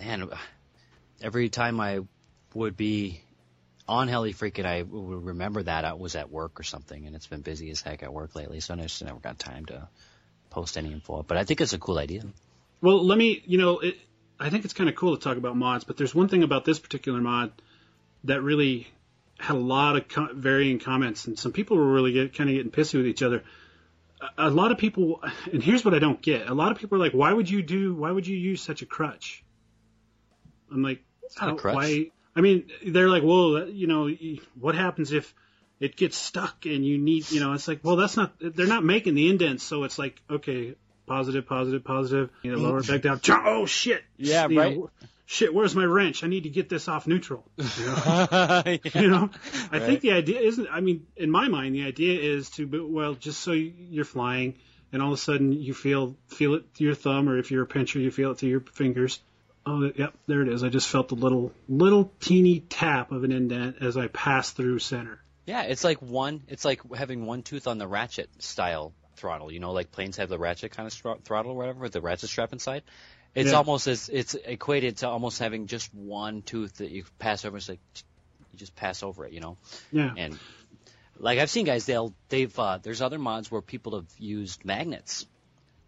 man, 0.00 0.28
every 1.22 1.48
time 1.48 1.80
I 1.80 2.00
would 2.54 2.76
be 2.76 3.20
on 3.88 4.08
Heli 4.08 4.32
Freak 4.32 4.58
and 4.58 4.66
I 4.66 4.82
would 4.82 5.24
remember 5.24 5.62
that 5.62 5.84
I 5.84 5.92
was 5.92 6.16
at 6.16 6.30
work 6.30 6.58
or 6.58 6.64
something, 6.64 7.06
and 7.06 7.14
it's 7.14 7.26
been 7.28 7.42
busy 7.42 7.70
as 7.70 7.80
heck 7.80 8.02
at 8.02 8.12
work 8.12 8.34
lately, 8.34 8.60
so 8.60 8.74
I 8.74 8.78
just 8.78 9.04
never 9.04 9.20
got 9.20 9.38
time 9.38 9.66
to 9.66 9.88
post 10.50 10.76
any 10.76 10.92
info. 10.92 11.22
But 11.22 11.36
I 11.36 11.44
think 11.44 11.60
it's 11.60 11.72
a 11.72 11.78
cool 11.78 11.98
idea. 11.98 12.22
Well, 12.80 13.04
let 13.04 13.16
me, 13.16 13.42
you 13.46 13.58
know, 13.58 13.78
it, 13.78 13.96
I 14.38 14.50
think 14.50 14.64
it's 14.64 14.74
kind 14.74 14.88
of 14.88 14.96
cool 14.96 15.16
to 15.16 15.22
talk 15.22 15.36
about 15.36 15.56
mods, 15.56 15.84
but 15.84 15.96
there's 15.96 16.14
one 16.14 16.28
thing 16.28 16.42
about 16.42 16.64
this 16.64 16.78
particular 16.78 17.20
mod 17.20 17.52
that 18.24 18.42
really 18.42 18.86
had 19.38 19.56
a 19.56 19.58
lot 19.58 19.96
of 19.96 20.08
co- 20.08 20.32
varying 20.32 20.78
comments, 20.78 21.26
and 21.26 21.38
some 21.38 21.52
people 21.52 21.76
were 21.76 21.92
really 21.92 22.12
get, 22.12 22.34
kind 22.34 22.50
of 22.50 22.56
getting 22.56 22.70
pissy 22.70 22.94
with 22.94 23.06
each 23.06 23.22
other. 23.22 23.44
A, 24.20 24.48
a 24.48 24.50
lot 24.50 24.72
of 24.72 24.78
people, 24.78 25.22
and 25.52 25.62
here's 25.62 25.84
what 25.84 25.94
I 25.94 25.98
don't 25.98 26.20
get: 26.20 26.48
a 26.48 26.54
lot 26.54 26.72
of 26.72 26.78
people 26.78 26.96
are 26.96 27.00
like, 27.00 27.12
"Why 27.12 27.32
would 27.32 27.48
you 27.48 27.62
do? 27.62 27.94
Why 27.94 28.10
would 28.10 28.26
you 28.26 28.36
use 28.36 28.62
such 28.62 28.82
a 28.82 28.86
crutch?" 28.86 29.44
I'm 30.72 30.82
like, 30.82 31.02
not 31.40 31.50
a 31.50 31.54
crutch. 31.54 31.74
Why? 31.74 32.10
I 32.34 32.40
mean, 32.40 32.70
they're 32.86 33.08
like, 33.08 33.22
"Well, 33.22 33.68
you 33.68 33.86
know, 33.86 34.10
what 34.58 34.74
happens 34.74 35.12
if?" 35.12 35.32
It 35.78 35.94
gets 35.94 36.16
stuck 36.16 36.64
and 36.64 36.86
you 36.86 36.96
need, 36.96 37.30
you 37.30 37.38
know, 37.38 37.52
it's 37.52 37.68
like, 37.68 37.80
well, 37.82 37.96
that's 37.96 38.16
not, 38.16 38.32
they're 38.40 38.66
not 38.66 38.82
making 38.82 39.14
the 39.14 39.28
indents. 39.28 39.62
So 39.62 39.84
it's 39.84 39.98
like, 39.98 40.22
okay, 40.30 40.74
positive, 41.06 41.46
positive, 41.46 41.84
positive. 41.84 42.30
You 42.42 42.52
know, 42.52 42.58
lower 42.58 42.78
it 42.80 42.86
back 42.86 43.02
down. 43.02 43.20
Oh 43.46 43.66
shit! 43.66 44.02
Yeah, 44.16 44.48
You 44.48 44.54
know, 44.54 44.62
right. 44.62 44.78
shit, 45.26 45.54
where's 45.54 45.74
my 45.74 45.84
wrench? 45.84 46.24
I 46.24 46.26
need 46.28 46.44
to 46.44 46.50
get 46.50 46.68
this 46.68 46.88
off 46.88 47.06
neutral. 47.06 47.44
You 47.56 47.86
know, 47.86 48.62
you 48.94 49.08
know? 49.10 49.30
I 49.72 49.78
think 49.78 50.00
the 50.00 50.12
idea 50.12 50.40
isn't. 50.40 50.68
I 50.70 50.80
mean, 50.80 51.06
in 51.16 51.30
my 51.30 51.48
mind, 51.48 51.74
the 51.74 51.84
idea 51.84 52.20
is 52.20 52.50
to, 52.50 52.88
well, 52.90 53.14
just 53.14 53.40
so 53.40 53.52
you're 53.52 54.04
flying, 54.04 54.54
and 54.92 55.02
all 55.02 55.08
of 55.08 55.14
a 55.14 55.20
sudden 55.20 55.52
you 55.52 55.74
feel 55.74 56.16
feel 56.28 56.54
it 56.54 56.74
to 56.74 56.84
your 56.84 56.94
thumb, 56.94 57.28
or 57.28 57.38
if 57.38 57.50
you're 57.50 57.62
a 57.62 57.66
pincher, 57.66 57.98
you 57.98 58.10
feel 58.10 58.32
it 58.32 58.38
through 58.38 58.50
your 58.50 58.60
fingers. 58.60 59.20
Oh, 59.68 59.90
yep, 59.96 60.14
there 60.28 60.42
it 60.42 60.48
is. 60.48 60.62
I 60.62 60.68
just 60.68 60.88
felt 60.88 61.10
a 61.10 61.16
little 61.16 61.52
little 61.68 62.12
teeny 62.20 62.60
tap 62.60 63.10
of 63.10 63.24
an 63.24 63.32
indent 63.32 63.76
as 63.80 63.96
I 63.96 64.06
passed 64.06 64.56
through 64.56 64.78
center. 64.78 65.20
Yeah, 65.44 65.62
it's 65.62 65.84
like 65.84 66.00
one. 66.02 66.42
It's 66.48 66.64
like 66.64 66.80
having 66.94 67.26
one 67.26 67.42
tooth 67.42 67.66
on 67.66 67.78
the 67.78 67.86
ratchet 67.86 68.30
style 68.42 68.92
throttle. 69.16 69.52
You 69.52 69.60
know, 69.60 69.72
like 69.72 69.90
planes 69.90 70.16
have 70.18 70.28
the 70.28 70.38
ratchet 70.38 70.72
kind 70.72 70.86
of 70.86 70.92
stro- 70.92 71.22
throttle 71.22 71.52
or 71.52 71.56
whatever 71.56 71.80
with 71.80 71.92
the 71.92 72.00
ratchet 72.00 72.30
strap 72.30 72.52
inside. 72.52 72.82
It's 73.34 73.50
Yeah. 73.50 73.58
almost 73.58 73.86
as 73.86 74.08
it's 74.08 74.34
equated 74.34 74.98
to 74.98 75.08
almost 75.08 75.38
having 75.38 75.66
just 75.66 75.92
one 75.94 76.42
tooth 76.42 76.76
that 76.78 76.90
you 76.90 77.04
pass 77.18 77.44
over. 77.44 77.56
It's 77.56 77.68
like 77.68 77.80
you 78.52 78.58
just 78.58 78.74
pass 78.74 79.02
over 79.02 79.26
it. 79.26 79.32
You 79.32 79.40
know, 79.40 79.56
Yeah. 79.92 80.12
and 80.16 80.38
like 81.18 81.38
I've 81.38 81.50
seen 81.50 81.66
guys, 81.66 81.86
they'll 81.86 82.14
they've 82.28 82.58
uh, 82.58 82.78
there's 82.82 83.02
other 83.02 83.18
mods 83.18 83.50
where 83.50 83.62
people 83.62 83.96
have 83.96 84.06
used 84.18 84.64
magnets, 84.64 85.26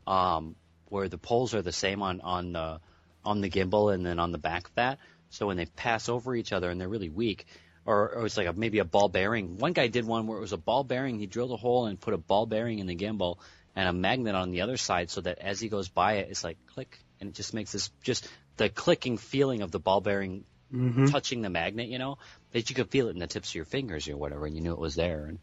um, 0.07 0.57
where 0.89 1.09
the 1.09 1.19
poles 1.19 1.55
are 1.55 1.63
the 1.63 1.73
same 1.73 2.03
on 2.03 2.21
on 2.21 2.53
the 2.53 2.81
on 3.25 3.41
the 3.41 3.51
gimbal 3.51 3.93
and 3.95 4.05
then 4.05 4.19
on 4.19 4.33
the 4.33 4.39
back 4.39 4.69
of 4.69 4.75
that. 4.75 4.99
So 5.31 5.47
when 5.47 5.57
they 5.57 5.67
pass 5.67 6.09
over 6.09 6.35
each 6.35 6.53
other 6.53 6.71
and 6.71 6.81
they're 6.81 6.89
really 6.89 7.11
weak, 7.11 7.47
or, 7.89 8.11
or 8.17 8.27
it's 8.27 8.37
like 8.37 8.47
a, 8.47 8.53
maybe 8.53 8.81
a 8.81 8.85
ball 8.85 9.09
bearing. 9.09 9.57
One 9.57 9.73
guy 9.73 9.87
did 9.87 10.07
one 10.07 10.27
where 10.27 10.37
it 10.37 10.43
was 10.43 10.53
a 10.53 10.59
ball 10.59 10.85
bearing. 10.85 11.19
He 11.19 11.27
drilled 11.27 11.53
a 11.53 11.57
hole 11.57 11.87
and 11.87 11.99
put 11.99 12.13
a 12.13 12.19
ball 12.19 12.45
bearing 12.45 12.81
in 12.81 12.87
the 12.87 12.95
gimbal, 12.95 13.39
and 13.75 13.89
a 13.89 13.95
magnet 13.95 14.35
on 14.35 14.51
the 14.51 14.61
other 14.61 14.77
side 14.77 15.09
so 15.09 15.23
that 15.23 15.39
as 15.39 15.59
he 15.59 15.71
goes 15.71 15.89
by 15.89 16.17
it, 16.17 16.29
it's 16.31 16.45
like 16.45 16.59
click, 16.75 16.99
and 17.19 17.31
it 17.31 17.35
just 17.35 17.55
makes 17.55 17.73
this 17.73 17.91
just 18.03 18.29
the 18.59 18.69
clicking 18.69 19.17
feeling 19.17 19.63
of 19.63 19.71
the 19.71 19.81
ball 19.81 20.03
bearing 20.03 20.45
Mm-hmm. 20.71 21.07
touching 21.07 21.41
the 21.41 21.49
magnet, 21.49 21.89
you 21.89 21.99
know, 21.99 22.19
that 22.53 22.69
you 22.69 22.77
could 22.77 22.91
feel 22.91 23.09
it 23.09 23.13
in 23.13 23.21
the 23.21 23.27
tips 23.27 23.49
of 23.49 23.55
your 23.55 23.65
fingers 23.65 24.07
or 24.07 24.19
whatever, 24.19 24.45
and 24.45 24.55
you 24.55 24.61
knew 24.61 24.73
it 24.73 24.79
was 24.79 24.95
there. 24.97 25.25
And 25.25 25.39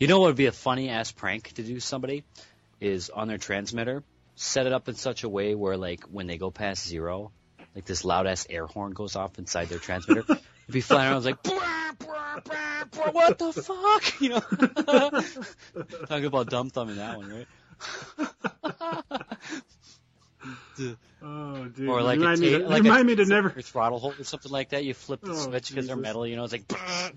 you 0.00 0.08
know 0.08 0.18
what 0.18 0.26
would 0.26 0.36
be 0.36 0.46
a 0.46 0.52
funny 0.52 0.88
ass 0.88 1.12
prank 1.12 1.52
to 1.52 1.62
do 1.62 1.78
somebody 1.78 2.24
is 2.80 3.10
on 3.10 3.28
their 3.28 3.38
transmitter, 3.38 4.02
set 4.34 4.66
it 4.66 4.72
up 4.72 4.88
in 4.88 4.96
such 4.96 5.22
a 5.22 5.28
way 5.28 5.54
where 5.54 5.76
like 5.76 6.02
when 6.10 6.26
they 6.26 6.36
go 6.36 6.50
past 6.50 6.84
zero, 6.84 7.30
like 7.76 7.84
this 7.84 8.04
loud 8.04 8.26
ass 8.26 8.44
air 8.50 8.66
horn 8.66 8.90
goes 8.90 9.14
off 9.14 9.38
inside 9.38 9.68
their 9.68 9.78
transmitter. 9.78 10.24
It'd 10.70 10.74
be 10.74 10.80
flying 10.82 11.10
around 11.10 11.24
like 11.24 11.42
"Brah, 11.42 11.96
brah, 11.98 12.44
brah, 12.44 12.90
brah, 12.90 13.12
what 13.12 13.38
the 13.38 13.52
fuck? 13.52 14.20
You 14.20 14.28
know 14.28 14.40
talking 16.06 16.26
about 16.26 16.48
dumb 16.48 16.70
thumbing 16.70 16.96
that 16.96 17.16
one, 17.16 17.28
right? 17.28 17.48
Oh, 21.22 21.64
dude. 21.64 21.88
Or 21.88 22.02
like 22.02 22.18
remind 22.20 22.38
a 22.38 22.42
me, 22.42 22.50
to, 22.52 22.68
like 22.68 22.82
remind 22.84 23.02
a, 23.02 23.04
me 23.04 23.16
to 23.16 23.24
never. 23.26 23.48
or 23.48 23.60
throttle 23.60 23.98
hold 23.98 24.20
or 24.20 24.24
something 24.24 24.50
like 24.50 24.70
that. 24.70 24.84
You 24.84 24.94
flip 24.94 25.20
the 25.20 25.32
Oh, 25.32 25.34
switch 25.34 25.68
because 25.68 25.86
they're 25.88 25.96
metal, 25.96 26.26
you 26.26 26.36
know, 26.36 26.44
it's 26.44 26.52
like 26.52 26.66
"Brah." 26.68 27.12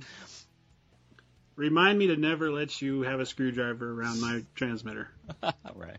Remind 1.56 2.00
me 2.00 2.08
to 2.08 2.18
never 2.18 2.52
let 2.52 2.82
you 2.82 3.04
have 3.04 3.20
a 3.20 3.26
screwdriver 3.28 3.90
around 3.90 4.20
my 4.20 4.44
transmitter. 4.56 5.10
right. 5.76 5.98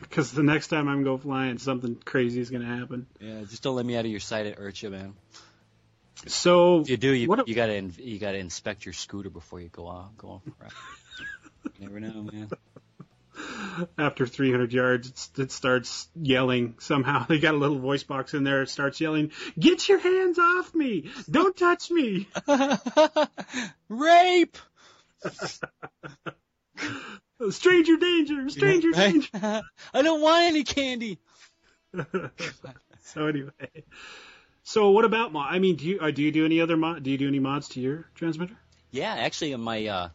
Because 0.00 0.32
the 0.32 0.42
next 0.44 0.68
time 0.68 0.88
I'm 0.88 1.02
go 1.02 1.18
flying, 1.18 1.58
something 1.58 1.96
crazy 1.96 2.40
is 2.40 2.48
going 2.48 2.62
to 2.62 2.68
happen. 2.68 3.06
Yeah, 3.20 3.40
just 3.40 3.62
don't 3.62 3.76
let 3.76 3.84
me 3.84 3.96
out 3.96 4.04
of 4.06 4.10
your 4.10 4.20
sight 4.20 4.46
at 4.46 4.58
Urcha, 4.58 4.90
man. 4.90 5.14
So 6.26 6.80
If 6.82 6.90
you 6.90 6.96
do, 6.96 7.12
you 7.12 7.28
What 7.28 7.48
you 7.48 7.54
gotta 7.54 7.74
in- 7.74 7.94
you 7.98 8.18
gotta 8.18 8.38
inspect 8.38 8.84
your 8.84 8.92
scooter 8.92 9.30
before 9.30 9.60
you 9.60 9.68
go 9.68 9.86
off 9.86 10.16
go 10.16 10.28
off. 10.28 10.42
You 11.78 11.86
never 11.88 12.00
know, 12.00 12.22
man. 12.22 12.48
after 13.98 14.26
300 14.26 14.72
yards, 14.72 15.08
it's, 15.08 15.30
it 15.38 15.52
starts 15.52 16.08
yelling. 16.14 16.74
Somehow 16.78 17.26
they 17.28 17.38
got 17.38 17.54
a 17.54 17.58
little 17.58 17.78
voice 17.78 18.02
box 18.02 18.32
in 18.34 18.44
there. 18.44 18.62
It 18.62 18.70
starts 18.70 19.00
yelling, 19.00 19.32
"Get 19.58 19.88
your 19.88 19.98
hands 19.98 20.38
off 20.38 20.74
me! 20.74 21.10
Don't 21.30 21.54
touch 21.56 21.90
me!" 21.90 22.28
Rape. 23.88 24.56
stranger 27.50 27.96
danger! 27.96 28.48
Stranger 28.48 28.90
Right? 28.90 29.12
danger! 29.12 29.62
I 29.94 30.02
don't 30.02 30.20
want 30.22 30.44
any 30.44 30.64
candy. 30.64 31.18
so 33.04 33.26
anyway, 33.26 33.50
so 34.70 34.90
what 34.90 35.04
about 35.04 35.32
mod? 35.32 35.52
I 35.52 35.58
mean, 35.58 35.74
do 35.74 35.84
you 35.84 35.98
uh, 35.98 36.12
do 36.12 36.22
you 36.22 36.30
do 36.30 36.44
any 36.44 36.60
other 36.60 36.76
mod? 36.76 37.02
Do 37.02 37.10
you 37.10 37.18
do 37.18 37.26
any 37.26 37.40
mods 37.40 37.70
to 37.70 37.80
your 37.80 38.04
transmitter? 38.14 38.54
Yeah, 38.92 39.12
actually, 39.12 39.50
in 39.50 39.60
my 39.60 39.84
uh, 39.86 40.08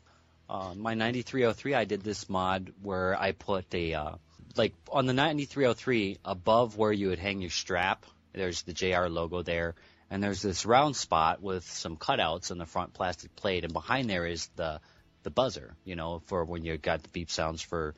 uh, 0.49 0.73
my 0.75 0.93
9303, 0.93 1.73
I 1.73 1.83
did 1.83 2.01
this 2.01 2.29
mod 2.29 2.71
where 2.81 3.19
I 3.19 3.33
put 3.33 3.65
a 3.75 3.93
uh, 3.95 4.11
like 4.55 4.73
on 4.89 5.07
the 5.07 5.13
9303 5.13 6.19
above 6.23 6.77
where 6.77 6.93
you 6.93 7.09
would 7.09 7.19
hang 7.19 7.41
your 7.41 7.49
strap. 7.49 8.05
There's 8.31 8.61
the 8.61 8.71
JR 8.71 9.07
logo 9.07 9.41
there, 9.41 9.75
and 10.09 10.23
there's 10.23 10.41
this 10.41 10.65
round 10.65 10.95
spot 10.95 11.41
with 11.41 11.65
some 11.65 11.97
cutouts 11.97 12.49
on 12.49 12.57
the 12.57 12.65
front 12.65 12.93
plastic 12.93 13.35
plate, 13.35 13.65
and 13.65 13.73
behind 13.73 14.09
there 14.09 14.25
is 14.25 14.47
the 14.55 14.79
the 15.23 15.31
buzzer. 15.31 15.75
You 15.83 15.97
know, 15.97 16.21
for 16.27 16.45
when 16.45 16.63
you 16.63 16.77
got 16.77 17.03
the 17.03 17.09
beep 17.09 17.29
sounds 17.29 17.61
for, 17.61 17.93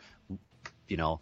you 0.87 0.97
know, 0.97 1.19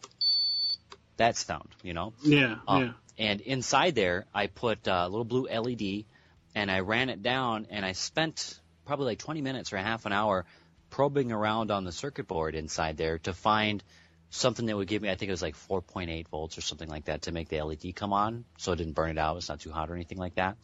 that 1.17 1.35
sound. 1.35 1.67
You 1.83 1.93
know. 1.93 2.13
Yeah, 2.23 2.55
Um, 2.69 2.81
yeah. 2.81 2.91
And 3.17 3.41
inside 3.41 3.95
there, 3.95 4.25
I 4.33 4.47
put 4.47 4.87
uh, 4.87 5.03
a 5.05 5.09
little 5.09 5.25
blue 5.25 5.47
LED, 5.47 6.05
and 6.53 6.69
I 6.69 6.79
ran 6.79 7.09
it 7.09 7.21
down, 7.21 7.67
and 7.69 7.85
I 7.85 7.93
spent 7.93 8.59
probably 8.85 9.05
like 9.05 9.19
20 9.19 9.41
minutes 9.41 9.73
or 9.73 9.77
half 9.77 10.05
an 10.05 10.13
hour 10.13 10.45
probing 10.89 11.31
around 11.31 11.71
on 11.71 11.83
the 11.83 11.91
circuit 11.91 12.27
board 12.27 12.55
inside 12.55 12.97
there 12.97 13.17
to 13.19 13.33
find 13.33 13.83
something 14.29 14.65
that 14.65 14.75
would 14.75 14.87
give 14.87 15.01
me, 15.01 15.09
I 15.09 15.15
think 15.15 15.29
it 15.29 15.33
was 15.33 15.41
like 15.41 15.55
4.8 15.55 16.27
volts 16.27 16.57
or 16.57 16.61
something 16.61 16.89
like 16.89 17.05
that 17.05 17.23
to 17.23 17.31
make 17.31 17.49
the 17.49 17.61
LED 17.61 17.95
come 17.95 18.13
on, 18.13 18.45
so 18.57 18.71
it 18.71 18.77
didn't 18.77 18.93
burn 18.93 19.11
it 19.11 19.17
out. 19.17 19.37
It's 19.37 19.49
not 19.49 19.59
too 19.59 19.71
hot 19.71 19.89
or 19.89 19.95
anything 19.95 20.17
like 20.17 20.35
that. 20.35 20.57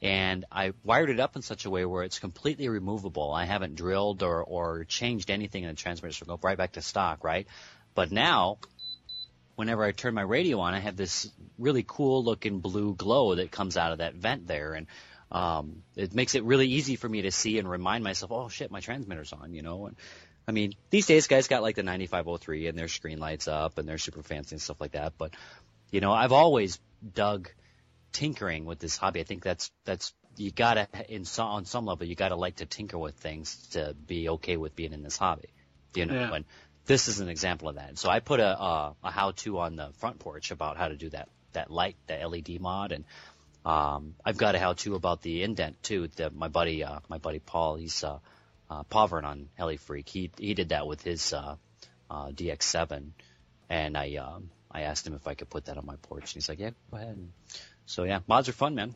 And 0.00 0.44
I 0.50 0.72
wired 0.82 1.10
it 1.10 1.20
up 1.20 1.36
in 1.36 1.42
such 1.42 1.64
a 1.64 1.70
way 1.70 1.84
where 1.84 2.02
it's 2.02 2.18
completely 2.18 2.68
removable. 2.68 3.32
I 3.32 3.44
haven't 3.44 3.76
drilled 3.76 4.24
or, 4.24 4.42
or 4.42 4.84
changed 4.84 5.30
anything 5.30 5.62
in 5.62 5.68
the 5.68 5.76
transmitter, 5.76 6.12
so 6.12 6.26
go 6.26 6.38
right 6.42 6.58
back 6.58 6.72
to 6.72 6.82
stock, 6.82 7.22
right? 7.22 7.46
But 7.94 8.10
now, 8.10 8.58
whenever 9.56 9.84
I 9.84 9.92
turn 9.92 10.14
my 10.14 10.22
radio 10.22 10.60
on, 10.60 10.74
I 10.74 10.80
have 10.80 10.96
this 10.96 11.30
really 11.58 11.84
cool 11.86 12.24
looking 12.24 12.60
blue 12.60 12.94
glow 12.94 13.34
that 13.34 13.50
comes 13.50 13.76
out 13.76 13.92
of 13.92 13.98
that 13.98 14.14
vent 14.14 14.46
there, 14.46 14.74
and 14.74 14.86
um, 15.30 15.82
it 15.96 16.14
makes 16.14 16.34
it 16.34 16.44
really 16.44 16.68
easy 16.68 16.96
for 16.96 17.08
me 17.08 17.22
to 17.22 17.30
see 17.30 17.58
and 17.58 17.68
remind 17.68 18.04
myself, 18.04 18.32
oh 18.32 18.48
shit, 18.48 18.70
my 18.70 18.80
transmitter's 18.80 19.32
on, 19.32 19.54
you 19.54 19.62
know. 19.62 19.86
And 19.86 19.96
I 20.46 20.52
mean, 20.52 20.74
these 20.90 21.06
days 21.06 21.26
guys 21.26 21.48
got 21.48 21.62
like 21.62 21.76
the 21.76 21.82
9503 21.82 22.68
and 22.68 22.78
their 22.78 22.88
screen 22.88 23.18
lights 23.18 23.48
up 23.48 23.78
and 23.78 23.88
they're 23.88 23.98
super 23.98 24.22
fancy 24.22 24.54
and 24.54 24.62
stuff 24.62 24.80
like 24.80 24.92
that. 24.92 25.14
But 25.16 25.34
you 25.90 26.00
know, 26.00 26.12
I've 26.12 26.32
always 26.32 26.78
dug 27.14 27.48
tinkering 28.12 28.66
with 28.66 28.78
this 28.78 28.96
hobby. 28.96 29.20
I 29.20 29.24
think 29.24 29.42
that's 29.42 29.70
that's 29.84 30.12
you 30.36 30.50
gotta 30.50 30.86
in 31.08 31.24
some 31.24 31.46
on 31.46 31.64
some 31.64 31.86
level 31.86 32.06
you 32.06 32.14
gotta 32.14 32.36
like 32.36 32.56
to 32.56 32.66
tinker 32.66 32.98
with 32.98 33.14
things 33.16 33.68
to 33.72 33.94
be 34.06 34.28
okay 34.30 34.56
with 34.56 34.76
being 34.76 34.92
in 34.92 35.02
this 35.02 35.16
hobby, 35.16 35.48
you 35.94 36.06
know. 36.06 36.14
Yeah. 36.14 36.34
And 36.34 36.44
this 36.86 37.08
is 37.08 37.20
an 37.20 37.28
example 37.28 37.68
of 37.68 37.76
that. 37.76 37.98
So 37.98 38.10
I 38.10 38.20
put 38.20 38.40
a 38.40 38.58
a, 38.60 38.94
a 39.04 39.10
how-to 39.10 39.58
on 39.60 39.76
the 39.76 39.90
front 39.98 40.18
porch 40.18 40.50
about 40.50 40.76
how 40.76 40.88
to 40.88 40.96
do 40.96 41.10
that 41.10 41.28
that 41.52 41.70
light, 41.70 41.96
the 42.06 42.14
LED 42.14 42.60
mod, 42.60 42.92
and 42.92 43.04
um, 43.64 44.14
I've 44.24 44.38
got 44.38 44.54
a 44.54 44.58
how-to 44.58 44.94
about 44.94 45.22
the 45.22 45.42
indent 45.42 45.82
too. 45.82 46.08
That 46.16 46.34
my 46.34 46.48
buddy 46.48 46.82
uh, 46.84 47.00
my 47.08 47.18
buddy 47.18 47.38
Paul, 47.38 47.76
he's 47.76 48.02
uh, 48.02 48.18
uh, 48.70 48.82
on 48.94 49.48
Heli 49.54 49.76
Freak. 49.76 50.08
He 50.08 50.30
he 50.38 50.54
did 50.54 50.70
that 50.70 50.86
with 50.86 51.02
his 51.02 51.32
uh, 51.32 51.56
uh, 52.10 52.28
DX7, 52.28 53.10
and 53.68 53.96
I 53.96 54.16
um, 54.16 54.50
I 54.70 54.82
asked 54.82 55.06
him 55.06 55.14
if 55.14 55.26
I 55.26 55.34
could 55.34 55.50
put 55.50 55.66
that 55.66 55.76
on 55.76 55.86
my 55.86 55.96
porch, 55.96 56.22
and 56.24 56.34
he's 56.34 56.48
like, 56.48 56.58
yeah, 56.58 56.70
go 56.90 56.96
ahead. 56.96 57.16
And 57.16 57.32
so 57.86 58.04
yeah, 58.04 58.20
mods 58.26 58.48
are 58.48 58.52
fun, 58.52 58.74
man. 58.74 58.94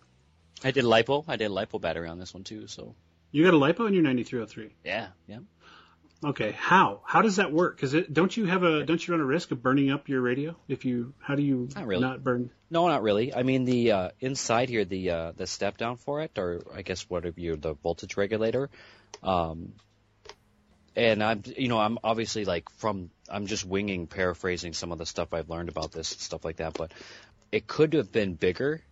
I 0.64 0.70
did 0.70 0.84
lipo. 0.84 1.24
I 1.28 1.36
did 1.36 1.50
a 1.50 1.54
lipo 1.54 1.80
battery 1.80 2.08
on 2.08 2.18
this 2.18 2.32
one 2.32 2.42
too. 2.44 2.66
So 2.66 2.94
You 3.30 3.44
got 3.44 3.54
a 3.54 3.58
lipo 3.58 3.86
in 3.86 3.92
your 3.94 4.02
9303. 4.02 4.74
yeah, 4.84 5.08
yeah. 5.28 5.38
Okay, 6.24 6.52
how? 6.52 7.02
How 7.04 7.22
does 7.22 7.36
that 7.36 7.52
work? 7.52 7.76
Because 7.76 7.94
don't 8.10 8.34
you 8.36 8.46
have 8.46 8.62
a 8.62 8.84
don't 8.84 9.06
you 9.06 9.12
run 9.12 9.20
a 9.20 9.26
risk 9.26 9.50
of 9.50 9.62
burning 9.62 9.90
up 9.90 10.08
your 10.08 10.20
radio 10.20 10.56
if 10.66 10.84
you? 10.84 11.12
How 11.18 11.34
do 11.34 11.42
you 11.42 11.68
Not 11.74 11.86
really. 11.86 12.02
not 12.02 12.24
burn? 12.24 12.50
No, 12.70 12.88
not 12.88 13.02
really. 13.02 13.34
I 13.34 13.42
mean, 13.42 13.64
the 13.64 13.92
uh, 13.92 14.10
inside 14.20 14.68
here, 14.68 14.84
the 14.84 15.10
uh, 15.10 15.32
the 15.36 15.46
step 15.46 15.76
down 15.76 15.96
for 15.96 16.22
it, 16.22 16.38
or 16.38 16.62
I 16.74 16.82
guess 16.82 17.08
what 17.08 17.38
you 17.38 17.56
the 17.56 17.74
voltage 17.74 18.16
regulator. 18.16 18.70
Um, 19.22 19.74
and 20.96 21.22
I'm, 21.22 21.42
you 21.56 21.68
know, 21.68 21.78
I'm 21.78 21.98
obviously 22.02 22.46
like 22.46 22.70
from, 22.78 23.10
I'm 23.28 23.46
just 23.46 23.66
winging, 23.66 24.06
paraphrasing 24.06 24.72
some 24.72 24.92
of 24.92 24.98
the 24.98 25.04
stuff 25.04 25.34
I've 25.34 25.50
learned 25.50 25.68
about 25.68 25.92
this 25.92 26.12
and 26.12 26.20
stuff 26.20 26.44
like 26.44 26.56
that. 26.56 26.72
But 26.72 26.92
it 27.52 27.66
could 27.66 27.92
have 27.92 28.10
been 28.10 28.34
bigger, 28.34 28.82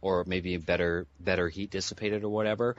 or 0.00 0.24
maybe 0.26 0.56
better, 0.56 1.06
better 1.18 1.48
heat 1.48 1.70
dissipated 1.70 2.24
or 2.24 2.28
whatever. 2.28 2.76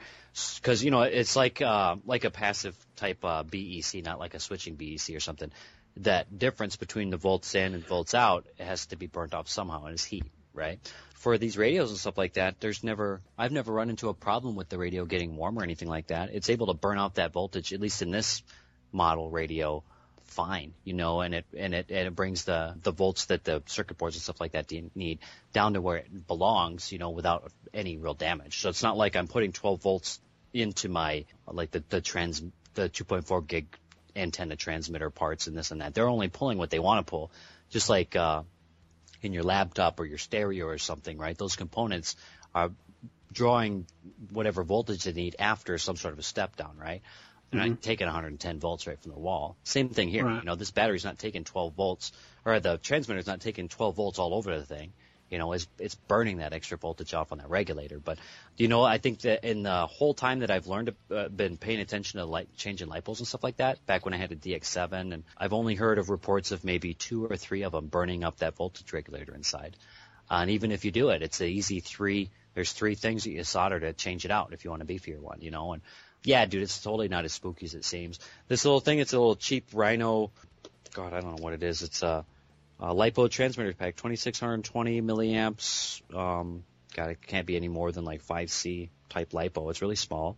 Because 0.56 0.82
you 0.82 0.90
know, 0.90 1.02
it's 1.02 1.36
like 1.36 1.60
uh, 1.60 1.96
like 2.04 2.24
a 2.24 2.30
passive 2.30 2.76
type 2.96 3.24
uh, 3.24 3.42
BEC, 3.42 4.04
not 4.04 4.18
like 4.18 4.34
a 4.34 4.40
switching 4.40 4.76
BEC 4.76 5.14
or 5.14 5.20
something. 5.20 5.50
That 5.98 6.38
difference 6.38 6.76
between 6.76 7.10
the 7.10 7.16
volts 7.16 7.54
in 7.54 7.74
and 7.74 7.84
volts 7.84 8.14
out 8.14 8.46
has 8.58 8.86
to 8.86 8.96
be 8.96 9.06
burnt 9.06 9.34
off 9.34 9.48
somehow, 9.48 9.84
and 9.84 9.94
it's 9.94 10.04
heat, 10.04 10.24
right? 10.54 10.78
For 11.14 11.36
these 11.36 11.58
radios 11.58 11.90
and 11.90 11.98
stuff 11.98 12.16
like 12.16 12.34
that, 12.34 12.60
there's 12.60 12.82
never, 12.82 13.20
I've 13.36 13.52
never 13.52 13.72
run 13.72 13.90
into 13.90 14.08
a 14.08 14.14
problem 14.14 14.54
with 14.54 14.68
the 14.68 14.78
radio 14.78 15.04
getting 15.04 15.36
warm 15.36 15.58
or 15.58 15.62
anything 15.62 15.88
like 15.88 16.06
that. 16.06 16.30
It's 16.32 16.48
able 16.48 16.68
to 16.68 16.74
burn 16.74 16.96
out 16.96 17.16
that 17.16 17.32
voltage, 17.32 17.72
at 17.72 17.80
least 17.80 18.02
in 18.02 18.10
this 18.10 18.42
model 18.92 19.28
radio, 19.30 19.82
fine, 20.30 20.74
you 20.84 20.94
know, 20.94 21.20
and 21.20 21.34
it 21.34 21.44
and 21.56 21.74
it 21.74 21.86
and 21.90 22.08
it 22.08 22.14
brings 22.14 22.44
the 22.44 22.74
the 22.82 22.92
volts 22.92 23.26
that 23.26 23.44
the 23.44 23.62
circuit 23.66 23.98
boards 23.98 24.16
and 24.16 24.22
stuff 24.22 24.40
like 24.40 24.52
that 24.52 24.70
need 24.94 25.18
down 25.52 25.74
to 25.74 25.80
where 25.80 25.98
it 25.98 26.26
belongs, 26.26 26.92
you 26.92 26.98
know, 26.98 27.10
without 27.10 27.52
any 27.74 27.96
real 27.96 28.14
damage. 28.14 28.60
So 28.60 28.68
it's 28.68 28.82
not 28.82 28.96
like 28.96 29.16
I'm 29.16 29.28
putting 29.28 29.52
12 29.52 29.82
volts 29.82 30.20
into 30.52 30.88
my 30.88 31.24
like 31.46 31.70
the 31.70 31.84
the 31.88 32.00
trans 32.00 32.42
the 32.74 32.88
2.4 32.88 33.46
gig 33.46 33.66
antenna 34.16 34.56
transmitter 34.56 35.10
parts 35.10 35.46
and 35.46 35.56
this 35.56 35.70
and 35.70 35.80
that. 35.80 35.94
They're 35.94 36.08
only 36.08 36.28
pulling 36.28 36.58
what 36.58 36.70
they 36.70 36.78
want 36.78 37.04
to 37.04 37.10
pull, 37.10 37.30
just 37.70 37.88
like 37.88 38.16
uh, 38.16 38.42
in 39.22 39.32
your 39.32 39.42
laptop 39.42 40.00
or 40.00 40.06
your 40.06 40.18
stereo 40.18 40.66
or 40.66 40.78
something, 40.78 41.18
right? 41.18 41.36
Those 41.36 41.56
components 41.56 42.16
are 42.54 42.70
drawing 43.32 43.86
whatever 44.32 44.64
voltage 44.64 45.04
they 45.04 45.12
need 45.12 45.36
after 45.38 45.78
some 45.78 45.96
sort 45.96 46.12
of 46.12 46.18
a 46.18 46.22
step 46.22 46.56
down, 46.56 46.76
right? 46.76 47.02
They're 47.50 47.66
not 47.66 47.82
taking 47.82 48.06
110 48.06 48.60
volts 48.60 48.86
right 48.86 49.00
from 49.00 49.12
the 49.12 49.18
wall. 49.18 49.56
Same 49.64 49.88
thing 49.88 50.08
here. 50.08 50.24
Right. 50.24 50.38
You 50.38 50.44
know, 50.44 50.54
this 50.54 50.70
battery's 50.70 51.04
not 51.04 51.18
taking 51.18 51.44
12 51.44 51.74
volts, 51.74 52.12
or 52.44 52.60
the 52.60 52.78
transmitter's 52.78 53.26
not 53.26 53.40
taking 53.40 53.68
12 53.68 53.96
volts 53.96 54.18
all 54.18 54.34
over 54.34 54.56
the 54.56 54.64
thing. 54.64 54.92
You 55.30 55.38
know, 55.38 55.52
it's 55.52 55.68
it's 55.78 55.94
burning 55.94 56.38
that 56.38 56.52
extra 56.52 56.76
voltage 56.76 57.14
off 57.14 57.30
on 57.30 57.38
that 57.38 57.48
regulator. 57.48 58.00
But 58.00 58.18
you 58.56 58.66
know, 58.66 58.82
I 58.82 58.98
think 58.98 59.20
that 59.20 59.44
in 59.44 59.62
the 59.62 59.86
whole 59.86 60.12
time 60.12 60.40
that 60.40 60.50
I've 60.50 60.66
learned, 60.66 60.92
uh, 61.10 61.28
been 61.28 61.56
paying 61.56 61.78
attention 61.78 62.18
to 62.18 62.26
light 62.26 62.48
changing 62.56 62.88
light 62.88 63.04
bulbs 63.04 63.20
and 63.20 63.28
stuff 63.28 63.44
like 63.44 63.58
that. 63.58 63.84
Back 63.86 64.04
when 64.04 64.12
I 64.12 64.16
had 64.16 64.32
a 64.32 64.36
DX7, 64.36 65.12
and 65.12 65.22
I've 65.36 65.52
only 65.52 65.76
heard 65.76 65.98
of 65.98 66.10
reports 66.10 66.50
of 66.50 66.64
maybe 66.64 66.94
two 66.94 67.26
or 67.26 67.36
three 67.36 67.62
of 67.62 67.72
them 67.72 67.86
burning 67.86 68.24
up 68.24 68.38
that 68.38 68.56
voltage 68.56 68.92
regulator 68.92 69.32
inside. 69.32 69.76
Uh, 70.28 70.40
and 70.42 70.50
even 70.50 70.72
if 70.72 70.84
you 70.84 70.90
do 70.90 71.10
it, 71.10 71.22
it's 71.22 71.40
an 71.40 71.48
easy 71.48 71.78
three. 71.78 72.30
There's 72.54 72.72
three 72.72 72.96
things 72.96 73.24
that 73.24 73.30
you 73.30 73.44
solder 73.44 73.78
to 73.78 73.92
change 73.92 74.24
it 74.24 74.32
out 74.32 74.52
if 74.52 74.64
you 74.64 74.70
want 74.70 74.82
a 74.82 74.84
beefier 74.84 75.20
one, 75.20 75.40
you 75.42 75.52
know. 75.52 75.74
And 75.74 75.82
yeah, 76.24 76.46
dude, 76.46 76.62
it's 76.62 76.80
totally 76.82 77.08
not 77.08 77.24
as 77.24 77.32
spooky 77.32 77.66
as 77.66 77.74
it 77.74 77.84
seems. 77.84 78.18
This 78.48 78.64
little 78.64 78.80
thing, 78.80 78.98
it's 78.98 79.12
a 79.12 79.18
little 79.18 79.36
cheap 79.36 79.68
Rhino 79.72 80.32
God, 80.92 81.12
I 81.12 81.20
don't 81.20 81.36
know 81.36 81.42
what 81.42 81.52
it 81.52 81.62
is. 81.62 81.82
It's 81.82 82.02
a, 82.02 82.24
a 82.80 82.94
lipo 82.94 83.30
transmitter 83.30 83.72
pack, 83.74 83.96
2620 83.96 85.02
milliamps. 85.02 86.02
Um, 86.14 86.64
God, 86.94 87.10
it 87.10 87.22
can't 87.26 87.46
be 87.46 87.56
any 87.56 87.68
more 87.68 87.92
than 87.92 88.04
like 88.04 88.22
5C 88.24 88.90
type 89.08 89.30
lipo. 89.30 89.70
It's 89.70 89.82
really 89.82 89.96
small, 89.96 90.36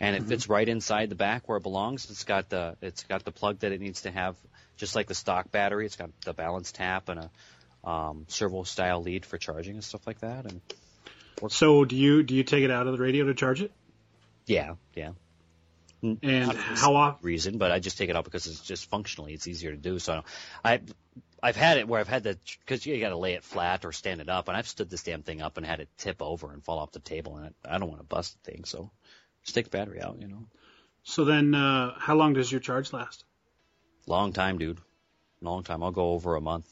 and 0.00 0.14
it 0.14 0.22
Mm-hmm. 0.22 0.28
fits 0.28 0.48
right 0.48 0.68
inside 0.68 1.08
the 1.08 1.14
back 1.14 1.48
where 1.48 1.56
it 1.56 1.62
belongs. 1.62 2.10
It's 2.10 2.24
got 2.24 2.50
the 2.50 2.76
it's 2.82 3.04
got 3.04 3.24
the 3.24 3.32
plug 3.32 3.60
that 3.60 3.72
it 3.72 3.80
needs 3.80 4.02
to 4.02 4.10
have, 4.10 4.36
just 4.76 4.94
like 4.94 5.06
the 5.06 5.14
stock 5.14 5.50
battery. 5.50 5.86
It's 5.86 5.96
got 5.96 6.10
the 6.24 6.34
balance 6.34 6.70
tap 6.72 7.08
and 7.08 7.20
a 7.84 7.88
um, 7.88 8.26
servo 8.28 8.64
style 8.64 9.00
lead 9.02 9.24
for 9.24 9.38
charging 9.38 9.74
and 9.74 9.84
stuff 9.84 10.06
like 10.06 10.20
that. 10.20 10.44
And 10.44 10.60
So 11.48 11.84
do 11.84 11.96
you 11.96 12.22
do 12.22 12.34
you 12.34 12.44
take 12.44 12.64
it 12.64 12.70
out 12.70 12.86
of 12.86 12.92
the 12.92 13.02
radio 13.02 13.24
to 13.26 13.34
charge 13.34 13.62
it? 13.62 13.72
yeah, 14.46 14.74
yeah. 14.94 15.12
And 16.22 16.52
how 16.52 16.94
often? 16.96 17.24
reason, 17.26 17.58
but 17.58 17.72
I 17.72 17.78
just 17.78 17.96
take 17.96 18.10
it 18.10 18.16
out 18.16 18.24
because 18.24 18.46
it's 18.46 18.60
just 18.60 18.90
functionally 18.90 19.32
it's 19.32 19.46
easier 19.48 19.70
to 19.70 19.76
do. 19.76 19.98
So 19.98 20.22
I, 20.64 20.80
I've 21.42 21.56
had 21.56 21.78
it 21.78 21.88
where 21.88 21.98
I've 22.00 22.08
had 22.08 22.22
the 22.24 22.38
because 22.60 22.84
you 22.84 23.00
got 23.00 23.08
to 23.08 23.16
lay 23.16 23.32
it 23.34 23.42
flat 23.44 23.84
or 23.84 23.92
stand 23.92 24.20
it 24.20 24.28
up, 24.28 24.48
and 24.48 24.56
I've 24.56 24.68
stood 24.68 24.90
this 24.90 25.02
damn 25.02 25.22
thing 25.22 25.40
up 25.40 25.56
and 25.56 25.64
had 25.64 25.80
it 25.80 25.88
tip 25.96 26.20
over 26.20 26.52
and 26.52 26.62
fall 26.62 26.78
off 26.78 26.92
the 26.92 27.00
table, 27.00 27.36
and 27.36 27.54
I, 27.64 27.76
I 27.76 27.78
don't 27.78 27.88
want 27.88 28.00
to 28.00 28.06
bust 28.06 28.36
the 28.44 28.50
thing, 28.52 28.64
so 28.64 28.90
just 29.44 29.54
take 29.54 29.64
the 29.64 29.76
battery 29.78 30.00
out. 30.02 30.16
You 30.20 30.28
know, 30.28 30.46
So 31.04 31.24
then, 31.24 31.54
uh, 31.54 31.94
how 31.98 32.14
long 32.16 32.34
does 32.34 32.50
your 32.52 32.60
charge 32.60 32.92
last? 32.92 33.24
long 34.06 34.32
time, 34.34 34.58
dude, 34.58 34.78
long 35.40 35.62
time. 35.62 35.82
I'll 35.82 35.90
go 35.90 36.12
over 36.12 36.36
a 36.36 36.40
month. 36.40 36.68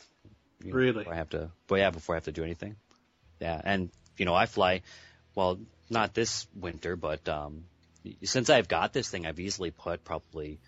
you 0.63 0.71
know, 0.73 0.77
Really? 0.77 0.99
Before 0.99 1.15
I 1.15 1.17
have 1.17 1.31
to, 1.31 1.51
but 1.69 1.77
yeah, 1.77 1.91
before 1.91 2.15
I 2.15 2.17
have 2.17 2.25
to 2.25 2.33
do 2.33 2.45
anything. 2.45 2.77
Yeah, 3.41 3.61
and 3.65 3.89
you 4.19 4.27
know 4.27 4.35
I 4.35 4.45
fly, 4.47 4.83
well, 5.35 5.59
not 5.89 6.13
this 6.15 6.47
winter, 6.55 6.97
but 6.97 7.27
um, 7.29 7.65
since 8.25 8.51
I've 8.51 8.69
got 8.69 8.93
this 8.93 9.09
thing, 9.09 9.27
I've 9.27 9.41
easily 9.41 9.71
put 9.71 10.05
probably, 10.05 10.59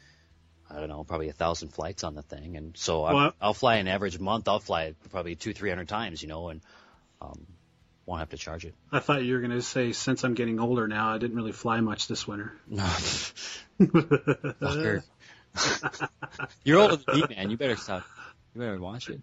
I 0.70 0.80
don't 0.80 0.88
know, 0.88 1.04
probably 1.04 1.28
a 1.28 1.32
thousand 1.32 1.68
flights 1.68 2.04
on 2.04 2.14
the 2.14 2.22
thing, 2.22 2.56
and 2.56 2.76
so 2.76 3.02
Well- 3.02 3.34
I'll 3.40 3.54
fly 3.54 3.76
an 3.76 3.88
average 3.88 4.18
month. 4.18 4.48
I'll 4.48 4.60
fly 4.60 4.94
probably 5.10 5.34
two, 5.34 5.52
three 5.52 5.68
hundred 5.70 5.88
times, 5.88 6.22
you 6.22 6.28
know, 6.28 6.48
and 6.48 6.60
um, 7.20 7.46
won't 8.06 8.20
have 8.20 8.30
to 8.30 8.36
charge 8.36 8.64
it. 8.64 8.74
I 8.92 8.98
thought 9.00 9.22
you 9.24 9.34
were 9.34 9.40
going 9.40 9.50
to 9.52 9.62
say 9.62 9.92
since 9.92 10.24
I'm 10.24 10.34
getting 10.34 10.60
older 10.60 10.86
now, 10.86 11.14
I 11.14 11.18
didn't 11.18 11.36
really 11.36 11.52
fly 11.52 11.80
much 11.80 12.06
this 12.08 12.26
winter. 12.26 12.52
Fucker. 13.80 15.02
You're 16.64 16.80
older 16.80 16.96
than 16.96 17.20
me, 17.20 17.26
man. 17.30 17.50
You 17.50 17.56
better 17.56 17.76
stop. 17.76 18.04
You 18.54 18.60
better 18.60 18.78
watch 18.80 19.08
it. 19.08 19.20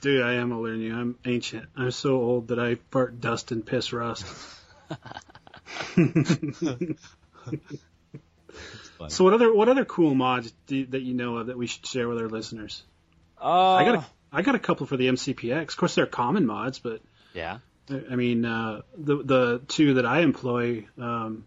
Dude, 0.00 0.22
I 0.22 0.34
am 0.34 0.52
older 0.52 0.70
than 0.72 0.80
you. 0.80 0.94
I'm 0.94 1.18
ancient. 1.24 1.66
I'm 1.76 1.90
so 1.90 2.16
old 2.16 2.48
that 2.48 2.58
I 2.58 2.76
fart 2.90 3.20
dust 3.20 3.52
and 3.52 3.64
piss 3.64 3.92
rust. 3.92 4.26
so 9.08 9.24
what 9.24 9.34
other 9.34 9.52
what 9.52 9.68
other 9.68 9.84
cool 9.84 10.14
mods 10.14 10.52
do 10.66 10.86
that 10.86 11.02
you 11.02 11.14
know 11.14 11.38
of 11.38 11.46
that 11.48 11.58
we 11.58 11.66
should 11.66 11.86
share 11.86 12.08
with 12.08 12.18
our 12.18 12.28
listeners? 12.28 12.82
Uh, 13.40 13.74
I 13.74 13.84
got 13.84 13.94
a, 13.96 14.04
I 14.32 14.42
got 14.42 14.54
a 14.54 14.58
couple 14.58 14.86
for 14.86 14.96
the 14.96 15.08
MCPX. 15.08 15.70
Of 15.70 15.76
course, 15.76 15.94
they're 15.94 16.06
common 16.06 16.46
mods, 16.46 16.78
but 16.78 17.00
yeah. 17.34 17.58
I 17.90 18.14
mean 18.16 18.44
uh, 18.44 18.82
the 18.96 19.16
the 19.22 19.62
two 19.68 19.94
that 19.94 20.06
I 20.06 20.20
employ, 20.20 20.86
um, 20.98 21.44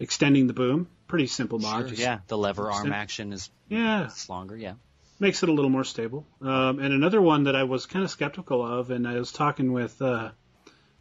extending 0.00 0.46
the 0.46 0.54
boom, 0.54 0.88
pretty 1.06 1.26
simple 1.26 1.58
mod. 1.58 1.80
Sure, 1.80 1.88
Just- 1.90 2.00
yeah, 2.00 2.20
the 2.26 2.38
lever 2.38 2.70
arm 2.70 2.92
action 2.92 3.32
is 3.32 3.50
yeah, 3.68 4.04
it's 4.06 4.28
longer. 4.28 4.56
Yeah. 4.56 4.74
makes 5.20 5.42
it 5.42 5.48
a 5.48 5.52
little 5.52 5.70
more 5.70 5.84
stable. 5.84 6.26
Um, 6.40 6.78
and 6.78 6.92
another 6.94 7.20
one 7.20 7.44
that 7.44 7.54
I 7.54 7.64
was 7.64 7.86
kind 7.86 8.04
of 8.04 8.10
skeptical 8.10 8.64
of, 8.64 8.90
and 8.90 9.06
I 9.06 9.18
was 9.18 9.30
talking 9.30 9.72
with 9.72 10.00
uh, 10.00 10.30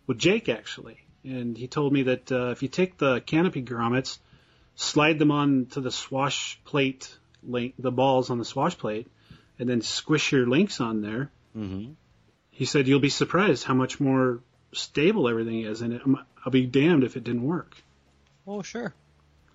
with 0.06 0.18
Jake 0.18 0.50
actually, 0.50 0.98
and 1.28 1.58
he 1.58 1.68
told 1.68 1.94
me 1.94 2.04
that 2.04 2.32
uh, 2.32 2.50
if 2.52 2.62
you 2.64 2.70
take 2.70 2.98
the 2.98 3.22
canopy 3.22 3.62
grommets, 3.64 4.20
slide 4.76 5.20
them 5.20 5.32
on 5.32 5.68
to 5.72 5.82
the 5.82 5.92
swash 5.92 6.60
plate 6.66 7.16
link, 7.44 7.74
the 7.78 7.92
balls 7.92 8.30
on 8.30 8.38
the 8.38 8.46
swash 8.46 8.78
plate, 8.78 9.08
and 9.60 9.68
then 9.70 9.82
squish 9.82 10.32
your 10.32 10.48
links 10.48 10.80
on 10.82 11.02
there. 11.02 11.32
Mm-hmm. 11.56 11.94
He 12.52 12.66
said 12.66 12.88
you'll 12.88 13.00
be 13.00 13.10
surprised 13.10 13.64
how 13.64 13.74
much 13.74 14.00
more 14.00 14.40
stable 14.74 15.28
everything 15.28 15.62
is, 15.62 15.82
and 15.82 15.94
it, 15.94 16.02
I'll 16.46 16.52
be 16.52 16.66
damned 16.66 17.04
if 17.04 17.16
it 17.18 17.24
didn't 17.24 17.44
work. 17.44 17.76
Oh, 18.46 18.62
sure. 18.62 18.94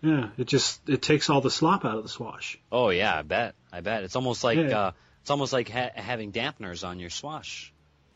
Yeah, 0.03 0.31
it 0.37 0.49
just 0.49 0.89
it 0.89 1.01
takes 1.01 1.31
all 1.31 1.41
the 1.41 1.51
slop 1.51 1.85
out 1.85 1.97
of 1.97 2.03
the 2.03 2.09
swash. 2.09 2.59
Oh 2.73 2.91
yeah, 2.91 3.17
I 3.17 3.23
bet. 3.23 3.55
I 3.73 3.81
bet 3.83 4.03
it's 4.03 4.17
almost 4.17 4.43
like 4.43 4.59
Yeah. 4.59 4.79
uh, 4.79 4.91
it's 5.21 5.31
almost 5.31 5.53
like 5.53 5.69
ha- 5.69 5.93
having 5.95 6.33
dampeners 6.33 6.87
on 6.87 6.99
your 6.99 7.11
swash, 7.11 7.73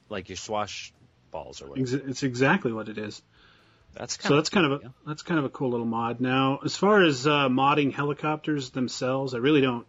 like 0.08 0.28
your 0.28 0.36
swash 0.36 0.92
balls 1.30 1.62
or 1.62 1.68
whatever. 1.68 2.02
It's 2.08 2.24
exactly 2.24 2.72
what 2.72 2.88
it 2.88 2.98
is. 2.98 3.22
That's 3.98 4.16
kind 4.16 4.28
So 4.28 4.36
that's 4.36 4.50
kind 4.50 4.66
of 4.66 4.72
a 4.72 4.84
yeah. 4.84 4.90
that's 5.06 5.22
kind 5.22 5.38
of 5.38 5.44
a 5.44 5.48
cool 5.48 5.70
little 5.70 5.86
mod. 5.86 6.20
Now, 6.20 6.60
as 6.64 6.76
far 6.76 7.02
as 7.02 7.26
uh, 7.26 7.48
modding 7.48 7.92
helicopters 7.92 8.70
themselves, 8.70 9.34
I 9.34 9.38
really 9.38 9.60
don't 9.60 9.86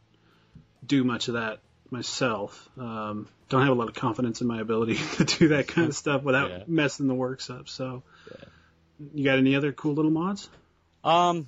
do 0.86 1.04
much 1.04 1.28
of 1.28 1.34
that 1.34 1.60
myself. 1.92 2.70
Um, 2.78 3.28
don't 3.50 3.62
have 3.62 3.72
a 3.72 3.80
lot 3.80 3.90
of 3.90 3.96
confidence 3.96 4.42
in 4.42 4.48
my 4.48 4.62
ability 4.62 4.96
to 5.18 5.24
do 5.26 5.48
that 5.50 5.68
kind 5.68 5.88
of 5.88 5.96
stuff 6.04 6.24
without 6.24 6.50
Yeah. 6.50 6.64
messing 6.68 7.08
the 7.08 7.14
works 7.14 7.50
up. 7.50 7.68
So, 7.70 8.04
you 9.14 9.24
got 9.24 9.38
any 9.38 9.56
other 9.56 9.72
cool 9.72 9.94
little 9.94 10.12
mods? 10.12 10.50
Um, 11.04 11.48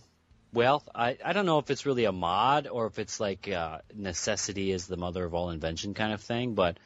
well, 0.54 0.84
I, 0.96 1.18
I 1.24 1.34
don't 1.34 1.46
know 1.46 1.60
if 1.60 1.70
it's 1.70 1.86
really 1.86 2.06
a 2.06 2.12
mod 2.12 2.68
or 2.68 2.88
if 2.88 3.00
it's 3.00 3.20
like 3.20 3.48
uh, 3.48 3.80
necessity 3.96 4.72
is 4.72 4.88
the 4.88 4.98
mother 4.98 5.24
of 5.24 5.34
all 5.34 5.50
invention 5.52 5.94
kind 5.94 6.14
of 6.14 6.22
thing, 6.22 6.56
but 6.56 6.78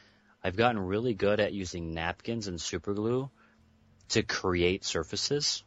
I've 0.44 0.56
gotten 0.56 0.80
really 0.80 1.14
good 1.14 1.40
at 1.40 1.54
using 1.54 1.94
napkins 1.94 2.48
and 2.48 2.60
super 2.60 2.94
glue 2.94 3.30
to 4.10 4.24
create 4.24 4.84
surfaces. 4.84 5.64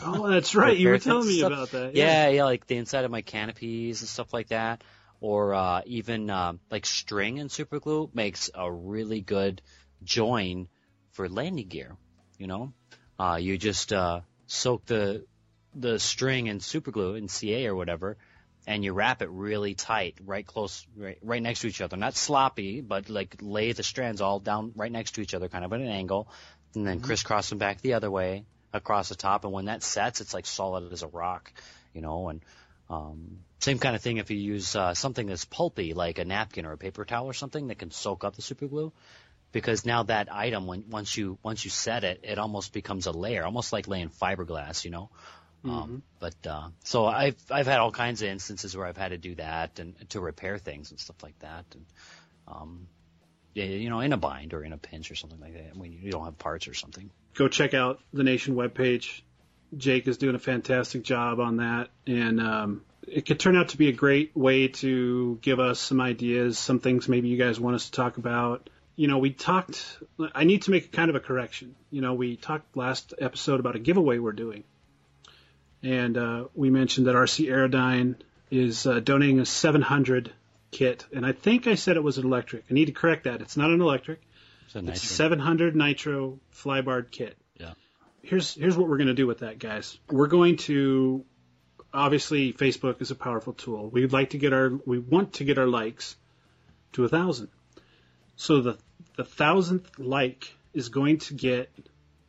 Oh, 0.00 0.28
that's 0.28 0.54
right. 0.54 0.76
You 0.76 0.88
were 0.88 0.98
telling 0.98 1.26
me 1.26 1.42
and 1.42 1.52
about 1.52 1.70
that. 1.72 1.94
Yeah, 1.94 2.28
yeah, 2.28 2.44
like 2.44 2.66
the 2.66 2.76
inside 2.76 3.04
of 3.04 3.10
my 3.10 3.22
canopies 3.22 4.00
and 4.00 4.08
stuff 4.08 4.32
like 4.32 4.48
that, 4.48 4.82
or 5.20 5.54
uh, 5.54 5.82
even 5.86 6.30
um, 6.30 6.60
like 6.70 6.86
string 6.86 7.38
and 7.40 7.50
super 7.50 7.80
glue 7.80 8.08
makes 8.14 8.50
a 8.54 8.70
really 8.70 9.20
good 9.20 9.60
join 10.04 10.68
for 11.12 11.28
landing 11.28 11.68
gear. 11.68 11.96
You 12.38 12.46
know, 12.46 12.72
uh, 13.18 13.38
you 13.40 13.58
just 13.58 13.92
uh, 13.92 14.20
soak 14.46 14.86
the 14.86 15.24
the 15.74 15.98
string 15.98 16.46
in 16.46 16.60
super 16.60 16.90
glue 16.90 17.14
in 17.14 17.28
CA 17.28 17.66
or 17.66 17.74
whatever, 17.74 18.16
and 18.66 18.84
you 18.84 18.92
wrap 18.92 19.22
it 19.22 19.30
really 19.30 19.74
tight, 19.74 20.16
right 20.24 20.46
close, 20.46 20.86
right, 20.96 21.18
right 21.22 21.42
next 21.42 21.60
to 21.60 21.68
each 21.68 21.80
other. 21.80 21.96
Not 21.96 22.14
sloppy, 22.14 22.80
but 22.80 23.08
like 23.08 23.36
lay 23.40 23.72
the 23.72 23.82
strands 23.82 24.20
all 24.20 24.40
down 24.40 24.72
right 24.76 24.92
next 24.92 25.16
to 25.16 25.20
each 25.20 25.34
other, 25.34 25.48
kind 25.48 25.64
of 25.64 25.72
at 25.72 25.80
an 25.80 25.88
angle, 25.88 26.28
and 26.74 26.86
then 26.86 27.00
crisscross 27.00 27.48
them 27.48 27.58
back 27.58 27.80
the 27.80 27.94
other 27.94 28.10
way 28.10 28.44
across 28.72 29.08
the 29.08 29.14
top. 29.14 29.44
And 29.44 29.52
when 29.52 29.66
that 29.66 29.82
sets, 29.82 30.20
it's 30.20 30.34
like 30.34 30.46
solid 30.46 30.92
as 30.92 31.02
a 31.02 31.08
rock, 31.08 31.52
you 31.94 32.00
know. 32.00 32.28
And 32.28 32.40
um, 32.90 33.38
same 33.60 33.78
kind 33.78 33.96
of 33.96 34.02
thing 34.02 34.18
if 34.18 34.30
you 34.30 34.36
use 34.36 34.76
uh, 34.76 34.94
something 34.94 35.26
that's 35.26 35.44
pulpy, 35.44 35.94
like 35.94 36.18
a 36.18 36.24
napkin 36.24 36.66
or 36.66 36.72
a 36.72 36.78
paper 36.78 37.04
towel 37.04 37.26
or 37.26 37.32
something 37.32 37.68
that 37.68 37.78
can 37.78 37.90
soak 37.90 38.24
up 38.24 38.36
the 38.36 38.42
super 38.42 38.66
glue. 38.66 38.92
Because 39.50 39.86
now 39.86 40.02
that 40.02 40.28
item, 40.30 40.66
when 40.66 40.84
once 40.90 41.16
you 41.16 41.38
once 41.42 41.64
you 41.64 41.70
set 41.70 42.04
it, 42.04 42.20
it 42.22 42.38
almost 42.38 42.74
becomes 42.74 43.06
a 43.06 43.12
layer, 43.12 43.44
almost 43.44 43.72
like 43.72 43.88
laying 43.88 44.10
fiberglass, 44.10 44.84
you 44.84 44.90
know. 44.90 45.08
Um, 45.64 46.02
but 46.20 46.34
uh, 46.46 46.68
so 46.84 47.06
I've 47.06 47.36
I've 47.50 47.66
had 47.66 47.78
all 47.78 47.90
kinds 47.90 48.22
of 48.22 48.28
instances 48.28 48.76
where 48.76 48.86
I've 48.86 48.96
had 48.96 49.08
to 49.08 49.18
do 49.18 49.34
that 49.36 49.78
and 49.80 49.94
to 50.10 50.20
repair 50.20 50.58
things 50.58 50.90
and 50.90 51.00
stuff 51.00 51.16
like 51.22 51.38
that, 51.40 51.64
and 51.72 51.86
um, 52.46 52.88
you 53.64 53.90
know, 53.90 54.00
in 54.00 54.12
a 54.12 54.16
bind 54.16 54.54
or 54.54 54.64
in 54.64 54.72
a 54.72 54.78
pinch 54.78 55.10
or 55.10 55.14
something 55.14 55.40
like 55.40 55.54
that 55.54 55.76
when 55.76 55.92
you 55.92 56.10
don't 56.10 56.24
have 56.24 56.38
parts 56.38 56.68
or 56.68 56.74
something. 56.74 57.10
Go 57.34 57.48
check 57.48 57.74
out 57.74 58.00
the 58.12 58.24
Nation 58.24 58.54
webpage. 58.54 59.22
Jake 59.76 60.08
is 60.08 60.16
doing 60.16 60.34
a 60.34 60.38
fantastic 60.38 61.02
job 61.02 61.40
on 61.40 61.58
that, 61.58 61.88
and 62.06 62.40
um, 62.40 62.82
it 63.06 63.26
could 63.26 63.38
turn 63.38 63.56
out 63.56 63.70
to 63.70 63.76
be 63.76 63.88
a 63.88 63.92
great 63.92 64.36
way 64.36 64.68
to 64.68 65.38
give 65.42 65.60
us 65.60 65.78
some 65.78 66.00
ideas, 66.00 66.58
some 66.58 66.80
things 66.80 67.08
maybe 67.08 67.28
you 67.28 67.36
guys 67.36 67.60
want 67.60 67.76
us 67.76 67.86
to 67.86 67.92
talk 67.92 68.16
about. 68.16 68.70
You 68.96 69.08
know, 69.08 69.18
we 69.18 69.30
talked. 69.30 69.98
I 70.34 70.44
need 70.44 70.62
to 70.62 70.70
make 70.70 70.90
kind 70.90 71.10
of 71.10 71.16
a 71.16 71.20
correction. 71.20 71.74
You 71.90 72.00
know, 72.00 72.14
we 72.14 72.36
talked 72.36 72.76
last 72.76 73.14
episode 73.18 73.60
about 73.60 73.76
a 73.76 73.78
giveaway 73.78 74.18
we're 74.18 74.32
doing, 74.32 74.64
and 75.82 76.16
uh, 76.16 76.44
we 76.54 76.70
mentioned 76.70 77.06
that 77.06 77.14
RC 77.14 77.48
Aerodyne 77.48 78.16
is 78.50 78.86
uh, 78.86 79.00
donating 79.00 79.40
a 79.40 79.46
700 79.46 80.32
kit, 80.70 81.06
and 81.12 81.24
I 81.24 81.32
think 81.32 81.66
I 81.66 81.74
said 81.74 81.96
it 81.96 82.02
was 82.02 82.18
an 82.18 82.26
electric. 82.26 82.64
I 82.70 82.74
need 82.74 82.86
to 82.86 82.92
correct 82.92 83.24
that. 83.24 83.40
It's 83.40 83.56
not 83.56 83.70
an 83.70 83.80
electric. 83.80 84.20
So 84.68 84.80
It's 84.80 85.02
a 85.02 85.06
700 85.06 85.74
nitro 85.74 86.38
flybarred 86.54 87.10
kit. 87.10 87.36
Yeah. 87.56 87.72
Here's 88.22 88.54
here's 88.54 88.76
what 88.76 88.88
we're 88.88 88.98
going 88.98 89.08
to 89.08 89.14
do 89.14 89.26
with 89.26 89.38
that, 89.38 89.58
guys. 89.58 89.98
We're 90.10 90.26
going 90.26 90.56
to 90.58 91.24
obviously 91.92 92.52
Facebook 92.52 93.00
is 93.00 93.10
a 93.10 93.14
powerful 93.14 93.54
tool. 93.54 93.88
We'd 93.88 94.12
like 94.12 94.30
to 94.30 94.38
get 94.38 94.52
our 94.52 94.70
we 94.84 94.98
want 94.98 95.34
to 95.34 95.44
get 95.44 95.58
our 95.58 95.66
likes 95.66 96.16
to 96.92 97.04
a 97.04 97.08
thousand. 97.08 97.48
So 98.36 98.60
the 98.60 98.78
the 99.16 99.24
thousandth 99.24 99.98
like 99.98 100.54
is 100.74 100.90
going 100.90 101.18
to 101.18 101.34
get 101.34 101.70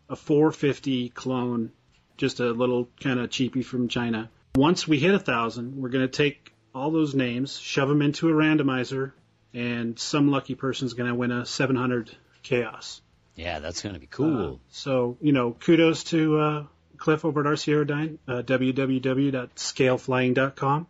a 0.09 0.15
450 0.15 1.09
clone, 1.09 1.71
just 2.17 2.39
a 2.39 2.51
little 2.51 2.87
kind 3.01 3.19
of 3.19 3.29
cheapy 3.29 3.61
from 3.61 3.89
China. 3.89 4.29
Once 4.55 4.87
we 4.87 4.97
hit 4.97 5.13
a 5.13 5.19
thousand, 5.19 5.75
we're 5.75 5.89
going 5.89 6.07
to 6.07 6.11
take 6.11 6.48
all 6.73 6.91
those 6.91 7.15
names, 7.15 7.57
shove 7.57 7.89
them 7.89 8.01
into 8.01 8.29
a 8.29 8.31
randomizer, 8.31 9.11
and 9.53 9.97
some 9.97 10.29
lucky 10.29 10.55
person's 10.55 10.93
going 10.93 11.09
to 11.09 11.15
win 11.15 11.31
a 11.31 11.45
700 11.45 12.15
chaos. 12.43 13.01
Yeah, 13.35 13.59
that's 13.59 13.81
gonna 13.81 13.99
be 13.99 14.07
cool. 14.07 14.55
Uh, 14.55 14.57
so, 14.69 15.17
you 15.21 15.31
know, 15.31 15.53
kudos 15.53 16.03
to 16.05 16.39
uh, 16.39 16.65
Cliff 16.97 17.23
over 17.23 17.39
at 17.39 17.45
RC 17.45 17.73
Aerodyne, 17.73 18.17
uh, 18.27 18.41
www.scaleflying.com. 18.41 20.87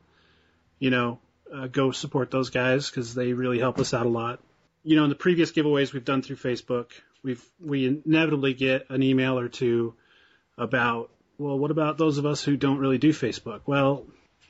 You 0.79 0.89
know, 0.89 1.19
uh, 1.53 1.67
go 1.67 1.91
support 1.91 2.31
those 2.31 2.49
guys 2.49 2.89
because 2.89 3.13
they 3.13 3.33
really 3.33 3.59
help 3.59 3.77
us 3.77 3.93
out 3.93 4.07
a 4.07 4.09
lot. 4.09 4.39
You 4.83 4.95
know, 4.95 5.03
in 5.03 5.09
the 5.09 5.15
previous 5.15 5.51
giveaways 5.51 5.93
we've 5.93 6.03
done 6.03 6.23
through 6.23 6.37
Facebook, 6.37 6.87
we've 7.21 7.47
we 7.63 8.01
inevitably 8.03 8.55
get 8.55 8.89
an 8.89 9.03
email 9.03 9.37
or 9.37 9.47
two 9.47 9.93
about, 10.57 11.11
well, 11.37 11.59
what 11.59 11.69
about 11.69 11.99
those 11.99 12.17
of 12.17 12.25
us 12.25 12.43
who 12.43 12.57
don't 12.57 12.79
really 12.79 12.97
do 12.97 13.09
Facebook? 13.09 13.61
Well, 13.67 14.07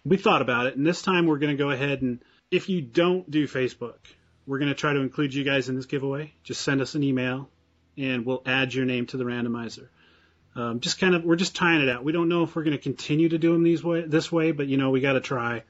we 0.10 0.18
thought 0.18 0.42
about 0.42 0.68
it, 0.68 0.76
and 0.76 0.86
this 0.86 1.02
time 1.02 1.26
we're 1.28 1.40
going 1.40 1.56
to 1.56 1.62
go 1.62 1.70
ahead 1.70 2.02
and 2.02 2.24
if 2.52 2.70
you 2.70 2.82
don't 2.82 3.30
do 3.30 3.48
Facebook, 3.48 3.98
we're 4.46 4.60
going 4.60 4.70
to 4.70 4.76
try 4.76 4.94
to 4.94 5.00
include 5.00 5.34
you 5.34 5.44
guys 5.44 5.70
in 5.70 5.76
this 5.76 5.86
giveaway. 5.86 6.34
Just 6.44 6.62
send 6.62 6.82
us 6.82 6.96
an 6.96 7.04
email, 7.04 7.50
and 7.98 8.26
we'll 8.26 8.42
add 8.46 8.74
your 8.74 8.86
name 8.86 9.06
to 9.08 9.18
the 9.18 9.24
randomizer. 9.24 9.90
Um, 10.56 10.80
just 10.80 11.00
kind 11.00 11.14
of, 11.14 11.24
we're 11.24 11.36
just 11.36 11.56
trying 11.56 11.82
it 11.82 11.90
out. 11.90 12.04
We 12.04 12.12
don't 12.12 12.28
know 12.28 12.44
if 12.44 12.56
we're 12.56 12.64
going 12.64 12.76
to 12.76 12.82
continue 12.82 13.30
to 13.30 13.38
do 13.38 13.54
them 13.54 13.64
these 13.64 13.84
way, 13.84 14.02
this 14.02 14.32
way, 14.32 14.52
but 14.52 14.68
you 14.68 14.78
know, 14.78 14.90
we 14.90 15.00
got 15.00 15.14
to 15.14 15.22
try. 15.22 15.64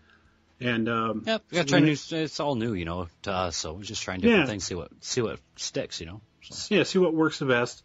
And 0.62 0.90
um, 0.90 1.24
yeah, 1.26 1.38
we 1.52 1.56
got 1.56 1.68
to 1.68 1.70
try 1.70 1.80
new. 1.80 1.92
It's 1.92 2.40
all 2.40 2.56
new, 2.56 2.74
you 2.74 2.86
know, 2.86 3.08
to 3.24 3.32
us. 3.32 3.58
So 3.58 3.74
we're 3.74 3.84
just 3.84 4.04
trying 4.04 4.22
different 4.22 4.44
yeah. 4.44 4.50
things, 4.50 4.64
see 4.66 4.76
what 4.76 4.92
see 5.00 5.22
what 5.22 5.40
sticks, 5.56 6.02
you 6.02 6.08
know. 6.08 6.22
So. 6.42 6.76
Yeah, 6.76 6.84
see 6.84 7.00
what 7.00 7.14
works 7.14 7.40
the 7.40 7.46
best. 7.46 7.84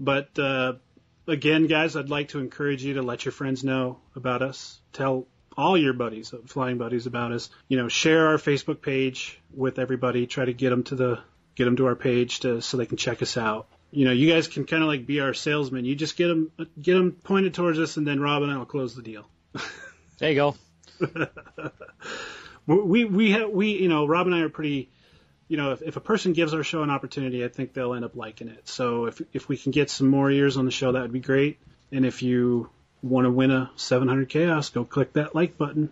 But 0.00 0.38
uh, 0.38 0.74
again, 1.26 1.66
guys, 1.66 1.96
I'd 1.96 2.08
like 2.08 2.28
to 2.28 2.38
encourage 2.38 2.82
you 2.82 2.94
to 2.94 3.02
let 3.02 3.24
your 3.24 3.32
friends 3.32 3.64
know 3.64 3.98
about 4.16 4.40
us. 4.40 4.80
Tell 4.92 5.26
all 5.56 5.76
your 5.76 5.92
buddies, 5.92 6.32
uh, 6.32 6.38
flying 6.46 6.78
buddies, 6.78 7.06
about 7.06 7.32
us. 7.32 7.50
You 7.68 7.76
know, 7.76 7.88
share 7.88 8.28
our 8.28 8.36
Facebook 8.36 8.82
page 8.82 9.40
with 9.54 9.78
everybody. 9.78 10.26
Try 10.26 10.44
to 10.44 10.52
get 10.52 10.70
them 10.70 10.82
to 10.84 10.94
the 10.94 11.20
get 11.54 11.64
them 11.64 11.76
to 11.76 11.86
our 11.86 11.94
page 11.94 12.40
to 12.40 12.60
so 12.60 12.76
they 12.76 12.86
can 12.86 12.96
check 12.96 13.22
us 13.22 13.36
out. 13.36 13.68
You 13.90 14.06
know, 14.06 14.12
you 14.12 14.32
guys 14.32 14.48
can 14.48 14.64
kind 14.64 14.82
of 14.82 14.88
like 14.88 15.06
be 15.06 15.20
our 15.20 15.34
salesman. 15.34 15.84
You 15.84 15.94
just 15.94 16.16
get 16.16 16.28
them 16.28 16.50
get 16.80 16.94
them 16.94 17.12
pointed 17.12 17.54
towards 17.54 17.78
us, 17.78 17.96
and 17.96 18.06
then 18.06 18.20
Rob 18.20 18.42
and 18.42 18.50
I 18.50 18.58
will 18.58 18.66
close 18.66 18.94
the 18.94 19.02
deal. 19.02 19.28
there 20.18 20.30
you 20.30 20.36
go. 20.36 20.56
we 22.66 23.04
we 23.04 23.32
have 23.32 23.50
we 23.50 23.80
you 23.80 23.88
know 23.88 24.06
Rob 24.06 24.26
and 24.26 24.34
I 24.34 24.40
are 24.40 24.48
pretty. 24.48 24.90
You 25.46 25.58
know, 25.58 25.72
if, 25.72 25.82
if 25.82 25.96
a 25.96 26.00
person 26.00 26.32
gives 26.32 26.54
our 26.54 26.64
show 26.64 26.82
an 26.82 26.88
opportunity, 26.88 27.44
I 27.44 27.48
think 27.48 27.74
they'll 27.74 27.92
end 27.92 28.04
up 28.04 28.16
liking 28.16 28.48
it. 28.48 28.66
So 28.66 29.06
if 29.06 29.20
if 29.34 29.48
we 29.48 29.58
can 29.58 29.72
get 29.72 29.90
some 29.90 30.08
more 30.08 30.30
ears 30.30 30.56
on 30.56 30.64
the 30.64 30.70
show, 30.70 30.92
that 30.92 31.02
would 31.02 31.12
be 31.12 31.20
great. 31.20 31.60
And 31.92 32.06
if 32.06 32.22
you 32.22 32.70
want 33.04 33.26
to 33.26 33.30
win 33.30 33.50
a 33.50 33.70
700 33.76 34.28
chaos, 34.28 34.70
go 34.70 34.84
click 34.84 35.12
that 35.14 35.34
like 35.34 35.58
button. 35.58 35.90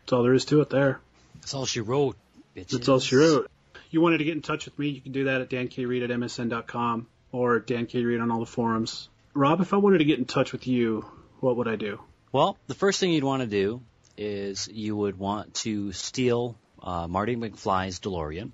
That's 0.00 0.12
all 0.12 0.22
there 0.22 0.34
is 0.34 0.46
to 0.46 0.60
it 0.60 0.70
there. 0.70 1.00
That's 1.40 1.54
all 1.54 1.66
she 1.66 1.80
wrote, 1.80 2.16
bitches. 2.56 2.70
That's 2.70 2.88
all 2.88 3.00
she 3.00 3.16
wrote. 3.16 3.50
You 3.90 4.00
wanted 4.00 4.18
to 4.18 4.24
get 4.24 4.34
in 4.34 4.42
touch 4.42 4.64
with 4.64 4.78
me, 4.78 4.88
you 4.88 5.00
can 5.00 5.12
do 5.12 5.24
that 5.24 5.40
at 5.40 5.50
dankreed 5.50 6.04
at 6.04 6.10
msn.com 6.10 7.06
or 7.32 7.60
dankreed 7.60 8.20
on 8.22 8.30
all 8.30 8.40
the 8.40 8.46
forums. 8.46 9.08
Rob, 9.34 9.60
if 9.60 9.72
I 9.72 9.76
wanted 9.76 9.98
to 9.98 10.04
get 10.04 10.18
in 10.18 10.24
touch 10.24 10.52
with 10.52 10.66
you, 10.66 11.04
what 11.40 11.56
would 11.56 11.68
I 11.68 11.76
do? 11.76 12.00
Well, 12.32 12.58
the 12.66 12.74
first 12.74 13.00
thing 13.00 13.12
you'd 13.12 13.24
want 13.24 13.42
to 13.42 13.46
do 13.46 13.80
is 14.16 14.68
you 14.68 14.96
would 14.96 15.18
want 15.18 15.54
to 15.54 15.92
steal 15.92 16.56
uh, 16.82 17.06
Marty 17.06 17.36
McFly's 17.36 18.00
DeLorean 18.00 18.50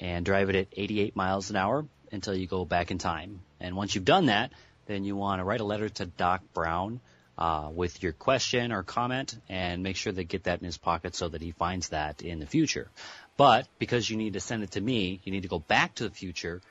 and 0.00 0.24
drive 0.24 0.50
it 0.50 0.56
at 0.56 0.68
88 0.72 1.14
miles 1.14 1.50
an 1.50 1.56
hour 1.56 1.84
until 2.12 2.34
you 2.34 2.46
go 2.46 2.64
back 2.64 2.90
in 2.90 2.98
time. 2.98 3.40
And 3.60 3.76
once 3.76 3.94
you've 3.94 4.04
done 4.04 4.26
that, 4.26 4.52
then 4.86 5.04
you 5.04 5.16
want 5.16 5.40
to 5.40 5.44
write 5.44 5.60
a 5.60 5.64
letter 5.64 5.88
to 5.88 6.06
Doc 6.06 6.42
Brown 6.54 7.00
uh, 7.38 7.68
with 7.72 8.02
your 8.02 8.12
question 8.12 8.72
or 8.72 8.82
comment 8.82 9.38
and 9.48 9.82
make 9.82 9.96
sure 9.96 10.12
they 10.12 10.24
get 10.24 10.44
that 10.44 10.60
in 10.60 10.64
his 10.64 10.78
pocket 10.78 11.14
so 11.14 11.28
that 11.28 11.42
he 11.42 11.52
finds 11.52 11.90
that 11.90 12.22
in 12.22 12.38
the 12.38 12.46
future. 12.46 12.88
But 13.36 13.68
because 13.78 14.08
you 14.08 14.16
need 14.16 14.32
to 14.32 14.40
send 14.40 14.62
it 14.62 14.72
to 14.72 14.80
me, 14.80 15.20
you 15.24 15.32
need 15.32 15.42
to 15.42 15.48
go 15.48 15.58
back 15.58 15.96
to 15.96 16.04
the 16.04 16.14
future 16.14 16.62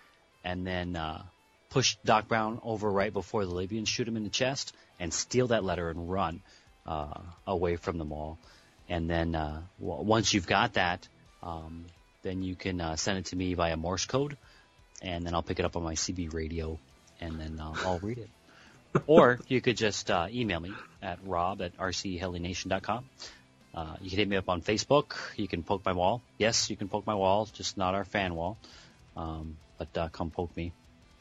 and 0.44 0.66
then 0.66 0.96
uh, 0.96 1.22
push 1.70 1.98
Doc 2.04 2.28
Brown 2.28 2.60
over 2.64 2.90
right 2.90 3.14
before 3.14 3.46
the 3.46 3.52
Libyans 3.52 3.90
shoot 3.90 4.08
him 4.08 4.18
in 4.18 4.24
the 4.24 4.30
chest 4.30 4.74
and 5.00 5.14
steal 5.14 5.48
that 5.48 5.64
letter 5.64 5.90
and 5.90 6.10
run 6.10 6.42
uh, 6.86 7.20
away 7.46 7.76
from 7.76 7.98
them 7.98 8.12
all. 8.12 8.38
And 8.88 9.10
then 9.10 9.36
uh, 9.36 9.62
w- 9.80 10.04
once 10.04 10.34
you've 10.34 10.48
got 10.48 10.74
that, 10.74 11.08
um, 11.44 11.86
then 12.24 12.44
you 12.44 12.56
can 12.56 12.82
uh, 12.82 12.96
send 12.96 13.20
it 13.20 13.26
to 13.26 13.36
me 13.36 13.54
via 13.54 13.78
Morse 13.78 14.06
code, 14.06 14.38
and 15.02 15.26
then 15.26 15.34
I'll 15.36 15.44
pick 15.44 15.60
it 15.60 15.66
up 15.66 15.76
on 15.76 15.84
my 15.84 15.94
CB 15.94 16.34
radio 16.34 16.80
and 17.22 17.40
then 17.40 17.60
uh, 17.60 17.74
I'll 17.86 18.00
read 18.00 18.20
it. 18.20 18.30
or 19.08 19.40
you 19.48 19.62
could 19.62 19.78
just 19.78 20.10
uh, 20.10 20.28
email 20.32 20.60
me 20.60 20.74
at 21.02 21.20
rob 21.26 21.62
at 21.62 21.78
rchelination.com. 21.78 23.06
Uh, 23.74 23.96
you 24.02 24.10
can 24.10 24.20
hit 24.20 24.28
me 24.30 24.38
up 24.38 24.48
on 24.48 24.62
Facebook. 24.62 25.16
You 25.36 25.48
can 25.48 25.64
poke 25.64 25.84
my 25.84 25.92
wall. 25.92 26.22
Yes, 26.38 26.70
you 26.70 26.78
can 26.78 26.88
poke 26.88 27.06
my 27.06 27.16
wall, 27.16 27.48
just 27.52 27.78
not 27.78 27.94
our 27.94 28.06
fan 28.06 28.36
wall. 28.36 28.58
Um, 29.18 29.58
but 29.78 29.98
uh, 29.98 30.08
come 30.10 30.32
poke 30.32 30.56
me, 30.56 30.72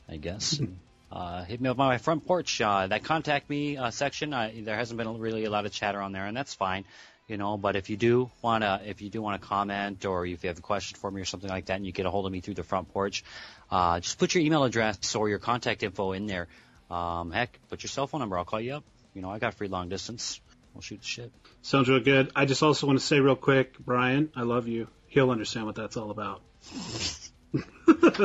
I 0.08 0.16
guess. 0.16 0.60
uh, 1.12 1.42
hit 1.44 1.60
me 1.60 1.68
up 1.68 1.80
on 1.80 1.88
my 1.88 1.98
front 1.98 2.26
porch. 2.26 2.60
Uh, 2.60 2.86
that 2.86 3.02
contact 3.02 3.50
me 3.50 3.76
uh, 3.76 3.90
section. 3.90 4.32
I, 4.32 4.60
there 4.60 4.76
hasn't 4.76 4.98
been 4.98 5.18
really 5.18 5.44
a 5.44 5.50
lot 5.50 5.66
of 5.66 5.72
chatter 5.72 6.00
on 6.00 6.12
there, 6.12 6.26
and 6.26 6.36
that's 6.36 6.54
fine. 6.54 6.84
You 7.26 7.38
know, 7.38 7.56
but 7.56 7.74
if 7.74 7.88
you 7.88 7.96
do 7.96 8.30
wanna, 8.42 8.82
if 8.84 9.00
you 9.00 9.08
do 9.08 9.22
want 9.22 9.40
to 9.40 9.48
comment, 9.48 10.04
or 10.04 10.26
if 10.26 10.44
you 10.44 10.48
have 10.48 10.58
a 10.58 10.62
question 10.62 10.98
for 10.98 11.10
me 11.10 11.22
or 11.22 11.24
something 11.24 11.48
like 11.48 11.66
that, 11.66 11.76
and 11.76 11.86
you 11.86 11.92
get 11.92 12.04
a 12.04 12.10
hold 12.10 12.26
of 12.26 12.32
me 12.32 12.40
through 12.40 12.54
the 12.54 12.62
front 12.62 12.92
porch, 12.92 13.24
uh, 13.70 13.98
just 14.00 14.18
put 14.18 14.34
your 14.34 14.44
email 14.44 14.62
address 14.64 15.14
or 15.14 15.30
your 15.30 15.38
contact 15.38 15.82
info 15.82 16.12
in 16.12 16.26
there. 16.26 16.48
Um, 16.90 17.30
heck, 17.30 17.58
put 17.70 17.82
your 17.82 17.88
cell 17.88 18.06
phone 18.06 18.20
number. 18.20 18.36
I'll 18.36 18.44
call 18.44 18.60
you 18.60 18.74
up. 18.74 18.84
You 19.14 19.22
know, 19.22 19.30
I 19.30 19.38
got 19.38 19.54
free 19.54 19.68
long 19.68 19.88
distance. 19.88 20.38
We'll 20.74 20.82
shoot 20.82 21.00
the 21.00 21.06
shit. 21.06 21.32
Sounds 21.62 21.88
real 21.88 22.00
good. 22.00 22.30
I 22.36 22.44
just 22.44 22.62
also 22.62 22.86
want 22.86 22.98
to 22.98 23.04
say 23.04 23.20
real 23.20 23.36
quick, 23.36 23.78
Brian, 23.78 24.30
I 24.36 24.42
love 24.42 24.68
you. 24.68 24.88
He'll 25.06 25.30
understand 25.30 25.64
what 25.64 25.76
that's 25.76 25.96
all 25.96 26.10
about. 26.10 26.42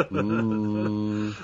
mm. 0.10 1.36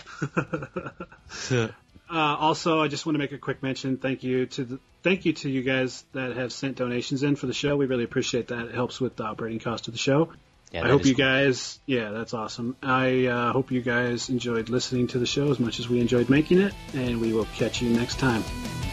uh, 2.10 2.36
also, 2.40 2.82
I 2.82 2.88
just 2.88 3.06
want 3.06 3.16
to 3.16 3.20
make 3.20 3.32
a 3.32 3.38
quick 3.38 3.64
mention. 3.64 3.98
Thank 3.98 4.24
you 4.24 4.46
to 4.48 4.64
the, 4.64 4.80
thank 5.04 5.26
you 5.26 5.34
to 5.34 5.50
you 5.50 5.64
guys 5.64 6.04
that 6.14 6.36
have 6.36 6.54
sent 6.54 6.78
donations 6.78 7.24
in 7.24 7.36
for 7.36 7.48
the 7.48 7.54
show. 7.54 7.76
We 7.76 7.86
really 7.86 8.04
appreciate 8.04 8.50
that. 8.50 8.66
It 8.68 8.76
helps 8.76 9.02
with 9.02 9.16
the 9.16 9.24
operating 9.24 9.60
cost 9.60 9.88
of 9.88 9.94
the 9.94 10.00
show. 10.00 10.32
Yeah, 10.72 10.86
I 10.86 10.90
hope 10.90 11.06
you 11.06 11.16
cool. 11.16 11.26
guys, 11.26 11.80
yeah, 11.86 12.12
that's 12.12 12.34
awesome. 12.34 12.76
I 12.84 13.28
uh, 13.28 13.54
hope 13.54 13.72
you 13.72 13.82
guys 13.82 14.30
enjoyed 14.30 14.70
listening 14.70 15.08
to 15.08 15.20
the 15.20 15.26
show 15.26 15.50
as 15.50 15.60
much 15.60 15.80
as 15.80 15.88
we 15.88 16.02
enjoyed 16.02 16.30
making 16.30 16.60
it, 16.60 16.74
and 16.94 17.22
we 17.22 17.34
will 17.34 17.48
catch 17.56 17.82
you 17.82 17.90
next 17.90 18.20
time. 18.20 18.44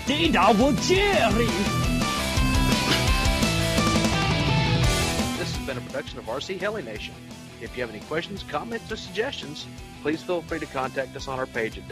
Double 0.07 0.73
Jerry! 0.73 1.47
This 5.39 5.57
has 5.57 5.67
been 5.67 5.79
a 5.79 5.81
production 5.81 6.19
of 6.19 6.27
RC 6.27 6.61
Heli 6.61 6.83
Nation. 6.83 7.15
If 7.61 7.77
you 7.77 7.83
have 7.83 7.91
any 7.91 8.05
questions, 8.05 8.43
comments, 8.43 8.91
or 8.91 8.97
suggestions, 8.97 9.67
please 10.03 10.23
feel 10.23 10.43
free 10.43 10.59
to 10.59 10.67
contact 10.67 11.17
us 11.17 11.27
on 11.29 11.39
our 11.39 11.47
page 11.47 11.79
at 11.79 11.89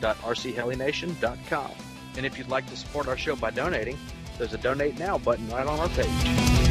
www.rchelination.com. 0.00 1.70
And 2.16 2.24
if 2.24 2.38
you'd 2.38 2.48
like 2.48 2.68
to 2.70 2.76
support 2.76 3.08
our 3.08 3.16
show 3.16 3.36
by 3.36 3.50
donating, 3.50 3.98
there's 4.38 4.54
a 4.54 4.58
Donate 4.58 4.98
Now 4.98 5.18
button 5.18 5.48
right 5.48 5.66
on 5.66 5.78
our 5.78 5.88
page. 5.88 6.63